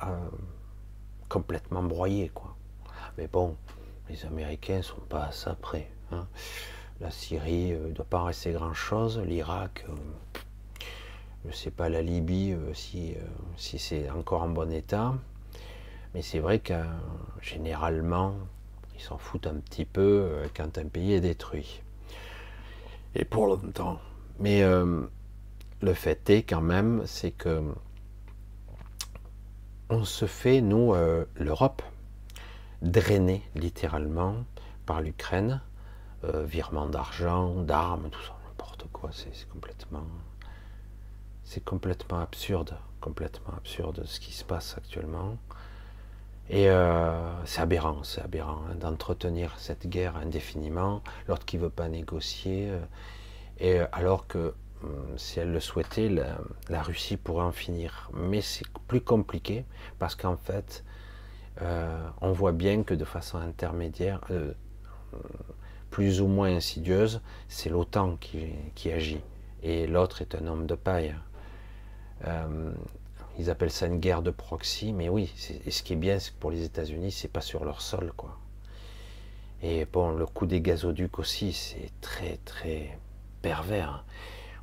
complètement 1.29 1.83
broyée, 1.83 2.29
quoi. 2.33 2.55
Mais 3.17 3.27
bon, 3.27 3.55
les 4.13 4.25
Américains 4.25 4.81
sont 4.81 5.01
pas 5.09 5.25
à 5.25 5.31
ça 5.31 5.55
près. 5.55 5.89
Hein. 6.11 6.27
La 7.01 7.11
Syrie 7.11 7.71
ne 7.71 7.91
doit 7.91 8.05
pas 8.05 8.23
rester 8.23 8.51
grand 8.53 8.73
chose, 8.73 9.19
l'Irak, 9.19 9.85
je 11.43 11.49
ne 11.49 11.53
sais 11.53 11.71
pas 11.71 11.89
la 11.89 12.01
Libye 12.01 12.55
si, 12.73 13.15
si 13.57 13.77
c'est 13.77 14.09
encore 14.09 14.43
en 14.43 14.49
bon 14.49 14.71
état. 14.71 15.15
Mais 16.13 16.21
c'est 16.21 16.39
vrai 16.39 16.59
que 16.59 16.73
généralement, 17.41 18.35
ils 18.95 19.01
s'en 19.01 19.17
foutent 19.17 19.47
un 19.47 19.55
petit 19.55 19.85
peu 19.85 20.01
euh, 20.01 20.47
quand 20.55 20.77
un 20.77 20.85
pays 20.85 21.13
est 21.13 21.21
détruit. 21.21 21.81
Et 23.15 23.25
pour 23.25 23.47
longtemps. 23.47 23.99
Mais 24.39 24.63
euh, 24.63 25.01
le 25.81 25.93
fait 25.93 26.29
est 26.29 26.43
quand 26.43 26.61
même, 26.61 27.03
c'est 27.05 27.31
que 27.31 27.63
on 29.89 30.05
se 30.05 30.25
fait, 30.25 30.61
nous, 30.61 30.93
euh, 30.93 31.25
l'Europe, 31.35 31.83
drainer 32.83 33.43
littéralement 33.55 34.45
par 34.85 35.01
l'Ukraine, 35.01 35.61
virement 36.23 36.87
d'argent, 36.87 37.55
d'armes, 37.63 38.09
tout 38.09 38.21
ça, 38.21 38.37
n'importe 38.47 38.85
quoi, 38.93 39.09
c'est 39.11 39.47
complètement, 39.49 40.05
c'est 41.43 41.63
complètement 41.63 42.19
absurde, 42.19 42.77
complètement 43.01 43.53
absurde 43.57 44.03
ce 44.05 44.19
qui 44.19 44.31
se 44.31 44.45
passe 44.45 44.75
actuellement. 44.77 45.37
Et 46.49 46.69
euh, 46.69 47.45
c'est 47.45 47.61
aberrant, 47.61 48.03
c'est 48.03 48.21
aberrant 48.21 48.61
hein, 48.69 48.75
d'entretenir 48.75 49.57
cette 49.57 49.87
guerre 49.87 50.17
indéfiniment, 50.17 51.01
l'autre 51.27 51.45
qui 51.45 51.57
veut 51.57 51.69
pas 51.69 51.87
négocier, 51.87 52.69
euh, 52.69 52.79
et 53.59 53.79
euh, 53.79 53.87
alors 53.93 54.27
que 54.27 54.53
hum, 54.83 55.17
si 55.17 55.39
elle 55.39 55.53
le 55.53 55.61
souhaitait, 55.61 56.09
la, 56.69 56.81
Russie 56.81 57.15
pourrait 57.15 57.45
en 57.45 57.53
finir. 57.53 58.09
Mais 58.13 58.41
c'est 58.41 58.67
plus 58.87 58.99
compliqué 59.01 59.65
parce 59.99 60.15
qu'en 60.15 60.35
fait, 60.35 60.83
on 61.61 62.31
voit 62.31 62.51
bien 62.51 62.83
que 62.83 62.93
de 62.93 63.05
façon 63.05 63.37
intermédiaire, 63.37 64.21
plus 65.89 66.21
ou 66.21 66.27
moins 66.27 66.55
insidieuse, 66.55 67.21
c'est 67.47 67.69
l'OTAN 67.69 68.17
qui, 68.17 68.91
agit, 68.91 69.21
et 69.61 69.87
l'autre 69.87 70.21
est 70.21 70.35
un 70.35 70.47
homme 70.47 70.65
de 70.65 70.75
paille 70.75 71.15
ils 73.39 73.49
appellent 73.49 73.71
ça 73.71 73.87
une 73.87 73.99
guerre 73.99 74.21
de 74.21 74.31
proxy, 74.31 74.93
mais 74.93 75.09
oui, 75.09 75.31
ce 75.35 75.83
qui 75.83 75.93
est 75.93 75.97
bien, 75.97 76.19
c'est 76.19 76.31
que 76.31 76.39
pour 76.39 76.51
les 76.51 76.63
États-Unis, 76.63 77.11
c'est 77.11 77.27
pas 77.27 77.41
sur 77.41 77.65
leur 77.65 77.81
sol, 77.81 78.13
quoi. 78.15 78.37
Et 79.61 79.85
bon, 79.85 80.11
le 80.11 80.25
coup 80.25 80.45
des 80.45 80.61
gazoducs 80.61 81.19
aussi, 81.19 81.53
c'est 81.53 81.89
très 82.01 82.37
très 82.45 82.97
pervers. 83.41 84.03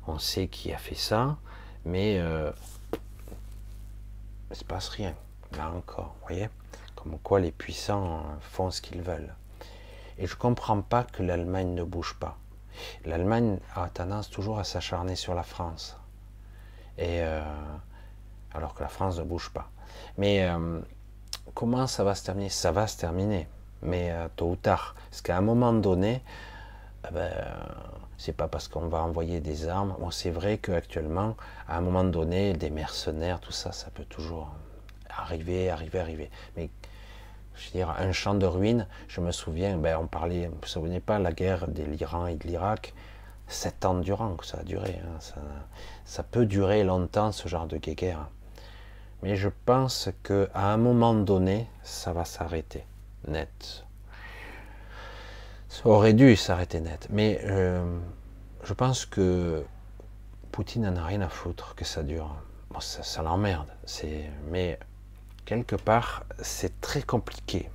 On 0.07 0.19
sait 0.19 0.47
qui 0.47 0.71
a 0.71 0.77
fait 0.77 0.95
ça, 0.95 1.37
mais 1.85 2.19
euh, 2.19 2.51
se 4.51 4.63
passe 4.63 4.89
rien. 4.89 5.15
Là 5.57 5.71
encore, 5.71 6.15
vous 6.21 6.27
voyez 6.27 6.49
Comme 7.01 7.17
quoi 7.19 7.39
les 7.39 7.51
puissants 7.51 8.23
font 8.41 8.69
ce 8.69 8.81
qu'ils 8.81 9.01
veulent. 9.01 9.33
Et 10.17 10.27
je 10.27 10.35
comprends 10.35 10.81
pas 10.81 11.03
que 11.03 11.23
l'Allemagne 11.23 11.73
ne 11.73 11.83
bouge 11.83 12.15
pas. 12.19 12.37
L'Allemagne 13.05 13.57
a 13.75 13.89
tendance 13.89 14.29
toujours 14.29 14.59
à 14.59 14.63
s'acharner 14.63 15.15
sur 15.15 15.33
la 15.33 15.43
France. 15.43 15.97
Et 16.97 17.21
euh, 17.21 17.41
alors 18.53 18.73
que 18.73 18.83
la 18.83 18.89
France 18.89 19.17
ne 19.17 19.23
bouge 19.23 19.49
pas. 19.49 19.69
Mais 20.17 20.43
euh, 20.43 20.79
comment 21.55 21.87
ça 21.87 22.03
va 22.03 22.15
se 22.15 22.23
terminer? 22.23 22.49
Ça 22.49 22.71
va 22.71 22.85
se 22.85 22.97
terminer, 22.97 23.47
mais 23.81 24.11
euh, 24.11 24.27
tôt 24.35 24.51
ou 24.51 24.55
tard. 24.55 24.95
Parce 25.09 25.21
qu'à 25.21 25.37
un 25.37 25.41
moment 25.41 25.73
donné, 25.73 26.21
eh 27.07 27.13
ben, 27.13 27.31
c'est 28.17 28.33
pas 28.33 28.47
parce 28.47 28.67
qu'on 28.67 28.87
va 28.87 29.01
envoyer 29.01 29.39
des 29.39 29.67
armes. 29.67 29.95
C'est 30.11 30.29
vrai 30.29 30.59
qu'actuellement, 30.59 31.35
à 31.67 31.77
un 31.77 31.81
moment 31.81 32.03
donné, 32.03 32.53
des 32.53 32.69
mercenaires, 32.69 33.39
tout 33.39 33.51
ça, 33.51 33.71
ça 33.71 33.89
peut 33.89 34.05
toujours 34.05 34.51
arriver, 35.09 35.69
arriver, 35.69 35.99
arriver. 35.99 36.31
Mais 36.55 36.69
je 37.61 37.67
veux 37.67 37.85
dire, 37.85 37.89
un 37.97 38.11
champ 38.11 38.33
de 38.33 38.45
ruines, 38.45 38.87
je 39.07 39.21
me 39.21 39.31
souviens, 39.31 39.77
ben, 39.77 39.97
on 40.01 40.07
parlait, 40.07 40.47
vous 40.47 40.55
ne 40.55 40.61
vous 40.61 40.67
souvenez 40.67 40.99
pas, 40.99 41.19
la 41.19 41.31
guerre 41.31 41.67
de 41.67 41.83
l'Iran 41.83 42.27
et 42.27 42.35
de 42.35 42.47
l'Irak, 42.47 42.93
sept 43.47 43.85
ans 43.85 43.95
durant 43.95 44.35
que 44.35 44.45
ça 44.45 44.59
a 44.59 44.63
duré. 44.63 44.99
Hein. 45.03 45.19
ça, 45.19 45.35
ça, 46.05 46.23
peut 46.23 46.45
durer 46.45 46.83
longtemps, 46.83 47.31
ce 47.31 47.47
genre 47.47 47.67
de 47.67 47.77
guerre. 47.77 48.29
Mais 49.21 49.35
je 49.35 49.49
pense 49.65 50.09
qu'à 50.23 50.47
un 50.55 50.77
moment 50.77 51.13
donné, 51.13 51.67
ça 51.83 52.13
va 52.13 52.25
s'arrêter 52.25 52.85
net. 53.27 53.85
Ça 55.69 55.87
aurait 55.87 56.13
dû 56.13 56.35
s'arrêter 56.35 56.81
net. 56.81 57.07
Mais 57.11 57.39
euh, 57.43 57.99
je 58.63 58.73
pense 58.73 59.05
que 59.05 59.63
Poutine 60.51 60.83
n'en 60.83 60.95
a 60.97 61.05
rien 61.05 61.21
à 61.21 61.29
foutre 61.29 61.75
que 61.75 61.85
ça 61.85 62.01
dure. 62.03 62.35
ça, 62.79 63.21
l'emmerde. 63.21 63.69
Mais 64.49 64.79
quelque 65.45 65.75
part, 65.75 66.23
c'est 66.41 66.79
très 66.81 67.01
compliqué 67.01 67.69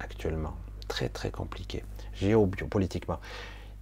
actuellement, 0.00 0.54
très 0.88 1.08
très 1.08 1.30
compliqué, 1.30 1.84
géopolitiquement. 2.14 3.20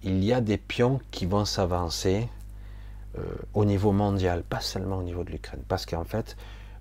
Il 0.03 0.23
y 0.23 0.33
a 0.33 0.41
des 0.41 0.57
pions 0.57 0.99
qui 1.11 1.25
vont 1.25 1.45
s'avancer 1.45 2.27
euh, 3.17 3.21
au 3.53 3.65
niveau 3.65 3.91
mondial, 3.91 4.43
pas 4.43 4.59
seulement 4.59 4.97
au 4.97 5.03
niveau 5.03 5.23
de 5.23 5.31
l'Ukraine, 5.31 5.63
parce 5.67 5.85
qu'en 5.85 6.03
fait, 6.03 6.35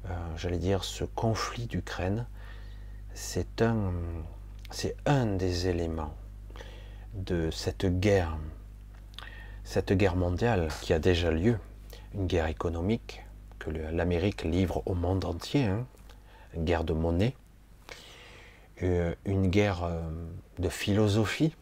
euh, 0.07 0.09
j'allais 0.37 0.59
dire, 0.59 0.85
ce 0.85 1.05
conflit 1.05 1.67
d'Ukraine, 1.67 2.27
c'est 3.15 3.63
un, 3.63 5.27
des 5.37 5.69
éléments 5.69 6.15
de 7.15 7.51
cette 7.51 7.87
guerre, 8.01 8.39
cette 9.65 9.93
guerre 9.93 10.17
mondiale 10.17 10.69
qui 10.81 10.93
a 10.93 10.99
déjà 10.99 11.31
lieu, 11.31 11.59
une 12.15 12.27
guerre 12.27 12.47
économique 12.47 13.25
que 13.59 13.71
l'Amérique 13.71 14.45
livre 14.45 14.83
au 14.87 14.95
monde 14.95 15.25
entier, 15.25 15.67
hein, 15.67 15.87
une 16.55 16.65
guerre 16.65 16.85
de 16.85 16.93
monnaie, 16.93 17.35
euh, 18.83 19.15
une 19.25 19.49
guerre 19.49 19.85
euh, 19.85 20.01
de 20.59 20.69
philosophie 20.69 21.55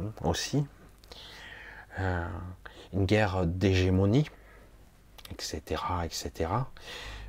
hein, 0.00 0.12
aussi, 0.22 0.64
euh, 1.98 2.26
une 2.92 3.04
guerre 3.04 3.46
d'hégémonie, 3.46 4.28
etc., 5.30 5.82
etc. 6.04 6.50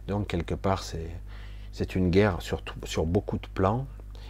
Donc 0.07 0.27
quelque 0.27 0.55
part, 0.55 0.83
c'est 0.83 1.95
une 1.95 2.09
guerre 2.09 2.41
sur, 2.41 2.61
sur 2.85 3.05
beaucoup 3.05 3.37
de 3.37 3.47
plans, 3.47 3.87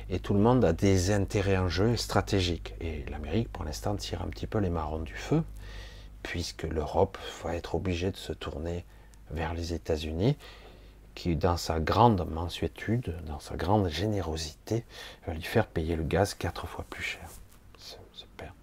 et 0.09 0.19
tout 0.19 0.33
le 0.33 0.39
monde 0.39 0.63
a 0.63 0.73
des 0.73 1.11
intérêts 1.11 1.57
en 1.57 1.67
jeu 1.67 1.97
stratégiques. 1.97 2.75
Et 2.79 3.05
l'Amérique, 3.09 3.51
pour 3.51 3.63
l'instant, 3.63 3.95
tire 3.95 4.21
un 4.21 4.27
petit 4.27 4.47
peu 4.47 4.59
les 4.59 4.69
marrons 4.69 4.99
du 4.99 5.15
feu, 5.15 5.43
puisque 6.23 6.63
l'Europe 6.63 7.17
va 7.43 7.55
être 7.55 7.75
obligée 7.75 8.11
de 8.11 8.17
se 8.17 8.33
tourner 8.33 8.85
vers 9.31 9.53
les 9.53 9.73
États-Unis, 9.73 10.37
qui, 11.15 11.35
dans 11.35 11.57
sa 11.57 11.79
grande 11.79 12.29
mansuétude, 12.29 13.15
dans 13.25 13.39
sa 13.39 13.55
grande 13.55 13.87
générosité, 13.89 14.85
va 15.25 15.33
lui 15.33 15.41
faire 15.41 15.67
payer 15.67 15.95
le 15.95 16.03
gaz 16.03 16.33
quatre 16.33 16.67
fois 16.67 16.85
plus 16.89 17.03
cher. 17.03 17.27
C'est 17.79 17.97
super. 18.11 18.53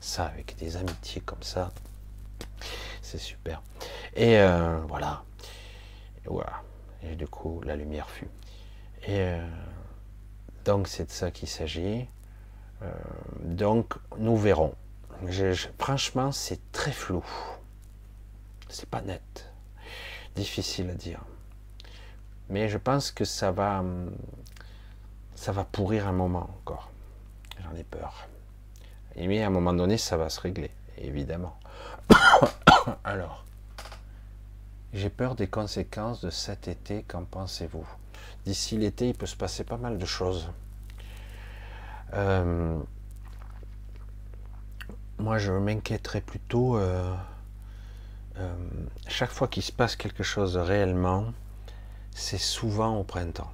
Ça, 0.00 0.26
avec 0.26 0.56
des 0.58 0.76
amitiés 0.76 1.22
comme 1.22 1.42
ça, 1.42 1.70
c'est 3.00 3.18
super. 3.18 3.62
Et 4.14 4.38
euh, 4.38 4.78
voilà. 4.88 5.22
Et 7.02 7.16
du 7.16 7.26
coup, 7.26 7.60
la 7.64 7.76
lumière 7.76 8.08
fut. 8.08 8.28
Et 9.04 9.20
euh, 9.20 9.48
donc, 10.64 10.88
c'est 10.88 11.06
de 11.06 11.10
ça 11.10 11.30
qu'il 11.30 11.48
s'agit. 11.48 12.06
Euh, 12.82 12.90
donc, 13.40 13.94
nous 14.18 14.36
verrons. 14.36 14.74
franchement, 15.78 16.32
c'est 16.32 16.72
très 16.72 16.92
flou. 16.92 17.24
C'est 18.68 18.88
pas 18.88 19.02
net 19.02 19.52
difficile 20.34 20.90
à 20.90 20.94
dire. 20.94 21.20
Mais 22.48 22.68
je 22.68 22.78
pense 22.78 23.10
que 23.10 23.24
ça 23.24 23.50
va, 23.50 23.84
ça 25.34 25.52
va 25.52 25.64
pourrir 25.64 26.06
un 26.08 26.12
moment 26.12 26.50
encore. 26.60 26.90
J'en 27.62 27.74
ai 27.76 27.84
peur. 27.84 28.28
Et 29.16 29.26
mais 29.26 29.42
à 29.42 29.46
un 29.46 29.50
moment 29.50 29.72
donné, 29.72 29.98
ça 29.98 30.16
va 30.16 30.28
se 30.28 30.40
régler, 30.40 30.70
évidemment. 30.98 31.56
Alors, 33.04 33.44
j'ai 34.92 35.10
peur 35.10 35.34
des 35.34 35.46
conséquences 35.46 36.20
de 36.20 36.30
cet 36.30 36.68
été. 36.68 37.02
Qu'en 37.04 37.24
pensez-vous? 37.24 37.86
D'ici 38.44 38.76
l'été, 38.76 39.08
il 39.10 39.14
peut 39.14 39.26
se 39.26 39.36
passer 39.36 39.64
pas 39.64 39.76
mal 39.76 39.98
de 39.98 40.06
choses. 40.06 40.50
Euh, 42.14 42.78
moi, 45.18 45.38
je 45.38 45.52
m'inquiéterais 45.52 46.20
plutôt. 46.20 46.76
Euh, 46.76 47.14
euh, 48.38 48.54
chaque 49.08 49.30
fois 49.30 49.48
qu'il 49.48 49.62
se 49.62 49.72
passe 49.72 49.96
quelque 49.96 50.22
chose 50.22 50.56
réellement, 50.56 51.32
c'est 52.14 52.38
souvent 52.38 52.96
au 52.96 53.04
printemps. 53.04 53.50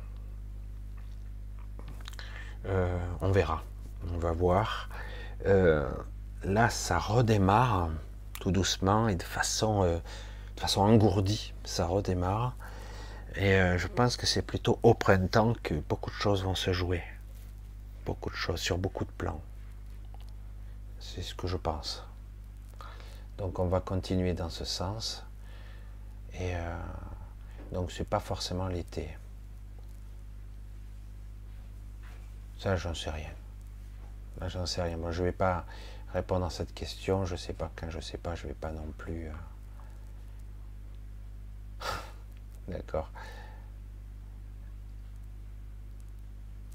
Euh, 2.67 2.99
on 3.21 3.31
verra, 3.31 3.63
on 4.13 4.19
va 4.19 4.33
voir. 4.33 4.89
Euh, 5.47 5.89
là, 6.43 6.69
ça 6.69 6.99
redémarre 6.99 7.91
tout 8.41 8.51
doucement 8.51 9.09
et 9.09 9.15
de 9.15 9.23
façon, 9.23 9.85
de 9.85 10.61
façon 10.61 10.83
engourdie, 10.83 11.53
ça 11.65 11.87
redémarre. 11.87 12.55
Et 13.37 13.59
je 13.77 13.87
pense 13.87 14.17
que 14.17 14.27
c'est 14.27 14.43
plutôt 14.43 14.79
au 14.83 14.95
printemps 14.95 15.55
que 15.63 15.75
beaucoup 15.75 16.11
de 16.11 16.17
choses 16.17 16.43
vont 16.43 16.55
se 16.55 16.73
jouer. 16.73 17.03
Beaucoup 18.05 18.31
de 18.31 18.35
choses 18.35 18.61
sur 18.61 18.79
beaucoup 18.79 19.05
de 19.05 19.11
plans. 19.11 19.41
C'est 20.99 21.23
ce 21.23 21.35
que 21.35 21.47
je 21.47 21.57
pense. 21.57 22.05
Donc 23.39 23.61
on 23.61 23.67
va 23.67 23.81
continuer 23.81 24.35
dans 24.35 24.51
ce 24.51 24.65
sens. 24.65 25.25
Et 26.35 26.55
euh, 26.55 26.77
donc 27.73 27.93
c'est 27.93 28.09
pas 28.09 28.21
forcément 28.21 28.69
l'été. 28.69 29.09
Ça, 32.59 32.77
j'en 32.77 32.95
sais 32.95 33.11
rien. 33.11 33.31
j'en 34.47 34.67
sais 34.67 34.83
rien. 34.83 34.97
Moi, 34.97 35.13
je 35.13 35.23
vais 35.23 35.33
pas 35.33 35.65
répondre 36.13 36.45
à 36.47 36.51
cette 36.51 36.75
question. 36.75 37.25
Je 37.25 37.37
sais 37.37 37.53
pas 37.53 37.71
quand 37.77 37.89
je 37.91 38.01
sais 38.01 38.19
pas, 38.19 38.35
je 38.35 38.47
vais 38.49 38.55
pas 38.55 38.73
non 38.73 38.93
plus. 38.97 39.29
Euh, 39.29 39.33
D'accord. 42.69 43.11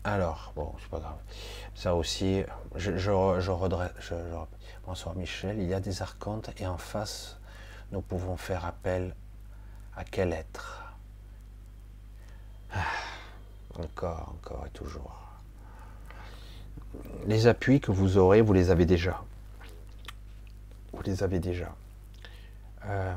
Alors, 0.06 0.52
bon, 0.56 0.74
c'est 0.82 0.90
pas 0.90 1.00
grave. 1.00 1.18
Ça 1.76 1.96
aussi, 1.96 2.44
je, 2.76 2.98
je, 2.98 3.12
redresse, 3.12 3.92
bonsoir 4.86 5.16
Michel, 5.16 5.60
il 5.60 5.68
y 5.68 5.74
a 5.74 5.80
des 5.80 6.02
archontes 6.02 6.50
et 6.58 6.68
en 6.68 6.78
face, 6.78 7.38
nous 7.92 8.02
pouvons 8.02 8.36
faire 8.36 8.66
appel 8.66 9.16
à 9.96 10.04
quel 10.04 10.34
être? 10.34 10.83
Encore, 13.76 14.36
encore 14.38 14.66
et 14.66 14.70
toujours. 14.70 15.20
Les 17.26 17.48
appuis 17.48 17.80
que 17.80 17.92
vous 17.92 18.18
aurez, 18.18 18.42
vous 18.42 18.54
les 18.54 18.70
avez 18.70 18.86
déjà. 18.86 19.24
Vous 20.92 21.02
les 21.04 21.24
avez 21.24 21.40
déjà. 21.40 21.74
Euh, 22.86 23.16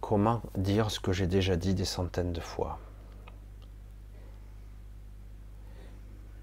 comment 0.00 0.42
dire 0.56 0.90
ce 0.90 0.98
que 0.98 1.12
j'ai 1.12 1.26
déjà 1.26 1.56
dit 1.56 1.74
des 1.74 1.84
centaines 1.84 2.32
de 2.32 2.40
fois? 2.40 2.78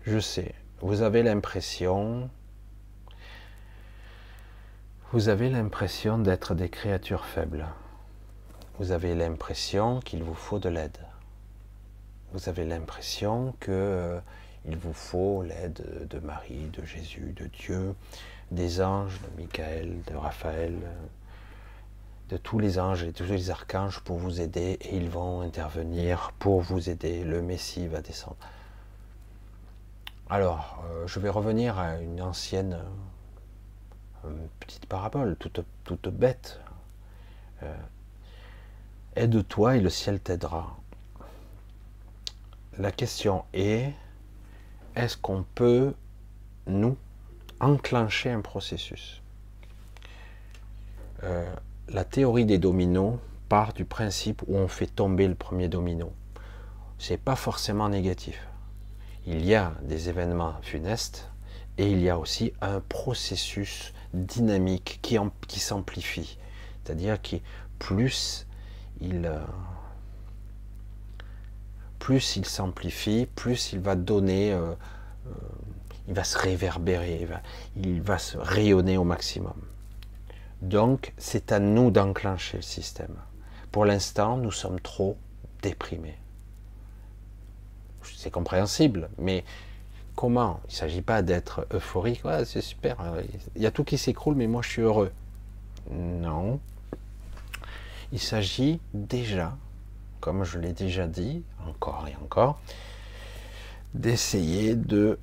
Je 0.04 0.20
sais, 0.20 0.56
vous 0.80 1.02
avez 1.02 1.22
l'impression, 1.22 2.30
vous 5.12 5.28
avez 5.28 5.50
l'impression 5.50 6.18
d'être 6.18 6.56
des 6.56 6.70
créatures 6.70 7.26
faibles. 7.26 7.68
Vous 8.80 8.92
avez 8.92 9.16
l'impression 9.16 10.00
qu'il 10.02 10.24
vous 10.24 10.34
faut 10.36 10.60
de 10.60 10.70
l'aide. 10.70 10.98
Vous 12.34 12.50
avez 12.50 12.66
l'impression 12.66 13.56
que 13.60 13.72
euh, 13.72 14.20
il 14.66 14.78
vous 14.78 14.94
faut 14.94 15.44
l'aide 15.44 16.08
de 16.10 16.20
Marie, 16.20 16.70
de 16.74 16.86
Jésus, 16.86 17.34
de 17.36 17.48
Dieu, 17.48 17.96
des 18.52 18.82
anges, 18.82 19.20
de 19.22 19.42
Michael, 19.42 20.02
de 20.04 20.16
Raphaël, 20.16 20.76
de 22.30 22.38
tous 22.38 22.60
les 22.60 22.78
anges 22.78 23.04
et 23.04 23.14
tous 23.14 23.24
les 23.24 23.50
archanges 23.50 24.02
pour 24.02 24.18
vous 24.18 24.42
aider 24.42 24.78
et 24.82 24.98
ils 24.98 25.10
vont 25.10 25.42
intervenir 25.42 26.34
pour 26.40 26.62
vous 26.62 26.90
aider. 26.90 27.24
Le 27.24 27.42
Messie 27.42 27.88
va 27.88 28.02
descendre. 28.02 28.38
Alors, 30.30 30.84
euh, 30.92 31.08
je 31.08 31.20
vais 31.20 31.30
revenir 31.30 31.80
à 31.80 32.00
une 32.00 32.22
ancienne 32.22 32.78
euh, 34.26 34.30
petite 34.60 34.86
parabole, 34.86 35.38
toute, 35.38 36.10
bête. 36.10 36.60
Euh, 37.64 37.74
aide-toi 39.18 39.78
et 39.78 39.82
le 39.82 39.90
ciel 39.90 40.20
t'aidera. 40.20 40.78
La 42.78 42.92
question 42.92 43.44
est, 43.54 43.94
est-ce 44.96 45.18
qu'on 45.18 45.44
peut, 45.56 45.94
nous, 46.68 46.98
enclencher 47.60 48.30
un 48.30 48.42
processus? 48.42 49.22
La 51.90 52.04
théorie 52.04 52.46
des 52.46 52.60
dominos 52.60 53.18
part 53.50 53.74
du 53.74 53.86
principe 53.86 54.44
où 54.48 54.56
on 54.56 54.68
fait 54.68 54.88
tomber 54.88 55.28
le 55.28 55.36
premier 55.36 55.68
domino. 55.68 56.12
C'est 57.00 57.18
pas 57.18 57.36
forcément 57.36 57.90
négatif 57.90 58.40
il 59.28 59.46
y 59.46 59.56
a 59.56 59.74
des 59.84 60.08
événements 60.08 60.56
funestes 60.62 61.30
et 61.78 61.92
il 61.92 62.02
y 62.02 62.10
a 62.10 62.18
aussi 62.18 62.54
un 62.62 62.80
processus 62.80 63.94
dynamique 64.14 65.00
qui, 65.02 65.18
qui 65.50 65.60
s'amplifie. 65.60 66.38
C'est-à-dire 66.84 67.22
que 67.22 67.36
plus 67.78 68.47
euh, 69.04 69.40
plus 72.00 72.36
il 72.36 72.46
s'amplifie, 72.46 73.28
plus 73.36 73.74
il 73.74 73.80
va 73.80 73.96
donner, 73.96 74.54
euh, 74.54 74.74
euh, 75.28 75.32
il 76.08 76.14
va 76.14 76.24
se 76.24 76.38
réverbérer, 76.38 77.20
il 77.22 77.28
va, 77.28 77.42
il 77.76 78.02
va 78.02 78.18
se 78.18 78.38
rayonner 78.38 78.98
au 78.98 79.04
maximum. 79.04 79.62
Donc 80.62 81.14
c'est 81.18 81.52
à 81.52 81.60
nous 81.60 81.92
d'enclencher 81.92 82.58
le 82.58 82.64
système. 82.64 83.16
Pour 83.72 83.86
l'instant, 83.86 84.38
nous 84.38 84.52
sommes 84.52 84.80
trop 84.80 85.18
déprimés 85.62 86.18
c'est 88.16 88.32
compréhensible, 88.32 89.10
mais 89.18 89.44
comment? 90.16 90.60
Il 90.66 90.74
ne 90.74 90.78
s'agit 90.78 91.02
pas 91.02 91.22
d'être 91.22 91.68
euphorique, 91.74 92.24
c'est 92.46 92.62
super, 92.62 92.98
il 93.56 93.62
y 93.62 93.66
a 93.66 93.72
tout 93.72 93.84
qui 93.84 93.98
s'écroule, 93.98 94.36
mais 94.36 94.48
moi 94.48 94.62
je 94.62 94.70
suis 94.70 94.82
heureux. 94.82 95.12
Non. 95.92 96.60
Il 98.12 98.20
s'agit 98.20 98.80
déjà, 98.94 99.58
comme 100.22 100.44
je 100.44 100.60
l'ai 100.60 100.74
déjà 100.74 101.08
dit, 101.08 101.44
encore 101.68 102.08
et 102.08 102.16
encore, 102.24 102.60
d'essayer 103.94 104.76
de 104.76 105.20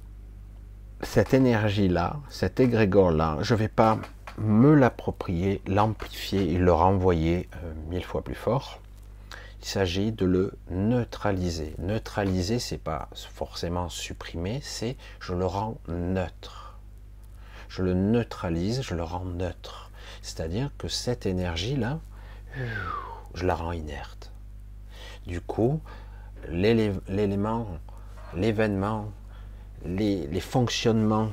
cette 1.02 1.34
énergie-là, 1.34 2.16
cet 2.28 2.60
égrégore-là, 2.60 3.38
je 3.40 3.54
ne 3.54 3.58
vais 3.58 3.68
pas 3.68 3.98
me 4.38 4.74
l'approprier, 4.74 5.62
l'amplifier 5.66 6.52
et 6.52 6.58
le 6.58 6.72
renvoyer 6.72 7.48
euh, 7.56 7.72
mille 7.88 8.04
fois 8.04 8.22
plus 8.22 8.34
fort. 8.34 8.80
Il 9.62 9.66
s'agit 9.66 10.12
de 10.12 10.26
le 10.26 10.52
neutraliser. 10.70 11.74
Neutraliser, 11.78 12.58
c'est 12.58 12.78
pas 12.78 13.08
forcément 13.14 13.88
supprimer, 13.88 14.60
c'est 14.62 14.96
je 15.20 15.32
le 15.32 15.46
rends 15.46 15.78
neutre. 15.88 16.78
Je 17.68 17.82
le 17.82 17.94
neutralise, 17.94 18.82
je 18.82 18.94
le 18.94 19.02
rends 19.02 19.24
neutre. 19.24 19.90
C'est-à-dire 20.20 20.70
que 20.76 20.88
cette 20.88 21.26
énergie-là, 21.26 22.00
je 23.34 23.46
la 23.46 23.54
rends 23.54 23.72
inerte. 23.72 24.32
Du 25.26 25.40
coup, 25.40 25.80
l'élément, 26.48 27.66
l'événement, 28.34 29.10
les, 29.84 30.40
fonctionnements, 30.40 31.30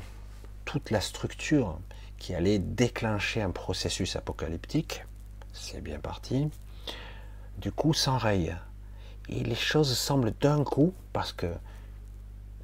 toute 0.65 0.91
la 0.91 1.01
structure 1.01 1.79
qui 2.17 2.33
allait 2.35 2.59
déclencher 2.59 3.41
un 3.41 3.51
processus 3.51 4.15
apocalyptique, 4.15 5.05
c'est 5.53 5.81
bien 5.81 5.99
parti, 5.99 6.49
du 7.57 7.71
coup 7.71 7.93
s'enraye. 7.93 8.55
Et 9.29 9.43
les 9.43 9.55
choses 9.55 9.97
semblent 9.97 10.33
d'un 10.41 10.63
coup, 10.63 10.93
parce 11.13 11.33
que 11.33 11.47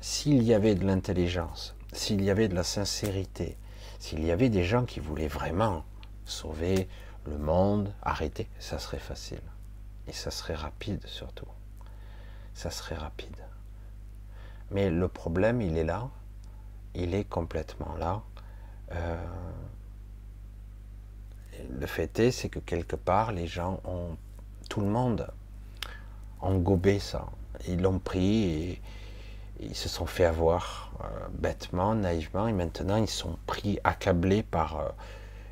s'il 0.02 0.44
y 0.44 0.54
avait 0.54 0.76
de 0.76 0.86
l'intelligence, 0.86 1.76
s'il 1.94 2.24
y 2.24 2.30
avait 2.30 2.48
de 2.48 2.56
la 2.56 2.64
sincérité, 2.64 3.58
s'il 4.00 4.26
y 4.26 4.32
avait 4.32 4.50
des 4.50 4.64
gens 4.64 4.86
qui 4.86 5.00
voulaient 5.00 5.28
vraiment 5.28 5.84
sauver 6.26 6.88
le 7.30 7.38
monde, 7.38 7.94
arrêter, 8.02 8.50
ça 8.60 8.80
serait 8.80 9.00
facile. 9.00 9.42
Et 10.08 10.14
ça 10.14 10.32
serait 10.32 10.56
rapide 10.56 11.06
surtout. 11.06 11.48
Ça 12.54 12.72
serait 12.72 12.96
rapide. 12.96 13.36
Mais 14.72 14.90
le 14.90 15.08
problème, 15.08 15.62
il 15.62 15.78
est 15.78 15.84
là. 15.84 16.10
Il 16.96 17.14
est 17.14 17.26
complètement 17.26 17.96
là. 17.98 18.22
Euh, 18.94 19.26
le 21.80 21.86
fait 21.86 22.20
est, 22.20 22.32
c'est 22.32 22.50
que 22.50 22.60
quelque 22.60 22.96
part, 22.96 23.32
les 23.32 23.48
gens 23.48 23.80
ont 23.84 24.18
tout 24.70 24.82
le 24.82 24.88
monde 24.88 25.28
gobé 26.56 27.00
ça. 27.00 27.26
Ils 27.68 27.82
l'ont 27.82 28.00
pris 28.00 28.44
et 28.44 28.82
ils 29.60 29.76
se 29.76 29.90
sont 29.90 30.06
fait 30.06 30.26
avoir 30.26 30.92
euh, 31.02 31.08
bêtement, 31.32 31.96
naïvement, 31.96 32.48
et 32.48 32.54
maintenant 32.54 32.98
ils 32.98 33.10
sont 33.10 33.38
pris, 33.48 33.80
accablés 33.84 34.44
par 34.44 34.80
euh, 34.80 34.90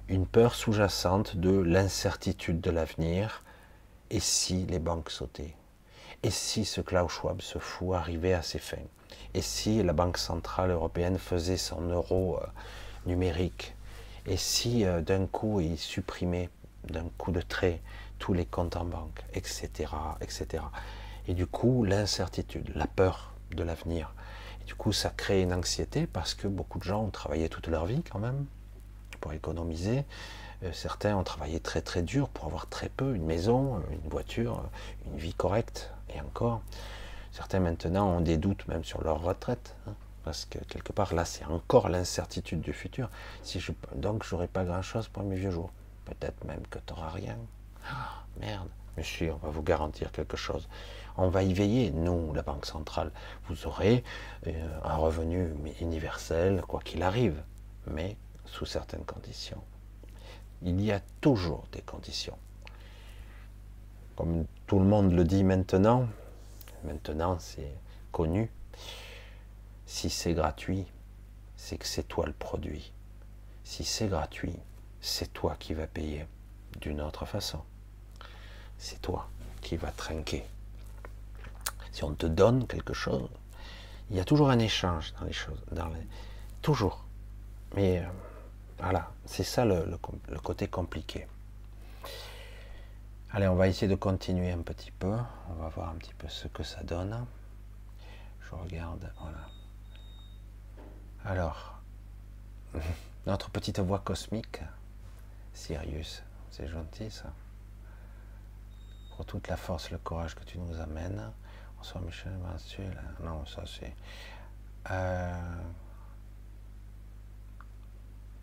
une 0.08 0.28
peur 0.28 0.54
sous-jacente 0.54 1.36
de 1.36 1.50
l'incertitude 1.50 2.62
de 2.62 2.70
l'avenir. 2.70 3.44
Et 4.12 4.20
si 4.20 4.66
les 4.68 4.80
banques 4.80 5.10
sautaient? 5.10 5.56
Et 6.22 6.30
si 6.30 6.64
ce 6.64 6.82
Klaus 6.82 7.12
Schwab, 7.12 7.42
ce 7.42 7.58
fou, 7.58 7.94
arrivait 7.94 8.34
à 8.34 8.44
ses 8.44 8.60
fins? 8.60 8.78
Et 9.34 9.42
si 9.42 9.82
la 9.82 9.94
Banque 9.94 10.18
Centrale 10.18 10.72
Européenne 10.72 11.18
faisait 11.18 11.58
son 11.58 11.82
euro 11.82 12.38
euh, 12.38 12.46
numérique? 13.06 13.76
Et 14.28 14.38
si 14.38 14.86
d'un 15.06 15.28
coup 15.28 15.60
il 15.60 15.78
supprimait 15.78 16.50
d'un 16.84 17.06
coup 17.18 17.32
de 17.32 17.42
trait 17.42 17.82
tous 18.18 18.34
les 18.34 18.46
comptes 18.46 18.76
en 18.76 18.86
banque, 18.86 19.24
etc., 19.34 19.70
etc. 20.22 20.64
Et 21.28 21.34
du 21.34 21.46
coup, 21.46 21.84
l'incertitude, 21.84 22.72
la 22.76 22.88
peur 22.88 23.34
de 23.52 23.64
l'avenir. 23.64 24.14
Et 24.62 24.66
du 24.66 24.76
coup, 24.76 24.92
ça 24.92 25.12
crée 25.16 25.42
une 25.42 25.54
anxiété 25.54 26.08
parce 26.08 26.34
que 26.34 26.48
beaucoup 26.48 26.80
de 26.80 26.84
gens 26.84 27.04
ont 27.04 27.10
travaillé 27.10 27.50
toute 27.50 27.68
leur 27.68 27.86
vie 27.86 28.04
quand 28.12 28.20
même 28.20 28.46
économiser. 29.32 30.04
Euh, 30.64 30.72
certains 30.74 31.16
ont 31.16 31.24
travaillé 31.24 31.60
très 31.60 31.82
très 31.82 32.02
dur 32.02 32.30
pour 32.30 32.46
avoir 32.46 32.68
très 32.68 32.90
peu, 32.90 33.16
une 33.16 33.26
maison, 33.26 33.82
une 33.92 34.10
voiture, 34.10 34.64
une 35.06 35.18
vie 35.18 35.34
correcte. 35.34 35.92
Et 36.14 36.22
encore, 36.22 36.62
certains 37.32 37.60
maintenant 37.60 38.08
ont 38.08 38.22
des 38.22 38.38
doutes 38.38 38.68
même 38.68 38.84
sur 38.84 39.04
leur 39.04 39.22
retraite. 39.22 39.76
Hein, 39.88 39.94
parce 40.24 40.46
que 40.46 40.58
quelque 40.66 40.92
part 40.92 41.14
là, 41.14 41.24
c'est 41.24 41.46
encore 41.46 41.88
l'incertitude 41.88 42.62
du 42.62 42.74
futur. 42.74 43.10
Si 43.44 43.60
je, 43.60 43.72
donc, 43.96 44.24
j'aurai 44.24 44.48
pas 44.48 44.64
grand-chose 44.64 45.08
pour 45.08 45.24
mes 45.24 45.36
vieux 45.36 45.52
jours. 45.52 45.72
Peut-être 46.06 46.44
même 46.46 46.66
que 46.70 46.80
tu 46.80 46.94
n'auras 46.94 47.10
rien. 47.10 47.38
Ah, 47.88 48.24
merde, 48.40 48.68
monsieur, 48.98 49.34
on 49.34 49.38
va 49.38 49.50
vous 49.50 49.62
garantir 49.62 50.12
quelque 50.12 50.36
chose. 50.36 50.68
On 51.18 51.30
va 51.30 51.44
y 51.44 51.54
veiller, 51.54 51.92
nous, 51.92 52.34
la 52.34 52.42
Banque 52.42 52.66
centrale. 52.66 53.12
Vous 53.48 53.68
aurez 53.68 54.04
euh, 54.48 54.80
un 54.84 54.96
revenu 54.96 55.54
universel, 55.80 56.64
quoi 56.68 56.82
qu'il 56.82 57.04
arrive, 57.04 57.42
mais 57.88 58.18
sous 58.56 58.66
certaines 58.66 59.06
conditions. 59.06 59.62
Il 60.62 60.82
y 60.82 60.92
a 60.92 61.02
toujours 61.22 61.66
des 61.72 61.82
conditions. 61.82 62.38
Comme 64.16 64.46
tout 64.66 64.80
le 64.80 64.86
monde 64.86 65.12
le 65.12 65.24
dit 65.24 65.44
maintenant, 65.44 66.08
maintenant 66.84 67.38
c'est 67.40 67.74
connu, 68.12 68.50
si 69.86 70.10
c'est 70.10 70.34
gratuit, 70.34 70.86
c'est 71.58 71.78
que 71.78 71.86
c'est 71.86 72.08
toi 72.08 72.26
le 72.26 72.34
produit. 72.34 72.92
Si 73.64 73.84
c'est 73.84 74.08
gratuit, 74.08 74.56
c'est 75.02 75.34
toi 75.34 75.56
qui 75.60 75.74
vas 75.74 75.88
payer 75.88 76.26
d'une 76.80 77.02
autre 77.02 77.26
façon 77.26 77.62
c'est 78.78 79.02
toi 79.02 79.28
qui 79.62 79.78
vas 79.78 79.92
trinquer. 79.92 80.46
Si 81.92 82.04
on 82.04 82.14
te 82.14 82.26
donne 82.26 82.68
quelque 82.68 82.94
chose, 82.94 83.30
il 84.10 84.18
y 84.18 84.20
a 84.20 84.26
toujours 84.26 84.50
un 84.50 84.60
échange 84.60 85.14
dans 85.20 85.26
les 85.26 85.34
choses, 85.34 85.60
toujours. 86.62 87.04
Mais 87.76 88.00
euh, 88.00 88.04
voilà, 88.80 89.12
c'est 89.26 89.44
ça 89.44 89.66
le, 89.66 89.98
côté 90.44 90.68
compliqué. 90.68 91.28
Allez, 93.32 93.48
on 93.48 93.56
va 93.56 93.68
essayer 93.68 93.88
de 93.88 93.96
continuer 93.96 94.52
un 94.52 94.62
petit 94.62 94.92
peu. 94.92 95.16
On 95.50 95.54
va 95.54 95.70
voir 95.70 95.90
un 95.90 95.96
petit 95.96 96.14
peu 96.14 96.28
ce 96.30 96.48
que 96.48 96.64
ça 96.64 96.84
donne. 96.84 97.26
Je 98.42 98.56
regarde, 98.56 99.12
voilà. 99.20 99.50
Alors, 101.26 101.82
notre 103.26 103.50
petite 103.50 103.80
voix 103.80 104.00
cosmique, 104.00 104.62
Sirius, 105.54 106.24
c'est 106.52 106.68
gentil 106.68 107.10
ça 107.10 107.34
pour 109.16 109.26
toute 109.26 109.48
la 109.48 109.58
force, 109.58 109.92
le 109.92 109.98
courage 109.98 110.36
que 110.36 110.44
tu 110.44 110.58
nous 110.58 110.80
amènes. 110.80 111.32
Bonsoir 111.78 112.04
Michel, 112.04 112.34
Non, 113.24 113.46
ça 113.46 113.64
c'est. 113.66 113.96
Euh, 114.92 115.56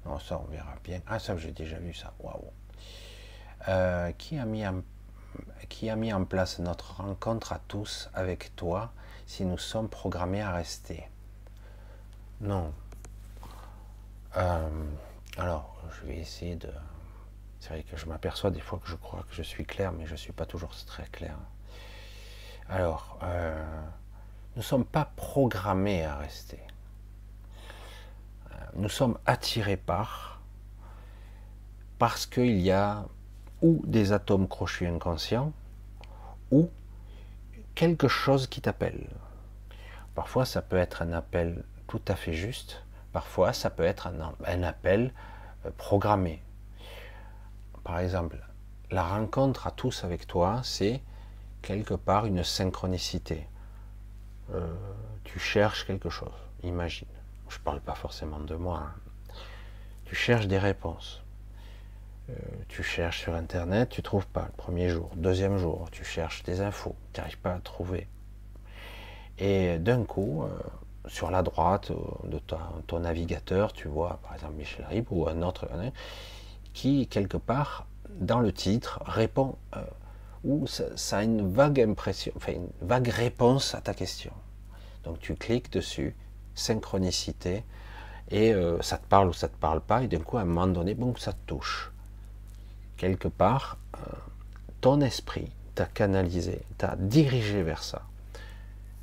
non, 0.07 0.19
ça 0.19 0.41
on 0.41 0.51
verra 0.51 0.75
bien. 0.83 1.01
Ah, 1.07 1.19
ça 1.19 1.37
j'ai 1.37 1.53
déjà 1.53 1.79
vu 1.79 1.95
ça. 1.95 2.13
Waouh. 2.21 2.51
Euh, 3.69 4.13
qui, 4.13 4.39
a 4.39 4.45
mis 4.45 4.67
en... 4.67 4.83
qui 5.69 5.89
a 5.91 5.97
mis 5.97 6.13
en 6.13 6.25
place 6.25 6.59
notre 6.59 6.97
rencontre 6.97 7.53
à 7.53 7.61
tous 7.69 8.11
avec 8.15 8.55
toi 8.57 8.93
si 9.27 9.45
nous 9.45 9.59
sommes 9.59 9.89
programmés 9.89 10.43
à 10.43 10.53
rester? 10.53 11.09
Non. 12.41 12.73
Euh, 14.37 14.69
alors, 15.39 15.77
je 15.93 16.07
vais 16.07 16.17
essayer 16.17 16.57
de 16.57 16.69
c'est 17.63 17.69
vrai 17.69 17.85
que 17.85 17.97
je 17.97 18.07
m'aperçois 18.07 18.51
des 18.51 18.61
fois 18.61 18.81
que 18.83 18.89
je 18.89 18.97
crois 18.97 19.25
que 19.29 19.37
je 19.37 19.43
suis 19.43 19.65
clair, 19.65 19.93
mais 19.93 20.05
je 20.05 20.13
ne 20.13 20.17
suis 20.17 20.33
pas 20.33 20.47
toujours 20.47 20.75
très 20.85 21.05
clair. 21.05 21.37
Alors, 22.69 23.21
euh, 23.23 23.65
nous 24.57 24.63
ne 24.63 24.63
sommes 24.63 24.85
pas 24.85 25.13
programmés 25.15 26.05
à 26.05 26.17
rester. 26.17 26.59
Nous 28.77 28.89
sommes 28.89 29.19
attirés 29.27 29.77
par, 29.77 30.41
parce 31.99 32.27
qu'il 32.27 32.61
y 32.61 32.71
a 32.71 33.07
ou 33.61 33.83
des 33.87 34.13
atomes 34.13 34.49
crochus 34.49 34.87
inconscients, 34.87 35.53
ou 36.51 36.69
quelque 37.75 38.09
chose 38.09 38.47
qui 38.47 38.61
t'appelle. 38.61 39.09
Parfois, 40.15 40.45
ça 40.45 40.63
peut 40.63 40.77
être 40.77 41.03
un 41.03 41.13
appel 41.13 41.65
tout 41.87 42.03
à 42.09 42.17
fait 42.17 42.33
juste, 42.33 42.83
parfois, 43.13 43.53
ça 43.53 43.71
peut 43.71 43.85
être 43.85 44.09
un 44.47 44.63
appel 44.63 45.13
euh, 45.65 45.71
programmé 45.77 46.43
par 47.85 47.99
exemple, 47.99 48.39
la 48.91 49.03
rencontre 49.03 49.67
à 49.67 49.71
tous 49.71 50.05
avec 50.05 50.27
toi, 50.27 50.61
c'est 50.63 51.03
quelque 51.63 51.95
part 51.95 52.27
une 52.27 52.45
synchronicité. 52.45 53.47
Euh, 54.53 54.73
tu 55.25 55.39
cherches 55.39 55.87
quelque 55.87 56.11
chose, 56.11 56.35
imagine. 56.63 57.09
Je 57.53 57.59
ne 57.59 57.65
parle 57.65 57.81
pas 57.81 57.95
forcément 57.95 58.41
de 58.41 58.55
moi. 58.55 58.83
Hein. 58.87 59.35
Tu 60.07 60.15
cherches 60.15 60.47
des 60.47 60.59
réponses. 60.59 61.23
Euh, 62.31 62.35
tu 62.69 62.83
cherches 62.83 63.21
sur 63.21 63.35
Internet, 63.35 63.91
tu 63.91 64.01
ne 64.01 64.05
trouves 64.05 64.27
pas 64.27 64.47
le 64.47 64.53
premier 64.57 64.89
jour. 64.89 65.11
Deuxième 65.17 65.59
jour, 65.59 65.89
tu 65.91 66.03
cherches 66.03 66.43
des 66.45 66.63
infos, 66.63 66.97
tu 67.13 67.21
n'arrives 67.21 67.39
pas 67.39 67.53
à 67.53 67.59
trouver. 67.59 68.09
Et 69.39 69.79
d'un 69.79 70.05
coup, 70.05 70.45
euh, 70.45 70.49
sur 71.09 71.31
la 71.31 71.43
droite 71.43 71.93
de 72.25 72.39
ton, 72.87 73.01
navigateur, 73.01 73.73
tu 73.73 73.89
vois 73.89 74.19
par 74.23 74.35
exemple 74.35 74.55
Michel 74.55 74.87
Rib 74.87 75.07
ou 75.11 75.29
un 75.29 75.43
autre 75.43 75.69
qui, 76.73 77.07
quelque 77.09 77.37
part, 77.37 77.87
dans 78.09 78.41
le 78.41 78.53
titre, 78.53 79.03
répond, 79.05 79.57
euh, 79.77 79.83
ou 80.45 80.67
ça, 80.67 81.19
a 81.19 81.23
une 81.23 81.53
vague 81.53 81.81
impression, 81.81 82.33
enfin 82.37 82.53
une 82.53 82.71
vague 82.81 83.09
réponse 83.09 83.75
à 83.75 83.81
ta 83.83 83.93
question. 83.93 84.33
Donc 85.05 85.19
tu 85.19 85.35
cliques 85.35 85.71
dessus, 85.71 86.15
synchronicité, 86.55 87.65
et 88.31 88.53
euh, 88.53 88.81
ça 88.83 88.99
te 88.99 89.07
parle 89.07 89.29
ou 89.29 89.33
ça 89.33 89.49
te 89.49 89.57
parle 89.57 89.81
pas, 89.81 90.03
et 90.03 90.09
d'un 90.09 90.21
coup, 90.21 90.39
à 90.39 90.43
un 90.43 90.45
moment 90.45 90.67
donné, 90.67 90.95
bon, 90.95 91.15
ça 91.17 91.33
te 91.33 91.47
touche. 91.47 91.93
Quelque 92.97 93.29
part, 93.29 93.79
euh, 93.97 94.13
ton 94.81 95.01
esprit, 95.01 95.51
t'a 95.75 95.87
canalisé, 95.87 96.63
t'a 96.79 96.97
dirigé 96.97 97.63
vers 97.63 97.83
ça. 97.83 98.03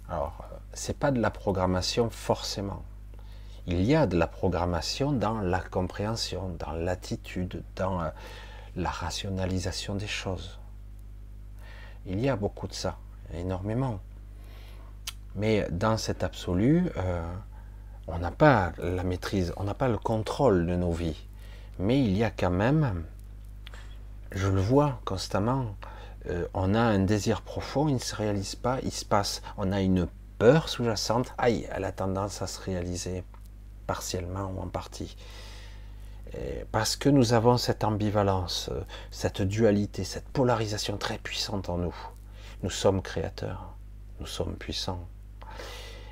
Alors, 0.10 0.46
c'est 0.74 0.98
pas 0.98 1.12
de 1.12 1.20
la 1.20 1.32
programmation 1.32 2.10
forcément. 2.10 2.84
Il 3.68 3.84
y 3.84 3.96
a 3.96 4.08
de 4.08 4.18
la 4.18 4.28
programmation 4.28 5.12
dans 5.12 5.42
la 5.42 5.60
compréhension, 5.60 6.56
dans 6.58 6.72
l'attitude, 6.72 7.64
dans 7.76 8.02
euh, 8.02 8.10
la 8.76 8.90
rationalisation 8.90 9.96
des 9.96 10.08
choses. 10.08 10.60
Il 12.06 12.20
y 12.20 12.30
a 12.30 12.36
beaucoup 12.36 12.68
de 12.68 12.74
ça, 12.74 12.98
énormément. 13.34 14.00
Mais 15.36 15.68
dans 15.72 15.98
cet 15.98 16.24
absolu, 16.24 16.90
euh, 16.98 17.22
on 18.08 18.20
n'a 18.20 18.32
pas 18.32 18.74
la 18.80 19.04
maîtrise, 19.04 19.54
on 19.58 19.64
n'a 19.64 19.74
pas 19.74 19.88
le 19.88 19.98
contrôle 19.98 20.66
de 20.66 20.76
nos 20.76 20.92
vies. 20.92 21.28
Mais 21.78 22.04
il 22.04 22.18
y 22.18 22.24
a 22.24 22.32
quand 22.32 22.50
même, 22.50 23.04
je 24.32 24.48
le 24.48 24.60
vois 24.60 25.00
constamment, 25.06 25.76
euh, 26.28 26.48
on 26.54 26.74
a 26.76 26.82
un 26.82 27.00
désir 27.00 27.42
profond, 27.42 27.88
il 27.88 27.96
ne 27.96 28.00
se 28.00 28.16
réalise 28.16 28.56
pas, 28.56 28.80
il 28.84 28.92
se 28.92 29.06
passe, 29.06 29.42
on 29.58 29.72
a 29.72 29.82
une 29.82 30.08
peur 30.38 30.68
sous-jacente, 30.68 31.34
aïe, 31.38 31.68
elle 31.72 31.86
a 31.86 31.92
tendance 31.92 32.42
à 32.42 32.48
se 32.48 32.60
réaliser 32.62 33.24
partiellement 33.88 34.52
ou 34.56 34.62
en 34.62 34.68
partie. 34.68 35.16
parce 36.72 36.96
que 36.96 37.10
nous 37.10 37.34
avons 37.34 37.58
cette 37.58 37.84
ambivalence, 37.84 38.70
euh, 38.72 38.82
cette 39.10 39.42
dualité, 39.42 40.04
cette 40.04 40.30
polarisation 40.30 40.98
très 40.98 41.18
puissante 41.18 41.70
en 41.70 41.78
nous. 41.80 41.96
Nous 42.62 42.70
sommes 42.70 43.02
créateurs, 43.02 43.74
nous 44.20 44.28
sommes 44.28 44.56
puissants. 44.56 45.08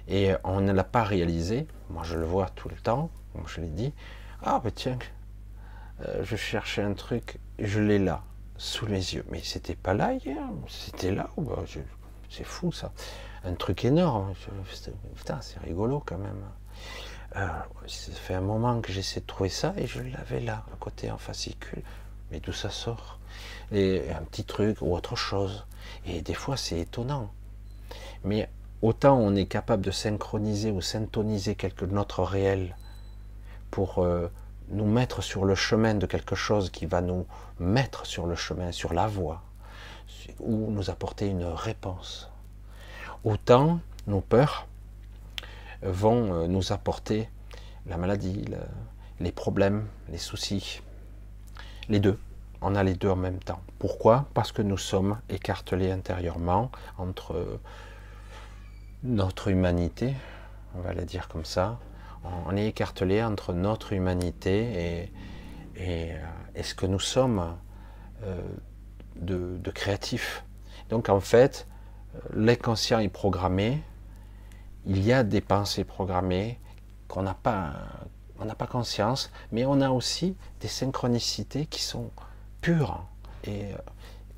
Et 0.08 0.34
on 0.44 0.62
ne 0.62 0.72
l'a 0.72 0.84
pas 0.84 1.04
réalisé, 1.04 1.68
moi 1.90 2.04
je 2.04 2.18
le 2.18 2.26
vois 2.26 2.50
tout 2.50 2.70
le 2.70 2.76
temps, 2.76 3.10
comme 3.34 3.48
je 3.48 3.60
l'ai 3.62 3.68
dit, 3.68 3.94
ah 4.42 4.62
ben 4.64 4.72
tiens, 4.72 4.98
euh, 6.06 6.24
je 6.24 6.36
cherchais 6.36 6.82
un 6.82 6.94
truc, 6.94 7.40
je 7.60 7.80
l'ai 7.80 8.00
là, 8.00 8.24
sous 8.58 8.86
les 8.86 9.16
yeux. 9.16 9.26
Mais 9.30 9.42
c'était 9.44 9.76
pas 9.76 9.94
là 9.94 10.14
hier, 10.14 10.42
c'était 10.70 11.12
là, 11.12 11.30
bah, 11.38 11.64
c'est 12.30 12.46
fou 12.46 12.72
ça. 12.72 12.92
Un 13.44 13.56
truc 13.56 13.84
énorme, 13.84 14.34
putain 15.16 15.42
c'est 15.42 15.60
rigolo 15.60 16.02
quand 16.06 16.18
même. 16.18 16.44
Euh, 17.36 17.48
ça 17.88 18.12
fait 18.14 18.34
un 18.34 18.42
moment 18.42 18.80
que 18.80 18.92
j'essaie 18.92 19.20
de 19.20 19.26
trouver 19.26 19.50
ça 19.50 19.74
et 19.76 19.88
je 19.88 20.02
l'avais 20.02 20.40
là, 20.40 20.64
à 20.74 20.78
côté 20.78 21.12
en 21.12 21.18
fascicule. 21.18 21.84
Mais 22.32 22.40
d'où 22.40 22.54
ça 22.54 22.70
sort? 22.70 23.20
Et 23.72 24.04
un 24.12 24.24
petit 24.24 24.44
truc 24.44 24.82
ou 24.82 24.94
autre 24.96 25.16
chose. 25.16 25.66
Et 26.06 26.22
des 26.22 26.34
fois 26.34 26.56
c'est 26.56 26.80
étonnant. 26.80 27.30
Mais 28.24 28.50
autant 28.82 29.18
on 29.18 29.36
est 29.36 29.46
capable 29.46 29.84
de 29.84 29.92
synchroniser 29.92 30.72
ou 30.72 30.82
syntoniser 30.82 31.56
quelque 31.56 31.86
notre 31.86 32.24
réel 32.24 32.76
pour 33.72 34.00
euh, 34.00 34.28
nous 34.70 34.86
mettre 34.86 35.22
sur 35.22 35.46
le 35.46 35.56
chemin 35.56 35.96
de 35.96 36.06
quelque 36.06 36.36
chose 36.36 36.70
qui 36.70 36.86
va 36.86 37.02
nous 37.02 37.26
mettre 37.60 38.06
sur 38.06 38.28
le 38.28 38.36
chemin, 38.36 38.72
sur 38.72 38.94
la 38.94 39.08
voie, 39.08 39.42
ou 40.40 40.72
nous 40.72 40.90
apporter 40.90 41.28
une 41.28 41.46
réponse. 41.46 42.30
Autant 43.24 43.80
nos 44.08 44.22
peurs 44.22 44.68
vont 45.82 46.34
euh, 46.34 46.48
nous 46.48 46.72
apporter 46.72 47.30
la 47.86 47.98
maladie, 47.98 48.46
les 49.20 49.32
problèmes, 49.32 49.88
les 50.10 50.18
soucis, 50.18 50.82
les 51.90 52.00
deux. 52.00 52.20
On 52.62 52.76
a 52.76 52.84
les 52.84 52.96
deux 52.96 53.10
en 53.10 53.16
même 53.16 53.40
temps. 53.40 53.62
Pourquoi? 53.80 54.26
Parce 54.34 54.52
que 54.52 54.62
nous 54.62 54.78
sommes 54.78 55.20
écartelés 55.30 55.92
intérieurement 55.92 56.72
entre 56.98 57.60
notre 59.08 59.48
humanité, 59.48 60.14
on 60.76 60.82
va 60.82 60.94
le 60.94 61.04
dire 61.06 61.28
comme 61.28 61.46
ça, 61.46 61.80
on 62.46 62.58
est 62.58 62.68
écartelé 62.68 63.24
entre 63.24 63.54
notre 63.54 63.94
humanité 63.94 65.10
et, 65.78 66.12
et, 66.56 66.64
ce 66.64 66.76
que 66.76 66.86
nous 66.86 67.00
sommes 67.00 67.56
euh, 68.24 68.42
de, 69.16 69.58
de, 69.58 69.72
créatifs. 69.72 70.44
Donc 70.90 71.08
en 71.08 71.22
fait, 71.22 71.68
l'inconscient 72.34 73.00
est 73.00 73.10
programmé, 73.10 73.82
il 74.86 75.04
y 75.04 75.14
a 75.14 75.24
des 75.24 75.42
pensées 75.42 75.86
programmées 75.86 76.60
qu'on 77.08 77.22
n'a 77.22 77.34
pas, 77.34 77.74
on 78.40 78.46
n'a 78.46 78.56
pas 78.56 78.68
conscience, 78.68 79.32
mais 79.52 79.66
on 79.66 79.80
a 79.80 79.90
aussi 79.90 80.36
des 80.60 80.68
synchronicités 80.68 81.66
qui 81.66 81.82
sont 81.82 82.12
pures. 82.60 83.06
Et 83.46 83.74
euh, 83.74 83.78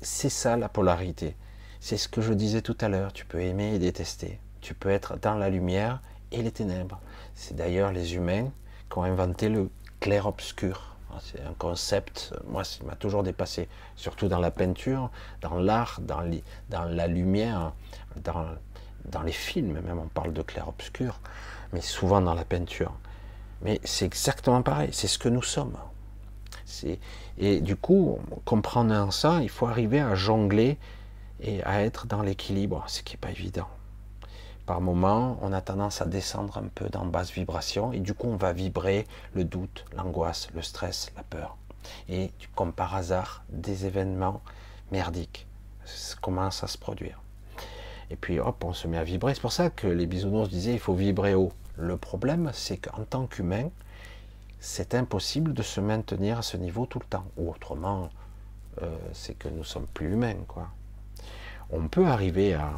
c'est 0.00 0.30
ça 0.30 0.56
la 0.56 0.68
polarité. 0.68 1.36
C'est 1.80 1.96
ce 1.96 2.08
que 2.08 2.20
je 2.20 2.32
disais 2.34 2.62
tout 2.62 2.76
à 2.80 2.88
l'heure. 2.88 3.12
Tu 3.12 3.24
peux 3.24 3.40
aimer 3.40 3.74
et 3.74 3.78
détester. 3.78 4.38
Tu 4.60 4.74
peux 4.74 4.90
être 4.90 5.18
dans 5.18 5.34
la 5.34 5.50
lumière 5.50 6.00
et 6.32 6.42
les 6.42 6.50
ténèbres. 6.50 7.00
C'est 7.34 7.56
d'ailleurs 7.56 7.92
les 7.92 8.14
humains 8.14 8.50
qui 8.90 8.98
ont 8.98 9.02
inventé 9.02 9.48
le 9.48 9.70
clair-obscur. 10.00 10.96
C'est 11.20 11.42
un 11.42 11.54
concept, 11.58 12.32
moi, 12.46 12.62
qui 12.62 12.84
m'a 12.84 12.94
toujours 12.94 13.22
dépassé, 13.22 13.68
surtout 13.96 14.28
dans 14.28 14.38
la 14.38 14.50
peinture, 14.50 15.10
dans 15.40 15.58
l'art, 15.58 16.00
dans, 16.00 16.22
dans, 16.70 16.84
la 16.84 17.06
lumière, 17.08 17.72
dans, 18.24 18.46
dans 19.06 19.22
les 19.22 19.32
films, 19.32 19.80
même 19.80 19.98
on 19.98 20.06
parle 20.06 20.32
de 20.32 20.42
clair-obscur, 20.42 21.18
mais 21.72 21.80
souvent 21.80 22.20
dans 22.20 22.34
la 22.34 22.44
peinture. 22.44 22.92
Mais 23.62 23.80
c'est 23.84 24.06
exactement 24.06 24.62
pareil, 24.62 24.90
c'est 24.92 25.08
ce 25.08 25.18
que 25.18 25.28
nous 25.28 25.42
sommes. 25.42 25.76
Et 27.38 27.60
du 27.60 27.74
coup, 27.74 28.18
comprenant 28.44 29.10
ça, 29.10 29.40
il 29.42 29.50
faut 29.50 29.66
arriver 29.66 30.00
à 30.00 30.14
jongler 30.14 30.78
et 31.40 31.62
à 31.64 31.82
être 31.82 32.06
dans 32.06 32.22
l'équilibre, 32.22 32.84
ce 32.86 33.02
qui 33.02 33.14
n'est 33.14 33.18
pas 33.18 33.30
évident 33.30 33.66
par 34.70 34.80
moment, 34.80 35.36
on 35.42 35.52
a 35.52 35.60
tendance 35.60 36.00
à 36.00 36.04
descendre 36.04 36.56
un 36.58 36.68
peu 36.72 36.88
dans 36.88 37.04
basse 37.04 37.32
vibration 37.32 37.92
et 37.92 37.98
du 37.98 38.14
coup, 38.14 38.28
on 38.28 38.36
va 38.36 38.52
vibrer 38.52 39.04
le 39.34 39.42
doute, 39.42 39.84
l'angoisse, 39.96 40.46
le 40.54 40.62
stress, 40.62 41.10
la 41.16 41.24
peur. 41.24 41.56
Et 42.08 42.30
comme 42.54 42.72
par 42.72 42.94
hasard, 42.94 43.42
des 43.48 43.86
événements 43.86 44.42
merdiques 44.92 45.48
commencent 46.20 46.62
à 46.62 46.68
se 46.68 46.78
produire. 46.78 47.20
Et 48.10 48.14
puis 48.14 48.38
hop, 48.38 48.62
on 48.62 48.72
se 48.72 48.86
met 48.86 48.96
à 48.96 49.02
vibrer. 49.02 49.34
C'est 49.34 49.40
pour 49.40 49.50
ça 49.50 49.70
que 49.70 49.88
les 49.88 50.06
bisounours 50.06 50.48
disaient 50.48 50.74
il 50.74 50.78
faut 50.78 50.94
vibrer 50.94 51.34
haut. 51.34 51.50
Le 51.76 51.96
problème, 51.96 52.52
c'est 52.54 52.76
qu'en 52.76 53.02
tant 53.02 53.26
qu'humain, 53.26 53.70
c'est 54.60 54.94
impossible 54.94 55.52
de 55.52 55.64
se 55.64 55.80
maintenir 55.80 56.38
à 56.38 56.42
ce 56.42 56.56
niveau 56.56 56.86
tout 56.86 57.00
le 57.00 57.06
temps. 57.06 57.26
Ou 57.38 57.50
autrement, 57.50 58.08
euh, 58.82 58.96
c'est 59.14 59.34
que 59.34 59.48
nous 59.48 59.64
sommes 59.64 59.88
plus 59.88 60.12
humains, 60.12 60.44
quoi. 60.46 60.68
On 61.72 61.88
peut 61.88 62.06
arriver 62.06 62.54
à, 62.54 62.70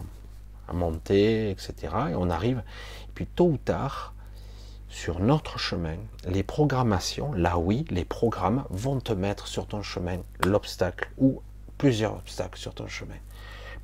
monter, 0.72 1.50
etc. 1.50 1.74
Et 2.10 2.14
on 2.14 2.30
arrive, 2.30 2.62
et 3.08 3.12
puis 3.14 3.26
tôt 3.26 3.46
ou 3.46 3.56
tard, 3.56 4.14
sur 4.88 5.20
notre 5.20 5.58
chemin, 5.58 5.96
les 6.26 6.42
programmations, 6.42 7.32
là 7.32 7.58
oui, 7.58 7.86
les 7.90 8.04
programmes 8.04 8.64
vont 8.68 9.00
te 9.00 9.12
mettre 9.12 9.46
sur 9.46 9.66
ton 9.66 9.82
chemin 9.82 10.18
l'obstacle 10.44 11.10
ou 11.16 11.40
plusieurs 11.78 12.14
obstacles 12.14 12.58
sur 12.58 12.74
ton 12.74 12.86
chemin. 12.88 13.16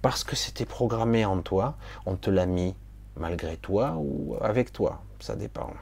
Parce 0.03 0.23
que 0.23 0.37
c'était 0.37 0.67
programmé 0.67 1.25
en 1.25 1.41
toi, 1.41 1.77
on 2.07 2.17
te 2.17 2.31
l'a 2.31 2.47
mis 2.47 2.75
malgré 3.17 3.57
toi 3.57 3.95
ou 3.97 4.37
avec 4.41 4.73
toi, 4.73 5.03
ça 5.19 5.35
dépend. 5.35 5.73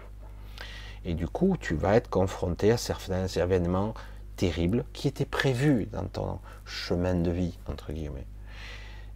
Et 1.05 1.15
du 1.15 1.29
coup, 1.29 1.57
tu 1.61 1.75
vas 1.75 1.97
être 1.97 2.09
confronté 2.09 2.73
à 2.73 2.77
certains 2.77 3.27
événements 3.27 3.95
terribles 4.37 4.85
qui 4.93 5.09
étaient 5.09 5.25
prévus 5.25 5.87
dans 5.87 6.07
ton 6.07 6.39
chemin 6.65 7.15
de 7.15 7.31
vie, 7.31 7.59
entre 7.69 7.93
guillemets. 7.93 8.27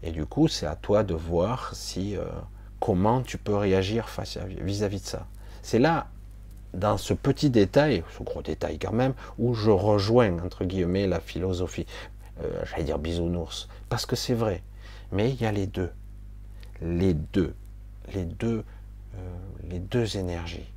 Et 0.02 0.12
du 0.12 0.24
coup, 0.24 0.48
c'est 0.48 0.66
à 0.66 0.76
toi 0.76 1.02
de 1.02 1.14
voir 1.14 1.74
si 1.74 2.16
euh, 2.16 2.24
comment 2.80 3.22
tu 3.22 3.38
peux 3.38 3.54
réagir 3.54 4.08
vis-à-vis 4.60 5.00
de 5.00 5.06
ça. 5.06 5.26
C'est 5.62 5.78
là, 5.78 6.08
dans 6.72 6.96
ce 6.96 7.14
petit 7.14 7.50
détail, 7.50 8.02
ce 8.16 8.22
gros 8.22 8.42
détail 8.42 8.78
quand 8.78 8.92
même, 8.92 9.14
où 9.38 9.54
je 9.54 9.70
rejoins 9.70 10.38
entre 10.42 10.64
guillemets 10.64 11.06
la 11.06 11.20
philosophie. 11.20 11.86
Euh, 12.42 12.62
j'allais 12.64 12.84
dire 12.84 12.98
bisounours, 12.98 13.68
parce 13.88 14.06
que 14.06 14.16
c'est 14.16 14.34
vrai. 14.34 14.62
Mais 15.12 15.30
il 15.30 15.40
y 15.40 15.46
a 15.46 15.52
les 15.52 15.66
deux, 15.66 15.90
les 16.80 17.14
deux, 17.14 17.54
les 18.14 18.24
deux, 18.24 18.64
euh, 19.16 19.18
les 19.68 19.80
deux 19.80 20.16
énergies, 20.16 20.70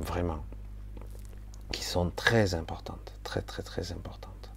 vraiment, 0.00 0.44
qui 1.72 1.82
sont 1.82 2.10
très 2.14 2.54
importantes, 2.54 3.12
très 3.24 3.42
très 3.42 3.62
très 3.62 3.92
importantes. 3.92 4.50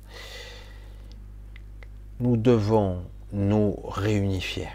Nous 2.21 2.37
devons 2.37 3.03
nous 3.35 3.75
réunifier. 3.83 4.69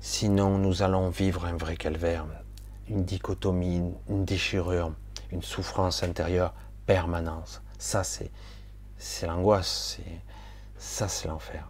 Sinon, 0.00 0.58
nous 0.58 0.82
allons 0.82 1.08
vivre 1.08 1.46
un 1.46 1.56
vrai 1.56 1.74
calvaire, 1.74 2.26
une 2.86 3.02
dichotomie, 3.02 3.82
une 4.10 4.26
déchirure, 4.26 4.92
une 5.30 5.42
souffrance 5.42 6.02
intérieure 6.02 6.52
permanente. 6.84 7.62
Ça, 7.78 8.04
c'est, 8.04 8.30
l'angoisse, 9.22 10.00
ça, 10.76 11.08
c'est 11.08 11.28
l'enfer. 11.28 11.66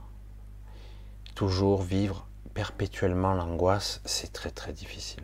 Toujours 1.36 1.82
vivre 1.82 2.26
perpétuellement 2.52 3.32
l'angoisse, 3.32 4.00
c'est 4.04 4.32
très 4.32 4.50
très 4.50 4.72
difficile. 4.72 5.22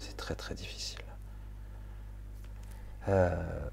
C'est 0.00 0.16
très 0.16 0.34
très 0.34 0.56
difficile. 0.56 0.98
Euh, 3.06 3.70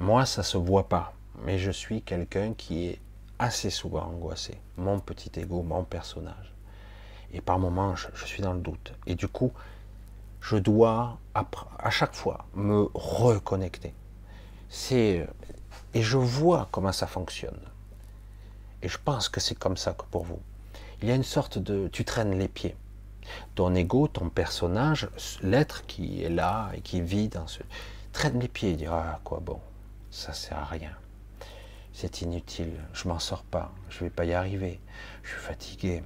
moi, 0.00 0.26
ça 0.26 0.42
se 0.42 0.58
voit 0.58 0.88
pas, 0.88 1.14
mais 1.44 1.56
je 1.56 1.70
suis 1.70 2.02
quelqu'un 2.02 2.52
qui 2.52 2.88
est 2.88 3.00
assez 3.38 3.70
souvent 3.70 4.02
angoissé, 4.02 4.60
mon 4.76 5.00
petit 5.00 5.30
ego, 5.38 5.62
mon 5.62 5.84
personnage. 5.84 6.54
Et 7.32 7.40
par 7.40 7.58
moments, 7.58 7.94
je, 7.94 8.24
suis 8.24 8.42
dans 8.42 8.54
le 8.54 8.60
doute. 8.60 8.92
Et 9.06 9.14
du 9.14 9.28
coup, 9.28 9.52
je 10.40 10.56
dois 10.56 11.18
à 11.34 11.90
chaque 11.90 12.14
fois 12.14 12.46
me 12.54 12.88
reconnecter. 12.94 13.94
C'est 14.68 15.26
et 15.94 16.02
je 16.02 16.18
vois 16.18 16.68
comment 16.70 16.92
ça 16.92 17.06
fonctionne. 17.06 17.60
Et 18.82 18.88
je 18.88 18.98
pense 19.02 19.28
que 19.28 19.40
c'est 19.40 19.54
comme 19.54 19.76
ça 19.76 19.92
que 19.92 20.04
pour 20.10 20.24
vous. 20.24 20.40
Il 21.02 21.08
y 21.08 21.12
a 21.12 21.14
une 21.14 21.24
sorte 21.24 21.58
de... 21.58 21.88
Tu 21.88 22.04
traînes 22.04 22.38
les 22.38 22.48
pieds. 22.48 22.76
Ton 23.54 23.74
ego, 23.74 24.08
ton 24.08 24.28
personnage, 24.28 25.08
l'être 25.42 25.86
qui 25.86 26.22
est 26.22 26.28
là 26.28 26.70
et 26.74 26.80
qui 26.80 27.00
vit 27.00 27.28
dans 27.28 27.46
ce... 27.46 27.60
Traîne 28.12 28.38
les 28.40 28.48
pieds 28.48 28.72
et 28.72 28.76
dit, 28.76 28.86
ah 28.86 29.20
quoi 29.24 29.40
bon, 29.40 29.60
ça 30.10 30.32
sert 30.32 30.58
à 30.58 30.64
rien. 30.64 30.92
C'est 32.00 32.22
inutile, 32.22 32.74
je 32.92 33.08
m'en 33.08 33.18
sors 33.18 33.42
pas, 33.42 33.72
je 33.90 34.04
vais 34.04 34.10
pas 34.10 34.24
y 34.24 34.32
arriver, 34.32 34.78
je 35.24 35.30
suis 35.30 35.40
fatigué, 35.40 36.04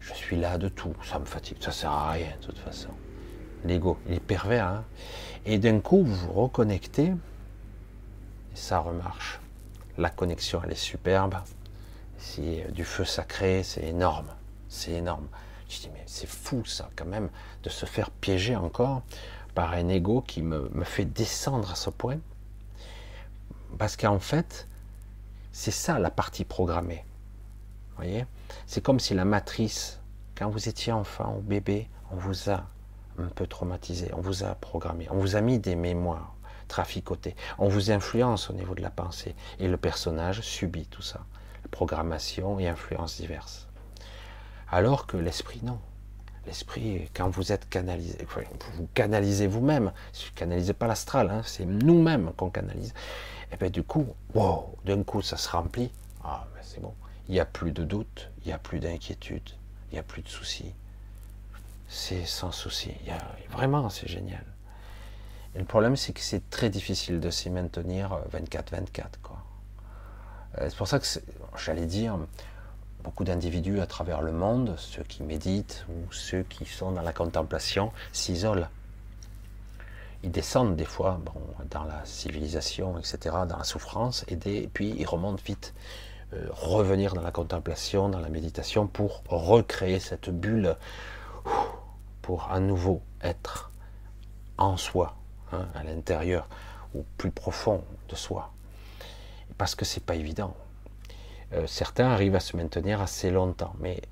je 0.00 0.12
suis 0.12 0.34
là 0.34 0.58
de 0.58 0.68
tout, 0.68 0.92
ça 1.04 1.20
me 1.20 1.24
fatigue, 1.24 1.58
ça 1.60 1.70
sert 1.70 1.92
à 1.92 2.10
rien 2.10 2.32
de 2.40 2.46
toute 2.46 2.58
façon. 2.58 2.88
L'ego, 3.64 3.96
il 4.08 4.14
est 4.14 4.18
pervers, 4.18 4.66
hein. 4.66 4.84
Et 5.46 5.58
d'un 5.58 5.78
coup 5.78 6.02
vous 6.02 6.16
vous 6.16 6.32
reconnectez, 6.32 7.12
et 7.12 7.14
ça 8.54 8.80
remarche. 8.80 9.38
La 9.98 10.10
connexion, 10.10 10.62
elle 10.64 10.72
est 10.72 10.74
superbe, 10.74 11.36
c'est 12.16 12.64
euh, 12.64 12.70
du 12.72 12.82
feu 12.84 13.04
sacré, 13.04 13.62
c'est 13.62 13.84
énorme, 13.84 14.34
c'est 14.68 14.94
énorme. 14.94 15.28
Je 15.68 15.78
dis 15.78 15.90
mais 15.94 16.02
c'est 16.06 16.28
fou 16.28 16.64
ça 16.64 16.90
quand 16.96 17.06
même 17.06 17.30
de 17.62 17.68
se 17.68 17.86
faire 17.86 18.10
piéger 18.10 18.56
encore 18.56 19.02
par 19.54 19.74
un 19.74 19.90
ego 19.90 20.22
qui 20.22 20.42
me, 20.42 20.68
me 20.70 20.82
fait 20.82 21.04
descendre 21.04 21.70
à 21.70 21.76
ce 21.76 21.88
point. 21.88 22.18
Parce 23.78 23.96
qu'en 23.96 24.18
fait, 24.18 24.66
c'est 25.58 25.72
ça 25.72 25.98
la 25.98 26.12
partie 26.12 26.44
programmée. 26.44 27.04
Voyez? 27.96 28.26
C'est 28.66 28.80
comme 28.80 29.00
si 29.00 29.12
la 29.12 29.24
matrice, 29.24 29.98
quand 30.36 30.48
vous 30.48 30.68
étiez 30.68 30.92
enfant 30.92 31.34
ou 31.36 31.40
bébé, 31.40 31.88
on 32.12 32.16
vous 32.16 32.48
a 32.48 32.64
un 33.18 33.26
peu 33.26 33.44
traumatisé, 33.48 34.12
on 34.14 34.20
vous 34.20 34.44
a 34.44 34.54
programmé, 34.54 35.08
on 35.10 35.18
vous 35.18 35.34
a 35.34 35.40
mis 35.40 35.58
des 35.58 35.74
mémoires 35.74 36.36
traficotées, 36.68 37.34
on 37.58 37.66
vous 37.66 37.90
influence 37.90 38.50
au 38.50 38.52
niveau 38.52 38.76
de 38.76 38.82
la 38.82 38.90
pensée, 38.90 39.34
et 39.58 39.66
le 39.66 39.76
personnage 39.76 40.42
subit 40.42 40.86
tout 40.86 41.02
ça, 41.02 41.26
programmation 41.72 42.60
et 42.60 42.68
influences 42.68 43.16
diverses. 43.16 43.66
Alors 44.70 45.08
que 45.08 45.16
l'esprit, 45.16 45.58
non. 45.64 45.80
L'esprit, 46.46 47.10
quand 47.14 47.30
vous 47.30 47.50
êtes 47.50 47.68
canalisé, 47.68 48.16
vous 48.76 48.88
canalisez 48.94 49.48
vous-même, 49.48 49.92
vous 50.14 50.34
canalisez 50.36 50.72
pas 50.72 50.86
l'astral, 50.86 51.30
hein, 51.30 51.42
c'est 51.44 51.66
nous-mêmes 51.66 52.30
qu'on 52.36 52.48
canalise. 52.48 52.94
Et 53.52 53.56
bien 53.56 53.70
du 53.70 53.82
coup, 53.82 54.06
wow, 54.34 54.76
d'un 54.84 55.02
coup 55.02 55.22
ça 55.22 55.36
se 55.36 55.48
remplit, 55.48 55.90
ah 56.24 56.46
ben 56.54 56.60
c'est 56.62 56.80
bon, 56.80 56.94
il 57.28 57.32
n'y 57.32 57.40
a 57.40 57.46
plus 57.46 57.72
de 57.72 57.84
doute, 57.84 58.30
il 58.42 58.48
n'y 58.48 58.52
a 58.52 58.58
plus 58.58 58.80
d'inquiétude, 58.80 59.50
il 59.90 59.94
n'y 59.94 59.98
a 59.98 60.02
plus 60.02 60.22
de 60.22 60.28
soucis, 60.28 60.74
c'est 61.88 62.24
sans 62.26 62.52
souci. 62.52 62.92
vraiment, 63.50 63.88
c'est 63.88 64.08
génial. 64.08 64.44
Et 65.54 65.58
le 65.58 65.64
problème, 65.64 65.96
c'est 65.96 66.12
que 66.12 66.20
c'est 66.20 66.50
très 66.50 66.68
difficile 66.68 67.20
de 67.20 67.30
s'y 67.30 67.50
maintenir 67.50 68.20
24-24. 68.32 68.60
Euh, 69.00 69.04
euh, 70.58 70.66
c'est 70.68 70.76
pour 70.76 70.86
ça 70.86 70.98
que, 70.98 71.06
j'allais 71.56 71.86
dire, 71.86 72.18
beaucoup 73.02 73.24
d'individus 73.24 73.80
à 73.80 73.86
travers 73.86 74.20
le 74.20 74.32
monde, 74.32 74.74
ceux 74.76 75.02
qui 75.02 75.22
méditent 75.22 75.86
ou 75.88 76.12
ceux 76.12 76.42
qui 76.42 76.64
sont 76.66 76.92
dans 76.92 77.02
la 77.02 77.12
contemplation, 77.12 77.92
s'isolent. 78.12 78.68
Ils 80.22 80.30
descendent 80.30 80.76
des 80.76 80.84
fois 80.84 81.20
bon, 81.24 81.40
dans 81.70 81.84
la 81.84 82.04
civilisation, 82.04 82.98
etc., 82.98 83.36
dans 83.48 83.58
la 83.58 83.64
souffrance, 83.64 84.24
et, 84.28 84.36
puis 84.68 84.94
ils 84.98 85.06
remontent 85.06 85.42
vite. 85.44 85.74
Euh, 86.34 86.46
revenir 86.50 87.14
dans 87.14 87.22
la 87.22 87.30
contemplation, 87.30 88.10
dans 88.10 88.20
la 88.20 88.28
méditation, 88.28 88.86
pour 88.86 89.22
recréer 89.28 89.98
cette 89.98 90.28
bulle 90.28 90.76
pour 92.20 92.50
à 92.50 92.60
nouveau 92.60 93.00
être 93.22 93.70
en 94.58 94.76
soi, 94.76 95.16
hein, 95.52 95.66
à 95.74 95.82
l'intérieur, 95.84 96.46
ou 96.94 97.04
plus 97.16 97.30
profond 97.30 97.82
de 98.10 98.14
soi. 98.14 98.52
Parce 99.56 99.74
que 99.74 99.86
c'est 99.86 100.04
pas 100.04 100.14
évident. 100.14 100.54
Euh, 101.54 101.66
certains 101.66 102.08
arrivent 102.08 102.34
à 102.34 102.40
se 102.40 102.56
maintenir 102.56 103.00
assez 103.00 103.30
longtemps, 103.30 103.74
mais 103.78 104.02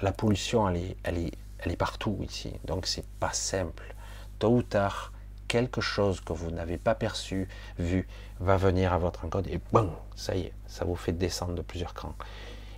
la 0.00 0.12
pollution, 0.12 0.66
elle 0.70 0.76
est, 0.76 0.96
elle 1.02 1.18
est, 1.18 1.32
elle 1.58 1.72
est 1.72 1.76
partout 1.76 2.18
ici. 2.22 2.54
Donc 2.64 2.86
c'est 2.86 3.06
pas 3.20 3.34
simple. 3.34 3.94
Tôt 4.38 4.56
ou 4.56 4.62
tard, 4.62 5.12
quelque 5.46 5.80
chose 5.80 6.20
que 6.20 6.32
vous 6.32 6.50
n'avez 6.50 6.78
pas 6.78 6.94
perçu, 6.94 7.48
vu, 7.78 8.08
va 8.40 8.56
venir 8.56 8.92
à 8.92 8.98
votre 8.98 9.24
encontre 9.24 9.48
et 9.50 9.60
bon, 9.72 9.92
ça 10.14 10.36
y 10.36 10.42
est, 10.42 10.52
ça 10.66 10.84
vous 10.84 10.96
fait 10.96 11.12
descendre 11.12 11.54
de 11.54 11.62
plusieurs 11.62 11.94
crans. 11.94 12.14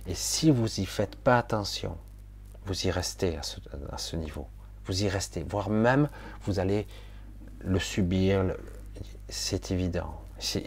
Et 0.07 0.15
si 0.15 0.51
vous 0.51 0.79
y 0.79 0.85
faites 0.85 1.15
pas 1.15 1.37
attention, 1.37 1.97
vous 2.65 2.87
y 2.87 2.91
restez 2.91 3.37
à 3.37 3.97
ce 3.97 4.15
niveau 4.15 4.47
vous 4.89 5.03
y 5.03 5.07
restez, 5.07 5.43
voire 5.43 5.69
même 5.69 6.09
vous 6.45 6.57
allez 6.59 6.87
le 7.59 7.77
subir, 7.77 8.43
c'est 9.27 9.69
évident. 9.69 10.19
C'est 10.39 10.63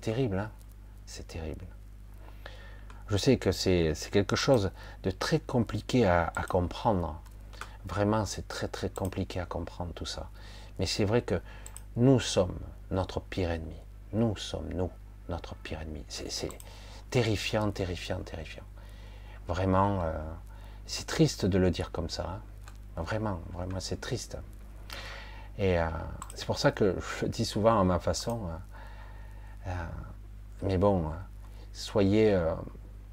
terrible, 0.00 0.38
hein 0.38 0.50
c'est 1.06 1.28
terrible. 1.28 1.64
Je 3.08 3.16
sais 3.16 3.36
que 3.36 3.52
c'est 3.52 3.94
quelque 4.10 4.34
chose 4.34 4.72
de 5.04 5.12
très 5.12 5.38
compliqué 5.38 6.06
à 6.06 6.32
comprendre. 6.48 7.20
Vraiment, 7.86 8.24
c'est 8.24 8.46
très 8.48 8.68
très 8.68 8.88
compliqué 8.88 9.40
à 9.40 9.46
comprendre 9.46 9.92
tout 9.92 10.06
ça. 10.06 10.30
Mais 10.78 10.86
c'est 10.86 11.04
vrai 11.04 11.22
que 11.22 11.40
nous 11.96 12.20
sommes 12.20 12.58
notre 12.90 13.20
pire 13.20 13.50
ennemi. 13.50 13.76
Nous 14.12 14.36
sommes, 14.36 14.68
nous, 14.74 14.90
notre 15.28 15.54
pire 15.56 15.80
ennemi. 15.80 16.04
C'est 16.08 16.48
terrifiant, 17.10 17.70
terrifiant, 17.70 18.20
terrifiant. 18.20 18.64
Vraiment, 19.48 20.02
euh, 20.02 20.12
c'est 20.86 21.06
triste 21.06 21.46
de 21.46 21.58
le 21.58 21.70
dire 21.70 21.90
comme 21.90 22.08
ça. 22.08 22.40
Hein. 22.96 23.02
Vraiment, 23.02 23.40
vraiment, 23.52 23.80
c'est 23.80 24.00
triste. 24.00 24.38
Et 25.58 25.78
euh, 25.78 25.86
c'est 26.34 26.46
pour 26.46 26.58
ça 26.58 26.72
que 26.72 26.96
je 27.20 27.26
dis 27.26 27.44
souvent 27.44 27.80
à 27.80 27.84
ma 27.84 27.98
façon, 27.98 28.40
euh, 28.46 29.68
euh, 29.68 29.86
mais 30.62 30.78
bon, 30.78 31.10
soyez, 31.72 32.38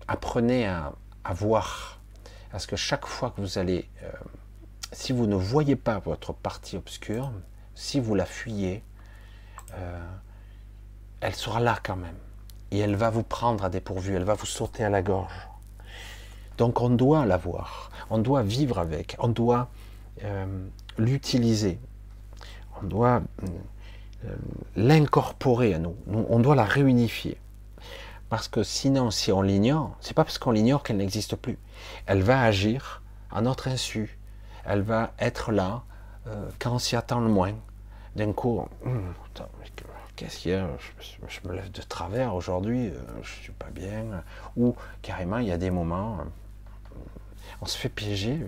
apprenez 0.08 0.68
à, 0.68 0.94
à, 1.24 1.34
voir, 1.34 2.00
parce 2.52 2.66
que 2.66 2.76
chaque 2.76 3.06
fois 3.06 3.32
que 3.32 3.42
vous 3.42 3.58
allez, 3.58 3.90
si 4.92 5.12
vous 5.14 5.28
ne 5.28 5.36
voyez 5.36 5.76
pas 5.76 6.00
votre 6.00 6.34
partie 6.34 6.78
obscure, 6.78 7.32
si 7.76 8.00
vous 8.00 8.16
la 8.16 8.26
fuyez, 8.26 8.84
elle 11.22 11.36
sera 11.36 11.60
là 11.60 11.80
quand 11.84 11.96
même, 11.96 12.18
et 12.72 12.80
elle 12.80 12.96
va 12.96 13.10
vous 13.10 13.24
prendre 13.24 13.64
à 13.64 13.70
dépourvu, 13.70 14.16
elle 14.16 14.24
va 14.24 14.34
vous 14.34 14.46
sauter 14.46 14.84
à 14.84 14.90
la 14.90 15.02
gorge. 15.02 15.48
Donc 16.58 16.82
on 16.82 16.90
doit 16.90 17.26
la 17.26 17.38
voir, 17.38 17.90
on 18.10 18.18
doit 18.18 18.44
vivre 18.44 18.80
avec, 18.80 19.16
on 19.20 19.30
doit 19.30 19.70
euh, 20.24 20.68
l'utiliser, 20.98 21.80
on 22.82 22.86
doit 22.86 23.22
euh, 24.26 24.36
l'incorporer 24.76 25.74
à 25.74 25.80
nous, 25.80 25.96
on 26.08 26.40
doit 26.40 26.56
la 26.56 26.66
réunifier. 26.66 27.38
Parce 28.28 28.48
que 28.48 28.62
sinon, 28.62 29.10
si 29.10 29.32
on 29.32 29.42
l'ignore, 29.42 29.96
c'est 30.02 30.14
pas 30.14 30.24
parce 30.24 30.38
qu'on 30.38 30.52
l'ignore 30.52 30.84
qu'elle 30.84 30.98
n'existe 30.98 31.36
plus. 31.36 31.58
Elle 32.06 32.22
va 32.22 32.42
agir 32.44 33.02
à 33.32 33.42
notre 33.42 33.68
insu. 33.70 34.19
Elle 34.70 34.84
va 34.84 35.14
être 35.18 35.52
là 35.52 35.82
euh, 36.28 36.48
quand 36.60 36.74
on 36.76 36.80
s'y 36.80 36.96
attend 36.96 37.20
le 37.22 37.28
moins. 37.28 37.56
D'un 38.16 38.34
coup, 38.34 38.68
hum, 38.86 39.14
qu'est-ce 40.16 40.38
qu'il 40.38 40.52
y 40.52 40.54
a? 40.54 40.70
Je, 41.28 41.48
me 41.48 41.56
lève 41.56 41.72
de 41.72 41.82
travers 41.82 42.36
aujourd'hui, 42.36 42.94
je 43.24 43.30
suis 43.30 43.52
pas 43.52 43.72
bien. 43.72 44.24
Ou 44.56 44.76
carrément, 45.02 45.40
il 45.40 45.48
y 45.48 45.52
a 45.52 45.58
des 45.58 45.72
moments, 45.72 46.20
on 47.62 47.66
se 47.66 47.80
fait 47.80 47.90
piéger 47.90 48.46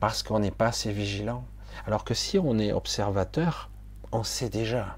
parce 0.00 0.24
qu'on 0.24 0.40
n'est 0.40 0.50
pas 0.50 0.66
assez 0.66 0.90
vigilant. 0.90 1.44
Alors 1.86 2.02
que 2.02 2.14
si 2.14 2.36
on 2.36 2.58
est 2.58 2.72
observateur, 2.72 3.70
on 4.10 4.24
sait 4.24 4.48
déjà 4.48 4.96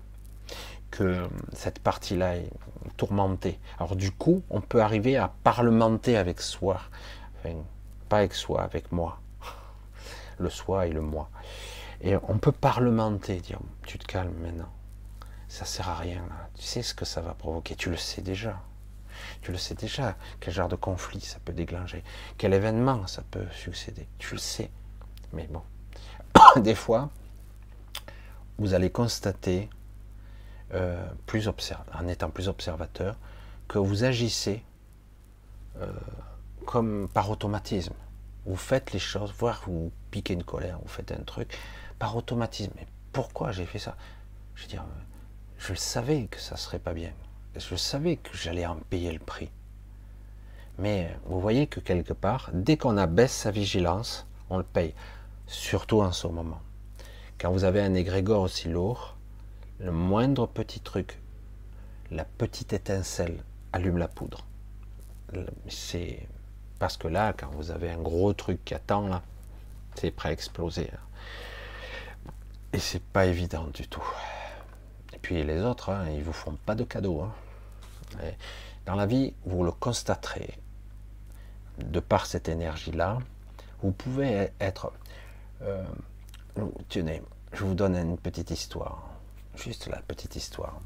que 0.90 1.28
cette 1.52 1.80
partie-là 1.80 2.36
est 2.36 2.50
tourmentée. 2.96 3.58
Alors 3.78 3.94
du 3.94 4.10
coup, 4.10 4.42
on 4.48 4.62
peut 4.62 4.80
arriver 4.80 5.18
à 5.18 5.34
parlementer 5.44 6.16
avec 6.16 6.40
soi. 6.40 6.80
Enfin, 7.38 7.56
pas 8.08 8.18
avec 8.18 8.32
soi, 8.32 8.62
avec 8.62 8.90
moi. 8.90 9.20
Le 10.40 10.50
soi 10.50 10.86
et 10.86 10.90
le 10.90 11.02
moi. 11.02 11.30
Et 12.00 12.16
on 12.16 12.38
peut 12.38 12.52
parlementer, 12.52 13.40
dire, 13.40 13.60
tu 13.86 13.98
te 13.98 14.06
calmes 14.06 14.34
maintenant. 14.40 14.72
Ça 15.48 15.64
sert 15.64 15.88
à 15.88 15.96
rien 15.96 16.22
là. 16.28 16.48
Tu 16.54 16.62
sais 16.62 16.82
ce 16.82 16.94
que 16.94 17.04
ça 17.04 17.20
va 17.20 17.34
provoquer, 17.34 17.76
tu 17.76 17.90
le 17.90 17.96
sais 17.96 18.22
déjà. 18.22 18.60
Tu 19.42 19.52
le 19.52 19.58
sais 19.58 19.74
déjà, 19.74 20.16
quel 20.40 20.54
genre 20.54 20.68
de 20.68 20.76
conflit 20.76 21.20
ça 21.20 21.38
peut 21.44 21.52
déclencher, 21.52 22.02
quel 22.38 22.54
événement 22.54 23.06
ça 23.06 23.22
peut 23.30 23.46
succéder. 23.52 24.06
Tu 24.18 24.34
le 24.34 24.40
sais. 24.40 24.70
Mais 25.32 25.46
bon, 25.48 25.62
des 26.60 26.74
fois, 26.74 27.10
vous 28.58 28.74
allez 28.74 28.90
constater, 28.90 29.68
euh, 30.72 31.06
en 31.94 32.08
étant 32.08 32.30
plus 32.30 32.48
observateur, 32.48 33.16
que 33.68 33.78
vous 33.78 34.04
agissez 34.04 34.62
euh, 35.80 35.86
comme 36.66 37.08
par 37.12 37.30
automatisme. 37.30 37.94
Vous 38.50 38.56
faites 38.56 38.92
les 38.92 38.98
choses, 38.98 39.32
voire 39.38 39.62
vous 39.68 39.92
piquez 40.10 40.34
une 40.34 40.42
colère, 40.42 40.80
vous 40.82 40.88
faites 40.88 41.12
un 41.12 41.22
truc, 41.22 41.56
par 42.00 42.16
automatisme. 42.16 42.72
Mais 42.74 42.86
pourquoi 43.12 43.52
j'ai 43.52 43.64
fait 43.64 43.78
ça? 43.78 43.96
Je 44.56 44.62
veux 44.62 44.68
dire, 44.68 44.84
je 45.56 45.72
savais 45.72 46.26
que 46.26 46.40
ça 46.40 46.56
serait 46.56 46.80
pas 46.80 46.92
bien. 46.92 47.12
Je 47.54 47.76
savais 47.76 48.16
que 48.16 48.36
j'allais 48.36 48.66
en 48.66 48.74
payer 48.74 49.12
le 49.12 49.20
prix. 49.20 49.50
Mais 50.78 51.16
vous 51.26 51.40
voyez 51.40 51.68
que 51.68 51.78
quelque 51.78 52.12
part, 52.12 52.50
dès 52.52 52.76
qu'on 52.76 52.96
abaisse 52.96 53.30
sa 53.30 53.52
vigilance, 53.52 54.26
on 54.48 54.58
le 54.58 54.64
paye. 54.64 54.94
Surtout 55.46 56.00
en 56.00 56.10
ce 56.10 56.26
moment. 56.26 56.60
Quand 57.38 57.52
vous 57.52 57.62
avez 57.62 57.80
un 57.80 57.94
égrégore 57.94 58.42
aussi 58.42 58.68
lourd, 58.68 59.16
le 59.78 59.92
moindre 59.92 60.48
petit 60.48 60.80
truc, 60.80 61.20
la 62.10 62.24
petite 62.24 62.72
étincelle 62.72 63.44
allume 63.72 63.98
la 63.98 64.08
poudre. 64.08 64.44
c'est 65.68 66.26
parce 66.80 66.96
que 66.96 67.06
là, 67.06 67.34
quand 67.34 67.50
vous 67.52 67.70
avez 67.70 67.90
un 67.90 67.98
gros 67.98 68.32
truc 68.32 68.64
qui 68.64 68.74
attend 68.74 69.06
là, 69.06 69.22
c'est 69.94 70.10
prêt 70.10 70.30
à 70.30 70.32
exploser. 70.32 70.90
Et 72.72 72.78
c'est 72.78 73.02
pas 73.02 73.26
évident 73.26 73.66
du 73.66 73.86
tout. 73.86 74.02
Et 75.12 75.18
puis 75.18 75.44
les 75.44 75.60
autres, 75.60 75.90
hein, 75.90 76.06
ils 76.08 76.24
vous 76.24 76.32
font 76.32 76.56
pas 76.64 76.74
de 76.74 76.84
cadeaux. 76.84 77.20
Hein. 77.20 77.34
Dans 78.86 78.94
la 78.94 79.04
vie, 79.04 79.34
vous 79.44 79.62
le 79.62 79.72
constaterez. 79.72 80.58
De 81.78 82.00
par 82.00 82.24
cette 82.24 82.48
énergie-là, 82.48 83.18
vous 83.82 83.92
pouvez 83.92 84.50
être. 84.58 84.90
Euh, 85.60 85.84
tenez, 86.88 87.22
je 87.52 87.64
vous 87.64 87.74
donne 87.74 87.94
une 87.94 88.16
petite 88.16 88.50
histoire. 88.50 89.06
Juste 89.54 89.86
la 89.88 90.00
petite 90.00 90.34
histoire. 90.34 90.80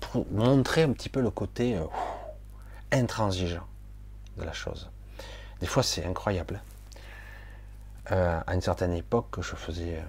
Pour 0.00 0.26
montrer 0.30 0.84
un 0.84 0.92
petit 0.92 1.10
peu 1.10 1.20
le 1.20 1.30
côté 1.30 1.76
euh, 1.76 1.84
intransigeant 2.90 3.66
de 4.38 4.44
la 4.44 4.52
chose. 4.54 4.90
Des 5.60 5.66
fois, 5.66 5.82
c'est 5.82 6.04
incroyable. 6.04 6.60
Euh, 8.12 8.40
à 8.46 8.54
une 8.54 8.60
certaine 8.60 8.92
époque, 8.92 9.38
euh, 9.38 10.02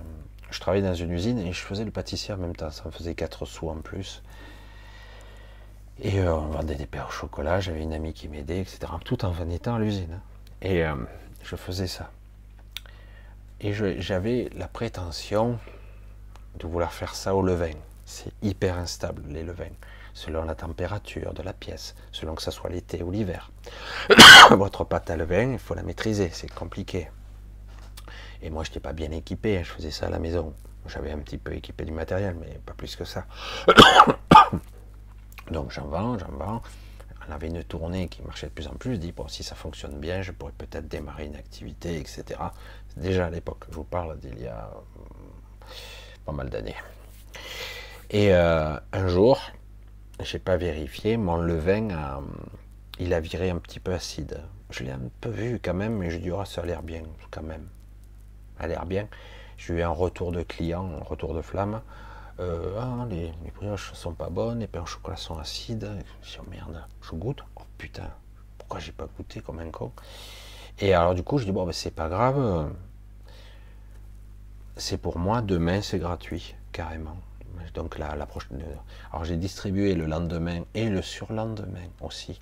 je 0.52 0.60
travaillais 0.60 0.86
dans 0.86 0.94
une 0.94 1.12
usine 1.12 1.40
et 1.40 1.54
je 1.54 1.62
faisais 1.62 1.86
le 1.86 1.92
pâtissier 1.92 2.34
en 2.34 2.38
même 2.38 2.56
temps. 2.56 2.70
Ça 2.70 2.84
me 2.86 2.92
faisait 2.92 3.16
4 3.16 3.46
sous 3.46 3.70
en 3.70 3.78
plus. 3.78 4.22
Et 6.00 6.20
euh, 6.20 6.36
on 6.36 6.48
vendait 6.48 6.76
des 6.76 6.86
pains 6.86 7.06
au 7.08 7.12
chocolat. 7.12 7.60
J'avais 7.60 7.82
une 7.82 7.94
amie 7.94 8.14
qui 8.14 8.28
m'aidait, 8.28 8.60
etc. 8.60 8.80
Tout 9.04 9.26
en 9.26 9.34
étant 9.50 9.76
à 9.76 9.80
l'usine. 9.80 10.20
Et 10.62 10.84
je 11.44 11.56
faisais 11.56 11.86
ça. 11.86 12.12
Et 13.62 13.74
j'avais 13.74 14.50
la 14.56 14.68
prétention 14.68 15.60
de 16.60 16.68
vouloir 16.68 16.94
faire 16.94 17.14
ça 17.14 17.36
au 17.36 17.44
levain. 17.44 17.74
C'est 18.06 18.32
hyper 18.42 18.78
instable, 18.78 19.22
les 19.30 19.44
levains 19.44 19.66
selon 20.18 20.44
la 20.44 20.56
température 20.56 21.36
de 21.36 21.44
la 21.44 21.54
pièce, 21.54 21.94
selon 22.12 22.34
que 22.34 22.42
ce 22.42 22.50
soit 22.50 22.72
l'été 22.72 23.04
ou 23.04 23.12
l'hiver. 23.12 23.52
Votre 24.50 24.84
pâte 24.84 25.12
à 25.12 25.16
levain, 25.16 25.52
il 25.54 25.60
faut 25.60 25.76
la 25.76 25.84
maîtriser, 25.84 26.32
c'est 26.34 26.52
compliqué. 26.52 27.08
Et 28.42 28.50
moi, 28.50 28.64
je 28.64 28.72
n'étais 28.72 28.80
pas 28.80 28.94
bien 28.94 29.12
équipé, 29.12 29.64
je 29.64 29.72
faisais 29.72 29.92
ça 29.92 30.08
à 30.08 30.10
la 30.10 30.18
maison. 30.18 30.56
J'avais 30.88 31.12
un 31.12 31.20
petit 31.20 31.38
peu 31.38 31.54
équipé 31.54 31.86
du 31.86 31.92
matériel, 31.92 32.36
mais 32.40 32.60
pas 32.66 32.74
plus 32.74 32.96
que 32.96 33.06
ça. 33.06 33.28
Donc 35.52 35.72
j'en 35.72 35.86
vends, 35.86 36.18
j'en 36.18 36.32
vends. 36.32 36.62
On 37.30 37.32
avait 37.32 37.48
une 37.48 37.64
tournée 37.64 38.08
qui 38.08 38.24
marchait 38.24 38.48
de 38.48 38.54
plus 38.54 38.68
en 38.68 38.74
plus. 38.74 38.94
Je 38.94 39.00
dis, 39.00 39.12
bon, 39.12 39.28
si 39.28 39.44
ça 39.44 39.54
fonctionne 39.54 40.00
bien, 40.00 40.24
je 40.24 40.32
pourrais 40.32 40.54
peut-être 40.58 40.88
démarrer 40.88 41.26
une 41.26 41.36
activité, 41.36 41.96
etc. 41.98 42.40
Déjà 42.96 43.28
à 43.28 43.30
l'époque, 43.30 43.66
je 43.70 43.76
vous 43.76 43.84
parle 43.84 44.18
d'il 44.18 44.42
y 44.42 44.48
a 44.48 44.72
hum, 44.96 45.04
pas 46.26 46.32
mal 46.32 46.50
d'années. 46.50 46.76
Et 48.10 48.34
euh, 48.34 48.80
un 48.94 49.08
jour, 49.08 49.40
j'ai 50.20 50.40
pas 50.40 50.58
vérifié, 50.58 51.18
mon 51.18 51.38
levain, 51.38 51.90
il 53.00 53.14
a 53.14 53.20
viré 53.20 53.50
un 53.50 53.58
petit 53.58 53.80
peu 53.80 53.94
acide. 53.94 54.42
Je 54.70 54.84
l'ai 54.84 54.92
un 54.92 55.00
peu 55.22 55.30
vu 55.30 55.60
quand 55.64 55.74
même, 55.74 55.98
mais 55.98 56.10
je 56.10 56.18
dis, 56.18 56.32
oh, 56.32 56.44
ça 56.46 56.62
a 56.62 56.66
l'air 56.66 56.84
bien, 56.84 57.04
quand 57.32 57.44
même. 57.44 57.68
Ça 58.58 58.64
a 58.64 58.68
l'air 58.68 58.86
bien. 58.86 59.08
J'ai 59.58 59.76
eu 59.76 59.82
un 59.82 59.90
retour 59.90 60.32
de 60.32 60.44
client, 60.44 60.90
un 61.00 61.04
retour 61.04 61.34
de 61.34 61.42
flamme. 61.42 61.82
Euh, 62.40 62.78
ah, 62.80 63.06
les, 63.10 63.32
les 63.44 63.52
brioches 63.56 63.94
sont 63.94 64.14
pas 64.14 64.30
bonnes, 64.30 64.60
les 64.60 64.68
pains 64.68 64.84
au 64.84 64.86
chocolat 64.86 65.18
sont 65.18 65.38
acides. 65.38 65.90
Je 66.22 66.38
oh 66.40 66.46
merde, 66.50 66.84
je 67.02 67.16
goûte. 67.16 67.44
Oh 67.56 67.64
putain, 67.78 68.10
pourquoi 68.58 68.80
j'ai 68.80 68.92
pas 68.92 69.08
goûté 69.18 69.42
comme 69.42 69.60
un 69.60 69.72
con? 69.72 69.92
Et 70.80 70.94
alors, 70.94 71.16
du 71.16 71.24
coup, 71.24 71.38
je 71.38 71.46
dis, 71.46 71.52
bon, 71.52 71.66
ben, 71.66 71.72
c'est 71.72 71.92
pas 71.92 72.10
grave. 72.10 72.72
C'est 74.76 74.98
pour 74.98 75.18
moi, 75.18 75.42
demain, 75.42 75.82
c'est 75.82 75.98
gratuit, 75.98 76.56
carrément. 76.72 77.18
Donc 77.74 77.98
la, 77.98 78.26
prochaine. 78.26 78.64
Alors 79.12 79.26
j'ai 79.26 79.38
distribué 79.38 79.96
le 79.96 80.06
lendemain 80.06 80.64
et 80.74 80.90
le 80.90 81.02
surlendemain 81.02 81.88
aussi 82.02 82.40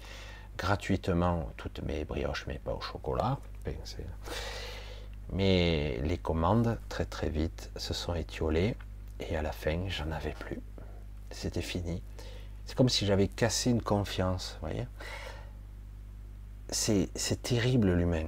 gratuitement 0.57 1.49
toutes 1.57 1.81
mes 1.83 2.05
brioches, 2.05 2.45
mais 2.47 2.59
pas 2.59 2.73
au 2.73 2.81
chocolat. 2.81 3.39
Mais 5.31 5.99
les 6.03 6.17
commandes 6.17 6.77
très 6.87 7.05
très 7.05 7.29
vite 7.29 7.71
se 7.75 7.93
sont 7.93 8.13
étiolées 8.13 8.75
et 9.19 9.35
à 9.35 9.41
la 9.41 9.51
fin 9.51 9.87
j'en 9.89 10.11
avais 10.11 10.33
plus. 10.33 10.61
C'était 11.31 11.61
fini. 11.61 12.01
C'est 12.65 12.75
comme 12.75 12.89
si 12.89 13.05
j'avais 13.05 13.27
cassé 13.27 13.71
une 13.71 13.81
confiance, 13.81 14.57
voyez. 14.61 14.87
C'est 16.69 17.41
terrible 17.41 17.93
l'humain. 17.93 18.25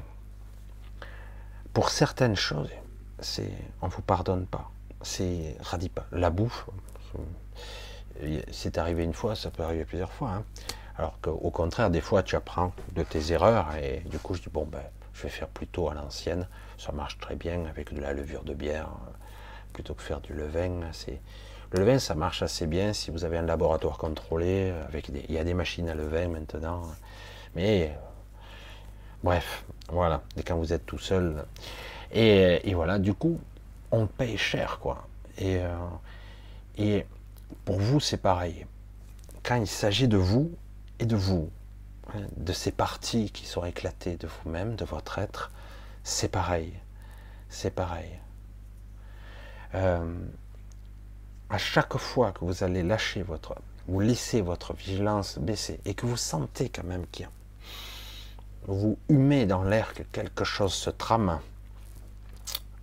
Pour 1.73 1.89
certaines 1.89 2.35
choses, 2.35 2.71
c'est 3.19 3.51
on 3.81 3.87
vous 3.87 4.01
pardonne 4.01 4.45
pas 4.45 4.71
c'est 5.01 5.57
radical. 5.61 6.05
La 6.11 6.29
bouffe, 6.29 6.67
c'est 8.51 8.77
arrivé 8.77 9.03
une 9.03 9.13
fois, 9.13 9.35
ça 9.35 9.51
peut 9.51 9.63
arriver 9.63 9.85
plusieurs 9.85 10.11
fois. 10.11 10.29
Hein. 10.29 10.43
Alors 10.97 11.19
qu'au 11.21 11.51
contraire, 11.51 11.89
des 11.89 12.01
fois, 12.01 12.23
tu 12.23 12.35
apprends 12.35 12.73
de 12.95 13.03
tes 13.03 13.31
erreurs 13.31 13.75
et 13.75 14.01
du 14.09 14.17
coup, 14.17 14.33
je 14.33 14.41
dis 14.41 14.49
bon 14.49 14.65
ben, 14.65 14.81
je 15.13 15.23
vais 15.23 15.29
faire 15.29 15.47
plutôt 15.47 15.89
à 15.89 15.93
l'ancienne. 15.93 16.47
Ça 16.77 16.91
marche 16.91 17.17
très 17.19 17.35
bien 17.35 17.65
avec 17.65 17.93
de 17.93 18.01
la 18.01 18.13
levure 18.13 18.43
de 18.43 18.53
bière 18.53 18.89
plutôt 19.73 19.93
que 19.93 20.01
faire 20.01 20.21
du 20.21 20.33
levain. 20.33 20.81
Le 21.71 21.79
levain, 21.79 21.99
ça 21.99 22.15
marche 22.15 22.41
assez 22.41 22.65
bien 22.65 22.93
si 22.93 23.11
vous 23.11 23.25
avez 23.25 23.37
un 23.37 23.43
laboratoire 23.43 23.97
contrôlé 23.97 24.73
avec 24.87 25.11
des, 25.11 25.25
il 25.27 25.35
y 25.35 25.37
a 25.37 25.43
des 25.43 25.53
machines 25.53 25.89
à 25.89 25.95
levain 25.95 26.29
maintenant. 26.29 26.81
Mais 27.55 27.95
bref, 29.23 29.65
voilà. 29.89 30.21
Et 30.37 30.43
quand 30.43 30.55
vous 30.55 30.73
êtes 30.73 30.85
tout 30.85 30.99
seul, 30.99 31.45
et 32.11 32.73
voilà, 32.73 32.97
du 32.97 33.13
coup, 33.13 33.39
on 33.91 34.07
paye 34.07 34.37
cher, 34.37 34.79
quoi. 34.79 35.07
Euh, 35.41 35.75
et 36.77 37.05
pour 37.65 37.79
vous, 37.79 37.99
c'est 37.99 38.17
pareil. 38.17 38.65
Quand 39.43 39.55
il 39.55 39.67
s'agit 39.67 40.07
de 40.07 40.17
vous 40.17 40.51
et 40.99 41.05
de 41.05 41.15
vous, 41.15 41.49
hein, 42.13 42.21
de 42.37 42.53
ces 42.53 42.71
parties 42.71 43.31
qui 43.31 43.45
sont 43.45 43.65
éclatées 43.65 44.17
de 44.17 44.27
vous-même, 44.27 44.75
de 44.75 44.85
votre 44.85 45.19
être, 45.19 45.51
c'est 46.03 46.29
pareil. 46.29 46.73
C'est 47.49 47.71
pareil. 47.71 48.19
Euh, 49.75 50.13
à 51.49 51.57
chaque 51.57 51.97
fois 51.97 52.31
que 52.31 52.43
vous 52.45 52.63
allez 52.63 52.83
lâcher 52.83 53.21
votre, 53.21 53.55
vous 53.87 53.99
laissez 53.99 54.41
votre 54.41 54.73
vigilance 54.73 55.39
baisser 55.39 55.79
et 55.85 55.93
que 55.93 56.05
vous 56.05 56.17
sentez 56.17 56.69
quand 56.69 56.83
même 56.83 57.05
qu'il 57.07 57.27
vous 58.67 58.97
humez 59.07 59.45
dans 59.45 59.63
l'air 59.63 59.93
que 59.93 60.03
quelque 60.03 60.43
chose 60.43 60.73
se 60.73 60.89
trame, 60.89 61.39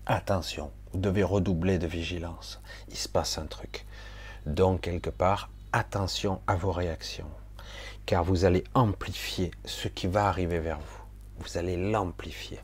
attention, 0.07 0.71
vous 0.95 1.01
devez 1.01 1.25
redoubler 1.25 1.79
de 1.79 1.89
vigilance. 1.89 2.61
Il 2.89 2.97
se 2.97 3.09
passe 3.09 3.37
un 3.39 3.47
truc. 3.47 3.85
Donc, 4.47 4.83
quelque 4.83 5.11
part, 5.11 5.51
attention 5.73 6.41
à 6.47 6.55
vos 6.55 6.71
réactions. 6.71 7.29
Car 8.07 8.23
vous 8.23 8.45
allez 8.45 8.63
amplifier 8.75 9.51
ce 9.65 9.89
qui 9.89 10.07
va 10.07 10.29
arriver 10.29 10.61
vers 10.61 10.79
vous. 10.79 11.03
Vous 11.41 11.59
allez 11.59 11.77
l'amplifier. 11.77 12.61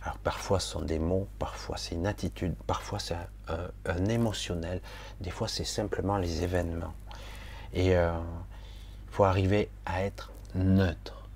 Alors 0.00 0.16
parfois 0.18 0.58
ce 0.60 0.68
sont 0.72 0.80
des 0.82 0.98
mots, 0.98 1.28
parfois 1.38 1.76
c'est 1.76 1.94
une 1.94 2.06
attitude, 2.08 2.54
parfois 2.66 2.98
c'est 2.98 3.14
un, 3.46 4.04
émotionnel, 4.06 4.80
des 5.20 5.30
fois 5.30 5.46
c'est 5.46 5.62
simplement 5.62 6.16
les 6.16 6.42
événements. 6.42 6.94
Et 7.72 7.88
il 7.88 7.92
euh, 7.92 8.18
faut 9.10 9.22
arriver 9.24 9.68
à 9.86 10.02
être 10.02 10.32
neutre. 10.56 11.28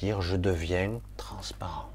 Dire 0.00 0.20
je 0.20 0.36
deviens 0.36 1.00
transparent 1.16 1.91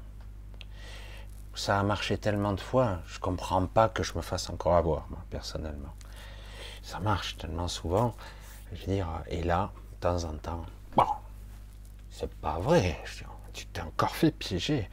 ça 1.58 1.78
a 1.78 1.82
marché 1.82 2.16
tellement 2.18 2.52
de 2.52 2.60
fois, 2.60 3.00
je 3.06 3.18
comprends 3.18 3.66
pas 3.66 3.88
que 3.88 4.02
je 4.02 4.14
me 4.14 4.22
fasse 4.22 4.48
encore 4.48 4.76
avoir, 4.76 5.06
moi, 5.10 5.18
personnellement. 5.28 5.92
Ça 6.82 7.00
marche 7.00 7.36
tellement 7.36 7.68
souvent, 7.68 8.14
je 8.72 8.80
veux 8.80 8.92
dire, 8.92 9.08
et 9.26 9.42
là, 9.42 9.72
de 9.92 9.96
temps 10.00 10.24
en 10.24 10.34
temps, 10.34 10.64
bon, 10.96 11.06
c'est 12.10 12.32
pas 12.36 12.58
vrai, 12.60 13.02
tu 13.52 13.66
t'es 13.66 13.80
encore 13.80 14.14
fait 14.14 14.30
piéger. 14.30 14.88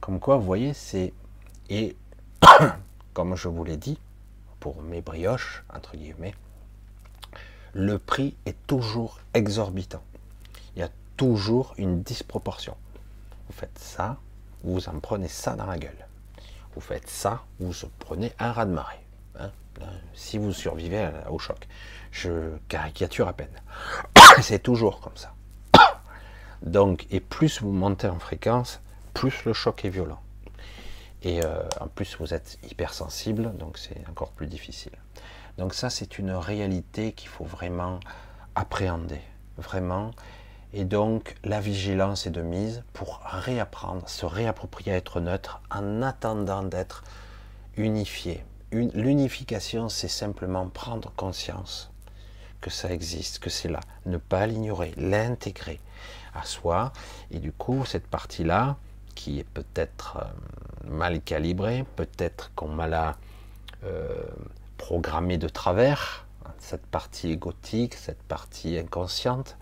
Comme 0.00 0.18
quoi, 0.18 0.36
vous 0.36 0.46
voyez, 0.46 0.72
c'est. 0.72 1.12
Et, 1.68 1.96
comme 3.12 3.36
je 3.36 3.48
vous 3.48 3.64
l'ai 3.64 3.76
dit, 3.76 3.98
pour 4.60 4.80
mes 4.82 5.02
brioches, 5.02 5.62
entre 5.74 5.96
guillemets, 5.96 6.34
le 7.74 7.98
prix 7.98 8.34
est 8.46 8.56
toujours 8.66 9.20
exorbitant. 9.34 10.02
Il 10.74 10.80
y 10.80 10.82
a 10.82 10.88
toujours 11.16 11.74
une 11.76 12.02
disproportion. 12.02 12.76
Vous 13.46 13.52
faites 13.52 13.78
ça, 13.78 14.16
vous 14.72 14.88
en 14.88 14.98
prenez 15.00 15.28
ça 15.28 15.54
dans 15.54 15.66
la 15.66 15.78
gueule. 15.78 16.06
Vous 16.74 16.80
faites 16.80 17.08
ça, 17.08 17.42
vous 17.58 17.72
prenez 17.98 18.32
un 18.38 18.52
raz 18.52 18.66
de 18.66 18.72
marée. 18.72 19.00
Hein. 19.38 19.50
si 20.14 20.38
vous 20.38 20.52
survivez 20.52 21.10
au 21.28 21.38
choc. 21.38 21.68
Je 22.10 22.56
caricature 22.68 23.28
à 23.28 23.32
peine. 23.32 23.62
C'est 24.42 24.62
toujours 24.62 25.00
comme 25.00 25.16
ça. 25.16 25.34
Donc, 26.62 27.06
et 27.10 27.20
plus 27.20 27.60
vous 27.60 27.72
montez 27.72 28.08
en 28.08 28.18
fréquence, 28.18 28.80
plus 29.14 29.44
le 29.44 29.52
choc 29.52 29.84
est 29.84 29.90
violent. 29.90 30.20
Et 31.22 31.44
euh, 31.44 31.62
en 31.80 31.88
plus, 31.88 32.16
vous 32.20 32.34
êtes 32.34 32.58
hypersensible, 32.70 33.56
donc 33.56 33.78
c'est 33.78 34.06
encore 34.08 34.30
plus 34.30 34.46
difficile. 34.46 34.92
Donc 35.58 35.74
ça, 35.74 35.90
c'est 35.90 36.18
une 36.18 36.30
réalité 36.30 37.12
qu'il 37.12 37.28
faut 37.28 37.44
vraiment 37.44 37.98
appréhender. 38.54 39.20
Vraiment, 39.56 40.10
et 40.72 40.84
donc, 40.84 41.36
la 41.44 41.60
vigilance 41.60 42.26
est 42.26 42.30
de 42.30 42.42
mise 42.42 42.82
pour 42.92 43.20
réapprendre, 43.24 44.08
se 44.08 44.26
réapproprier 44.26 44.92
à 44.92 44.96
être 44.96 45.20
neutre 45.20 45.60
en 45.70 46.02
attendant 46.02 46.62
d'être 46.62 47.04
unifié. 47.76 48.44
L'unification, 48.72 49.88
c'est 49.88 50.08
simplement 50.08 50.68
prendre 50.68 51.12
conscience 51.16 51.90
que 52.60 52.70
ça 52.70 52.92
existe, 52.92 53.38
que 53.38 53.48
c'est 53.48 53.68
là, 53.68 53.80
ne 54.06 54.16
pas 54.16 54.46
l'ignorer, 54.46 54.92
l'intégrer, 54.96 55.80
à 56.34 56.44
soi. 56.44 56.92
Et 57.30 57.38
du 57.38 57.52
coup, 57.52 57.84
cette 57.84 58.06
partie-là, 58.06 58.76
qui 59.14 59.38
est 59.38 59.44
peut-être 59.44 60.18
euh, 60.20 60.90
mal 60.90 61.20
calibrée, 61.20 61.84
peut-être 61.96 62.52
qu'on 62.54 62.68
m'a 62.68 62.86
la 62.86 63.16
euh, 63.84 64.24
programmée 64.78 65.38
de 65.38 65.48
travers, 65.48 66.26
cette 66.58 66.86
partie 66.86 67.30
égotique, 67.30 67.94
cette 67.94 68.22
partie 68.22 68.76
inconsciente, 68.76 69.56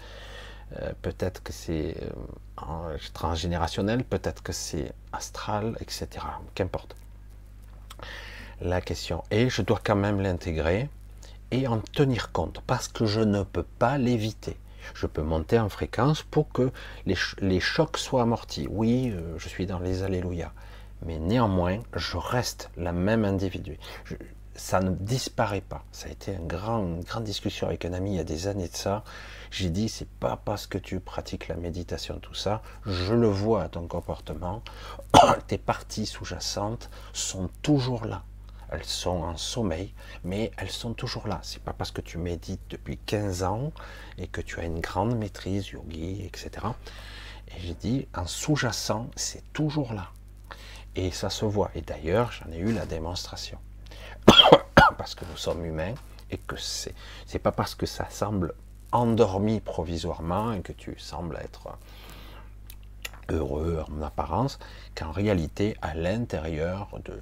euh, 0.81 0.93
peut-être 1.03 1.43
que 1.43 1.53
c'est 1.53 1.97
transgénérationnel, 3.13 4.05
peut-être 4.05 4.43
que 4.43 4.53
c'est 4.53 4.93
astral, 5.13 5.77
etc. 5.81 6.09
Qu'importe. 6.55 6.97
La 8.61 8.81
question 8.81 9.25
est, 9.31 9.49
je 9.49 9.63
dois 9.63 9.81
quand 9.83 9.97
même 9.97 10.21
l'intégrer 10.21 10.89
et 11.51 11.67
en 11.67 11.81
tenir 11.81 12.33
compte, 12.33 12.61
parce 12.67 12.89
que 12.89 13.07
je 13.07 13.21
ne 13.21 13.43
peux 13.43 13.65
pas 13.79 13.99
l'éviter 13.99 14.57
je 14.93 15.07
peux 15.07 15.23
monter 15.23 15.59
en 15.59 15.69
fréquence 15.69 16.23
pour 16.23 16.51
que 16.51 16.71
les, 17.07 17.61
chocs 17.61 17.97
soient 17.97 18.23
amortis. 18.23 18.67
Oui, 18.71 19.13
euh, 19.13 19.39
je 19.39 19.49
suis 19.49 19.67
dans 19.67 19.79
les 19.79 20.03
Alléluia, 20.03 20.53
mais 21.05 21.19
néanmoins, 21.19 21.79
je 21.95 22.17
reste 22.17 22.71
la 22.77 22.93
même 22.93 23.25
individu. 23.25 23.79
Ça 24.55 24.81
ne 24.81 24.91
disparaît 24.91 25.61
pas. 25.61 25.85
Ça 25.93 26.09
a 26.09 26.11
été 26.11 26.33
une 26.33 26.47
grande 26.47 27.25
discussion 27.25 27.67
avec 27.67 27.85
un 27.85 27.93
ami 27.93 28.13
il 28.13 28.17
y 28.17 28.21
a 28.21 28.25
des 28.25 28.47
années 28.47 28.69
de 28.69 28.77
ça. 28.77 29.05
J'ai 29.51 29.71
dit, 29.71 29.89
c'est 29.89 30.09
pas 30.09 30.37
parce 30.37 30.67
que 30.67 30.79
tu 30.79 31.01
pratiques 31.01 31.49
la 31.49 31.57
méditation, 31.57 32.19
tout 32.19 32.35
ça, 32.35 32.63
je 32.87 33.15
le 33.15 33.29
vois 33.29 33.63
à 33.63 33.69
ton 33.69 33.87
comportement, 33.87 34.63
tes 35.47 35.59
parties 35.59 36.07
sous-jacentes 36.07 36.91
sont 37.13 37.49
toujours 37.63 38.05
là 38.05 38.25
elles 38.75 38.85
sont 38.85 39.23
en 39.23 39.37
sommeil, 39.37 39.93
mais 40.25 40.51
elles 40.57 40.71
sont 40.71 40.95
toujours 40.95 41.29
là. 41.29 41.41
C'est 41.43 41.63
pas 41.63 41.73
parce 41.73 41.91
que 41.91 42.01
tu 42.01 42.19
médites 42.19 42.63
depuis 42.71 42.99
15 42.99 43.43
ans 43.45 43.73
et 44.19 44.27
que 44.27 44.41
tu 44.41 44.59
as 44.61 44.65
une 44.65 44.81
grande 44.81 45.17
maîtrise, 45.17 45.69
yogi, 45.69 46.25
etc. 46.25 46.67
Et 47.49 47.61
j'ai 47.61 47.75
dit, 47.75 48.09
en 48.15 48.27
sous-jacent, 48.27 49.09
c'est 49.17 49.53
toujours 49.53 49.93
là. 49.93 50.11
Et 50.97 51.11
ça 51.11 51.31
se 51.31 51.45
voit. 51.45 51.71
Et 51.75 51.83
d'ailleurs, 51.83 52.33
j'en 52.33 52.51
ai 52.53 52.59
eu 52.59 52.73
la 52.73 52.87
démonstration. 52.87 53.59
parce 54.99 55.15
que 55.15 55.25
nous 55.31 55.37
sommes 55.37 55.65
humains 55.65 55.95
et 56.31 56.39
que 56.39 56.57
c'est, 56.57 56.95
c'est 57.27 57.39
pas 57.39 57.53
parce 57.53 57.75
que 57.75 57.87
ça 57.87 58.09
semble 58.11 58.55
endormi 58.93 59.61
provisoirement 59.61 60.53
et 60.53 60.61
que 60.61 60.73
tu 60.73 60.99
sembles 60.99 61.39
être 61.43 61.77
heureux 63.29 63.85
en 63.91 64.03
apparence, 64.03 64.59
qu'en 64.95 65.11
réalité, 65.11 65.77
à 65.83 65.95
l'intérieur 65.95 66.89
de, 67.05 67.21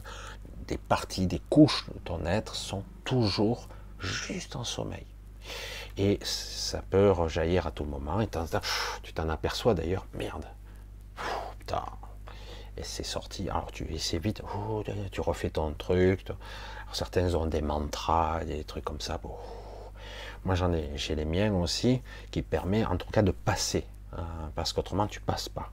des 0.67 0.79
parties, 0.79 1.27
des 1.27 1.41
couches 1.51 1.87
de 1.93 1.99
ton 2.01 2.27
être 2.27 2.55
sont 2.55 2.85
toujours 3.05 3.69
juste 3.99 4.57
en 4.57 4.65
sommeil. 4.65 5.07
Et 5.97 6.19
ça 6.23 6.83
peut 6.83 7.11
rejaillir 7.11 7.67
à 7.67 7.71
tout 7.71 7.85
moment, 7.85 8.21
et 8.21 8.29
tu 9.03 9.13
t'en 9.13 9.29
aperçois 9.29 9.75
d'ailleurs, 9.75 10.07
merde, 10.15 10.47
putain, 11.59 11.85
et 12.77 12.83
c'est 12.83 13.03
sorti, 13.03 13.51
alors 13.51 13.71
tu 13.71 13.93
essaies 13.93 14.19
vite, 14.19 14.43
tu 15.11 15.21
refais 15.21 15.51
ton 15.51 15.73
truc, 15.73 16.25
certains 16.95 17.35
ont 17.35 17.47
des 17.47 17.63
mantras, 17.63 18.45
des 18.45 18.65
trucs 18.65 18.85
comme 18.85 19.01
ça, 19.01 19.21
moi 20.45 20.55
j'en 20.55 20.73
ai, 20.73 20.91
j'ai 20.97 21.15
les 21.15 21.25
miens 21.25 21.53
aussi, 21.55 22.03
qui 22.31 22.43
permet 22.43 22.85
en 22.85 22.97
tout 22.97 23.11
cas 23.11 23.23
de 23.23 23.33
passer, 23.33 23.85
hein, 24.17 24.51
parce 24.55 24.73
qu'autrement 24.73 25.07
tu 25.07 25.21
passes 25.21 25.49
pas. 25.49 25.71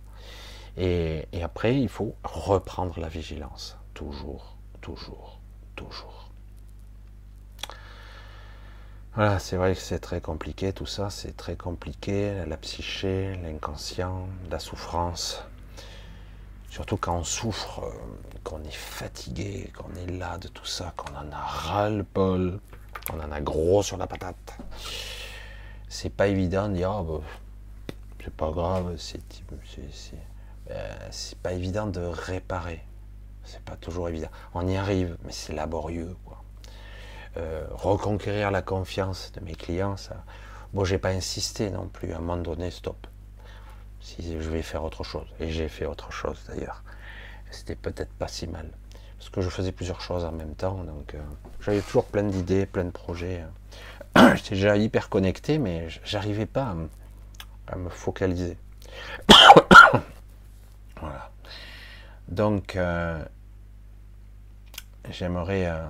et 0.77 1.25
après, 1.43 1.79
il 1.79 1.89
faut 1.89 2.15
reprendre 2.23 2.99
la 2.99 3.09
vigilance, 3.09 3.77
toujours 3.93 4.59
toujours, 4.81 5.39
toujours. 5.75 6.29
Voilà, 9.15 9.39
c'est 9.39 9.57
vrai 9.57 9.73
que 9.73 9.81
c'est 9.81 9.99
très 9.99 10.21
compliqué 10.21 10.71
tout 10.71 10.85
ça, 10.85 11.09
c'est 11.09 11.35
très 11.35 11.55
compliqué, 11.55 12.45
la 12.47 12.57
psyché, 12.57 13.35
l'inconscient, 13.43 14.27
la 14.49 14.59
souffrance. 14.59 15.43
Surtout 16.69 16.97
quand 16.97 17.17
on 17.17 17.23
souffre, 17.23 17.83
euh, 17.83 17.91
qu'on 18.43 18.63
est 18.63 18.71
fatigué, 18.71 19.71
qu'on 19.75 19.93
est 19.95 20.11
là 20.11 20.37
de 20.37 20.47
tout 20.47 20.65
ça, 20.65 20.93
qu'on 20.95 21.13
en 21.15 21.31
a 21.31 21.37
ras-le-bol, 21.37 22.59
qu'on 23.07 23.19
en 23.19 23.31
a 23.31 23.41
gros 23.41 23.81
sur 23.81 23.97
la 23.97 24.07
patate. 24.07 24.57
C'est 25.87 26.11
pas 26.11 26.27
évident 26.27 26.69
de 26.69 26.75
dire, 26.75 26.91
oh, 26.91 27.03
bah, 27.03 27.25
c'est 28.23 28.33
pas 28.33 28.51
grave, 28.51 28.95
c'est 28.97 29.21
euh, 30.69 31.09
pas 31.41 31.53
évident 31.53 31.87
de 31.87 32.01
réparer. 32.01 32.85
C'est 33.43 33.61
pas 33.61 33.75
toujours 33.75 34.07
évident. 34.09 34.29
On 34.53 34.67
y 34.67 34.77
arrive, 34.77 35.17
mais 35.23 35.31
c'est 35.31 35.53
laborieux. 35.53 36.15
Euh, 37.37 37.65
reconquérir 37.71 38.51
la 38.51 38.61
confiance 38.61 39.31
de 39.31 39.39
mes 39.43 39.55
clients, 39.55 39.97
ça. 39.97 40.23
Bon, 40.73 40.83
j'ai 40.85 40.99
pas 40.99 41.09
insisté 41.09 41.71
non 41.71 41.87
plus. 41.87 42.13
À 42.13 42.17
un 42.17 42.19
moment 42.19 42.37
donné, 42.37 42.69
stop. 42.69 43.07
Si 44.01 44.39
je 44.39 44.49
vais 44.49 44.61
faire 44.61 44.83
autre 44.83 45.03
chose, 45.03 45.27
et 45.39 45.51
j'ai 45.51 45.67
fait 45.67 45.85
autre 45.85 46.11
chose 46.11 46.41
d'ailleurs. 46.47 46.83
C'était 47.51 47.75
peut-être 47.75 48.13
pas 48.13 48.27
si 48.27 48.47
mal, 48.47 48.69
parce 49.17 49.29
que 49.29 49.41
je 49.41 49.49
faisais 49.49 49.71
plusieurs 49.71 50.01
choses 50.01 50.23
en 50.23 50.31
même 50.31 50.55
temps, 50.55 50.83
donc 50.83 51.15
euh, 51.15 51.19
j'avais 51.61 51.81
toujours 51.81 52.05
plein 52.05 52.23
d'idées, 52.23 52.65
plein 52.65 52.85
de 52.85 52.91
projets. 52.91 53.43
J'étais 54.35 54.55
déjà 54.55 54.77
hyper 54.77 55.09
connecté, 55.09 55.57
mais 55.57 55.87
j'arrivais 56.03 56.45
pas 56.45 56.75
à 57.67 57.75
me 57.75 57.89
focaliser. 57.89 58.57
voilà. 61.01 61.31
Donc, 62.27 62.75
euh, 62.75 63.23
j'aimerais 65.09 65.65
euh, 65.65 65.85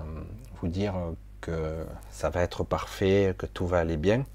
vous 0.61 0.67
dire 0.67 0.95
que 1.41 1.85
ça 2.11 2.29
va 2.29 2.41
être 2.41 2.63
parfait, 2.63 3.35
que 3.37 3.45
tout 3.45 3.67
va 3.67 3.79
aller 3.79 3.97
bien. 3.97 4.25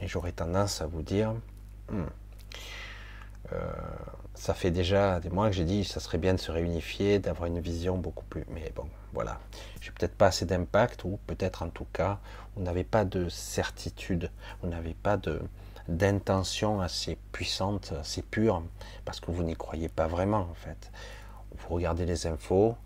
Mais 0.00 0.08
j'aurais 0.08 0.32
tendance 0.32 0.80
à 0.80 0.86
vous 0.86 1.02
dire, 1.02 1.32
hmm, 1.90 2.00
euh, 2.00 2.04
ça 4.34 4.54
fait 4.54 4.70
déjà 4.70 5.20
des 5.20 5.30
mois 5.30 5.48
que 5.48 5.54
j'ai 5.54 5.64
dit, 5.64 5.84
ça 5.84 6.00
serait 6.00 6.18
bien 6.18 6.34
de 6.34 6.40
se 6.40 6.50
réunifier, 6.50 7.18
d'avoir 7.18 7.46
une 7.46 7.60
vision 7.60 7.96
beaucoup 7.96 8.24
plus. 8.24 8.44
Mais 8.50 8.72
bon, 8.74 8.86
voilà. 9.12 9.38
J'ai 9.80 9.90
peut-être 9.92 10.16
pas 10.16 10.28
assez 10.28 10.46
d'impact, 10.46 11.04
ou 11.04 11.18
peut-être 11.26 11.62
en 11.62 11.68
tout 11.68 11.86
cas, 11.92 12.18
vous 12.56 12.62
n'avez 12.62 12.84
pas 12.84 13.04
de 13.04 13.28
certitude, 13.28 14.30
vous 14.62 14.68
n'avez 14.68 14.94
pas 14.94 15.18
d'intention 15.88 16.80
assez 16.80 17.18
puissante, 17.32 17.92
assez 18.00 18.22
pure, 18.22 18.62
parce 19.04 19.20
que 19.20 19.30
vous 19.30 19.42
n'y 19.42 19.54
croyez 19.54 19.88
pas 19.88 20.06
vraiment 20.06 20.48
en 20.50 20.54
fait. 20.54 20.90
Vous 21.58 21.74
regardez 21.74 22.06
les 22.06 22.26
infos, 22.26 22.76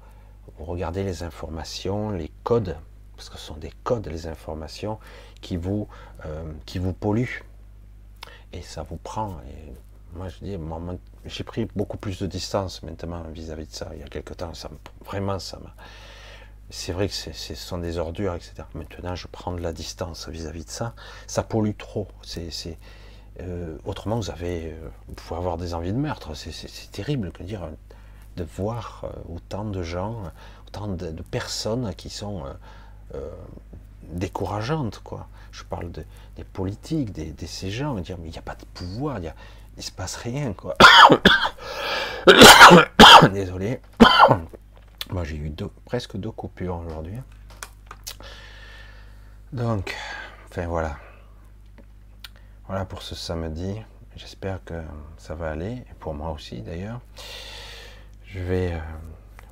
vous 0.59 0.64
regardez 0.64 1.05
les 1.05 1.22
informations, 1.22 2.10
les 2.10 2.30
codes, 2.44 2.76
parce 3.16 3.30
que 3.30 3.38
ce 3.38 3.47
sont 3.47 3.56
des 3.56 3.72
codes, 3.84 4.09
les 4.09 4.26
informations, 4.26 4.98
qui 5.40 5.56
vous, 5.56 5.88
euh, 6.24 6.52
qui 6.66 6.78
vous 6.78 6.93
polluent. 6.93 7.44
Et 8.52 8.62
ça 8.62 8.82
vous 8.82 8.97
prend. 8.97 9.36
Moi, 10.16 10.28
je 10.28 10.38
dis, 10.44 10.56
j'ai 11.24 11.44
pris 11.44 11.66
beaucoup 11.76 11.97
plus 11.97 12.18
de 12.20 12.26
distance 12.26 12.82
maintenant 12.82 13.22
vis-à-vis 13.30 13.66
de 13.66 13.72
ça. 13.72 13.90
Il 13.94 14.01
y 14.01 14.02
a 14.02 14.09
quelque 14.09 14.34
temps, 14.34 14.55
ça, 14.55 14.70
vraiment, 15.05 15.38
ça 15.38 15.59
m'a. 15.59 15.74
C'est 16.68 16.93
vrai 16.93 17.06
que 17.09 17.14
ce 17.14 17.55
sont 17.55 17.78
des 17.78 17.98
ordures, 17.98 18.34
etc. 18.34 18.64
Maintenant, 18.74 19.14
je 19.14 19.28
prends 19.28 19.52
de 19.52 19.60
la 19.60 19.72
distance 19.72 20.28
vis-à-vis 20.28 20.64
de 20.64 20.70
ça. 20.70 20.94
Ça 21.28 21.44
pollue 21.44 21.76
trop. 21.78 22.09
C'est, 22.22 22.51
euh, 23.40 23.78
autrement, 23.84 24.16
vous 24.16 24.30
avez, 24.30 24.72
euh, 24.72 24.88
vous 25.06 25.14
pouvez 25.14 25.38
avoir 25.38 25.59
des 25.59 25.74
envies 25.74 25.93
de 25.93 25.98
meurtre. 25.98 26.34
C'est 26.34 26.90
terrible 26.90 27.30
que 27.30 27.44
dire 27.44 27.68
de 28.36 28.44
voir 28.44 29.02
euh, 29.05 29.34
autant 29.34 29.64
de 29.64 29.82
gens, 29.82 30.22
autant 30.68 30.88
de, 30.88 31.10
personnes 31.30 31.94
qui 31.94 32.10
sont 32.10 32.44
euh, 32.44 32.52
euh, 33.14 33.30
décourageantes. 34.12 35.01
Quoi. 35.02 35.26
Je 35.51 35.64
parle 35.64 35.90
de, 35.90 36.05
des 36.36 36.44
politiques, 36.44 37.12
des, 37.12 37.32
de 37.32 37.47
ces 37.47 37.70
gens, 37.70 37.94
dire 37.97 38.18
mais 38.18 38.28
il 38.28 38.32
n'y 38.32 38.38
a 38.38 38.43
pas 38.43 38.55
de 38.55 38.64
pouvoir, 38.74 39.20
ne 39.77 39.82
se 39.82 39.90
passe 39.93 40.16
rien. 40.16 40.53
Quoi. 40.53 40.74
Désolé. 43.32 43.81
Moi 45.11 45.24
j'ai 45.24 45.36
eu 45.36 45.53
presque 45.85 46.16
deux 46.16 46.31
coupures 46.31 46.77
aujourd'hui. 46.77 47.19
Donc, 49.53 49.94
enfin 50.51 50.66
voilà. 50.66 50.97
Voilà 52.66 52.85
pour 52.85 53.03
ce 53.03 53.15
samedi. 53.15 53.81
J'espère 54.16 54.65
que 54.65 54.82
ça 55.19 55.35
va 55.35 55.51
aller, 55.51 55.73
et 55.73 55.94
pour 56.01 56.15
moi 56.15 56.31
aussi 56.31 56.62
d'ailleurs. 56.62 57.01
Je 58.24 58.40
vais 58.40 58.73
euh, 58.73 58.78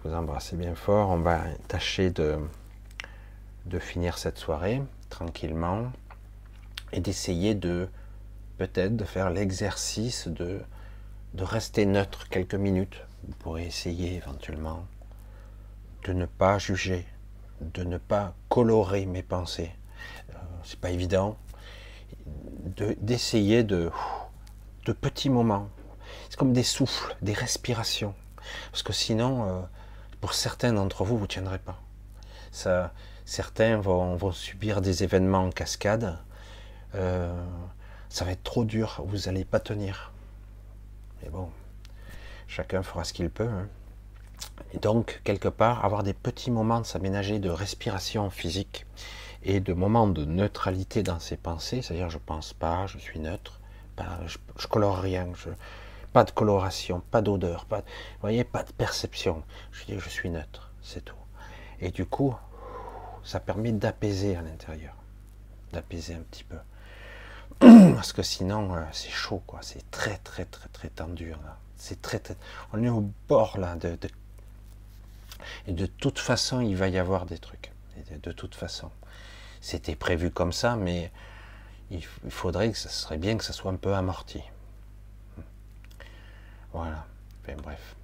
vous 0.02 0.14
embrasser 0.14 0.56
bien 0.56 0.74
fort. 0.74 1.10
On 1.10 1.18
va 1.18 1.40
tâcher 1.68 2.10
de, 2.10 2.38
de 3.66 3.78
finir 3.78 4.18
cette 4.18 4.38
soirée 4.38 4.82
tranquillement 5.10 5.92
et 6.92 7.00
d'essayer 7.00 7.54
de 7.54 7.88
peut-être 8.58 8.96
de 8.96 9.04
faire 9.04 9.30
l'exercice 9.30 10.28
de, 10.28 10.60
de 11.34 11.44
rester 11.44 11.86
neutre 11.86 12.28
quelques 12.28 12.54
minutes. 12.54 13.02
Vous 13.26 13.34
pourrez 13.38 13.66
essayer 13.66 14.16
éventuellement 14.16 14.86
de 16.04 16.12
ne 16.12 16.26
pas 16.26 16.58
juger, 16.58 17.06
de 17.60 17.82
ne 17.82 17.98
pas 17.98 18.34
colorer 18.48 19.06
mes 19.06 19.22
pensées. 19.22 19.72
Euh, 20.30 20.38
c'est 20.62 20.78
pas 20.78 20.90
évident. 20.90 21.36
D'essayer 23.00 23.64
de, 23.64 23.90
de 24.86 24.92
petits 24.92 25.30
moments. 25.30 25.68
C'est 26.28 26.38
comme 26.38 26.52
des 26.52 26.62
souffles, 26.62 27.16
des 27.22 27.32
respirations. 27.32 28.14
Parce 28.70 28.82
que 28.82 28.92
sinon, 28.92 29.48
euh, 29.48 29.60
pour 30.20 30.34
certains 30.34 30.72
d'entre 30.72 31.04
vous, 31.04 31.16
vous 31.16 31.24
ne 31.24 31.28
tiendrez 31.28 31.58
pas. 31.58 31.80
certains 33.24 33.78
vont, 33.78 34.32
subir 34.32 34.80
des 34.80 35.02
événements 35.02 35.44
en 35.44 35.50
cascade. 35.50 36.18
Euh, 36.94 37.32
ça 38.14 38.24
va 38.24 38.30
être 38.30 38.44
trop 38.44 38.64
dur, 38.64 39.02
vous 39.08 39.26
n'allez 39.26 39.44
pas 39.44 39.58
tenir. 39.58 40.12
Mais 41.20 41.30
bon, 41.30 41.50
chacun 42.46 42.84
fera 42.84 43.02
ce 43.02 43.12
qu'il 43.12 43.28
peut. 43.28 43.48
Hein. 43.48 43.66
Donc, 44.80 45.20
quelque 45.24 45.48
part, 45.48 45.84
avoir 45.84 46.04
des 46.04 46.14
petits 46.14 46.52
moments 46.52 46.78
de 46.78 46.86
s'aménager 46.86 47.40
de 47.40 47.50
respiration 47.50 48.30
physique 48.30 48.86
et 49.42 49.58
de 49.58 49.72
moments 49.72 50.06
de 50.06 50.24
neutralité 50.24 51.02
dans 51.02 51.18
ses 51.18 51.36
pensées, 51.36 51.82
c'est-à-dire 51.82 52.08
je 52.08 52.18
pense 52.18 52.52
pas, 52.52 52.86
je 52.86 52.98
suis 52.98 53.18
neutre, 53.18 53.60
je, 54.26 54.66
colore 54.68 54.98
rien, 54.98 55.26
pas 56.12 56.22
de 56.22 56.30
coloration, 56.30 57.02
pas 57.10 57.20
d'odeur, 57.20 57.64
pas, 57.64 57.82
voyez, 58.20 58.44
pas 58.44 58.62
de 58.62 58.70
perception. 58.70 59.42
Je 59.72 59.86
dis 59.86 59.98
je 59.98 60.08
suis 60.08 60.30
neutre, 60.30 60.70
c'est 60.82 61.04
tout. 61.04 61.16
Et 61.80 61.90
du 61.90 62.06
coup, 62.06 62.32
ça 63.24 63.40
permet 63.40 63.72
d'apaiser 63.72 64.36
à 64.36 64.42
l'intérieur, 64.42 64.94
d'apaiser 65.72 66.14
un 66.14 66.22
petit 66.22 66.44
peu. 66.44 66.58
Parce 67.94 68.12
que 68.12 68.22
sinon, 68.22 68.74
euh, 68.74 68.82
c'est 68.92 69.10
chaud, 69.10 69.42
quoi. 69.46 69.60
C'est 69.62 69.90
très, 69.90 70.18
très, 70.18 70.44
très, 70.44 70.68
très 70.68 70.88
tendu. 70.88 71.30
Là. 71.30 71.58
C'est 71.76 72.02
très, 72.02 72.20
On 72.72 72.82
est 72.82 72.88
au 72.88 73.10
bord 73.28 73.58
là 73.58 73.76
de, 73.76 73.98
Et 75.66 75.72
de 75.72 75.86
toute 75.86 76.18
façon, 76.18 76.60
il 76.60 76.76
va 76.76 76.88
y 76.88 76.98
avoir 76.98 77.26
des 77.26 77.38
trucs. 77.38 77.72
De, 78.22 78.32
toute 78.32 78.54
façon, 78.54 78.90
c'était 79.60 79.96
prévu 79.96 80.30
comme 80.30 80.52
ça, 80.52 80.76
mais 80.76 81.10
il 81.90 82.04
faudrait 82.28 82.72
que 82.72 82.78
ça 82.78 82.88
serait 82.88 83.18
bien 83.18 83.36
que 83.36 83.44
ça 83.44 83.52
soit 83.52 83.70
un 83.70 83.76
peu 83.76 83.94
amorti. 83.94 84.42
Voilà. 86.72 87.06
bref. 87.62 87.96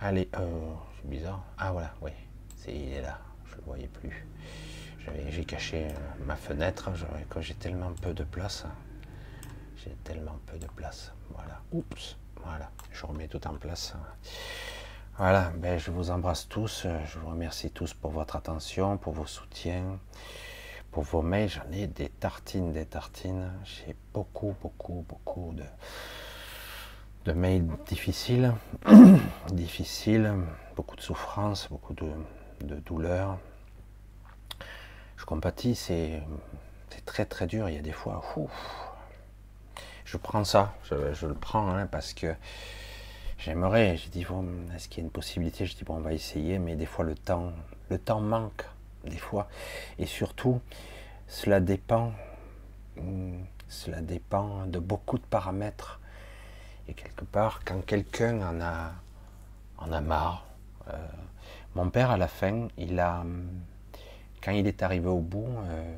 Allez, 0.00 0.28
euh, 0.36 0.74
c'est 0.96 1.10
bizarre. 1.10 1.42
Ah 1.58 1.72
voilà, 1.72 1.92
oui, 2.00 2.12
c'est 2.56 2.72
il 2.72 2.92
est 2.92 3.02
là. 3.02 3.18
Je 3.50 3.56
le 3.56 3.62
voyais 3.62 3.88
plus. 3.88 4.26
J'ai 5.28 5.44
caché 5.44 5.86
euh, 5.86 6.24
ma 6.26 6.36
fenêtre 6.36 6.90
quand 7.28 7.40
j'ai 7.40 7.54
tellement 7.54 7.92
peu 8.00 8.12
de 8.12 8.24
place. 8.24 8.64
J'ai 9.76 9.96
tellement 10.04 10.38
peu 10.46 10.58
de 10.58 10.66
place. 10.66 11.12
Voilà. 11.30 11.60
Oups. 11.72 12.16
Voilà. 12.44 12.70
Je 12.92 13.06
remets 13.06 13.28
tout 13.28 13.46
en 13.46 13.54
place. 13.54 13.94
Voilà. 15.16 15.52
Ben, 15.56 15.78
je 15.78 15.90
vous 15.90 16.10
embrasse 16.10 16.48
tous. 16.48 16.86
Je 17.06 17.18
vous 17.18 17.28
remercie 17.30 17.70
tous 17.70 17.94
pour 17.94 18.10
votre 18.10 18.36
attention, 18.36 18.96
pour 18.98 19.12
vos 19.12 19.26
soutiens, 19.26 19.98
pour 20.90 21.04
vos 21.04 21.22
mails. 21.22 21.48
J'en 21.48 21.70
ai 21.72 21.86
des 21.86 22.08
tartines, 22.08 22.72
des 22.72 22.86
tartines. 22.86 23.52
J'ai 23.64 23.96
beaucoup, 24.12 24.54
beaucoup, 24.60 25.04
beaucoup 25.08 25.52
de, 25.54 25.64
de 27.24 27.32
mails 27.32 27.66
difficiles. 27.86 28.52
difficiles. 29.52 30.32
Beaucoup 30.76 30.96
de 30.96 31.02
souffrance, 31.02 31.68
beaucoup 31.68 31.94
de, 31.94 32.10
de 32.64 32.76
douleur 32.76 33.38
je 35.20 35.26
compatis, 35.26 35.74
c'est 35.74 36.22
très 37.04 37.26
très 37.26 37.46
dur. 37.46 37.68
Il 37.68 37.74
y 37.74 37.78
a 37.78 37.82
des 37.82 37.92
fois, 37.92 38.22
je 40.06 40.16
prends 40.16 40.44
ça, 40.44 40.74
je, 40.84 41.26
le 41.26 41.34
prends 41.34 41.68
hein, 41.68 41.86
parce 41.86 42.14
que 42.14 42.34
j'aimerais. 43.38 43.98
J'ai 43.98 44.08
dit 44.08 44.24
bon, 44.24 44.46
est-ce 44.74 44.88
qu'il 44.88 45.02
y 45.02 45.02
a 45.02 45.04
une 45.04 45.10
possibilité? 45.10 45.66
Je 45.66 45.76
dis 45.76 45.84
bon, 45.84 45.96
on 45.96 46.00
va 46.00 46.14
essayer, 46.14 46.58
mais 46.58 46.74
des 46.74 46.86
fois 46.86 47.04
le 47.04 47.14
temps, 47.14 47.52
le 47.90 47.98
temps 47.98 48.20
manque 48.20 48.64
des 49.04 49.18
fois, 49.18 49.48
et 49.98 50.06
surtout, 50.06 50.60
cela 51.26 51.60
dépend, 51.60 52.12
hmm, 52.96 53.42
cela 53.68 54.00
dépend 54.00 54.66
de 54.66 54.78
beaucoup 54.78 55.18
de 55.18 55.24
paramètres. 55.24 56.00
Et 56.88 56.94
quelque 56.94 57.24
part, 57.26 57.60
quand 57.64 57.84
quelqu'un 57.84 58.40
en 58.40 58.60
a, 58.62 58.92
en 59.76 59.92
a 59.92 60.00
marre, 60.00 60.46
euh, 60.88 60.96
mon 61.74 61.90
père 61.90 62.10
à 62.10 62.16
la 62.16 62.26
fin, 62.26 62.68
il 62.78 62.98
a 62.98 63.22
quand 64.42 64.52
il 64.52 64.66
est 64.66 64.82
arrivé 64.82 65.08
au 65.08 65.20
bout, 65.20 65.48
euh, 65.68 65.96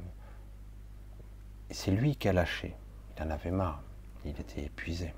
c'est 1.70 1.90
lui 1.90 2.16
qui 2.16 2.28
a 2.28 2.32
lâché. 2.32 2.74
Il 3.16 3.22
en 3.22 3.30
avait 3.30 3.50
marre. 3.50 3.80
Il 4.24 4.38
était 4.38 4.62
épuisé. 4.62 5.14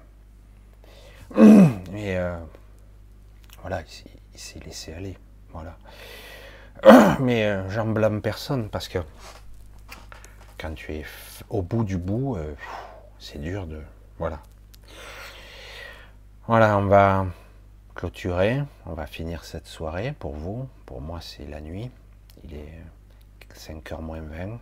Et 1.37 2.17
euh, 2.17 2.39
voilà, 3.63 3.83
il, 4.35 4.39
s'est 4.39 4.61
laissé 4.61 4.93
aller. 4.93 5.17
Voilà. 5.53 5.77
Mais 7.21 7.45
euh, 7.45 7.69
j'en 7.71 7.87
blâme 7.87 8.21
personne 8.21 8.69
parce 8.69 8.89
que 8.89 8.99
quand 10.59 10.75
tu 10.75 10.93
es 10.95 11.05
au 11.49 11.63
bout 11.63 11.85
du 11.85 11.97
bout, 11.97 12.39
c'est 13.19 13.41
dur 13.41 13.67
de. 13.67 13.81
Voilà. 14.19 14.41
Voilà, 16.47 16.77
on 16.79 16.87
va 16.87 17.27
clôturer. 17.95 18.63
On 18.87 18.93
va 18.93 19.07
finir 19.07 19.45
cette 19.45 19.67
soirée 19.67 20.15
pour 20.19 20.35
vous. 20.35 20.69
Pour 20.87 21.01
moi, 21.01 21.21
c'est 21.21 21.47
la 21.47 21.61
nuit. 21.61 21.91
Il 22.45 22.55
est 22.55 22.83
5h 23.55 24.01
moins 24.01 24.21
20. 24.21 24.59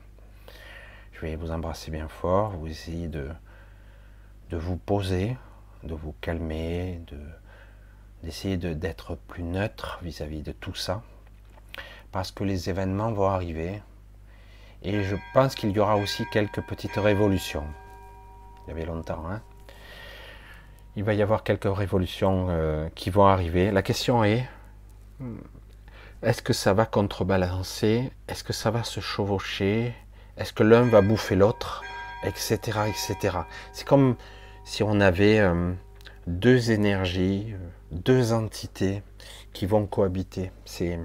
Je 1.12 1.20
vais 1.20 1.36
vous 1.36 1.51
embrasser 1.51 1.90
bien 1.90 2.09
fort, 2.09 2.52
vous 2.52 2.69
essayer 2.69 3.09
de, 3.09 3.28
de 4.51 4.56
vous 4.56 4.77
poser, 4.77 5.36
de 5.82 5.94
vous 5.94 6.14
calmer, 6.20 7.01
de, 7.06 7.19
d'essayer 8.23 8.56
d'être 8.56 9.16
plus 9.16 9.43
neutre 9.43 9.98
vis-à-vis 10.02 10.43
de 10.43 10.52
tout 10.52 10.74
ça. 10.74 11.02
Parce 12.10 12.31
que 12.31 12.44
les 12.44 12.70
événements 12.70 13.12
vont 13.12 13.28
arriver. 13.28 13.82
Et 14.82 15.02
je 15.02 15.16
pense 15.32 15.55
qu'il 15.55 15.70
y 15.70 15.78
aura 15.78 15.97
aussi 15.97 16.24
quelques 16.32 16.62
petites 16.62 16.97
révolutions. 16.97 17.66
Il 18.64 18.70
y 18.70 18.73
avait 18.73 18.86
longtemps, 18.86 19.24
hein 19.28 19.43
il 20.97 21.05
va 21.05 21.14
y 21.14 21.23
avoir 21.23 21.43
quelques 21.43 21.74
révolutions 21.74 22.48
euh, 22.51 22.89
qui 22.94 23.10
vont 23.10 23.27
arriver. 23.27 23.70
La 23.70 23.82
question 23.82 24.24
est, 24.24 24.47
est-ce 26.22 26.40
que 26.40 26.52
ça 26.52 26.72
va 26.72 26.86
contrebalancer? 26.86 28.12
Est-ce 28.28 28.44
que 28.44 28.52
ça 28.52 28.70
va 28.70 28.84
se 28.84 29.00
chevaucher? 29.00 29.94
Est-ce 30.36 30.52
que 30.52 30.62
l'un 30.62 30.82
va 30.82 31.00
bouffer 31.00 31.34
l'autre? 31.34 31.82
Etc. 32.24 32.56
etc. 32.86 33.38
C'est 33.72 33.86
comme 33.86 34.14
si 34.64 34.84
on 34.84 35.00
avait 35.00 35.40
euh, 35.40 35.72
deux 36.28 36.70
énergies, 36.70 37.54
euh, 37.54 37.58
deux 37.90 38.32
entités 38.32 39.02
qui 39.52 39.66
vont 39.66 39.86
cohabiter. 39.86 40.52
C'est 40.64 40.98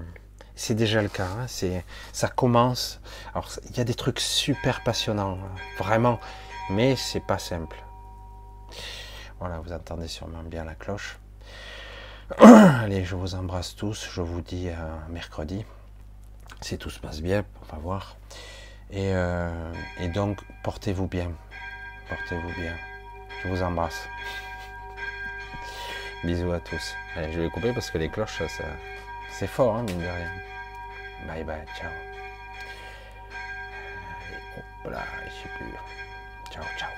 déjà 0.74 1.02
le 1.02 1.08
cas. 1.08 1.26
Hein. 1.26 1.46
c'est 1.48 1.84
ça 2.12 2.28
commence. 2.28 3.00
Alors 3.34 3.50
il 3.68 3.76
y 3.76 3.80
a 3.80 3.84
des 3.84 3.94
trucs 3.94 4.20
super 4.20 4.84
passionnants, 4.84 5.38
hein, 5.42 5.54
vraiment, 5.78 6.20
mais 6.70 6.94
c'est 6.94 7.26
pas 7.26 7.38
simple. 7.38 7.76
Voilà, 9.40 9.58
vous 9.58 9.72
entendez 9.72 10.06
sûrement 10.06 10.42
bien 10.44 10.64
la 10.64 10.74
cloche. 10.74 11.18
Allez, 12.38 13.04
je 13.06 13.16
vous 13.16 13.34
embrasse 13.34 13.74
tous. 13.74 14.06
Je 14.12 14.20
vous 14.20 14.42
dis 14.42 14.68
à 14.68 15.08
mercredi. 15.08 15.64
Si 16.60 16.76
tout 16.76 16.90
se 16.90 17.00
passe 17.00 17.22
bien, 17.22 17.44
on 17.62 17.74
va 17.74 17.80
voir. 17.80 18.16
Et, 18.90 19.14
euh, 19.14 19.50
donc, 20.14 20.38
portez-vous 20.62 21.06
bien. 21.06 21.30
Portez-vous 22.08 22.52
bien. 22.60 22.74
Je 23.42 23.48
vous 23.48 23.62
embrasse. 23.62 24.08
Bisous 26.24 26.52
à 26.52 26.60
tous. 26.60 26.94
Allez, 27.16 27.32
je 27.32 27.40
vais 27.40 27.48
couper 27.48 27.72
parce 27.72 27.90
que 27.90 27.96
les 27.96 28.10
cloches, 28.10 28.42
c'est 29.30 29.46
fort, 29.46 29.76
hein, 29.76 29.84
mine 29.84 29.98
de 29.98 30.04
rien. 30.04 30.32
Bye 31.26 31.44
bye, 31.44 31.64
ciao. 31.78 31.90
Allez, 34.26 34.42
hop 34.84 34.92
là, 34.92 35.02
je 35.24 35.30
sais 35.30 35.48
plus. 35.56 35.72
Ciao, 36.50 36.64
ciao. 36.78 36.97